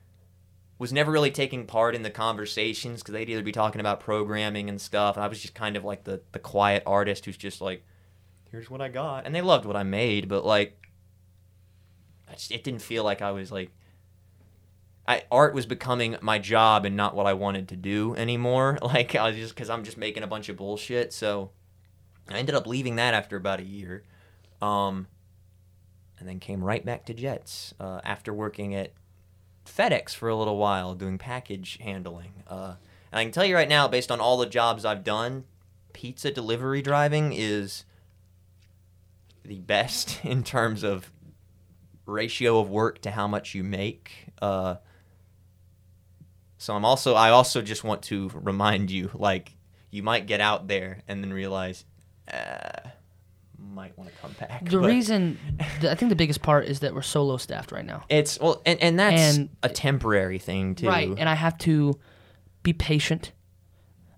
was 0.81 0.91
never 0.91 1.11
really 1.11 1.29
taking 1.29 1.67
part 1.67 1.93
in 1.93 2.01
the 2.01 2.09
conversations 2.09 3.01
because 3.03 3.13
they'd 3.13 3.29
either 3.29 3.43
be 3.43 3.51
talking 3.51 3.79
about 3.79 3.99
programming 3.99 4.67
and 4.67 4.81
stuff, 4.81 5.15
and 5.15 5.23
I 5.23 5.27
was 5.27 5.39
just 5.39 5.53
kind 5.53 5.77
of 5.77 5.83
like 5.83 6.05
the 6.05 6.23
the 6.31 6.39
quiet 6.39 6.81
artist 6.87 7.23
who's 7.23 7.37
just 7.37 7.61
like, 7.61 7.85
"Here's 8.49 8.67
what 8.67 8.81
I 8.81 8.87
got," 8.87 9.27
and 9.27 9.35
they 9.35 9.43
loved 9.43 9.65
what 9.65 9.75
I 9.75 9.83
made, 9.83 10.27
but 10.27 10.43
like, 10.43 10.81
just, 12.31 12.51
it 12.51 12.63
didn't 12.63 12.81
feel 12.81 13.03
like 13.03 13.21
I 13.21 13.29
was 13.29 13.51
like, 13.51 13.69
I 15.07 15.21
art 15.31 15.53
was 15.53 15.67
becoming 15.67 16.17
my 16.19 16.39
job 16.39 16.83
and 16.83 16.97
not 16.97 17.15
what 17.15 17.27
I 17.27 17.33
wanted 17.33 17.67
to 17.67 17.75
do 17.75 18.15
anymore. 18.15 18.79
Like 18.81 19.13
I 19.13 19.27
was 19.27 19.35
just 19.35 19.53
because 19.53 19.69
I'm 19.69 19.83
just 19.83 19.99
making 19.99 20.23
a 20.23 20.27
bunch 20.27 20.49
of 20.49 20.57
bullshit, 20.57 21.13
so 21.13 21.51
I 22.27 22.39
ended 22.39 22.55
up 22.55 22.65
leaving 22.65 22.95
that 22.95 23.13
after 23.13 23.37
about 23.37 23.59
a 23.59 23.65
year, 23.65 24.03
um, 24.63 25.05
and 26.17 26.27
then 26.27 26.39
came 26.39 26.63
right 26.63 26.83
back 26.83 27.05
to 27.05 27.13
Jets 27.13 27.75
uh, 27.79 28.01
after 28.03 28.33
working 28.33 28.73
at 28.73 28.93
FedEx 29.65 30.13
for 30.15 30.29
a 30.29 30.35
little 30.35 30.57
while 30.57 30.95
doing 30.95 31.17
package 31.17 31.77
handling. 31.81 32.43
Uh, 32.47 32.75
and 33.11 33.19
I 33.19 33.23
can 33.23 33.31
tell 33.31 33.45
you 33.45 33.55
right 33.55 33.69
now, 33.69 33.87
based 33.87 34.11
on 34.11 34.19
all 34.19 34.37
the 34.37 34.45
jobs 34.45 34.85
I've 34.85 35.03
done, 35.03 35.45
pizza 35.93 36.31
delivery 36.31 36.81
driving 36.81 37.33
is 37.33 37.85
the 39.43 39.59
best 39.59 40.19
in 40.25 40.43
terms 40.43 40.83
of 40.83 41.11
ratio 42.05 42.59
of 42.59 42.69
work 42.69 43.01
to 43.01 43.11
how 43.11 43.27
much 43.27 43.55
you 43.55 43.63
make. 43.63 44.27
Uh, 44.41 44.75
so 46.57 46.75
I'm 46.75 46.85
also 46.85 47.15
I 47.15 47.31
also 47.31 47.61
just 47.61 47.83
want 47.83 48.03
to 48.03 48.29
remind 48.33 48.91
you, 48.91 49.09
like 49.13 49.53
you 49.89 50.03
might 50.03 50.27
get 50.27 50.41
out 50.41 50.67
there 50.67 51.01
and 51.07 51.23
then 51.23 51.33
realize, 51.33 51.85
uh, 52.31 52.89
might 53.73 53.97
want 53.97 54.09
to 54.11 54.15
come 54.21 54.35
back. 54.39 54.65
the 54.65 54.79
But- 54.79 54.87
reason, 54.87 55.37
I 55.59 55.95
think 55.95 56.09
the 56.09 56.15
biggest 56.15 56.41
part 56.41 56.65
is 56.65 56.81
that 56.81 56.93
we're 56.93 57.01
so 57.01 57.23
low 57.23 57.37
staffed 57.37 57.71
right 57.71 57.85
now. 57.85 58.03
it's 58.09 58.39
well, 58.39 58.61
and, 58.65 58.79
and 58.81 58.99
that's 58.99 59.37
And- 59.37 59.49
a 59.63 59.69
temporary 59.69 60.39
thing 60.39 60.75
too. 60.75 60.87
Right, 60.87 61.09
and 61.09 61.27
I 61.29 61.33
have 61.35 61.57
to 61.59 61.99
be 62.63 62.73
patient. 62.73 63.31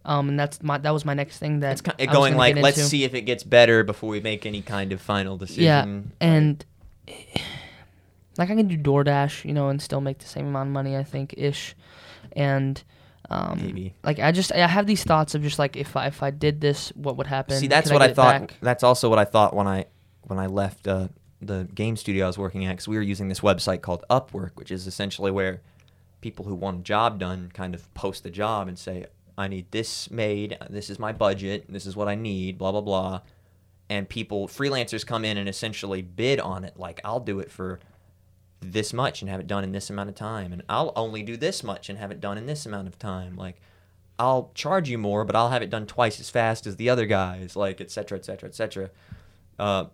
Um, 0.06 0.28
and 0.28 0.38
that's 0.38 0.62
my 0.62 0.78
that 0.80 0.92
was 0.92 1.06
my 1.06 1.14
next 1.14 1.38
thing 1.38 1.62
that 1.62 1.82
kind 1.82 1.98
of 2.02 2.14
going 2.14 2.36
like, 2.36 2.58
let's 2.58 2.78
into. 2.78 2.90
see 2.90 3.06
if 3.06 3.14
it 3.14 3.22
gets 3.22 3.44
better 3.46 3.86
before 3.86 4.10
we 4.10 4.20
make 4.20 4.46
any 4.46 4.62
kind 4.62 4.92
of 4.92 5.00
final 5.00 5.38
decision. 5.38 5.64
Yeah, 5.64 6.28
and 6.28 6.66
like 8.38 8.50
I 8.50 8.56
can 8.56 8.68
do 8.68 8.78
DoorDash, 8.78 9.46
you 9.46 9.54
know, 9.54 9.70
and 9.70 9.82
still 9.82 10.02
make 10.02 10.18
the 10.20 10.28
same 10.28 10.48
amount 10.48 10.68
of 10.68 10.74
money, 10.74 10.98
I 10.98 11.04
think, 11.04 11.36
ish. 11.38 11.76
And 12.36 12.84
um, 13.30 13.60
Maybe. 13.62 13.96
like 14.04 14.20
I 14.20 14.32
just 14.32 14.52
I 14.52 14.68
have 14.68 14.86
these 14.86 15.04
thoughts 15.04 15.34
of 15.36 15.42
just 15.42 15.58
like 15.60 15.76
if 15.78 15.96
I 15.96 16.08
if 16.08 16.22
I 16.22 16.30
did 16.32 16.62
this, 16.62 16.90
what 16.96 17.18
would 17.18 17.28
happen? 17.28 17.58
See, 17.58 17.68
that's 17.68 17.90
Could 17.90 17.96
what 17.96 18.02
get 18.02 18.12
I 18.12 18.14
thought. 18.14 18.40
back? 18.42 18.58
That's 18.62 18.84
also 18.84 19.10
what 19.10 19.20
I 19.20 19.26
thought 19.26 19.56
when 19.56 19.68
I 19.68 19.86
when 20.24 20.40
I 20.40 20.48
left 20.48 20.88
uh, 20.88 21.08
the 21.42 21.68
game 21.74 21.96
studio 21.96 22.26
I 22.26 22.28
was 22.28 22.38
working 22.38 22.66
at 22.66 22.72
because 22.72 22.88
we 22.88 22.96
were 22.96 23.02
using 23.02 23.30
this 23.30 23.40
website 23.40 23.82
called 23.82 24.04
Upwork, 24.10 24.52
which 24.56 24.72
is 24.72 24.88
essentially 24.88 25.32
where 25.32 25.62
people 26.22 26.46
who 26.46 26.56
want 26.56 26.80
a 26.80 26.84
job 26.84 27.20
done 27.20 27.50
kind 27.54 27.74
of 27.76 27.92
post 27.94 28.24
the 28.24 28.30
job 28.30 28.68
and 28.68 28.78
say, 28.78 29.06
"I 29.38 29.48
need 29.48 29.72
this 29.72 30.12
made. 30.12 30.58
This 30.70 30.90
is 30.90 31.00
my 31.00 31.12
budget. 31.14 31.66
This 31.70 31.86
is 31.86 31.96
what 31.96 32.08
I 32.08 32.16
need." 32.16 32.58
Blah 32.58 32.72
blah 32.72 32.82
blah. 32.82 33.22
And 33.90 34.08
people, 34.08 34.48
freelancers, 34.48 35.06
come 35.06 35.24
in 35.26 35.38
and 35.38 35.48
essentially 35.48 36.02
bid 36.02 36.40
on 36.40 36.64
it. 36.64 36.80
Like, 36.80 37.00
I'll 37.04 37.20
do 37.20 37.40
it 37.40 37.52
for 37.52 37.80
this 38.72 38.94
much 38.94 39.22
and 39.22 39.30
have 39.30 39.40
it 39.40 39.48
done 39.48 39.64
in 39.64 39.72
this 39.72 39.90
amount 39.90 40.10
of 40.10 40.16
time, 40.16 40.54
and 40.54 40.64
I'll 40.70 40.94
only 40.96 41.24
do 41.24 41.38
this 41.38 41.64
much 41.64 41.90
and 41.90 42.00
have 42.00 42.12
it 42.12 42.22
done 42.22 42.38
in 42.38 42.46
this 42.46 42.66
amount 42.66 42.88
of 42.88 42.98
time. 42.98 43.36
Like, 43.36 43.62
I'll 44.20 44.52
charge 44.54 44.90
you 44.90 44.98
more, 44.98 45.26
but 45.26 45.36
I'll 45.36 45.50
have 45.50 45.62
it 45.62 45.70
done 45.70 45.86
twice 45.86 46.20
as 46.20 46.30
fast 46.30 46.68
as 46.68 46.76
the 46.76 46.90
other 46.90 47.06
guys, 47.06 47.56
like 47.56 47.82
et 47.82 47.92
cetera, 47.92 48.18
et 48.18 48.26
cetera, 48.26 48.48
et 48.48 48.56
cetera. 48.56 48.90
Uh, 49.58 49.86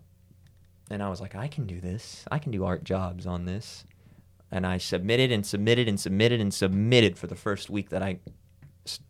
and 0.91 1.01
I 1.01 1.09
was 1.09 1.21
like, 1.21 1.35
I 1.35 1.47
can 1.47 1.65
do 1.65 1.79
this. 1.79 2.25
I 2.31 2.39
can 2.39 2.51
do 2.51 2.65
art 2.65 2.83
jobs 2.83 3.25
on 3.25 3.45
this. 3.45 3.85
And 4.51 4.65
I 4.65 4.77
submitted 4.77 5.31
and 5.31 5.45
submitted 5.45 5.87
and 5.87 5.99
submitted 5.99 6.41
and 6.41 6.53
submitted 6.53 7.17
for 7.17 7.27
the 7.27 7.35
first 7.35 7.69
week 7.69 7.89
that 7.89 8.01
I 8.01 8.19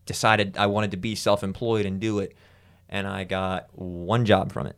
decided 0.06 0.58
I 0.58 0.66
wanted 0.68 0.92
to 0.92 0.98
be 0.98 1.16
self-employed 1.16 1.86
and 1.86 2.00
do 2.00 2.20
it. 2.20 2.36
And 2.90 3.08
I 3.08 3.24
got 3.24 3.70
one 3.74 4.26
job 4.26 4.52
from 4.52 4.68
it. 4.68 4.76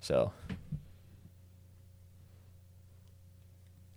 So 0.00 0.32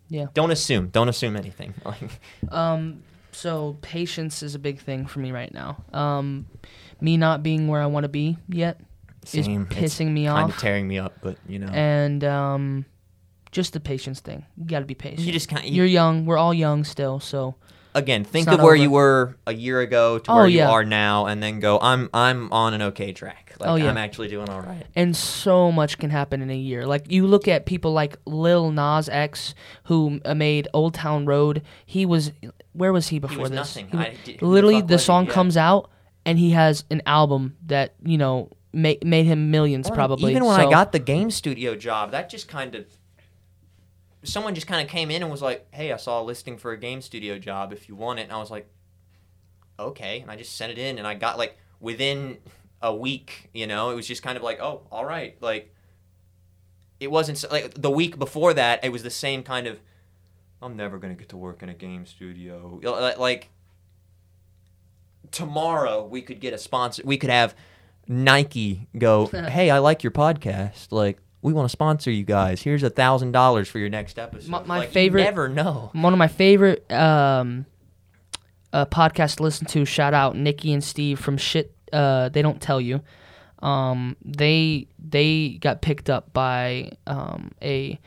Yeah. 0.10 0.28
don't 0.34 0.52
assume. 0.52 0.88
Don't 0.90 1.10
assume 1.10 1.36
anything. 1.36 1.74
Um, 2.52 3.04
so 3.32 3.78
patience 3.82 4.42
is 4.42 4.56
a 4.56 4.60
big 4.60 4.80
thing 4.80 5.06
for 5.06 5.20
me 5.20 5.32
right 5.32 5.54
now. 5.54 5.84
Um, 5.94 6.48
me 7.02 7.18
not 7.18 7.44
being 7.44 7.68
where 7.68 7.82
I 7.82 7.86
want 7.86 8.04
to 8.06 8.10
be 8.10 8.38
yet 8.50 8.80
is 9.34 9.46
same. 9.46 9.66
pissing 9.68 10.12
me 10.12 10.28
off. 10.28 10.38
Kind 10.40 10.52
of 10.52 10.58
tearing 10.58 10.88
me 10.88 10.98
up, 10.98 11.14
but 11.22 11.38
you 11.48 11.60
know. 11.60 11.68
and 11.68 12.24
um, 12.24 12.86
just 13.52 13.74
the 13.74 13.80
patience 13.80 14.22
thing. 14.22 14.46
You 14.58 14.66
got 14.66 14.80
to 14.80 14.86
be 14.86 14.96
patient. 14.96 15.20
You 15.28 15.34
just 15.34 15.50
can't. 15.50 15.68
You're 15.68 15.86
young. 15.86 16.26
We're 16.26 16.38
all 16.38 16.54
young 16.54 16.84
still, 16.84 17.20
so 17.20 17.56
again 17.96 18.24
think 18.24 18.48
of 18.48 18.60
where 18.60 18.68
over. 18.68 18.76
you 18.76 18.90
were 18.92 19.38
a 19.48 19.54
year 19.54 19.82
ago 19.82 20.20
to 20.20 20.32
Oh, 20.32 20.36
where 20.36 20.48
you 20.48 20.60
yeah. 20.60 20.70
are 20.70 20.84
now 20.86 21.26
and 21.26 21.42
then 21.42 21.60
go 21.60 21.80
i'm 21.82 22.10
i'm 22.14 22.52
on 22.52 22.76
an 22.76 22.82
okay 22.84 23.12
track 23.12 23.47
like 23.60 23.70
Oh, 23.70 23.76
yeah. 23.76 23.90
i'm 23.90 23.98
actually 23.98 24.28
doing 24.28 24.50
all 24.50 24.62
right 24.62 24.86
and 24.96 25.16
so 25.16 25.72
much 25.72 25.98
can 25.98 26.10
happen 26.10 26.42
in 26.42 26.50
a 26.50 26.56
year. 26.58 26.86
Like 26.86 27.12
you 27.12 27.26
look 27.28 27.48
at 27.48 27.66
people 27.66 27.94
like 27.94 28.18
Lil 28.26 28.72
Nas 28.72 29.10
X, 29.10 29.54
who 29.86 30.20
uh, 30.26 30.34
made 30.36 30.68
Old 30.74 30.94
Town 30.94 31.26
Road. 31.26 31.62
He 31.86 32.06
was 32.06 32.32
where 32.74 32.94
was 32.94 33.08
he 33.08 33.20
before 33.20 33.44
was 33.44 33.52
this? 33.52 33.76
nothing. 33.76 33.90
He 33.92 33.98
I- 33.98 34.16
d- 34.24 34.34
who 34.40 34.46
the 34.48 34.52
literally, 34.52 34.82
the 34.82 34.96
he? 34.96 35.00
song 35.04 35.26
Yeah. 35.26 35.32
comes 35.34 35.58
out, 35.58 35.90
and 36.26 36.38
he 36.38 36.52
has 36.52 36.84
an 36.92 37.02
album 37.06 37.58
that 37.66 37.96
you 38.04 38.18
know 38.18 38.50
ma- 38.74 38.94
made 39.04 39.26
him 39.26 39.50
millions 39.52 39.90
Or 39.90 39.94
probably. 39.96 40.32
even 40.32 40.46
when 40.46 40.60
i 40.60 40.70
got 40.70 40.92
the 40.92 41.00
game 41.00 41.32
studio 41.32 41.76
job 41.76 42.12
that 42.12 42.30
just 42.30 42.48
kind 42.48 42.76
of 42.76 42.86
someone 44.24 44.54
just 44.56 44.68
kind 44.68 44.82
of 44.86 44.90
came 44.92 45.10
in 45.10 45.22
and 45.22 45.32
was 45.32 45.42
like 45.42 45.66
hey 45.74 45.92
i 45.94 45.98
saw 45.98 46.22
a 46.22 46.24
listing 46.24 46.58
for 46.58 46.72
a 46.72 46.78
game 46.78 47.02
studio 47.02 47.40
job 47.40 47.72
if 47.72 47.88
you 47.88 47.96
want 47.96 48.20
it 48.20 48.24
and 48.24 48.32
i 48.34 48.38
was 48.38 48.52
like 48.52 48.68
okay 49.80 50.20
and 50.20 50.30
i 50.30 50.36
just 50.36 50.56
sent 50.56 50.72
it 50.72 50.78
in 50.78 50.98
and 50.98 51.08
i 51.08 51.14
got 51.14 51.38
like 51.38 51.58
within 51.80 52.38
a 52.88 52.96
week. 52.96 53.50
You 53.54 53.68
know, 53.68 53.90
it 53.92 53.96
was 53.96 54.08
just 54.08 54.24
kind 54.24 54.38
of 54.38 54.44
like, 54.44 54.60
oh, 54.62 54.82
all 54.92 55.06
right, 55.06 55.36
like 55.42 55.74
it 57.00 57.12
wasn't 57.12 57.44
like 57.52 57.74
the 57.80 57.92
week 57.92 58.18
before 58.18 58.54
that. 58.56 58.84
It 58.84 58.92
was 58.92 59.04
the 59.04 59.10
same 59.10 59.44
kind 59.44 59.68
of. 59.68 59.80
I'm 60.62 60.76
never 60.76 60.98
gonna 60.98 61.14
get 61.16 61.30
to 61.30 61.38
work 61.38 61.62
in 61.62 61.70
a 61.70 61.74
game 61.76 62.06
studio. 62.08 62.80
Like, 63.20 63.50
tomorrow, 65.32 66.06
we 66.06 66.22
could 66.22 66.40
get 66.40 66.54
a 66.54 66.58
sponsor. 66.58 67.04
We 67.06 67.18
could 67.18 67.30
have 67.30 67.56
Nike 68.08 68.88
go, 68.98 69.28
"Hey, 69.32 69.70
I 69.70 69.80
like 69.80 70.04
your 70.04 70.12
podcast. 70.12 70.92
Like, 70.92 71.20
we 71.42 71.54
want 71.54 71.66
to 71.66 71.70
sponsor 71.72 72.10
you 72.10 72.24
guys. 72.24 72.62
Here's 72.64 72.84
a 72.84 72.90
thousand 72.90 73.34
dollars 73.34 73.68
for 73.68 73.80
your 73.80 73.90
next 73.90 74.18
episode." 74.18 74.50
My- 74.50 74.64
my 74.64 74.78
Like, 74.80 74.88
you 74.90 74.94
favorite- 74.94 75.24
never 75.24 75.48
know. 75.50 75.92
One 75.94 76.14
of 76.14 76.20
my 76.20 76.28
favorite 76.28 76.90
um, 76.92 77.66
uh, 78.74 78.86
podcasts 78.88 79.36
to 79.38 79.44
listen 79.44 79.68
to. 79.68 79.86
Shout 79.86 80.14
out 80.16 80.36
Nikki 80.36 80.74
and 80.74 80.84
Steve 80.84 81.20
from 81.20 81.38
Shit. 81.38 81.76
Uh, 81.92 82.30
they 82.30 82.42
don't 82.42 82.62
tell 82.62 82.82
you. 82.82 83.02
Um, 83.60 84.16
they 84.24 84.88
they 85.00 85.58
got 85.62 85.82
picked 85.82 86.10
up 86.10 86.32
by 86.34 86.92
um, 87.08 87.52
a 87.62 88.00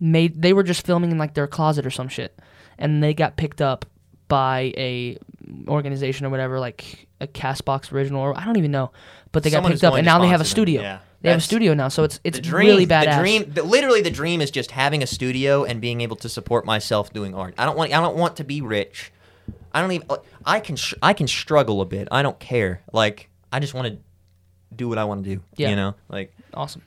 made. 0.00 0.40
They 0.40 0.52
were 0.52 0.62
just 0.62 0.84
filming 0.84 1.10
in 1.10 1.18
like 1.18 1.34
their 1.34 1.46
closet 1.46 1.86
or 1.86 1.90
some 1.90 2.08
shit, 2.08 2.38
and 2.78 3.02
they 3.02 3.14
got 3.14 3.36
picked 3.36 3.62
up 3.62 3.86
by 4.28 4.72
a 4.76 5.18
organization 5.66 6.26
or 6.26 6.30
whatever, 6.30 6.60
like 6.60 7.08
a 7.20 7.26
Castbox 7.26 7.92
original, 7.92 8.20
or 8.20 8.38
I 8.38 8.44
don't 8.44 8.58
even 8.58 8.70
know. 8.70 8.92
But 9.32 9.42
they 9.42 9.50
Someone 9.50 9.72
got 9.72 9.74
picked 9.74 9.84
up, 9.84 9.94
and 9.94 10.04
now 10.04 10.20
they 10.20 10.28
have 10.28 10.40
a 10.40 10.44
studio. 10.44 10.82
yeah. 10.82 10.98
They 11.20 11.30
have 11.30 11.38
a 11.38 11.42
studio 11.42 11.74
now, 11.74 11.88
so 11.88 12.04
it's 12.04 12.20
it's 12.22 12.38
dream, 12.38 12.68
really 12.68 12.86
badass. 12.86 13.16
The 13.16 13.22
dream, 13.22 13.52
the, 13.52 13.62
literally, 13.64 14.02
the 14.02 14.10
dream 14.10 14.40
is 14.40 14.52
just 14.52 14.70
having 14.70 15.02
a 15.02 15.06
studio 15.06 15.64
and 15.64 15.80
being 15.80 16.00
able 16.00 16.14
to 16.16 16.28
support 16.28 16.64
myself 16.64 17.12
doing 17.12 17.34
art. 17.34 17.54
I 17.58 17.64
don't 17.64 17.76
want. 17.76 17.92
I 17.92 18.00
don't 18.00 18.16
want 18.16 18.36
to 18.36 18.44
be 18.44 18.60
rich. 18.60 19.10
I 19.78 19.82
don't 19.82 19.92
even. 19.92 20.08
I 20.44 20.60
can. 20.60 20.76
sh- 20.76 20.94
I 21.02 21.12
can 21.12 21.28
struggle 21.28 21.80
a 21.80 21.84
bit. 21.84 22.08
I 22.10 22.22
don't 22.22 22.38
care. 22.38 22.82
Like 22.92 23.30
I 23.52 23.60
just 23.60 23.74
want 23.74 23.88
to 23.88 23.98
do 24.74 24.88
what 24.88 24.98
I 24.98 25.04
want 25.04 25.24
to 25.24 25.36
do. 25.36 25.42
Yeah. 25.56 25.70
You 25.70 25.76
know, 25.76 25.94
like 26.08 26.34
Awesome. 26.54 26.82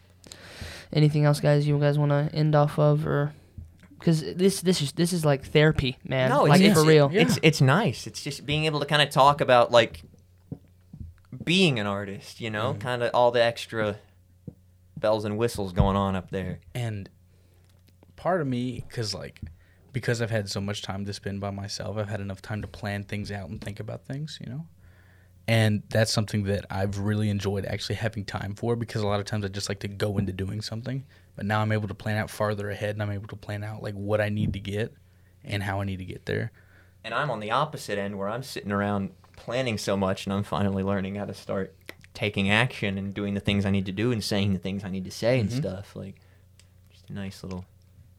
Anything 0.94 1.24
else, 1.24 1.40
guys? 1.40 1.66
You 1.66 1.80
guys 1.80 1.98
want 1.98 2.12
to 2.12 2.36
end 2.36 2.54
off 2.54 2.78
of, 2.78 3.08
or 3.08 3.34
because 3.98 4.22
this 4.36 4.62
this 4.62 4.82
is 4.82 4.92
this 4.92 5.14
is 5.14 5.24
like 5.24 5.46
therapy, 5.46 5.98
man. 6.04 6.30
no, 6.30 6.44
like 6.44 6.60
it's, 6.60 6.74
for 6.74 6.82
it's- 6.82 6.86
real. 6.86 7.10
It's 7.14 7.40
it's 7.42 7.62
nice. 7.62 8.08
It's 8.08 8.22
just 8.22 8.46
being 8.46 8.66
able 8.66 8.82
to 8.82 8.86
kind 8.86 9.02
of 9.02 9.10
talk 9.10 9.40
about 9.40 9.72
like 9.72 10.02
being 11.46 11.80
an 11.80 11.88
artist. 11.88 12.42
You 12.42 12.50
know, 12.50 12.72
mm-hmm. 12.72 12.82
kind 12.82 13.04
of 13.04 13.12
all 13.14 13.32
the 13.32 13.42
extra 13.42 13.98
bells 14.98 15.24
and 15.24 15.38
whistles 15.38 15.72
going 15.72 15.96
on 15.96 16.16
up 16.16 16.30
there. 16.30 16.60
And 16.76 17.10
part 18.18 18.42
of 18.42 18.48
me, 18.48 18.84
because 18.88 19.14
like, 19.14 19.42
because 19.94 20.22
I've 20.22 20.32
had 20.32 20.50
so 20.50 20.62
much 20.62 20.82
time 20.82 21.06
to 21.06 21.14
spend 21.14 21.42
by 21.42 21.50
myself, 21.52 21.98
I've 21.98 22.10
had 22.10 22.22
enough 22.22 22.42
time 22.42 22.62
to 22.62 22.68
plan 22.68 23.04
things 23.04 23.32
out 23.32 23.50
and 23.50 23.60
think 23.62 23.80
about 23.80 24.06
things, 24.06 24.38
you 24.42 24.50
know? 24.52 24.66
And 25.48 25.84
that's 25.90 26.12
something 26.12 26.44
that 26.44 26.66
I've 26.70 27.00
really 27.00 27.30
enjoyed 27.30 27.66
actually 27.66 27.96
having 27.96 28.24
time 28.26 28.54
for 28.56 28.76
because 28.76 29.02
a 29.02 29.08
lot 29.08 29.20
of 29.20 29.26
times 29.26 29.44
I 29.44 29.48
just 29.50 29.70
like 29.70 29.80
to 29.80 29.88
go 29.88 30.18
into 30.18 30.32
doing 30.32 30.62
something. 30.62 31.04
But 31.36 31.46
now 31.46 31.62
I'm 31.62 31.72
able 31.72 31.88
to 31.88 31.94
plan 31.94 32.18
out 32.18 32.30
farther 32.30 32.70
ahead 32.70 32.96
and 32.96 33.04
I'm 33.04 33.12
able 33.12 33.28
to 33.28 33.36
plan 33.36 33.64
out 33.64 33.82
like 33.84 33.96
what 33.96 34.22
I 34.22 34.30
need 34.30 34.54
to 34.54 34.60
get 34.60 34.94
and 35.44 35.64
how 35.64 35.82
I 35.82 35.84
need 35.86 35.98
to 35.98 36.06
get 36.06 36.26
there. 36.26 36.52
And 37.04 37.14
I'm 37.14 37.32
on 37.32 37.40
the 37.40 37.52
opposite 37.52 37.98
end 37.98 38.18
where 38.18 38.30
I'm 38.30 38.44
sitting 38.44 38.72
around 38.72 39.10
planning 39.36 39.78
so 39.78 39.98
much 39.98 40.26
and 40.26 40.34
I'm 40.34 40.44
finally 40.44 40.84
learning 40.84 41.16
how 41.16 41.26
to 41.26 41.34
start 41.34 41.76
taking 42.14 42.50
action 42.52 42.98
and 42.98 43.14
doing 43.14 43.34
the 43.34 43.40
things 43.40 43.66
I 43.66 43.72
need 43.72 43.88
to 43.88 43.92
do 43.92 44.12
and 44.12 44.24
saying 44.24 44.54
the 44.54 44.60
things 44.60 44.84
I 44.84 44.90
need 44.90 45.06
to 45.06 45.12
say 45.12 45.40
and 45.40 45.50
Mhm. 45.50 45.58
stuff. 45.58 45.96
Like 45.96 46.22
just 46.92 47.10
a 47.10 47.14
nice 47.14 47.44
little 47.44 47.66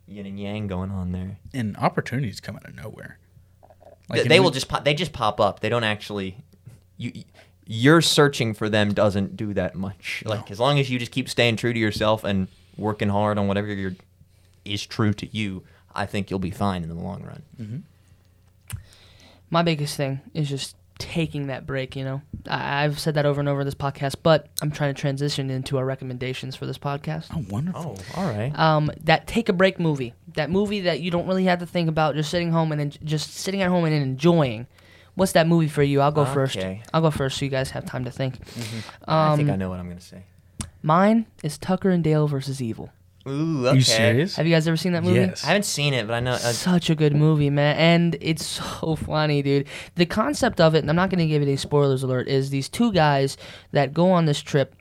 yin 0.06 0.26
and 0.26 0.38
yang 0.38 0.66
going 0.66 0.90
on 0.90 1.12
there. 1.12 1.38
And 1.54 1.76
opportunities 1.76 2.40
come 2.40 2.56
out 2.56 2.64
of 2.64 2.74
nowhere. 2.74 3.18
Th- 4.10 4.22
in 4.24 4.28
they 4.28 4.40
will 4.40 4.50
just 4.50 4.68
pop, 4.68 4.84
they 4.84 4.94
just 4.94 5.12
pop 5.12 5.40
up. 5.40 5.60
They 5.60 5.68
don't 5.68 5.84
actually 5.84 6.36
you 6.96 7.24
you're 7.66 8.02
searching 8.02 8.52
for 8.54 8.68
them 8.68 8.92
doesn't 8.92 9.36
do 9.36 9.54
that 9.54 9.74
much. 9.74 10.22
Like 10.26 10.50
as 10.50 10.58
long 10.60 10.78
as 10.78 10.90
you 10.90 10.98
just 10.98 11.12
keep 11.12 11.28
staying 11.28 11.56
true 11.56 11.72
to 11.72 11.78
yourself 11.78 12.24
and 12.24 12.48
working 12.76 13.08
hard 13.08 13.38
on 13.38 13.46
whatever 13.48 13.68
you're 13.68 13.94
is 14.64 14.84
true 14.86 15.12
to 15.14 15.26
you, 15.36 15.62
I 15.94 16.06
think 16.06 16.30
you'll 16.30 16.38
be 16.40 16.50
fine 16.50 16.82
in 16.82 16.88
the 16.88 16.94
long 16.94 17.22
run. 17.22 17.42
Mhm. 17.60 17.82
My 19.50 19.62
biggest 19.62 19.96
thing 19.96 20.20
is 20.34 20.48
just 20.48 20.76
taking 21.02 21.48
that 21.48 21.66
break. 21.66 21.96
You 21.96 22.04
know, 22.04 22.22
I, 22.48 22.84
I've 22.84 22.98
said 22.98 23.14
that 23.14 23.26
over 23.26 23.40
and 23.40 23.48
over 23.48 23.60
in 23.60 23.66
this 23.66 23.74
podcast, 23.74 24.16
but 24.22 24.48
I'm 24.62 24.70
trying 24.70 24.94
to 24.94 25.00
transition 25.00 25.50
into 25.50 25.78
our 25.78 25.84
recommendations 25.84 26.56
for 26.56 26.66
this 26.66 26.78
podcast. 26.78 27.26
Oh, 27.34 27.44
wonderful. 27.50 27.98
all 28.16 28.24
right. 28.24 28.56
um, 28.58 28.90
that 29.04 29.26
take 29.26 29.48
a 29.48 29.52
break 29.52 29.78
movie. 29.80 30.14
That 30.34 30.50
movie 30.50 30.80
that 30.82 31.00
you 31.00 31.10
don't 31.10 31.26
really 31.26 31.44
have 31.44 31.58
to 31.60 31.66
think 31.66 31.88
about, 31.88 32.14
just 32.14 32.30
sitting 32.30 32.50
home 32.52 32.72
and 32.72 32.80
then 32.80 32.92
just 33.04 33.34
sitting 33.34 33.60
at 33.62 33.68
home 33.68 33.84
and 33.84 33.94
enjoying. 33.94 34.66
What's 35.14 35.32
that 35.32 35.46
movie 35.46 35.68
for 35.68 35.82
you? 35.82 36.00
I'll 36.00 36.10
go 36.12 36.24
first. 36.24 36.56
Okay. 36.56 36.82
I'll 36.94 37.02
go 37.02 37.10
first, 37.10 37.38
so 37.38 37.44
you 37.44 37.50
guys 37.50 37.70
have 37.72 37.84
time 37.84 38.04
to 38.06 38.10
think. 38.10 38.36
I 39.06 39.32
Um, 39.32 39.36
think 39.38 39.50
I 39.50 39.56
know 39.56 39.68
what 39.68 39.78
I'm 39.78 39.86
going 39.86 39.98
to 39.98 40.04
say. 40.04 40.24
Mine 40.82 41.26
is 41.42 41.58
Tucker 41.58 41.90
and 41.90 42.02
Dale 42.02 42.26
versus 42.26 42.62
Evil. 42.62 42.90
Ooh, 43.26 43.66
okay. 43.68 43.76
you 43.76 43.82
serious? 43.82 44.36
Have 44.36 44.46
you 44.46 44.54
guys 44.54 44.66
ever 44.66 44.76
seen 44.76 44.92
that 44.92 45.04
movie? 45.04 45.20
Yes. 45.20 45.44
I 45.44 45.48
haven't 45.48 45.64
seen 45.64 45.94
it, 45.94 46.06
but 46.06 46.14
I 46.14 46.20
know. 46.20 46.32
Uh, 46.32 46.38
Such 46.38 46.90
a 46.90 46.94
good 46.94 47.14
movie, 47.14 47.50
man, 47.50 47.76
and 47.76 48.16
it's 48.20 48.44
so 48.80 48.96
funny, 48.96 49.42
dude. 49.42 49.68
The 49.94 50.06
concept 50.06 50.60
of 50.60 50.74
it, 50.74 50.78
and 50.78 50.90
I'm 50.90 50.96
not 50.96 51.10
gonna 51.10 51.26
give 51.26 51.42
it 51.42 51.46
any 51.46 51.56
spoilers 51.56 52.02
alert, 52.02 52.28
is 52.28 52.50
these 52.50 52.68
two 52.68 52.92
guys 52.92 53.36
that 53.70 53.92
go 53.92 54.10
on 54.10 54.24
this 54.24 54.40
trip 54.40 54.74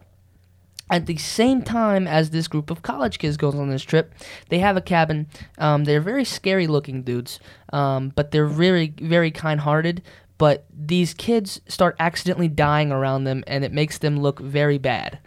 at 0.92 1.06
the 1.06 1.18
same 1.18 1.62
time 1.62 2.06
as 2.06 2.30
this 2.32 2.48
group 2.48 2.70
of 2.70 2.82
college 2.82 3.18
kids 3.18 3.38
goes 3.38 3.56
on 3.56 3.70
this 3.70 3.84
trip. 3.84 4.14
They 4.50 4.60
have 4.60 4.76
a 4.76 4.82
cabin. 4.82 5.28
Um, 5.58 5.86
they're 5.86 6.02
very 6.02 6.26
scary 6.26 6.68
looking 6.68 7.02
dudes, 7.02 7.39
um, 7.72 8.12
but 8.16 8.32
they're 8.32 8.46
very, 8.46 8.94
very 9.02 9.32
kind 9.32 9.62
hearted. 9.62 10.04
But 10.38 10.66
these 10.76 11.14
kids 11.14 11.62
start 11.68 11.96
accidentally 12.00 12.50
dying 12.50 12.92
around 12.92 13.24
them, 13.24 13.44
and 13.48 13.64
it 13.64 13.72
makes 13.72 14.00
them 14.00 14.20
look 14.20 14.39
very 14.39 14.78
bad, 14.78 15.20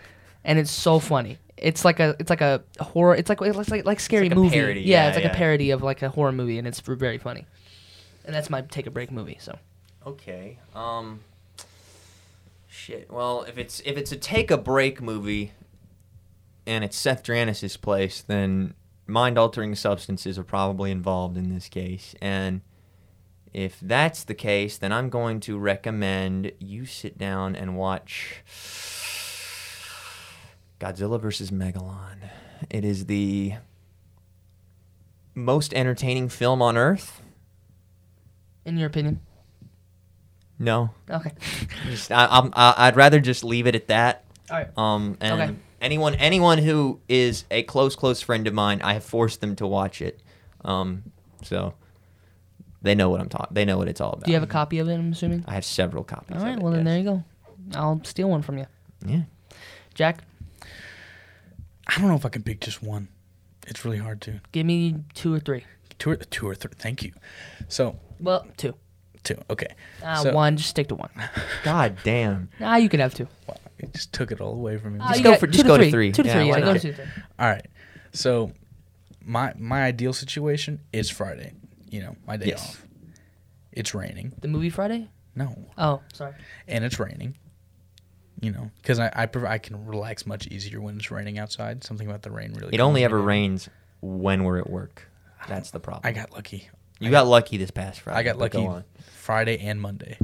and 0.45 0.59
it's 0.59 0.71
so 0.71 0.99
funny. 0.99 1.39
It's 1.57 1.85
like 1.85 2.01
a, 2.01 2.17
it's 2.19 2.31
like 2.31 2.41
a 2.41 2.63
horror. 2.81 3.15
It's 3.15 3.29
like 3.29 3.41
it's 3.41 3.71
like 3.71 3.85
like 3.85 4.01
scary 4.01 4.29
like 4.29 4.33
a 4.33 4.41
movie. 4.41 4.57
parody, 4.57 4.81
yeah, 4.81 5.05
yeah, 5.05 5.09
it's 5.09 5.17
like 5.17 5.25
yeah. 5.25 5.33
a 5.33 5.37
parody 5.37 5.71
of 5.71 5.83
like 5.83 6.03
a 6.03 6.09
horror 6.09 6.33
movie, 6.33 6.59
and 6.59 6.67
it's 6.67 6.81
very 6.81 7.19
funny. 7.19 7.47
And 8.25 8.35
that's 8.35 8.51
my 8.51 8.63
take 8.63 8.87
a 8.87 8.91
break 8.91 9.11
movie. 9.11 9.39
So 9.41 9.59
Okay. 10.07 10.59
Um. 10.75 11.21
Shit. 12.69 13.11
Well, 13.11 13.45
if 13.45 13.57
it's 13.57 13.81
if 13.85 13.97
it's 13.97 14.13
a 14.13 14.17
take 14.17 14.51
a 14.51 14.59
break 14.59 15.01
movie, 15.01 15.53
and 16.67 16.85
it's 16.85 16.97
Seth 16.97 17.23
Dranis' 17.23 17.81
place, 17.81 18.21
then 18.21 18.75
mind 19.07 19.39
altering 19.39 19.75
substances 19.75 20.39
are 20.39 20.45
probably 20.45 20.91
involved 20.91 21.37
in 21.37 21.55
this 21.55 21.69
case. 21.69 22.15
And 22.21 22.61
if 23.53 23.79
that's 23.81 24.25
the 24.25 24.35
case, 24.35 24.77
then 24.77 24.93
I'm 24.93 25.09
going 25.09 25.41
to 25.41 25.59
recommend 25.59 26.53
you 26.59 26.85
sit 26.85 27.17
down 27.17 27.55
and 27.55 27.77
watch 27.77 28.43
Godzilla 30.81 31.21
versus 31.21 31.51
Megalon. 31.51 32.17
It 32.71 32.85
is 32.85 33.07
the 33.07 33.55
most 35.35 35.75
entertaining 35.75 36.29
film 36.29 36.63
on 36.63 36.77
Earth. 36.77 37.21
in 38.65 38.77
your 38.77 38.87
opinion, 38.87 39.21
No, 40.59 40.91
okay. 41.11 41.33
Just, 41.87 42.11
I, 42.13 42.27
I'm, 42.31 42.51
I, 42.55 42.75
I'd 42.79 42.97
rather 42.97 43.21
just 43.21 43.45
leave 43.45 43.67
it 43.67 43.75
at 43.75 43.89
that. 43.89 44.25
All 44.51 44.57
right. 44.57 44.79
Um, 44.79 45.17
and 45.21 45.41
Okay. 45.41 45.55
anyone, 45.81 46.15
anyone 46.15 46.59
who 46.59 47.01
is 47.09 47.45
a 47.51 47.63
close, 47.65 47.97
close 47.97 48.21
friend 48.23 48.47
of 48.47 48.55
mine, 48.55 48.81
I 48.83 48.95
have 48.95 49.05
forced 49.05 49.41
them 49.41 49.57
to 49.57 49.67
watch 49.67 50.01
it. 50.01 50.21
Um, 50.65 51.03
so 51.43 51.75
they 52.83 52.95
know 52.95 53.11
what 53.11 53.21
I'm 53.21 53.29
talking. 53.29 53.53
They 53.55 53.65
know 53.65 53.77
what 53.79 53.89
it's 53.89 54.01
all 54.01 54.13
about. 54.13 54.25
Do 54.25 54.31
you 54.31 54.37
have 54.37 54.43
a 54.45 54.47
copy 54.47 54.79
of 54.79 54.89
it? 54.89 54.95
I'm 54.95 55.13
assuming. 55.13 55.45
I 55.47 55.55
have 55.55 55.65
several 55.65 56.05
copies. 56.05 56.37
All 56.39 56.43
right. 56.45 56.53
of 56.53 56.59
it, 56.59 56.63
Well, 56.63 56.73
then 56.73 56.85
there 56.85 56.99
you 56.99 57.05
go. 57.05 57.25
I'll 57.75 58.01
steal 58.05 58.29
one 58.31 58.43
from 58.43 58.59
you, 58.59 58.67
Yeah. 59.05 59.23
Jack. 59.95 60.23
I 61.87 61.99
don't 61.99 62.09
know 62.09 62.15
if 62.17 62.25
I 62.27 62.29
can 62.31 62.43
pick 62.43 62.61
just 62.61 62.83
one. 62.83 63.09
It's 63.67 63.85
really 63.85 63.99
hard 63.99 64.21
to. 64.23 64.41
Give 64.53 64.67
me 64.67 64.97
two 65.15 65.33
or 65.35 65.41
three. 65.41 65.65
Two 65.99 66.11
or, 66.11 66.17
two 66.17 66.47
or 66.49 66.55
three. 66.55 66.73
Thank 66.77 67.03
you. 67.03 67.13
So, 67.69 67.99
Well, 68.21 68.47
two. 68.57 68.75
two. 69.23 69.37
Okay. 69.51 69.69
Uh, 70.03 70.17
So- 70.23 70.33
one. 70.35 70.57
Just 70.57 70.71
stick 70.71 70.89
to 70.89 70.95
one. 70.95 71.11
God 71.65 71.97
damn. 72.05 72.49
Ah, 72.61 72.77
you 72.77 72.89
can 72.89 73.01
have 73.01 73.15
two. 73.15 73.29
Wow, 73.47 73.57
it 73.79 73.93
just 73.95 74.13
took 74.13 74.33
it 74.33 74.41
all 74.41 74.53
away 74.55 74.77
from 74.79 74.95
me. 74.95 75.01
Ah, 75.03 75.09
Just 75.09 75.19
you 75.21 75.25
go 75.25 75.31
got 75.33 75.41
for- 75.41 75.47
two 75.47 75.53
just 75.53 75.65
to 75.65 75.69
go 75.69 75.77
to 75.79 75.85
three. 75.85 75.91
three. 75.91 76.13
Two 76.13 76.23
to 76.25 76.29
Yeah, 76.29 76.35
three. 76.35 76.51
why 76.51 76.59
Yeah, 76.59 76.65
go 76.65 76.73
not? 76.73 76.81
to 76.81 76.81
two 76.81 76.91
to 76.93 76.97
three. 76.97 77.23
All 77.39 77.49
right. 77.49 77.67
So 78.13 78.53
my 79.25 79.53
my 79.57 79.83
ideal 79.85 80.13
situation 80.13 80.81
is 80.93 81.11
Friday. 81.11 81.53
You 81.91 82.01
know, 82.03 82.17
my 82.27 82.37
day 82.37 82.47
Yes. 82.47 82.63
off. 82.69 82.87
It's 83.73 83.95
raining. 83.95 84.33
The 84.41 84.49
movie 84.49 84.71
Friday. 84.71 85.09
No, 85.37 85.57
Oh, 85.77 86.01
sorry. 86.13 86.35
and 86.69 86.85
it's 86.85 87.01
raining. 87.01 87.37
You 88.41 88.53
know, 88.53 88.71
because 88.83 88.99
I 88.99 89.09
I, 89.15 89.29
I 89.47 89.59
can 89.59 89.87
relax 89.87 90.27
much 90.27 90.47
easier 90.49 90.81
when 90.81 90.97
it's 90.97 91.11
raining 91.11 91.39
outside. 91.39 91.85
Something 91.85 92.09
about 92.09 92.23
the 92.23 92.31
rain 92.31 92.53
really. 92.55 92.75
It 92.75 92.81
only 92.81 93.05
ever 93.05 93.21
rains 93.21 93.69
when 94.01 94.45
we're 94.45 94.59
at 94.59 94.69
work. 94.69 95.09
That's 95.49 95.71
the 95.71 95.81
problem. 95.81 96.03
I 96.05 96.13
got 96.13 96.33
lucky. 96.33 96.69
you 96.99 97.11
got 97.11 97.27
lucky 97.27 97.57
this 97.57 97.71
past 97.71 98.01
Friday. 98.01 98.19
I 98.19 98.23
got 98.23 98.35
go 98.35 98.41
lucky 98.41 98.59
on. 98.59 98.85
Friday 99.13 99.59
and 99.59 99.81
Monday. 99.81 100.19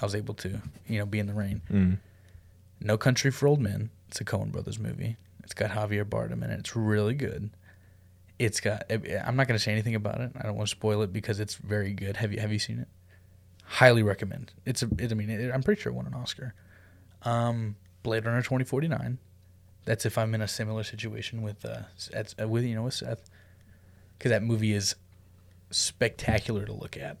I 0.00 0.04
was 0.04 0.14
able 0.14 0.34
to, 0.34 0.60
you 0.86 0.98
know, 0.98 1.06
be 1.06 1.18
in 1.18 1.26
the 1.26 1.32
rain. 1.32 1.62
Mm. 1.70 1.98
No 2.80 2.98
Country 2.98 3.30
for 3.30 3.48
Old 3.48 3.60
Men. 3.60 3.90
It's 4.08 4.20
a 4.20 4.24
Coen 4.24 4.52
Brothers 4.52 4.78
movie. 4.78 5.16
It's 5.42 5.54
got 5.54 5.70
Javier 5.70 6.04
Bardem 6.04 6.44
in 6.44 6.50
it. 6.50 6.58
It's 6.60 6.76
really 6.76 7.14
good. 7.14 7.50
It's 8.38 8.60
got. 8.60 8.84
I'm 8.90 9.36
not 9.36 9.48
going 9.48 9.56
to 9.56 9.62
say 9.62 9.72
anything 9.72 9.94
about 9.94 10.20
it. 10.20 10.32
I 10.38 10.42
don't 10.42 10.56
want 10.56 10.68
to 10.68 10.72
spoil 10.72 11.02
it 11.02 11.12
because 11.12 11.40
it's 11.40 11.54
very 11.54 11.92
good. 11.92 12.18
Have 12.18 12.32
you 12.32 12.40
Have 12.40 12.52
you 12.52 12.58
seen 12.58 12.78
it? 12.80 12.88
Highly 13.64 14.02
recommend. 14.02 14.52
It's 14.64 14.82
a. 14.82 14.88
It, 14.98 15.10
I 15.10 15.14
mean, 15.14 15.30
it, 15.30 15.50
I'm 15.52 15.62
pretty 15.62 15.80
sure 15.80 15.92
it 15.92 15.96
won 15.96 16.06
an 16.06 16.14
Oscar. 16.14 16.54
Um, 17.22 17.76
Blade 18.02 18.24
Runner 18.24 18.42
2049. 18.42 19.18
That's 19.84 20.04
if 20.06 20.18
I'm 20.18 20.34
in 20.34 20.42
a 20.42 20.48
similar 20.48 20.82
situation 20.82 21.42
with 21.42 21.64
uh, 21.64 21.82
Seth, 21.96 22.34
uh 22.40 22.48
with 22.48 22.64
you 22.64 22.74
know 22.74 22.82
with 22.82 22.94
Seth, 22.94 23.28
because 24.18 24.30
that 24.30 24.42
movie 24.42 24.72
is 24.72 24.94
spectacular 25.70 26.64
to 26.64 26.72
look 26.72 26.96
at. 26.96 27.16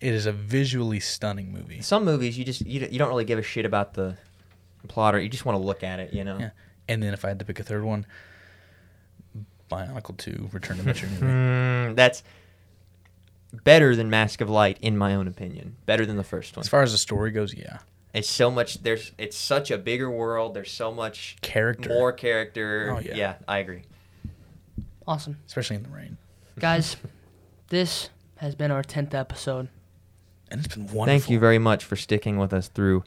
It 0.00 0.12
is 0.12 0.26
a 0.26 0.32
visually 0.32 1.00
stunning 1.00 1.52
movie. 1.52 1.80
Some 1.80 2.04
movies 2.04 2.36
you 2.36 2.44
just 2.44 2.66
you, 2.66 2.80
don't- 2.80 2.92
you 2.92 2.98
don't 2.98 3.08
really 3.08 3.24
give 3.24 3.38
a 3.38 3.42
shit 3.42 3.64
about 3.64 3.94
the 3.94 4.16
plot 4.88 5.14
or 5.14 5.20
you 5.20 5.28
just 5.28 5.44
want 5.44 5.56
to 5.58 5.62
look 5.64 5.82
at 5.84 6.00
it, 6.00 6.12
you 6.12 6.24
know. 6.24 6.38
Yeah. 6.38 6.50
And 6.88 7.02
then 7.02 7.14
if 7.14 7.24
I 7.24 7.28
had 7.28 7.38
to 7.38 7.44
pick 7.44 7.60
a 7.60 7.62
third 7.62 7.84
one, 7.84 8.04
Bionicle 9.70 10.16
2, 10.16 10.50
Return 10.52 10.76
to 10.78 10.82
Metro 10.82 11.08
movie. 11.08 11.22
Mm, 11.24 11.94
that's 11.96 12.22
better 13.64 13.94
than 13.96 14.10
Mask 14.10 14.40
of 14.40 14.50
Light 14.50 14.76
in 14.82 14.98
my 14.98 15.14
own 15.14 15.28
opinion. 15.28 15.76
Better 15.86 16.04
than 16.04 16.16
the 16.16 16.24
first 16.24 16.56
one. 16.56 16.62
As 16.62 16.68
far 16.68 16.82
as 16.82 16.92
the 16.92 16.98
story 16.98 17.30
goes, 17.30 17.54
yeah. 17.54 17.78
It's 18.14 18.28
so 18.28 18.50
much 18.50 18.82
there's 18.82 19.12
it's 19.16 19.36
such 19.36 19.70
a 19.70 19.78
bigger 19.78 20.10
world. 20.10 20.54
There's 20.54 20.70
so 20.70 20.92
much 20.92 21.36
Character. 21.40 21.88
more 21.88 22.12
character. 22.12 22.94
Oh, 22.96 23.00
yeah. 23.00 23.14
yeah, 23.14 23.34
I 23.48 23.58
agree. 23.58 23.82
Awesome. 25.08 25.38
Especially 25.46 25.76
in 25.76 25.82
the 25.84 25.88
rain. 25.88 26.18
Guys, 26.58 26.96
this 27.68 28.10
has 28.36 28.54
been 28.54 28.70
our 28.70 28.82
10th 28.82 29.14
episode. 29.14 29.68
And 30.50 30.64
it's 30.64 30.74
been 30.74 30.84
wonderful. 30.84 31.06
Thank 31.06 31.30
you 31.30 31.38
very 31.38 31.58
much 31.58 31.84
for 31.84 31.96
sticking 31.96 32.36
with 32.36 32.52
us 32.52 32.68
through 32.68 33.02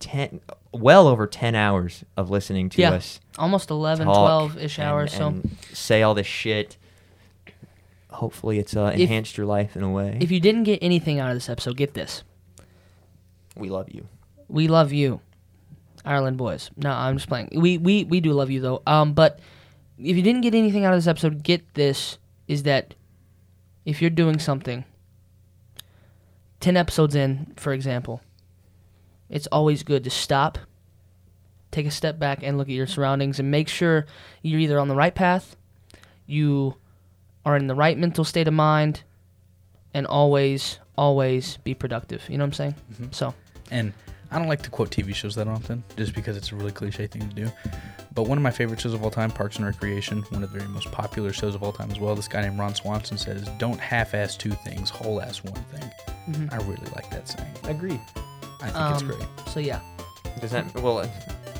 10 0.00 0.40
well 0.72 1.06
over 1.06 1.26
10 1.26 1.54
hours 1.54 2.04
of 2.16 2.30
listening 2.30 2.68
to 2.70 2.80
Yeah. 2.80 2.92
us 2.92 3.20
Almost 3.38 3.68
11, 3.70 4.06
12 4.06 4.56
ish 4.58 4.78
and- 4.78 4.86
hours. 4.88 5.12
so 5.12 5.42
say 5.72 6.02
all 6.02 6.14
this 6.14 6.26
shit. 6.26 6.78
Hopefully 8.10 8.58
it's 8.58 8.74
uh, 8.74 8.92
If- 8.94 9.00
enhanced 9.00 9.36
your 9.36 9.46
life 9.46 9.76
in 9.76 9.82
a 9.82 9.90
way. 9.90 10.16
if 10.20 10.30
you 10.30 10.40
didn't 10.40 10.64
get 10.64 10.78
anything 10.82 11.18
out 11.20 11.28
of 11.30 11.36
this 11.36 11.48
episode, 11.50 11.76
get 11.76 11.92
this. 11.94 12.22
We 13.58 13.68
love 13.68 13.88
you. 13.90 14.06
We 14.48 14.68
love 14.68 14.92
you, 14.92 15.20
Ireland 16.04 16.38
boys. 16.38 16.70
No, 16.76 16.90
I'm 16.90 17.16
just 17.16 17.28
playing. 17.28 17.50
We 17.52 17.76
we 17.76 18.04
we 18.04 18.20
do 18.20 18.32
love 18.32 18.50
you 18.50 18.60
though. 18.60 18.82
Um, 18.86 19.12
but 19.12 19.40
if 19.98 20.16
you 20.16 20.22
didn't 20.22 20.42
get 20.42 20.54
anything 20.54 20.84
out 20.84 20.94
of 20.94 20.98
this 20.98 21.06
episode, 21.06 21.42
get 21.42 21.74
this: 21.74 22.18
is 22.46 22.62
that 22.62 22.94
if 23.84 24.00
you're 24.00 24.10
doing 24.10 24.38
something, 24.38 24.84
ten 26.60 26.76
episodes 26.76 27.14
in, 27.14 27.52
for 27.56 27.72
example, 27.72 28.22
it's 29.28 29.46
always 29.48 29.82
good 29.82 30.04
to 30.04 30.10
stop, 30.10 30.58
take 31.70 31.86
a 31.86 31.90
step 31.90 32.18
back, 32.18 32.40
and 32.42 32.56
look 32.56 32.68
at 32.68 32.74
your 32.74 32.86
surroundings, 32.86 33.38
and 33.38 33.50
make 33.50 33.68
sure 33.68 34.06
you're 34.42 34.60
either 34.60 34.78
on 34.78 34.88
the 34.88 34.94
right 34.94 35.14
path, 35.14 35.56
you 36.26 36.76
are 37.44 37.56
in 37.56 37.66
the 37.66 37.74
right 37.74 37.98
mental 37.98 38.24
state 38.24 38.48
of 38.48 38.54
mind, 38.54 39.02
and 39.92 40.06
always 40.06 40.78
always 40.96 41.58
be 41.58 41.74
productive. 41.74 42.24
You 42.28 42.38
know 42.38 42.44
what 42.44 42.48
I'm 42.48 42.52
saying? 42.54 42.74
Mhm. 42.94 43.14
So. 43.14 43.34
And 43.70 43.92
I 44.30 44.38
don't 44.38 44.48
like 44.48 44.62
to 44.62 44.70
quote 44.70 44.90
TV 44.90 45.14
shows 45.14 45.34
that 45.36 45.48
often, 45.48 45.82
just 45.96 46.14
because 46.14 46.36
it's 46.36 46.52
a 46.52 46.54
really 46.56 46.72
cliche 46.72 47.06
thing 47.06 47.28
to 47.28 47.34
do. 47.34 47.50
But 48.14 48.24
one 48.26 48.36
of 48.36 48.42
my 48.42 48.50
favorite 48.50 48.80
shows 48.80 48.94
of 48.94 49.02
all 49.04 49.10
time, 49.10 49.30
Parks 49.30 49.56
and 49.56 49.64
Recreation, 49.66 50.22
one 50.30 50.42
of 50.42 50.50
the 50.52 50.58
very 50.58 50.68
most 50.70 50.90
popular 50.90 51.32
shows 51.32 51.54
of 51.54 51.62
all 51.62 51.72
time 51.72 51.90
as 51.90 51.98
well. 52.00 52.14
This 52.14 52.28
guy 52.28 52.42
named 52.42 52.58
Ron 52.58 52.74
Swanson 52.74 53.16
says, 53.16 53.48
"Don't 53.58 53.78
half-ass 53.78 54.36
two 54.36 54.50
things, 54.50 54.90
whole-ass 54.90 55.44
one 55.44 55.54
thing." 55.72 55.90
mhm. 56.28 56.52
I 56.52 56.56
really 56.66 56.90
like 56.94 57.08
that 57.10 57.28
saying. 57.28 57.50
Agree. 57.64 58.00
I 58.60 58.64
think 58.64 58.76
Um, 58.76 58.92
it's 58.94 59.02
great. 59.02 59.28
So 59.48 59.60
yeah, 59.60 59.80
Does 60.40 60.50
that 60.50 60.74
well? 60.80 61.08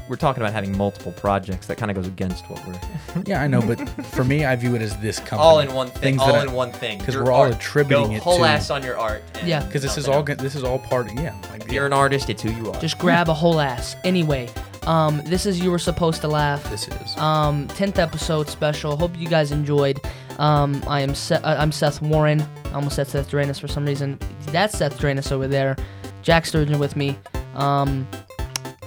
We're 0.09 0.17
talking 0.17 0.43
about 0.43 0.53
having 0.55 0.77
multiple 0.77 1.13
projects. 1.13 1.67
That 1.67 1.77
kind 1.77 1.91
of 1.91 1.95
goes 1.97 2.07
against 2.07 2.45
what 2.49 2.67
we're. 2.67 2.79
Yeah, 3.27 3.43
I 3.43 3.47
know, 3.47 3.61
but 3.61 3.77
for 4.07 4.25
me, 4.25 4.45
I 4.45 4.55
view 4.57 4.75
it 4.75 4.83
as 4.83 4.97
this 4.99 5.19
company. 5.19 5.41
all 5.43 5.61
in 5.61 5.73
one 5.75 5.89
thing. 5.89 6.01
Things 6.03 6.21
All 6.23 6.29
that 6.33 6.41
I- 6.41 6.43
in 6.45 6.53
one 6.53 6.73
thing. 6.73 6.99
'cause 7.01 7.15
Your 7.15 7.25
we're 7.25 7.33
all 7.33 7.43
art. 7.43 7.55
attributing 7.55 8.09
Go 8.11 8.15
it 8.15 8.23
whole 8.23 8.39
to- 8.39 8.45
ass 8.45 8.71
on 8.71 8.83
your 8.83 8.97
art. 8.99 9.23
and 9.39 9.47
Yeah. 9.49 9.63
because 9.65 9.83
this 9.83 9.99
is 9.99 10.09
all 10.09 10.27
else. 10.29 10.39
this 10.41 10.55
is 10.55 10.65
all 10.65 10.79
part. 10.79 11.11
Of, 11.11 11.15
yeah, 11.21 11.35
like, 11.51 11.71
you're 11.71 11.87
an 11.87 11.93
artist, 11.93 12.31
it's 12.31 12.43
who 12.43 12.51
you 12.51 12.71
are. 12.73 12.81
just 12.81 12.99
grab 12.99 13.29
a 13.29 13.35
whole 13.35 13.61
ass. 13.61 13.97
Anyway, 14.05 14.49
um, 14.87 15.21
this 15.27 15.45
is 15.47 15.61
you 15.61 15.71
were 15.71 15.79
supposed 15.79 16.21
to 16.23 16.29
laugh. 16.29 16.63
this 16.71 16.89
is. 16.89 17.17
Um, 17.19 17.67
tenth 17.69 17.99
episode 17.99 18.49
special. 18.49 18.97
Hope 18.97 19.11
you 19.19 19.29
guys 19.29 19.53
enjoyed. 19.53 20.01
Um, 20.39 20.83
I 20.87 21.01
am 21.01 21.15
Se- 21.15 21.41
uh, 21.43 21.57
I'm 21.61 21.73
Seth 21.73 22.01
Warren. 22.01 22.47
I 22.67 22.75
almost 22.75 22.97
said 22.97 23.09
Seth 23.09 23.31
Drainus 23.31 23.61
for 23.61 23.69
some 23.69 23.85
reason. 23.85 24.19
That's 24.53 24.79
Seth 24.79 24.99
Drainus 24.99 25.33
over 25.33 25.49
there. 25.49 25.77
Jack 26.23 26.47
Sturgeon 26.47 26.79
with 26.79 26.95
me. 26.97 27.19
Um, 27.57 28.07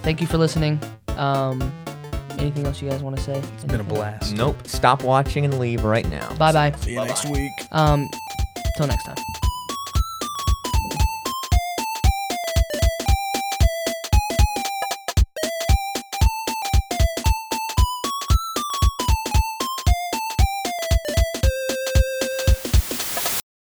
thank 0.01 0.21
you 0.21 0.27
for 0.27 0.37
listening. 0.37 0.79
Um, 1.17 1.71
anything 2.37 2.65
else 2.65 2.81
you 2.81 2.89
guys 2.89 3.03
want 3.03 3.17
to 3.17 3.21
say? 3.23 3.37
It's 3.37 3.65
been 3.65 3.79
a 3.79 3.83
blast. 3.83 4.35
Nope. 4.35 4.67
Stop 4.67 5.03
watching 5.03 5.45
and 5.45 5.59
leave 5.59 5.83
right 5.83 6.07
now. 6.09 6.33
Bye 6.35 6.51
bye. 6.51 6.71
See 6.79 6.91
you 6.91 6.97
next 7.05 7.29
week. 7.29 7.51
Um, 7.71 8.07
till 8.77 8.87
next 8.87 9.03
time. 9.05 9.17